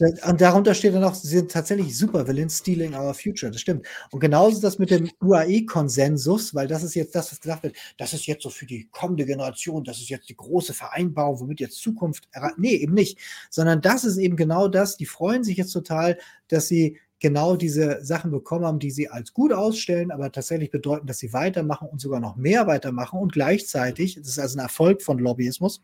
[0.00, 3.50] Und darunter steht dann auch, sie sind tatsächlich super Villains stealing our future.
[3.50, 3.86] Das stimmt.
[4.10, 8.12] Und genauso das mit dem UAE-Konsensus, weil das ist jetzt das, was gesagt wird, das
[8.12, 11.80] ist jetzt so für die kommende Generation, das ist jetzt die große Vereinbarung, womit jetzt
[11.80, 12.58] Zukunft erreicht.
[12.58, 13.18] Nee, eben nicht.
[13.50, 14.96] Sondern das ist eben genau das.
[14.96, 19.32] Die freuen sich jetzt total, dass sie genau diese Sachen bekommen haben, die sie als
[19.32, 24.16] gut ausstellen, aber tatsächlich bedeuten, dass sie weitermachen und sogar noch mehr weitermachen und gleichzeitig,
[24.16, 25.80] das ist also ein Erfolg von Lobbyismus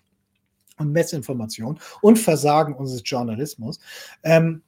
[0.80, 3.78] und Messinformation und Versagen unseres Journalismus,
[4.22, 4.62] ähm,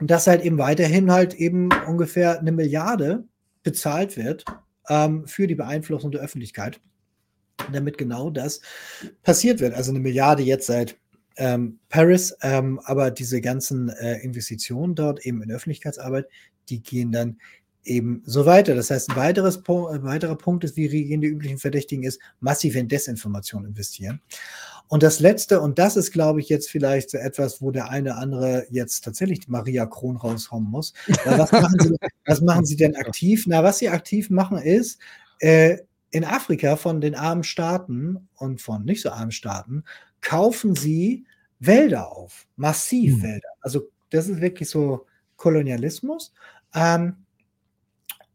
[0.00, 3.24] dass halt eben weiterhin halt eben ungefähr eine Milliarde
[3.62, 4.44] bezahlt wird
[4.88, 6.80] ähm, für die Beeinflussung der Öffentlichkeit,
[7.72, 8.60] damit genau das
[9.22, 9.74] passiert wird.
[9.74, 10.98] Also eine Milliarde jetzt seit
[11.36, 16.26] ähm, Paris, ähm, aber diese ganzen äh, Investitionen dort eben in Öffentlichkeitsarbeit,
[16.68, 17.38] die gehen dann
[17.84, 18.74] eben so weiter.
[18.74, 22.76] Das heißt, ein, weiteres, ein weiterer Punkt ist, wie gehen die üblichen Verdächtigen ist, massiv
[22.76, 24.20] in Desinformation investieren.
[24.88, 28.16] Und das Letzte, und das ist, glaube ich, jetzt vielleicht so etwas, wo der eine
[28.16, 30.92] andere jetzt tatsächlich die Maria Kron raushauen muss.
[31.24, 31.96] was, machen Sie,
[32.26, 33.44] was machen Sie denn aktiv?
[33.46, 35.00] Na, was Sie aktiv machen ist,
[35.38, 35.78] äh,
[36.10, 39.82] in Afrika von den armen Staaten und von nicht so armen Staaten
[40.20, 41.24] kaufen sie
[41.58, 43.22] Wälder auf, massiv mhm.
[43.22, 43.48] Wälder.
[43.60, 46.32] Also das ist wirklich so Kolonialismus.
[46.74, 47.16] Ähm,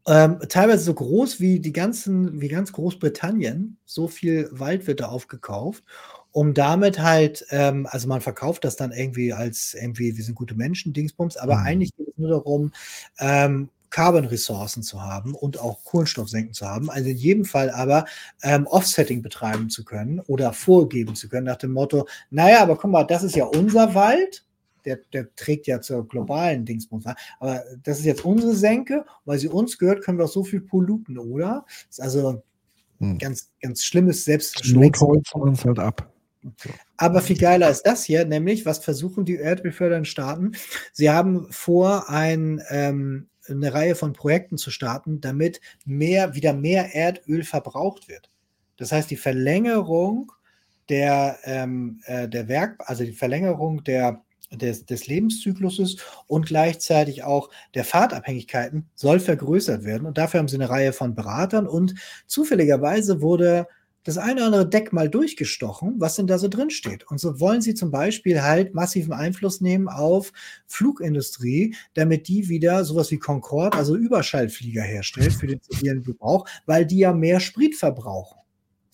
[0.08, 3.76] ähm, teilweise so groß wie die ganzen, wie ganz Großbritannien.
[3.84, 5.84] So viel Wald wird da aufgekauft,
[6.32, 10.54] um damit halt, ähm, also man verkauft das dann irgendwie als irgendwie, wir sind gute
[10.54, 11.66] Menschen, Dingsbums, aber mhm.
[11.66, 12.72] eigentlich geht es nur darum,
[13.18, 16.90] ähm, Carbon-Ressourcen zu haben und auch Kohlenstoffsenken zu haben.
[16.90, 18.06] Also in jedem Fall aber
[18.42, 22.90] ähm, Offsetting betreiben zu können oder vorgeben zu können nach dem Motto, naja, aber guck
[22.90, 24.44] mal, das ist ja unser Wald,
[24.88, 27.04] der, der trägt ja zur globalen Dingsbums.
[27.38, 30.60] Aber das ist jetzt unsere Senke, weil sie uns gehört, können wir auch so viel
[30.60, 31.64] polluten, oder?
[31.88, 32.42] Das ist also
[32.98, 33.18] hm.
[33.18, 34.62] ganz, ganz schlimmes Selbst.
[34.66, 36.12] Notholz uns halt ab.
[36.96, 40.52] Aber viel geiler ist das hier, nämlich, was versuchen die erdölfördernden Staaten?
[40.92, 46.94] Sie haben vor, ein ähm, eine Reihe von Projekten zu starten, damit mehr, wieder mehr
[46.94, 48.30] Erdöl verbraucht wird.
[48.76, 50.32] Das heißt, die Verlängerung
[50.88, 55.96] der, ähm, äh, der Werk, also die Verlängerung der, des, des Lebenszykluses
[56.26, 60.06] und gleichzeitig auch der Fahrtabhängigkeiten soll vergrößert werden.
[60.06, 61.94] Und dafür haben sie eine Reihe von Beratern und
[62.26, 63.66] zufälligerweise wurde
[64.04, 67.06] das eine oder andere Deck mal durchgestochen, was denn da so drin steht.
[67.10, 70.32] Und so wollen sie zum Beispiel halt massiven Einfluss nehmen auf
[70.66, 76.86] Flugindustrie, damit die wieder sowas wie Concorde, also Überschallflieger herstellt für den zivilen Gebrauch, weil
[76.86, 78.38] die ja mehr Sprit verbrauchen.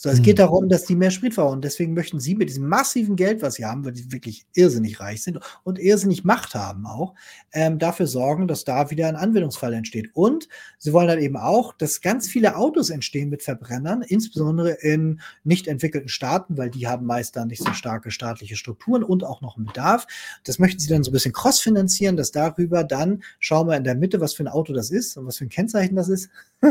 [0.05, 0.45] So, es geht hm.
[0.45, 1.63] darum, dass die mehr Sprit verbrauchen.
[1.63, 5.23] Deswegen möchten sie mit diesem massiven Geld, was sie haben, weil die wirklich irrsinnig reich
[5.23, 7.15] sind und irrsinnig Macht haben auch,
[7.55, 10.11] ähm, dafür sorgen, dass da wieder ein Anwendungsfall entsteht.
[10.13, 15.23] Und sie wollen dann eben auch, dass ganz viele Autos entstehen mit Verbrennern, insbesondere in
[15.43, 19.41] nicht entwickelten Staaten, weil die haben meist dann nicht so starke staatliche Strukturen und auch
[19.41, 20.07] noch einen Bedarf.
[20.45, 23.95] Das möchten sie dann so ein bisschen crossfinanzieren, dass darüber dann, schauen wir in der
[23.95, 26.29] Mitte, was für ein Auto das ist und was für ein Kennzeichen das ist.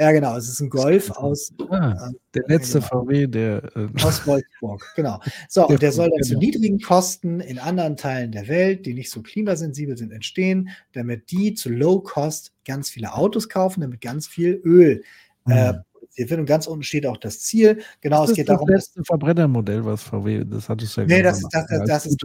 [0.00, 0.34] Ja, genau.
[0.34, 1.52] Es ist ein Golf aus.
[1.68, 3.04] Ah, äh, der letzte genau.
[3.04, 3.62] VW, der.
[3.76, 5.20] Äh, aus Wolfsburg, genau.
[5.46, 6.26] So, der, und der soll dann genau.
[6.26, 11.30] zu niedrigen Kosten in anderen Teilen der Welt, die nicht so klimasensibel sind, entstehen, damit
[11.30, 15.02] die zu Low Cost ganz viele Autos kaufen, damit ganz viel Öl
[15.46, 15.80] äh, mhm
[16.10, 16.40] produziert wird.
[16.40, 17.80] Und ganz unten steht auch das Ziel.
[18.00, 18.68] Genau, das es geht darum.
[18.68, 22.24] Das beste Verbrennermodell, was VW, das hat es ja Nee, das, das, das, das, ist,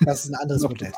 [0.00, 0.92] das, ist ein anderes Modell.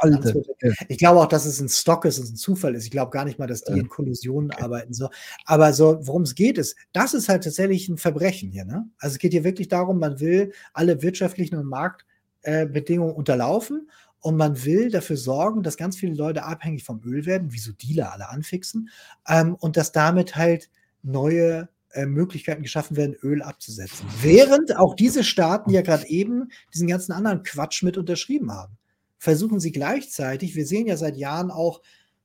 [0.89, 2.85] Ich glaube auch, dass es ein Stock ist, dass es ein Zufall ist.
[2.85, 4.93] Ich glaube gar nicht mal, dass die in Kollisionen arbeiten.
[4.93, 5.09] So.
[5.45, 8.65] Aber so, worum es geht, ist, das ist halt tatsächlich ein Verbrechen hier.
[8.65, 8.89] Ne?
[8.99, 13.89] Also es geht hier wirklich darum, man will alle wirtschaftlichen und Marktbedingungen äh, unterlaufen
[14.21, 17.73] und man will dafür sorgen, dass ganz viele Leute abhängig vom Öl werden, wie so
[17.73, 18.89] Dealer alle anfixen,
[19.29, 20.69] ähm, und dass damit halt
[21.03, 24.07] neue äh, Möglichkeiten geschaffen werden, Öl abzusetzen.
[24.23, 28.77] Während auch diese Staaten ja gerade eben diesen ganzen anderen Quatsch mit unterschrieben haben.
[29.19, 31.81] Versuchen sie gleichzeitig, wir sehen ja seit Jahren auch,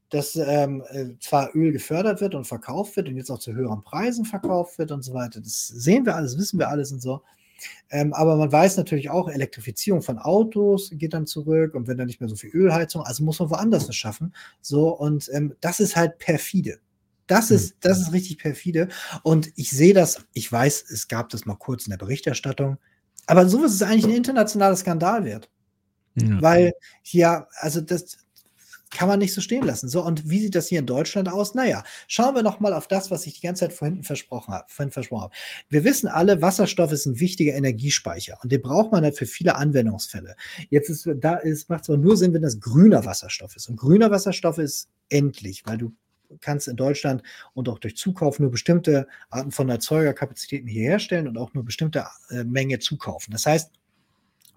[0.10, 3.82] dass ähm, äh, zwar Öl gefördert wird und verkauft wird und jetzt auch zu höheren
[3.82, 5.40] Preisen verkauft wird und so weiter.
[5.40, 7.22] Das sehen wir alles, wissen wir alles und so.
[7.90, 12.08] Ähm, aber man weiß natürlich auch, Elektrifizierung von Autos geht dann zurück und wenn dann
[12.08, 14.34] nicht mehr so viel Ölheizung, also muss man woanders was schaffen.
[14.62, 16.80] So, und ähm, das ist halt perfide.
[17.28, 17.56] Das hm.
[17.56, 18.88] ist, das ist richtig perfide.
[19.24, 22.78] Und ich sehe das, ich weiß, es gab das mal kurz in der Berichterstattung,
[23.28, 25.50] aber sowas ist eigentlich ein internationaler Skandal wert.
[26.16, 26.42] Ja.
[26.42, 28.18] Weil ja, also das
[28.92, 29.88] kann man nicht so stehen lassen.
[29.88, 31.56] So, und wie sieht das hier in Deutschland aus?
[31.56, 34.66] Naja, schauen wir noch mal auf das, was ich die ganze Zeit vorhin versprochen habe.
[34.68, 35.34] Vorhin versprochen habe.
[35.70, 39.56] Wir wissen alle, Wasserstoff ist ein wichtiger Energiespeicher und den braucht man halt für viele
[39.56, 40.36] Anwendungsfälle.
[40.70, 43.70] Jetzt ist, da ist, macht es aber nur Sinn, wenn das grüner Wasserstoff ist.
[43.70, 45.94] Und grüner Wasserstoff ist endlich, weil du
[46.40, 51.38] kannst in Deutschland und auch durch Zukauf nur bestimmte Arten von Erzeugerkapazitäten hier herstellen und
[51.38, 53.32] auch nur bestimmte äh, Menge zukaufen.
[53.32, 53.72] Das heißt,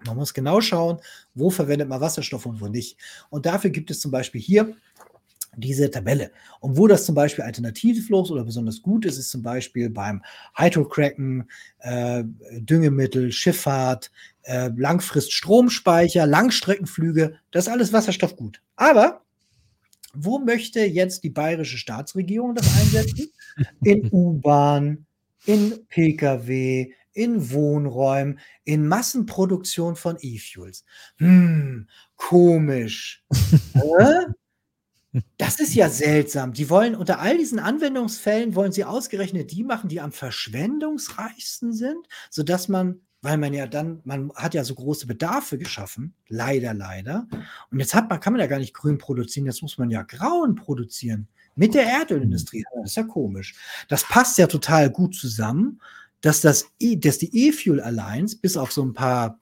[0.05, 0.99] man muss genau schauen,
[1.33, 2.97] wo verwendet man Wasserstoff und wo nicht.
[3.29, 4.75] Und dafür gibt es zum Beispiel hier
[5.57, 6.31] diese Tabelle.
[6.59, 10.21] Und wo das zum Beispiel alternativlos oder besonders gut ist, ist zum Beispiel beim
[10.55, 12.23] Hydrocracken, äh,
[12.59, 14.11] Düngemittel, Schifffahrt,
[14.43, 18.61] äh, Langfrist Stromspeicher, Langstreckenflüge, das ist alles Wasserstoff gut.
[18.75, 19.24] Aber
[20.17, 23.29] wo möchte jetzt die bayerische Staatsregierung das einsetzen?
[23.83, 25.05] In U-Bahn,
[25.45, 30.83] in Pkw, in Wohnräumen, in Massenproduktion von E-Fuels.
[31.17, 33.23] Hm, komisch.
[33.99, 34.25] äh?
[35.37, 36.51] Das ist ja seltsam.
[36.51, 42.07] Die wollen unter all diesen Anwendungsfällen wollen sie ausgerechnet die machen, die am verschwendungsreichsten sind,
[42.29, 47.27] sodass man, weil man ja dann, man hat ja so große Bedarfe geschaffen, leider, leider.
[47.71, 50.03] Und jetzt hat man, kann man ja gar nicht grün produzieren, jetzt muss man ja
[50.03, 51.27] grauen produzieren.
[51.55, 52.63] Mit der Erdölindustrie.
[52.75, 53.55] Das ist ja komisch.
[53.89, 55.81] Das passt ja total gut zusammen,
[56.21, 59.39] dass, das, e, dass die E-Fuel Alliance bis auf so ein paar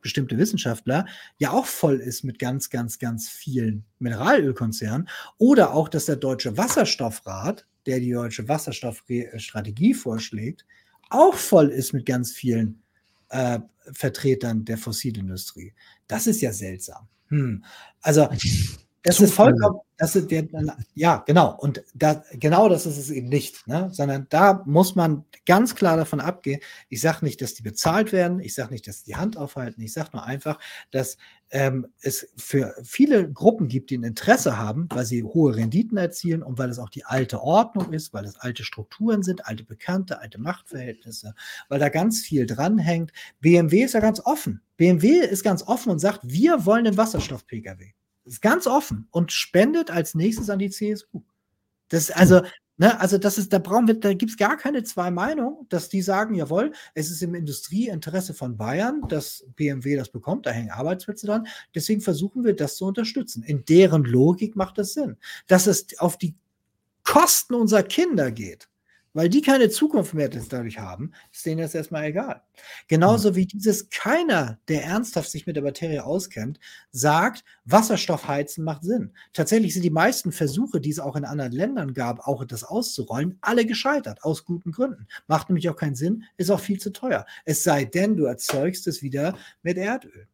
[0.00, 1.04] bestimmte Wissenschaftler
[1.36, 6.56] ja auch voll ist mit ganz, ganz, ganz vielen Mineralölkonzernen oder auch, dass der Deutsche
[6.56, 10.64] Wasserstoffrat, der die deutsche Wasserstoffstrategie vorschlägt,
[11.10, 12.80] auch voll ist mit ganz vielen
[13.30, 13.60] äh,
[13.92, 15.74] Vertretern der Fossilindustrie.
[16.06, 17.08] Das ist ja seltsam.
[17.28, 17.64] Hm.
[18.00, 18.28] Also,
[19.02, 20.46] das ist vollkommen, das ist der,
[20.94, 21.56] ja, genau.
[21.58, 23.88] Und da, genau das ist es eben nicht, ne?
[23.92, 26.60] sondern da muss man ganz klar davon abgehen.
[26.90, 28.40] Ich sage nicht, dass die bezahlt werden.
[28.40, 29.80] Ich sage nicht, dass die Hand aufhalten.
[29.80, 30.58] Ich sage nur einfach,
[30.90, 31.16] dass
[31.50, 36.42] ähm, es für viele Gruppen gibt, die ein Interesse haben, weil sie hohe Renditen erzielen
[36.42, 40.20] und weil es auch die alte Ordnung ist, weil es alte Strukturen sind, alte Bekannte,
[40.20, 41.34] alte Machtverhältnisse,
[41.68, 43.12] weil da ganz viel dranhängt.
[43.40, 44.60] BMW ist ja ganz offen.
[44.76, 47.92] BMW ist ganz offen und sagt, wir wollen den Wasserstoff-Pkw.
[48.24, 51.22] Ist ganz offen und spendet als nächstes an die CSU.
[51.88, 52.42] Das also,
[52.76, 55.88] ne, also das ist, da brauchen wir, da gibt es gar keine zwei Meinungen, dass
[55.88, 60.70] die sagen, jawohl, es ist im Industrieinteresse von Bayern, dass BMW das bekommt, da hängen
[60.70, 61.46] Arbeitsplätze dran.
[61.74, 63.42] Deswegen versuchen wir das zu unterstützen.
[63.42, 65.16] In deren Logik macht das Sinn.
[65.46, 66.34] Dass es auf die
[67.02, 68.68] Kosten unserer Kinder geht,
[69.12, 72.42] weil die keine Zukunft mehr dadurch haben, ist denen jetzt erstmal egal.
[72.88, 76.60] Genauso wie dieses keiner, der ernsthaft sich mit der Materie auskennt,
[76.92, 79.12] sagt, Wasserstoffheizen macht Sinn.
[79.32, 83.38] Tatsächlich sind die meisten Versuche, die es auch in anderen Ländern gab, auch das auszurollen,
[83.40, 85.06] alle gescheitert, aus guten Gründen.
[85.26, 87.26] Macht nämlich auch keinen Sinn, ist auch viel zu teuer.
[87.44, 90.28] Es sei denn, du erzeugst es wieder mit Erdöl.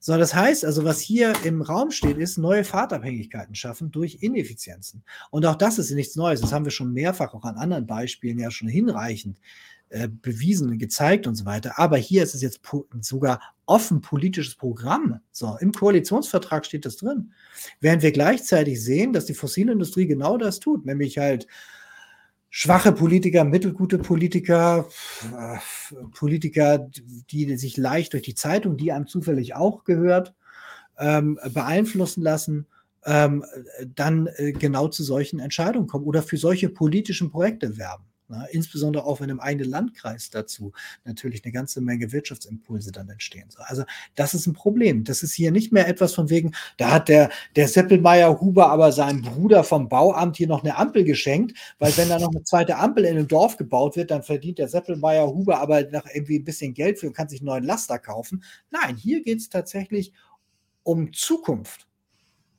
[0.00, 5.02] So, das heißt also, was hier im Raum steht, ist neue Fahrtabhängigkeiten schaffen durch Ineffizienzen.
[5.30, 6.40] Und auch das ist nichts Neues.
[6.40, 9.38] Das haben wir schon mehrfach auch an anderen Beispielen ja schon hinreichend
[9.90, 11.78] äh, bewiesen und gezeigt und so weiter.
[11.78, 12.60] Aber hier ist es jetzt
[13.00, 15.20] sogar offen politisches Programm.
[15.30, 17.32] So, im Koalitionsvertrag steht das drin.
[17.80, 21.46] Während wir gleichzeitig sehen, dass die Fossilindustrie genau das tut, nämlich halt
[22.56, 24.86] schwache Politiker, mittelgute Politiker,
[25.24, 25.58] äh,
[26.16, 26.88] Politiker,
[27.28, 30.36] die sich leicht durch die Zeitung, die einem zufällig auch gehört,
[30.96, 32.68] ähm, beeinflussen lassen,
[33.06, 33.44] ähm,
[33.96, 38.04] dann äh, genau zu solchen Entscheidungen kommen oder für solche politischen Projekte werben.
[38.28, 38.46] Ne?
[38.52, 40.72] Insbesondere auch wenn im eigenen Landkreis dazu
[41.04, 43.48] natürlich eine ganze Menge Wirtschaftsimpulse dann entstehen.
[43.58, 45.04] Also das ist ein Problem.
[45.04, 48.92] Das ist hier nicht mehr etwas von wegen, da hat der, der Seppelmeier Huber aber
[48.92, 52.76] seinem Bruder vom Bauamt hier noch eine Ampel geschenkt, weil wenn da noch eine zweite
[52.76, 56.44] Ampel in einem Dorf gebaut wird, dann verdient der Seppelmeier Huber aber noch irgendwie ein
[56.44, 58.42] bisschen Geld für und kann sich einen neuen Laster kaufen.
[58.70, 60.12] Nein, hier geht es tatsächlich
[60.82, 61.86] um Zukunft.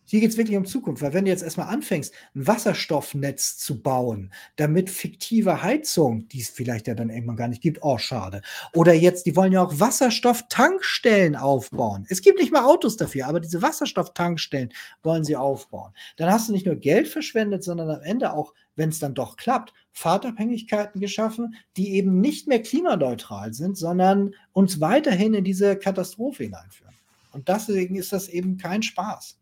[0.05, 3.81] Hier geht es wirklich um Zukunft, weil wenn du jetzt erstmal anfängst, ein Wasserstoffnetz zu
[3.81, 8.41] bauen, damit fiktive Heizung, die es vielleicht ja dann irgendwann gar nicht gibt, oh schade.
[8.73, 12.05] Oder jetzt, die wollen ja auch Wasserstofftankstellen aufbauen.
[12.09, 15.91] Es gibt nicht mal Autos dafür, aber diese Wasserstofftankstellen wollen sie aufbauen.
[16.17, 19.37] Dann hast du nicht nur Geld verschwendet, sondern am Ende auch, wenn es dann doch
[19.37, 26.43] klappt, Fahrtabhängigkeiten geschaffen, die eben nicht mehr klimaneutral sind, sondern uns weiterhin in diese Katastrophe
[26.43, 26.93] hineinführen.
[27.31, 29.37] Und deswegen ist das eben kein Spaß.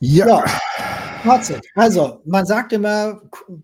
[0.00, 0.26] Ja.
[0.26, 0.44] ja.
[1.22, 1.60] Fazit.
[1.74, 3.20] Also, man sagt immer,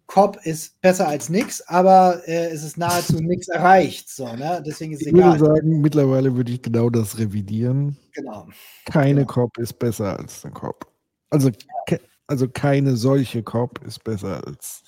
[0.06, 4.10] COP ist besser als nichts, aber äh, es ist nahezu nichts erreicht.
[4.10, 4.62] So, ne?
[4.65, 5.40] Deswegen ist es ich egal.
[5.40, 7.97] würde sagen, mittlerweile würde ich genau das revidieren.
[8.12, 8.47] Genau.
[8.84, 9.51] Keine genau.
[9.58, 10.86] Ist besser als eine COP.
[11.31, 11.51] Also,
[11.86, 14.83] ke also keine solche COP ist besser als.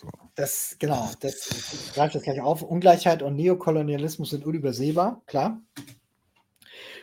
[0.00, 0.08] So.
[0.36, 1.48] Das, genau, das
[1.94, 2.62] greift das gleich auf.
[2.62, 5.60] Ungleichheit und Neokolonialismus sind unübersehbar, klar.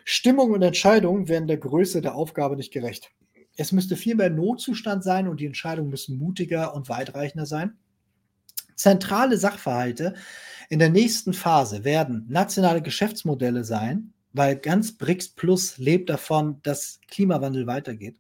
[0.06, 3.12] Stimmung und Entscheidungen werden der Größe der Aufgabe nicht gerecht.
[3.56, 7.78] Es müsste viel mehr Notzustand sein und die Entscheidungen müssen mutiger und weitreichender sein.
[8.76, 10.14] Zentrale Sachverhalte
[10.70, 17.00] in der nächsten Phase werden nationale Geschäftsmodelle sein, weil ganz BRICS Plus lebt davon, dass
[17.08, 18.18] Klimawandel weitergeht.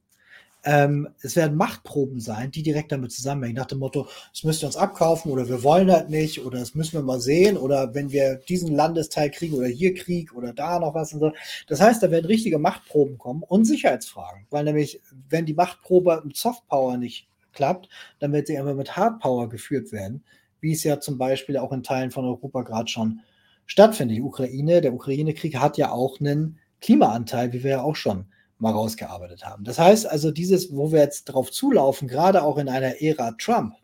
[0.67, 4.65] Ähm, es werden Machtproben sein, die direkt damit zusammenhängen, nach dem Motto, es müsst ihr
[4.65, 8.11] uns abkaufen oder wir wollen das nicht oder das müssen wir mal sehen oder wenn
[8.11, 11.31] wir diesen Landesteil kriegen oder hier Krieg oder da noch was und so.
[11.67, 16.35] Das heißt, da werden richtige Machtproben kommen und Sicherheitsfragen, weil nämlich, wenn die Machtprobe mit
[16.35, 17.87] Softpower nicht klappt,
[18.19, 20.21] dann wird sie einfach mit Hardpower geführt werden,
[20.59, 23.21] wie es ja zum Beispiel auch in Teilen von Europa gerade schon
[23.67, 24.17] stattfindet.
[24.17, 28.25] Die Ukraine, der Ukraine-Krieg hat ja auch einen Klimaanteil, wie wir ja auch schon
[28.59, 29.63] mal rausgearbeitet haben.
[29.63, 33.75] Das heißt also, dieses, wo wir jetzt drauf zulaufen, gerade auch in einer Ära Trump,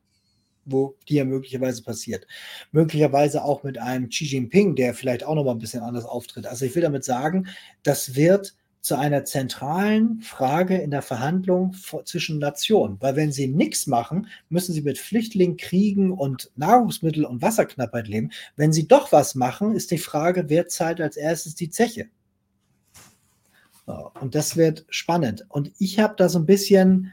[0.66, 2.26] wo die ja möglicherweise passiert,
[2.72, 6.48] möglicherweise auch mit einem Xi Jinping, der vielleicht auch noch mal ein bisschen anders auftritt.
[6.48, 7.48] Also ich will damit sagen,
[7.84, 11.74] das wird zu einer zentralen Frage in der Verhandlung
[12.04, 12.98] zwischen Nationen.
[13.00, 18.32] Weil wenn sie nichts machen, müssen sie mit Flüchtlingen, Kriegen und Nahrungsmittel- und Wasserknappheit leben.
[18.58, 22.10] Wenn sie doch was machen, ist die Frage, wer zahlt als erstes die Zeche?
[23.86, 25.46] Und das wird spannend.
[25.50, 27.12] Und ich habe da so ein bisschen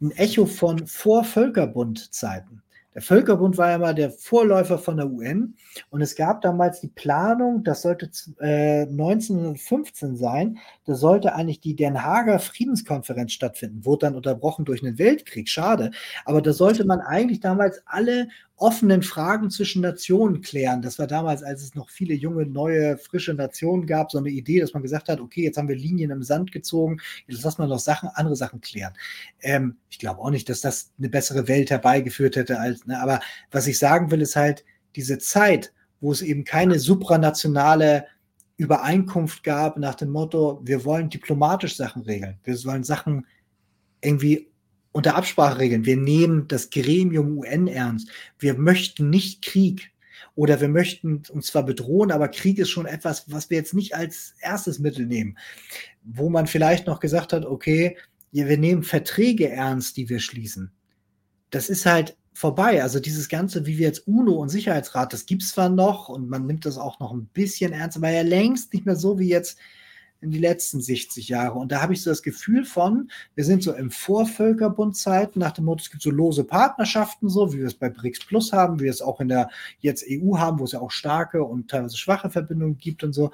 [0.00, 2.62] ein Echo von Vorvölkerbund-Zeiten.
[2.94, 5.56] Der Völkerbund war ja mal der Vorläufer von der UN
[5.90, 11.74] und es gab damals die Planung, das sollte äh, 1915 sein, da sollte eigentlich die
[11.74, 15.90] Den Haager Friedenskonferenz stattfinden, wurde dann unterbrochen durch einen Weltkrieg, schade,
[16.24, 20.80] aber da sollte man eigentlich damals alle offenen Fragen zwischen Nationen klären.
[20.80, 24.60] Das war damals, als es noch viele junge, neue, frische Nationen gab, so eine Idee,
[24.60, 27.66] dass man gesagt hat, okay, jetzt haben wir Linien im Sand gezogen, jetzt lassen wir
[27.66, 28.94] noch Sachen, andere Sachen klären.
[29.40, 33.20] Ähm, ich glaube auch nicht, dass das eine bessere Welt herbeigeführt hätte als, ne, aber
[33.50, 38.06] was ich sagen will, ist halt diese Zeit, wo es eben keine supranationale
[38.56, 43.26] Übereinkunft gab nach dem Motto, wir wollen diplomatisch Sachen regeln, wir wollen Sachen
[44.00, 44.48] irgendwie
[44.94, 45.84] unter Absprache regeln.
[45.84, 48.08] Wir nehmen das Gremium UN ernst.
[48.38, 49.90] Wir möchten nicht Krieg
[50.36, 53.96] oder wir möchten uns zwar bedrohen, aber Krieg ist schon etwas, was wir jetzt nicht
[53.96, 55.36] als erstes Mittel nehmen.
[56.04, 57.96] Wo man vielleicht noch gesagt hat, okay,
[58.30, 60.70] wir nehmen Verträge ernst, die wir schließen.
[61.50, 62.80] Das ist halt vorbei.
[62.80, 66.28] Also dieses Ganze, wie wir jetzt UNO und Sicherheitsrat, das gibt es zwar noch und
[66.28, 69.28] man nimmt das auch noch ein bisschen ernst, aber ja längst nicht mehr so wie
[69.28, 69.58] jetzt
[70.24, 71.58] in die letzten 60 Jahre.
[71.58, 75.66] Und da habe ich so das Gefühl von, wir sind so im Vorvölkerbundzeiten nach dem
[75.66, 78.84] Motto, es gibt so lose Partnerschaften, so wie wir es bei BRICS Plus haben, wie
[78.84, 81.98] wir es auch in der jetzt EU haben, wo es ja auch starke und teilweise
[81.98, 83.30] schwache Verbindungen gibt und so.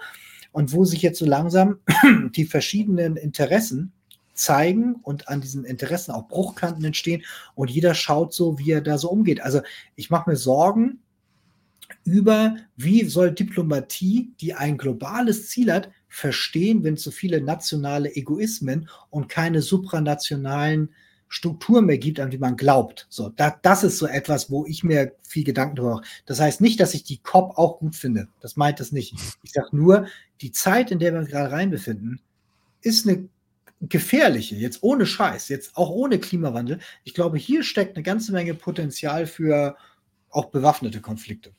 [0.52, 1.78] Und wo sich jetzt so langsam
[2.34, 3.92] die verschiedenen Interessen
[4.34, 7.22] zeigen und an diesen Interessen auch Bruchkanten entstehen
[7.54, 9.40] und jeder schaut so, wie er da so umgeht.
[9.40, 9.60] Also
[9.94, 10.98] ich mache mir Sorgen
[12.04, 18.14] über, wie soll Diplomatie, die ein globales Ziel hat, verstehen, wenn es so viele nationale
[18.14, 20.90] Egoismen und keine supranationalen
[21.28, 23.06] Strukturen mehr gibt, an die man glaubt.
[23.08, 26.04] So, da, das ist so etwas, wo ich mir viel Gedanken drüber mache.
[26.26, 28.26] Das heißt nicht, dass ich die COP auch gut finde.
[28.40, 29.14] Das meint das nicht.
[29.42, 30.06] Ich sage nur,
[30.40, 32.20] die Zeit, in der wir uns gerade reinbefinden,
[32.82, 33.28] ist eine
[33.80, 36.80] gefährliche, jetzt ohne Scheiß, jetzt auch ohne Klimawandel.
[37.04, 39.76] Ich glaube, hier steckt eine ganze Menge Potenzial für
[40.30, 41.52] auch bewaffnete Konflikte.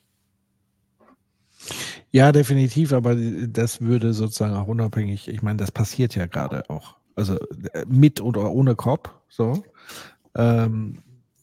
[2.10, 6.96] Ja, definitiv, aber das würde sozusagen auch unabhängig, ich meine, das passiert ja gerade auch.
[7.14, 7.38] Also
[7.72, 9.62] äh, mit oder ohne Kopf, so.
[10.34, 10.98] Ähm,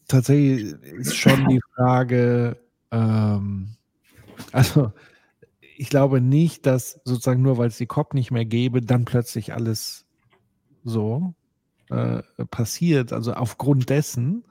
[0.08, 2.56] tatsächlich ist schon die Frage,
[2.90, 3.76] ähm,
[4.52, 4.92] also
[5.76, 9.54] ich glaube nicht, dass sozusagen nur weil es die COP nicht mehr gäbe, dann plötzlich
[9.54, 10.04] alles
[10.84, 11.34] so
[11.90, 14.44] äh, passiert, also aufgrund dessen.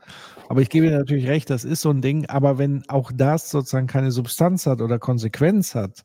[0.50, 3.50] Aber ich gebe dir natürlich recht, das ist so ein Ding, aber wenn auch das
[3.50, 6.04] sozusagen keine Substanz hat oder Konsequenz hat,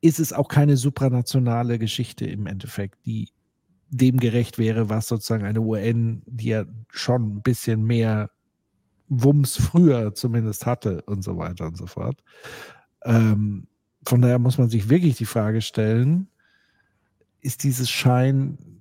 [0.00, 3.28] ist es auch keine supranationale Geschichte im Endeffekt, die
[3.90, 8.30] dem gerecht wäre, was sozusagen eine UN, die ja schon ein bisschen mehr
[9.08, 12.22] Wumms früher zumindest hatte und so weiter und so fort.
[13.04, 13.66] Ähm,
[14.06, 16.28] von daher muss man sich wirklich die Frage stellen,
[17.40, 17.90] ist dieses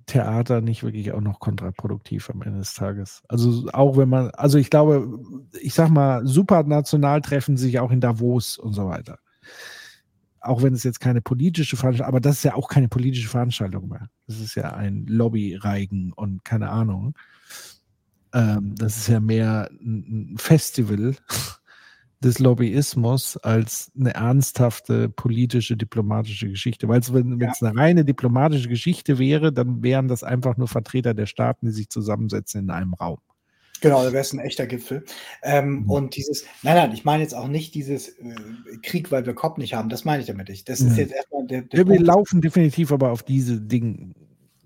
[0.09, 3.21] Scheintheater nicht wirklich auch noch kontraproduktiv am Ende des Tages?
[3.27, 5.19] Also auch wenn man, also ich glaube,
[5.61, 9.19] ich sag mal, supranational treffen sich auch in Davos und so weiter
[10.41, 13.89] auch wenn es jetzt keine politische Veranstaltung, aber das ist ja auch keine politische Veranstaltung
[13.89, 14.07] mehr.
[14.25, 17.13] Das ist ja ein Lobbyreigen und keine Ahnung.
[18.33, 21.15] Ähm, das ist ja mehr ein Festival
[22.21, 26.87] des Lobbyismus als eine ernsthafte politische, diplomatische Geschichte.
[26.87, 27.51] Weil es, wenn ja.
[27.51, 31.71] es eine reine diplomatische Geschichte wäre, dann wären das einfach nur Vertreter der Staaten, die
[31.71, 33.19] sich zusammensetzen in einem Raum.
[33.81, 35.05] Genau, da wäre es ein echter Gipfel.
[35.41, 35.89] Ähm, mhm.
[35.89, 38.35] Und dieses, nein, nein, ich meine jetzt auch nicht dieses äh,
[38.83, 40.67] Krieg, weil wir Kopf nicht haben, das meine ich damit nicht.
[40.67, 40.89] Das mhm.
[40.89, 42.01] ist jetzt erstmal der, der Wir Punkt.
[42.01, 44.13] laufen definitiv aber auf diese Dinge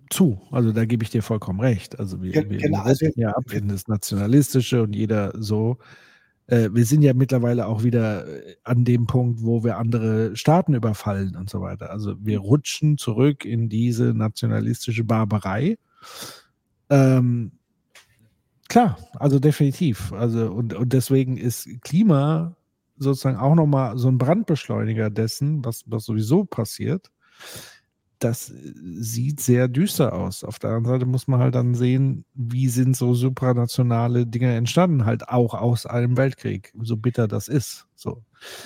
[0.10, 0.42] zu.
[0.52, 2.00] Also da gebe ich dir vollkommen recht.
[2.00, 5.78] Also wir, Ge wir, genau, wir also, ja ab in das Nationalistische und jeder so.
[6.48, 10.74] Äh, wir sind ja mittlerweile auch wieder äh, an dem Punkt, wo wir andere Staaten
[10.74, 11.90] überfallen und so weiter.
[11.92, 15.78] Also wir rutschen zurück in diese nationalistische Barbarei
[16.90, 17.54] Ähm,
[18.70, 20.14] klar, also definitiv.
[20.14, 22.56] Also und, und deswegen ist Klima
[22.98, 27.12] sozusagen auch nochmal so ein Brandbeschleuniger dessen, was, was sowieso passiert
[28.24, 30.44] das sieht sehr düster aus.
[30.44, 35.06] Auf der anderen Seite muss man halt dann sehen, wie sind so supranationale Dinge entstanden,
[35.06, 37.88] halt auch aus einem Weltkrieg, so bitter das ist.
[37.96, 38.24] So.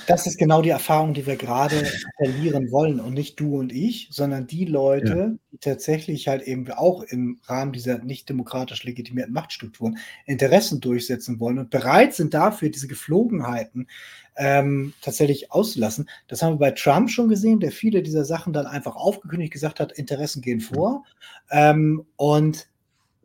[0.08, 1.86] Das ist genau die Erfahrung, die wir gerade
[2.18, 5.32] verlieren wollen und nicht du und ich, sondern die Leute, ja.
[5.52, 11.60] die tatsächlich halt eben auch im Rahmen dieser nicht demokratisch legitimierten Machtstrukturen Interessen durchsetzen wollen
[11.60, 13.88] und bereit sind dafür, diese Geflogenheiten
[14.38, 16.10] ähm, tatsächlich auszulassen.
[16.28, 19.80] Das haben wir bei Trump schon gesehen, der viele dieser Sachen dann einfach aufgekündigt gesagt
[19.80, 21.04] hat, Interessen gehen vor.
[21.50, 22.68] Ähm, und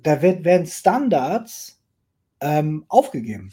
[0.02, 1.80] da wird, werden Standards
[2.40, 3.50] ähm, aufgegeben.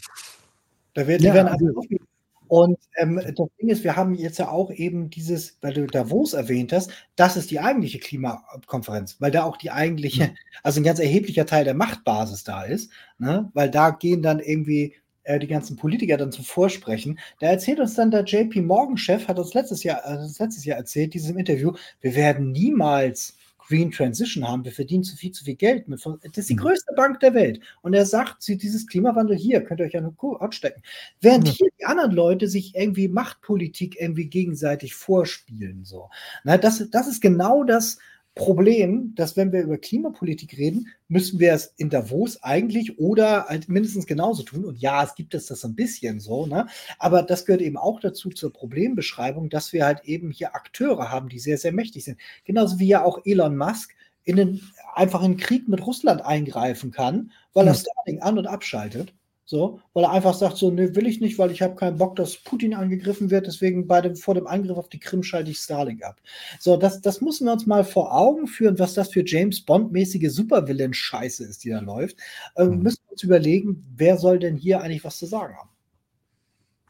[0.94, 2.06] Da wird, ja, die werden also, aufgegeben.
[2.50, 6.32] Und ähm, das Ding ist, wir haben jetzt ja auch eben dieses, weil du Davos
[6.32, 10.36] erwähnt hast, das ist die eigentliche Klimakonferenz, weil da auch die eigentliche, hm.
[10.64, 13.48] also ein ganz erheblicher Teil der Machtbasis da ist, ne?
[13.54, 17.20] weil da gehen dann irgendwie äh, die ganzen Politiker dann zum Vorsprechen.
[17.38, 21.14] Da erzählt uns dann der JP Morgan-Chef, hat uns letztes Jahr, äh, letztes Jahr erzählt,
[21.14, 23.36] dieses Interview, wir werden niemals
[23.70, 26.04] Green Transition haben, wir verdienen zu viel, zu viel Geld mit.
[26.04, 26.58] Das ist die mhm.
[26.58, 27.60] größte Bank der Welt.
[27.82, 30.82] Und er sagt, sie, dieses Klimawandel hier, könnt ihr euch ja nur Haut stecken.
[31.20, 31.54] Während ja.
[31.54, 35.84] hier die anderen Leute sich irgendwie Machtpolitik irgendwie gegenseitig vorspielen.
[35.84, 36.10] So.
[36.42, 37.98] Na, das, das ist genau das,
[38.40, 43.68] Problem, dass wenn wir über Klimapolitik reden, müssen wir es in Davos eigentlich oder halt
[43.68, 44.64] mindestens genauso tun.
[44.64, 46.66] Und ja, es gibt es das ein bisschen so, ne?
[46.98, 51.28] Aber das gehört eben auch dazu zur Problembeschreibung, dass wir halt eben hier Akteure haben,
[51.28, 52.18] die sehr, sehr mächtig sind.
[52.46, 54.62] Genauso wie ja auch Elon Musk in den,
[54.94, 59.12] einfach in den Krieg mit Russland eingreifen kann, weil er Starlink an- und abschaltet.
[59.50, 62.14] So, weil er einfach sagt, so, ne, will ich nicht, weil ich habe keinen Bock,
[62.14, 65.58] dass Putin angegriffen wird, deswegen bei dem, vor dem Angriff auf die Krim schalte ich
[65.58, 66.20] Starlink ab.
[66.60, 70.30] So, das, das müssen wir uns mal vor Augen führen, was das für James Bond-mäßige
[70.30, 72.16] Supervillain-Scheiße ist, die da läuft.
[72.56, 72.82] Ähm, mhm.
[72.84, 75.70] Müssen wir uns überlegen, wer soll denn hier eigentlich was zu sagen haben?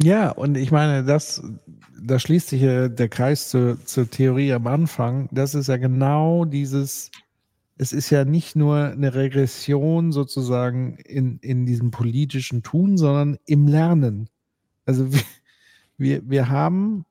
[0.03, 1.43] Ja, und ich meine, das,
[1.99, 5.31] da schließt sich der Kreis zur, zur Theorie am Anfang.
[5.33, 7.11] Das ist ja genau dieses,
[7.81, 13.67] es ist ja nicht nur eine Regression sozusagen in, in diesem politischen Tun, sondern im
[13.67, 14.29] Lernen.
[14.85, 15.09] Also
[15.97, 17.07] wir, wir, haben,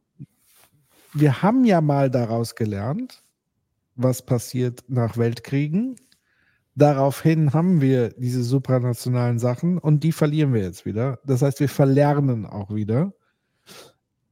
[1.12, 3.24] wir haben ja mal daraus gelernt,
[3.96, 5.96] was passiert nach Weltkriegen.
[6.76, 11.20] Daraufhin haben wir diese supranationalen Sachen und die verlieren wir jetzt wieder.
[11.26, 13.12] Das heißt, wir verlernen auch wieder.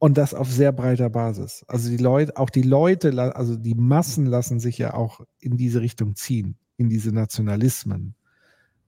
[0.00, 1.64] Und das auf sehr breiter Basis.
[1.66, 5.80] Also die Leute, auch die Leute, also die Massen lassen sich ja auch in diese
[5.80, 8.14] Richtung ziehen, in diese Nationalismen.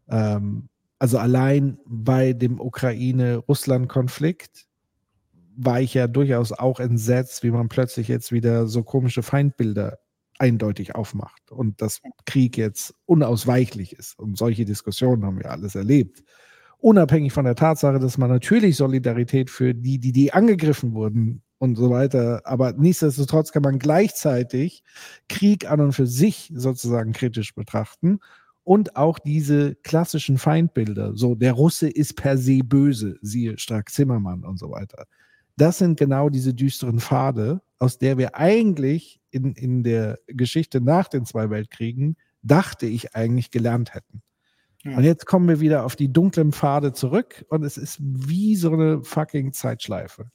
[0.08, 0.68] Ähm,
[1.00, 4.68] also allein bei dem Ukraine-Russland-Konflikt
[5.56, 9.98] war ich ja durchaus auch entsetzt, wie man plötzlich jetzt wieder so komische Feindbilder
[10.38, 14.16] eindeutig aufmacht und dass Krieg jetzt unausweichlich ist.
[14.18, 16.22] Und solche Diskussionen haben wir alles erlebt
[16.80, 21.76] unabhängig von der Tatsache, dass man natürlich Solidarität für die, die, die angegriffen wurden und
[21.76, 24.82] so weiter, aber nichtsdestotrotz kann man gleichzeitig
[25.28, 28.20] Krieg an und für sich sozusagen kritisch betrachten
[28.64, 34.44] und auch diese klassischen Feindbilder, so der Russe ist per se böse, siehe Strack Zimmermann
[34.44, 35.06] und so weiter.
[35.56, 41.08] Das sind genau diese düsteren Pfade, aus der wir eigentlich in, in der Geschichte nach
[41.08, 44.22] den zwei Weltkriegen, dachte ich, eigentlich gelernt hätten.
[44.84, 44.96] Ja.
[44.96, 48.72] Und jetzt kommen wir wieder auf die dunklen Pfade zurück und es ist wie so
[48.72, 50.30] eine fucking Zeitschleife.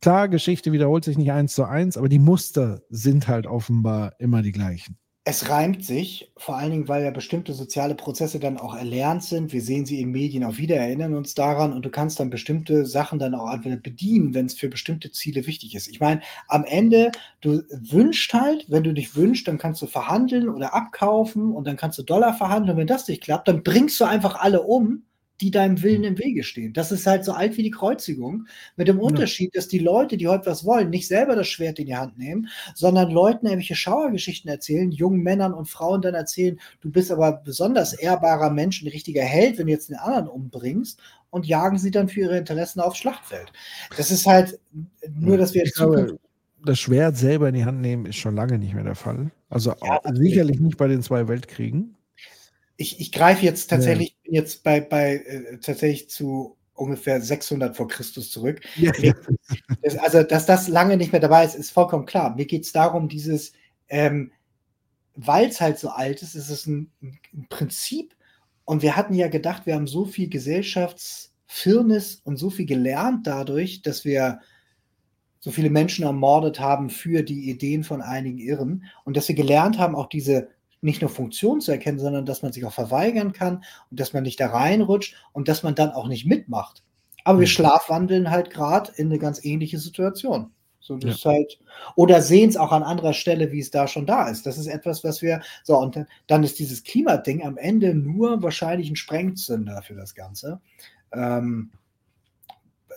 [0.00, 4.42] Klar, Geschichte wiederholt sich nicht eins zu eins, aber die Muster sind halt offenbar immer
[4.42, 4.98] die gleichen.
[5.30, 9.52] Es reimt sich, vor allen Dingen, weil ja bestimmte soziale Prozesse dann auch erlernt sind.
[9.52, 12.86] Wir sehen sie in Medien auch wieder, erinnern uns daran und du kannst dann bestimmte
[12.86, 15.86] Sachen dann auch bedienen, wenn es für bestimmte Ziele wichtig ist.
[15.88, 17.12] Ich meine, am Ende,
[17.42, 21.76] du wünschst halt, wenn du dich wünschst, dann kannst du verhandeln oder abkaufen und dann
[21.76, 22.70] kannst du Dollar verhandeln.
[22.70, 25.02] Und wenn das nicht klappt, dann bringst du einfach alle um
[25.40, 26.72] die deinem Willen im Wege stehen.
[26.72, 30.28] Das ist halt so alt wie die Kreuzigung, mit dem Unterschied, dass die Leute, die
[30.28, 34.50] heute was wollen, nicht selber das Schwert in die Hand nehmen, sondern Leuten irgendwelche Schauergeschichten
[34.50, 39.22] erzählen, jungen Männern und Frauen dann erzählen, du bist aber besonders ehrbarer Mensch, ein richtiger
[39.22, 42.98] Held, wenn du jetzt den anderen umbringst und jagen sie dann für ihre Interessen aufs
[42.98, 43.52] Schlachtfeld.
[43.96, 44.58] Das ist halt
[45.14, 46.18] nur, dass wir jetzt glaube,
[46.64, 49.30] das Schwert selber in die Hand nehmen, ist schon lange nicht mehr der Fall.
[49.48, 51.94] Also ja, sicherlich nicht bei den zwei Weltkriegen
[52.78, 54.14] ich, ich greife jetzt tatsächlich, ja.
[54.22, 58.60] bin jetzt bei, bei äh, tatsächlich zu ungefähr 600 vor Christus zurück.
[58.76, 58.92] Ja.
[59.98, 62.36] Also, dass das lange nicht mehr dabei ist, ist vollkommen klar.
[62.36, 63.52] Mir geht es darum, dieses,
[63.88, 64.30] ähm,
[65.16, 68.14] weil es halt so alt ist, ist es ein, ein, Prinzip.
[68.64, 73.82] Und wir hatten ja gedacht, wir haben so viel Gesellschaftsfirnis und so viel gelernt dadurch,
[73.82, 74.40] dass wir
[75.40, 79.78] so viele Menschen ermordet haben für die Ideen von einigen Irren und dass wir gelernt
[79.78, 80.48] haben, auch diese
[80.80, 84.22] nicht nur Funktion zu erkennen, sondern dass man sich auch verweigern kann und dass man
[84.22, 86.82] nicht da reinrutscht und dass man dann auch nicht mitmacht.
[87.24, 87.50] Aber wir mhm.
[87.50, 90.52] schlafwandeln halt gerade in eine ganz ähnliche Situation.
[90.80, 91.32] So, das ja.
[91.32, 91.58] halt,
[91.96, 94.46] oder sehen es auch an anderer Stelle, wie es da schon da ist.
[94.46, 98.88] Das ist etwas, was wir, so, und dann ist dieses Klimading am Ende nur wahrscheinlich
[98.88, 100.60] ein Sprengzünder für das Ganze.
[101.12, 101.72] Ähm,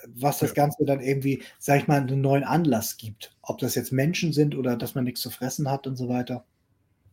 [0.08, 3.36] was das Ganze dann irgendwie, sag ich mal, einen neuen Anlass gibt.
[3.42, 6.46] Ob das jetzt Menschen sind oder dass man nichts zu fressen hat und so weiter.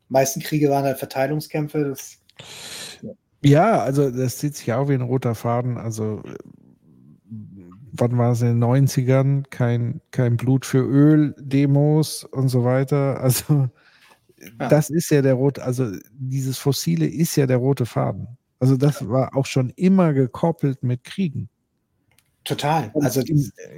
[0.09, 1.85] Meisten Kriege waren halt Verteilungskämpfe.
[1.85, 2.19] Das,
[3.03, 3.13] ja.
[3.43, 5.77] ja, also das zieht sich auch wie ein roter Faden.
[5.77, 6.23] Also
[7.93, 9.45] wann war es in den 90ern?
[9.51, 13.21] Kein, kein Blut für Öl, Demos und so weiter.
[13.21, 13.69] Also
[14.61, 14.69] ja.
[14.69, 18.39] das ist ja der rote, also dieses Fossile ist ja der rote Faden.
[18.61, 21.49] Also das war auch schon immer gekoppelt mit Kriegen.
[22.45, 22.91] Total.
[22.95, 23.23] Also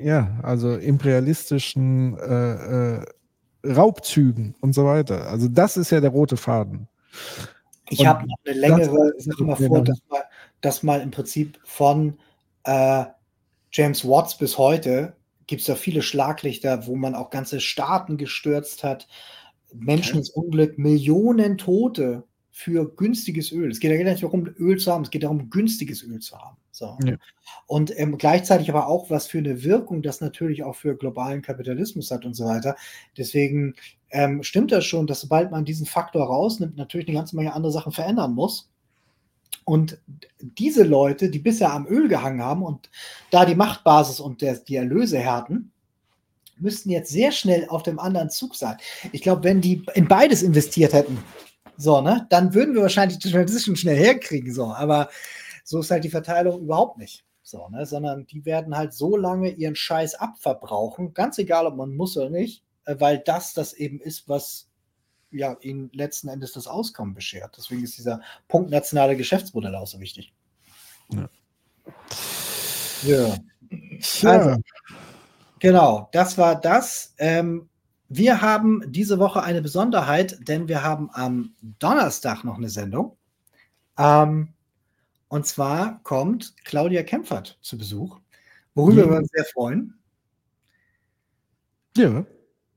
[0.00, 3.04] ja, also imperialistischen äh, äh,
[3.64, 5.26] Raubzügen und so weiter.
[5.28, 6.88] Also das ist ja der rote Faden.
[7.88, 10.24] Ich habe noch eine längere, sag mal vor, dass mal,
[10.60, 12.18] dass mal im Prinzip von
[12.64, 13.04] äh,
[13.72, 15.14] James Watts bis heute
[15.46, 19.08] gibt es da viele Schlaglichter, wo man auch ganze Staaten gestürzt hat,
[19.74, 23.70] Menschen ins Unglück, Millionen Tote für günstiges Öl.
[23.70, 26.56] Es geht ja nicht darum, Öl zu haben, es geht darum, günstiges Öl zu haben.
[26.80, 26.96] So.
[27.04, 27.16] Ja.
[27.66, 32.10] Und ähm, gleichzeitig aber auch, was für eine Wirkung das natürlich auch für globalen Kapitalismus
[32.10, 32.74] hat und so weiter.
[33.18, 33.74] Deswegen
[34.08, 37.70] ähm, stimmt das schon, dass sobald man diesen Faktor rausnimmt, natürlich eine ganze Menge andere
[37.70, 38.70] Sachen verändern muss.
[39.64, 39.98] Und
[40.40, 42.88] diese Leute, die bisher am Öl gehangen haben und
[43.30, 45.70] da die Machtbasis und der, die Erlöse härten,
[46.56, 48.78] müssten jetzt sehr schnell auf dem anderen Zug sein.
[49.12, 51.18] Ich glaube, wenn die in beides investiert hätten,
[51.76, 52.26] so, ne?
[52.30, 54.72] Dann würden wir wahrscheinlich die Transition schnell herkriegen, so.
[54.72, 55.08] Aber
[55.70, 57.24] so ist halt die Verteilung überhaupt nicht.
[57.44, 57.86] So, ne?
[57.86, 62.28] Sondern die werden halt so lange ihren Scheiß abverbrauchen, ganz egal, ob man muss oder
[62.28, 64.69] nicht, äh, weil das das eben ist, was
[65.31, 67.54] ja ihnen letzten Endes das Auskommen beschert.
[67.56, 70.35] Deswegen ist dieser Punkt nationale Geschäftsmodell auch so wichtig.
[71.12, 71.28] Ja.
[73.04, 73.36] ja.
[74.24, 74.60] Also,
[75.60, 77.15] genau, das war das.
[77.19, 77.69] Ähm,
[78.08, 83.17] wir haben diese Woche eine Besonderheit, denn wir haben am Donnerstag noch eine Sendung.
[83.97, 84.53] Ähm,
[85.30, 88.18] und zwar kommt Claudia Kempfert zu Besuch,
[88.74, 89.10] worüber ja.
[89.10, 89.94] wir uns sehr freuen.
[91.96, 92.26] Ja,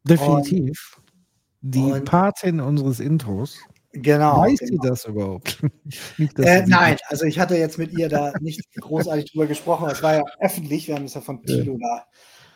[0.04, 0.98] definitiv.
[0.98, 3.58] Und, Die und, Patin unseres Intros.
[3.92, 4.42] Genau.
[4.42, 4.84] Weiß genau.
[4.84, 5.64] sie das überhaupt?
[6.20, 9.90] nicht, äh, nein, also ich hatte jetzt mit ihr da nicht großartig drüber gesprochen.
[9.90, 12.06] Es war ja öffentlich, wir haben es ja von Tilo ja.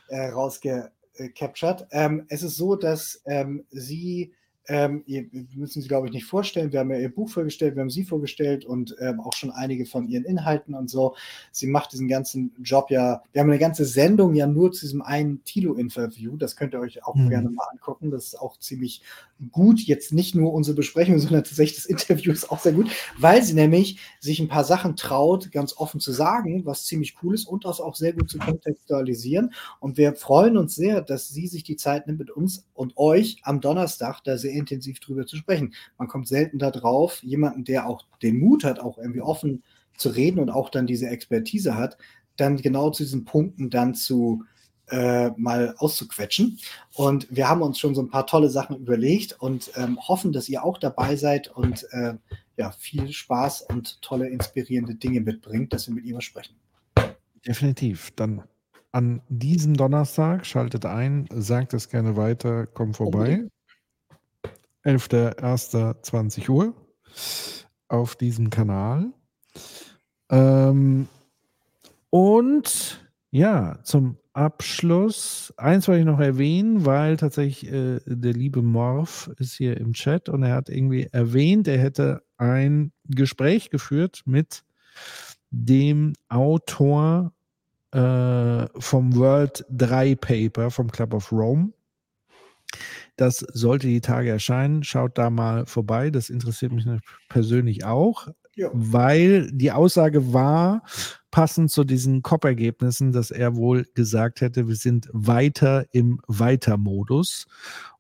[0.09, 1.87] da äh, rausge äh.
[1.89, 4.35] Ähm, es ist so, dass ähm, sie
[4.67, 5.03] ähm,
[5.55, 6.71] müssen Sie, glaube ich, nicht vorstellen.
[6.71, 9.85] Wir haben ja Ihr Buch vorgestellt, wir haben Sie vorgestellt und ähm, auch schon einige
[9.85, 11.15] von Ihren Inhalten und so.
[11.51, 15.01] Sie macht diesen ganzen Job ja, wir haben eine ganze Sendung ja nur zu diesem
[15.01, 16.35] einen Tilo-Interview.
[16.35, 17.29] Das könnt ihr euch auch mhm.
[17.29, 18.11] gerne mal angucken.
[18.11, 19.01] Das ist auch ziemlich
[19.51, 19.79] gut.
[19.79, 23.53] Jetzt nicht nur unsere Besprechung, sondern tatsächlich das Interview ist auch sehr gut, weil sie
[23.53, 27.63] nämlich sich ein paar Sachen traut, ganz offen zu sagen, was ziemlich cool ist und
[27.63, 29.53] das auch sehr gut zu kontextualisieren.
[29.79, 33.37] Und wir freuen uns sehr, dass sie sich die Zeit nimmt, mit uns und euch
[33.43, 35.73] am Donnerstag da sehr intensiv drüber zu sprechen.
[35.97, 39.63] Man kommt selten darauf, jemanden, der auch den Mut hat, auch irgendwie offen
[39.95, 41.97] zu reden und auch dann diese Expertise hat,
[42.35, 44.43] dann genau zu diesen Punkten dann zu
[44.89, 46.59] äh, mal auszuquetschen.
[46.93, 50.47] Und wir haben uns schon so ein paar tolle Sachen überlegt und ähm, hoffen, dass
[50.49, 52.13] ihr auch dabei seid und äh,
[52.55, 56.55] ja, viel Spaß und tolle, inspirierende Dinge mitbringt, dass wir mit ihm sprechen.
[57.45, 58.11] Definitiv.
[58.15, 58.43] Dann
[58.91, 63.47] an diesem Donnerstag schaltet ein, sagt es gerne weiter, kommt vorbei.
[64.87, 66.73] 11.01.20 Uhr
[67.89, 69.11] auf diesem Kanal.
[70.29, 71.07] Ähm,
[72.09, 79.29] und ja, zum Abschluss, eins wollte ich noch erwähnen, weil tatsächlich äh, der liebe Morph
[79.37, 84.63] ist hier im Chat und er hat irgendwie erwähnt, er hätte ein Gespräch geführt mit
[85.49, 87.33] dem Autor
[87.91, 91.73] äh, vom World 3 Paper vom Club of Rome.
[93.17, 94.83] Das sollte die Tage erscheinen.
[94.83, 96.11] Schaut da mal vorbei.
[96.11, 96.85] Das interessiert mich
[97.29, 98.69] persönlich auch, ja.
[98.73, 100.83] weil die Aussage war,
[101.31, 107.47] passend zu diesen COP-Ergebnissen, dass er wohl gesagt hätte, wir sind weiter im Weiter-Modus.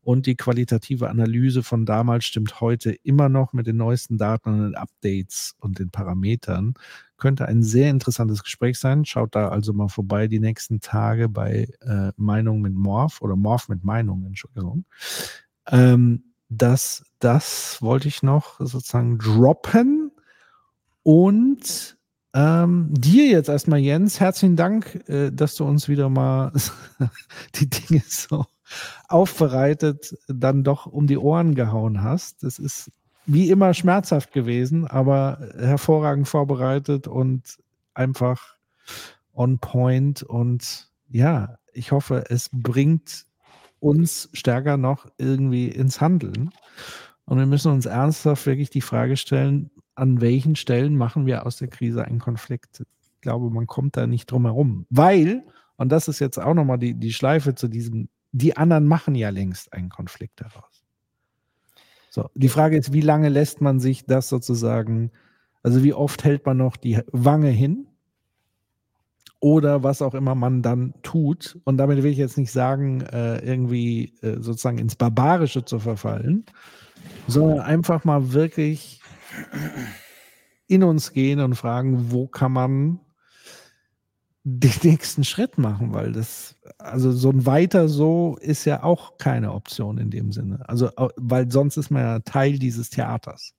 [0.01, 4.59] Und die qualitative Analyse von damals stimmt heute immer noch mit den neuesten Daten und
[4.59, 6.75] den Updates und den Parametern.
[7.17, 9.05] Könnte ein sehr interessantes Gespräch sein.
[9.05, 13.69] Schaut da also mal vorbei die nächsten Tage bei äh, Meinung mit Morph oder Morph
[13.69, 14.85] mit Meinung, Entschuldigung.
[15.67, 20.11] Ähm, das, das wollte ich noch sozusagen droppen.
[21.03, 21.97] Und
[22.33, 26.51] ähm, dir jetzt erstmal, Jens, herzlichen Dank, äh, dass du uns wieder mal
[27.55, 28.45] die Dinge so
[29.07, 32.43] aufbereitet dann doch um die Ohren gehauen hast.
[32.43, 32.91] Das ist
[33.27, 37.57] wie immer schmerzhaft gewesen, aber hervorragend vorbereitet und
[37.93, 38.55] einfach
[39.33, 40.23] on point.
[40.23, 43.25] Und ja, ich hoffe, es bringt
[43.79, 46.51] uns stärker noch irgendwie ins Handeln.
[47.25, 51.57] Und wir müssen uns ernsthaft wirklich die Frage stellen, an welchen Stellen machen wir aus
[51.57, 52.79] der Krise einen Konflikt?
[52.79, 54.85] Ich glaube, man kommt da nicht drum herum.
[54.89, 55.43] Weil,
[55.75, 59.29] und das ist jetzt auch nochmal die, die Schleife zu diesem, die anderen machen ja
[59.29, 60.76] längst einen Konflikt daraus.
[62.17, 65.11] So, die Frage ist, wie lange lässt man sich das sozusagen,
[65.61, 67.85] also wie oft hält man noch die Wange hin
[69.39, 71.59] oder was auch immer man dann tut.
[71.63, 76.45] Und damit will ich jetzt nicht sagen, äh, irgendwie äh, sozusagen ins Barbarische zu verfallen,
[77.27, 78.99] sondern einfach mal wirklich
[80.65, 82.99] in uns gehen und fragen, wo kann man
[84.49, 89.51] den nächsten Schritt machen, weil das, also so ein weiter so ist ja auch keine
[89.51, 90.63] Option in dem Sinne.
[90.69, 93.53] Also, weil sonst ist man ja Teil dieses Theaters.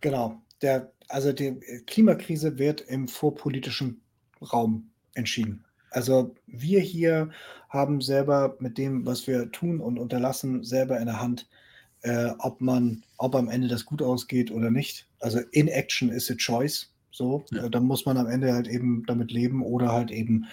[0.00, 0.40] Genau.
[0.62, 4.00] Der, also die Klimakrise wird im vorpolitischen
[4.40, 5.66] Raum entschieden.
[5.90, 7.28] Also wir hier
[7.68, 11.46] haben selber mit dem, was wir tun und unterlassen, selber in der Hand,
[12.00, 15.06] äh, ob man, ob am Ende das gut ausgeht oder nicht.
[15.20, 16.90] Also in Action is a choice.
[17.12, 17.68] So, ja.
[17.68, 20.46] dann muss man am Ende halt eben damit leben oder halt eben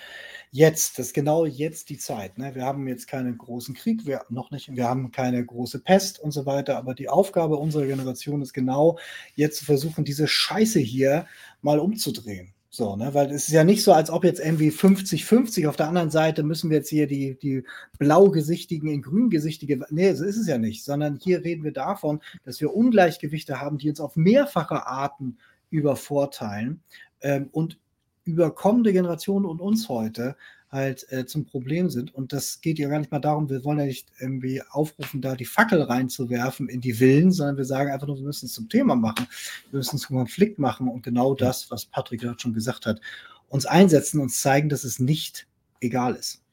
[0.52, 2.38] jetzt, das ist genau jetzt die Zeit.
[2.38, 2.54] Ne?
[2.54, 6.32] Wir haben jetzt keinen großen Krieg, wir noch nicht, wir haben keine große Pest und
[6.32, 9.00] so weiter, aber die Aufgabe unserer Generation ist genau
[9.36, 11.28] jetzt zu versuchen, diese Scheiße hier
[11.62, 12.54] mal umzudrehen.
[12.72, 13.14] So, ne?
[13.16, 16.44] Weil es ist ja nicht so, als ob jetzt irgendwie 50-50 auf der anderen Seite
[16.44, 17.64] müssen wir jetzt hier die, die
[17.98, 19.80] blaugesichtigen in grüngesichtige.
[19.90, 23.80] Nee, so ist es ja nicht, sondern hier reden wir davon, dass wir Ungleichgewichte haben,
[23.80, 26.82] die uns auf mehrfache Arten übervorteilen
[27.22, 27.78] ähm, und
[28.26, 30.36] über kommende Generationen und uns heute
[30.72, 32.14] halt äh, zum Problem sind.
[32.14, 35.36] Und das geht ja gar nicht mal darum, wir wollen ja nicht irgendwie aufrufen, da
[35.36, 38.70] die Fackel reinzuwerfen in die Villen, sondern wir sagen einfach nur, wir müssen es zum
[38.70, 39.28] Thema machen,
[39.72, 43.02] wir müssen es zum Konflikt machen und genau das, was Patrick gerade schon gesagt hat,
[43.48, 45.48] uns einsetzen, uns zeigen, dass es nicht
[45.82, 46.44] egal ist.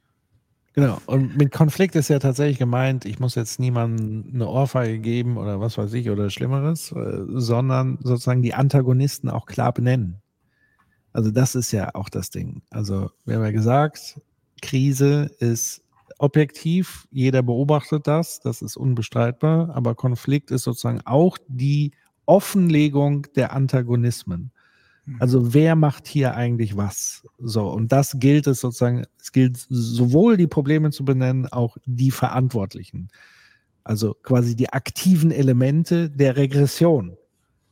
[0.79, 5.39] Genau, und mit Konflikt ist ja tatsächlich gemeint, ich muss jetzt niemandem eine Ohrfeige geben
[5.39, 10.21] oder was weiß ich oder Schlimmeres, äh, sondern sozusagen die Antagonisten auch klar benennen.
[11.15, 12.61] Also das ist ja auch das Ding.
[12.71, 14.21] Also wir haben ja gesagt,
[14.61, 15.83] Krise ist
[16.19, 21.93] objektiv, jeder beobachtet das, das ist unbestreitbar, aber Konflikt ist sozusagen auch die
[22.27, 24.51] Offenlegung der Antagonismen.
[25.07, 25.17] Mhm.
[25.21, 27.27] Also wer macht hier eigentlich was?
[27.39, 32.11] So, und das gilt es sozusagen, es gilt sowohl die Probleme zu benennen, auch die
[32.11, 33.09] Verantwortlichen.
[33.85, 37.17] Also quasi die aktiven Elemente der Regression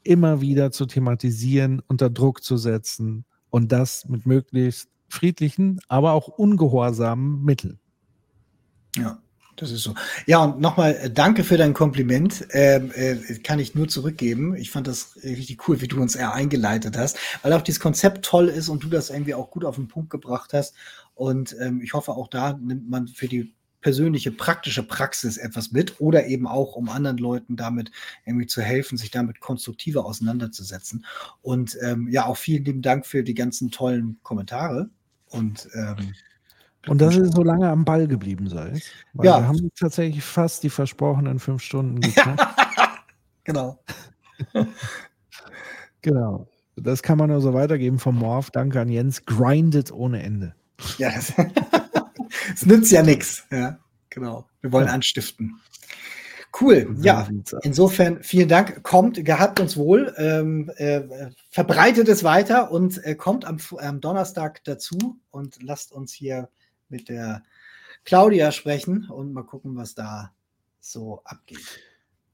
[0.05, 6.27] immer wieder zu thematisieren, unter Druck zu setzen, und das mit möglichst friedlichen, aber auch
[6.27, 7.79] ungehorsamen Mitteln.
[8.97, 9.23] Ja.
[9.57, 9.95] Das ist so.
[10.27, 12.47] Ja, und nochmal äh, danke für dein Kompliment.
[12.51, 14.57] Ähm, äh, kann ich nur zurückgeben.
[14.57, 18.25] Ich fand das richtig cool, wie du uns eher eingeleitet hast, weil auch dieses Konzept
[18.25, 20.75] toll ist und du das irgendwie auch gut auf den Punkt gebracht hast.
[21.15, 26.01] Und ähm, ich hoffe, auch da nimmt man für die persönliche, praktische Praxis etwas mit
[26.01, 27.93] oder eben auch, um anderen Leuten damit
[28.25, 31.05] irgendwie zu helfen, sich damit konstruktiver auseinanderzusetzen.
[31.43, 34.89] Und ähm, ja, auch vielen lieben Dank für die ganzen tollen Kommentare.
[35.29, 36.15] Und ähm,
[36.87, 38.73] und dass es so lange am Ball geblieben sei.
[39.13, 39.41] Weil ja.
[39.41, 42.45] Wir haben tatsächlich fast die versprochenen fünf Stunden geknackt.
[43.45, 43.79] genau.
[46.03, 46.49] genau.
[46.77, 48.51] Das kann man nur so weitergeben vom Morph.
[48.51, 49.25] Danke an Jens.
[49.25, 50.55] Grindet ohne Ende.
[50.99, 51.11] Ja,
[52.53, 53.45] es nützt ja nichts.
[53.51, 53.79] Ja,
[54.11, 54.47] genau.
[54.61, 54.93] Wir wollen ja.
[54.93, 55.61] anstiften.
[56.61, 56.97] Cool.
[57.01, 57.29] Ja,
[57.63, 58.85] insofern vielen Dank.
[58.85, 61.03] Kommt, gehabt uns wohl, ähm, äh,
[61.51, 66.49] verbreitet es weiter und äh, kommt am, am, Donnerstag dazu und lasst uns hier
[66.89, 67.43] mit der
[68.05, 70.33] Claudia sprechen und mal gucken, was da
[70.81, 71.81] so abgeht.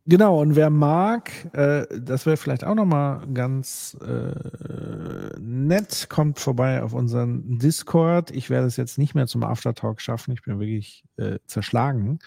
[0.07, 6.83] Genau, und wer mag, äh, das wäre vielleicht auch nochmal ganz äh, nett, kommt vorbei
[6.83, 8.31] auf unseren Discord.
[8.31, 12.19] Ich werde es jetzt nicht mehr zum Aftertalk schaffen, ich bin wirklich äh, zerschlagen.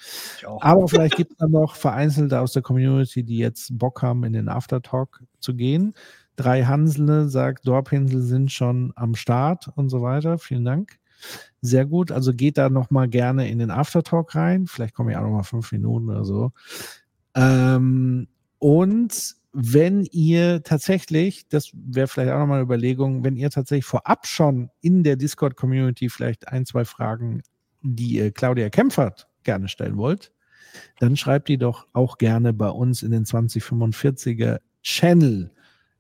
[0.62, 4.34] Aber vielleicht gibt es dann noch Vereinzelte aus der Community, die jetzt Bock haben, in
[4.34, 5.94] den Aftertalk zu gehen.
[6.36, 10.38] Drei Hansele sagt, Dorpinsel sind schon am Start und so weiter.
[10.38, 11.00] Vielen Dank.
[11.66, 12.12] Sehr gut.
[12.12, 14.68] Also geht da nochmal gerne in den Aftertalk rein.
[14.68, 16.52] Vielleicht komme ich auch nochmal fünf Minuten oder so.
[17.36, 18.28] Ähm,
[18.60, 24.28] und wenn ihr tatsächlich, das wäre vielleicht auch nochmal eine Überlegung, wenn ihr tatsächlich vorab
[24.28, 27.44] schon in der Discord-Community vielleicht ein, zwei Fragen,
[27.82, 30.34] die ihr Claudia Kempfert gerne stellen wollt,
[31.00, 35.50] dann schreibt die doch auch gerne bei uns in den 2045er Channel,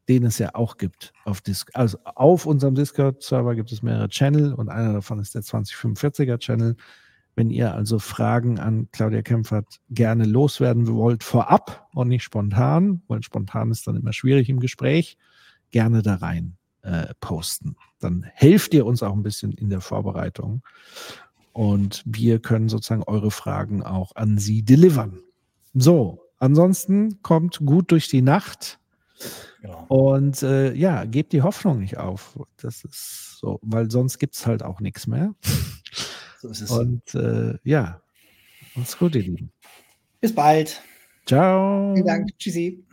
[0.09, 1.13] den es ja auch gibt.
[1.25, 5.43] Auf, Dis also auf unserem Discord-Server gibt es mehrere Channel und einer davon ist der
[5.43, 6.75] 2045er Channel.
[7.35, 13.23] Wenn ihr also Fragen an Claudia Kempfert gerne loswerden wollt, vorab und nicht spontan, weil
[13.23, 15.17] spontan ist dann immer schwierig im Gespräch,
[15.71, 17.75] gerne da rein äh, posten.
[17.99, 20.61] Dann helft ihr uns auch ein bisschen in der Vorbereitung.
[21.53, 25.19] Und wir können sozusagen eure Fragen auch an sie delivern.
[25.73, 28.79] So, ansonsten kommt gut durch die Nacht.
[29.61, 29.85] Genau.
[29.87, 32.37] Und äh, ja, gebt die Hoffnung nicht auf.
[32.57, 35.33] Das ist so, weil sonst gibt es halt auch nichts mehr.
[36.39, 36.71] So ist es.
[36.71, 38.01] Und äh, ja,
[38.75, 39.53] macht's gut, ihr Lieben.
[40.19, 40.81] Bis bald.
[41.25, 41.93] Ciao.
[41.93, 42.37] Vielen Dank.
[42.37, 42.83] Tschüssi.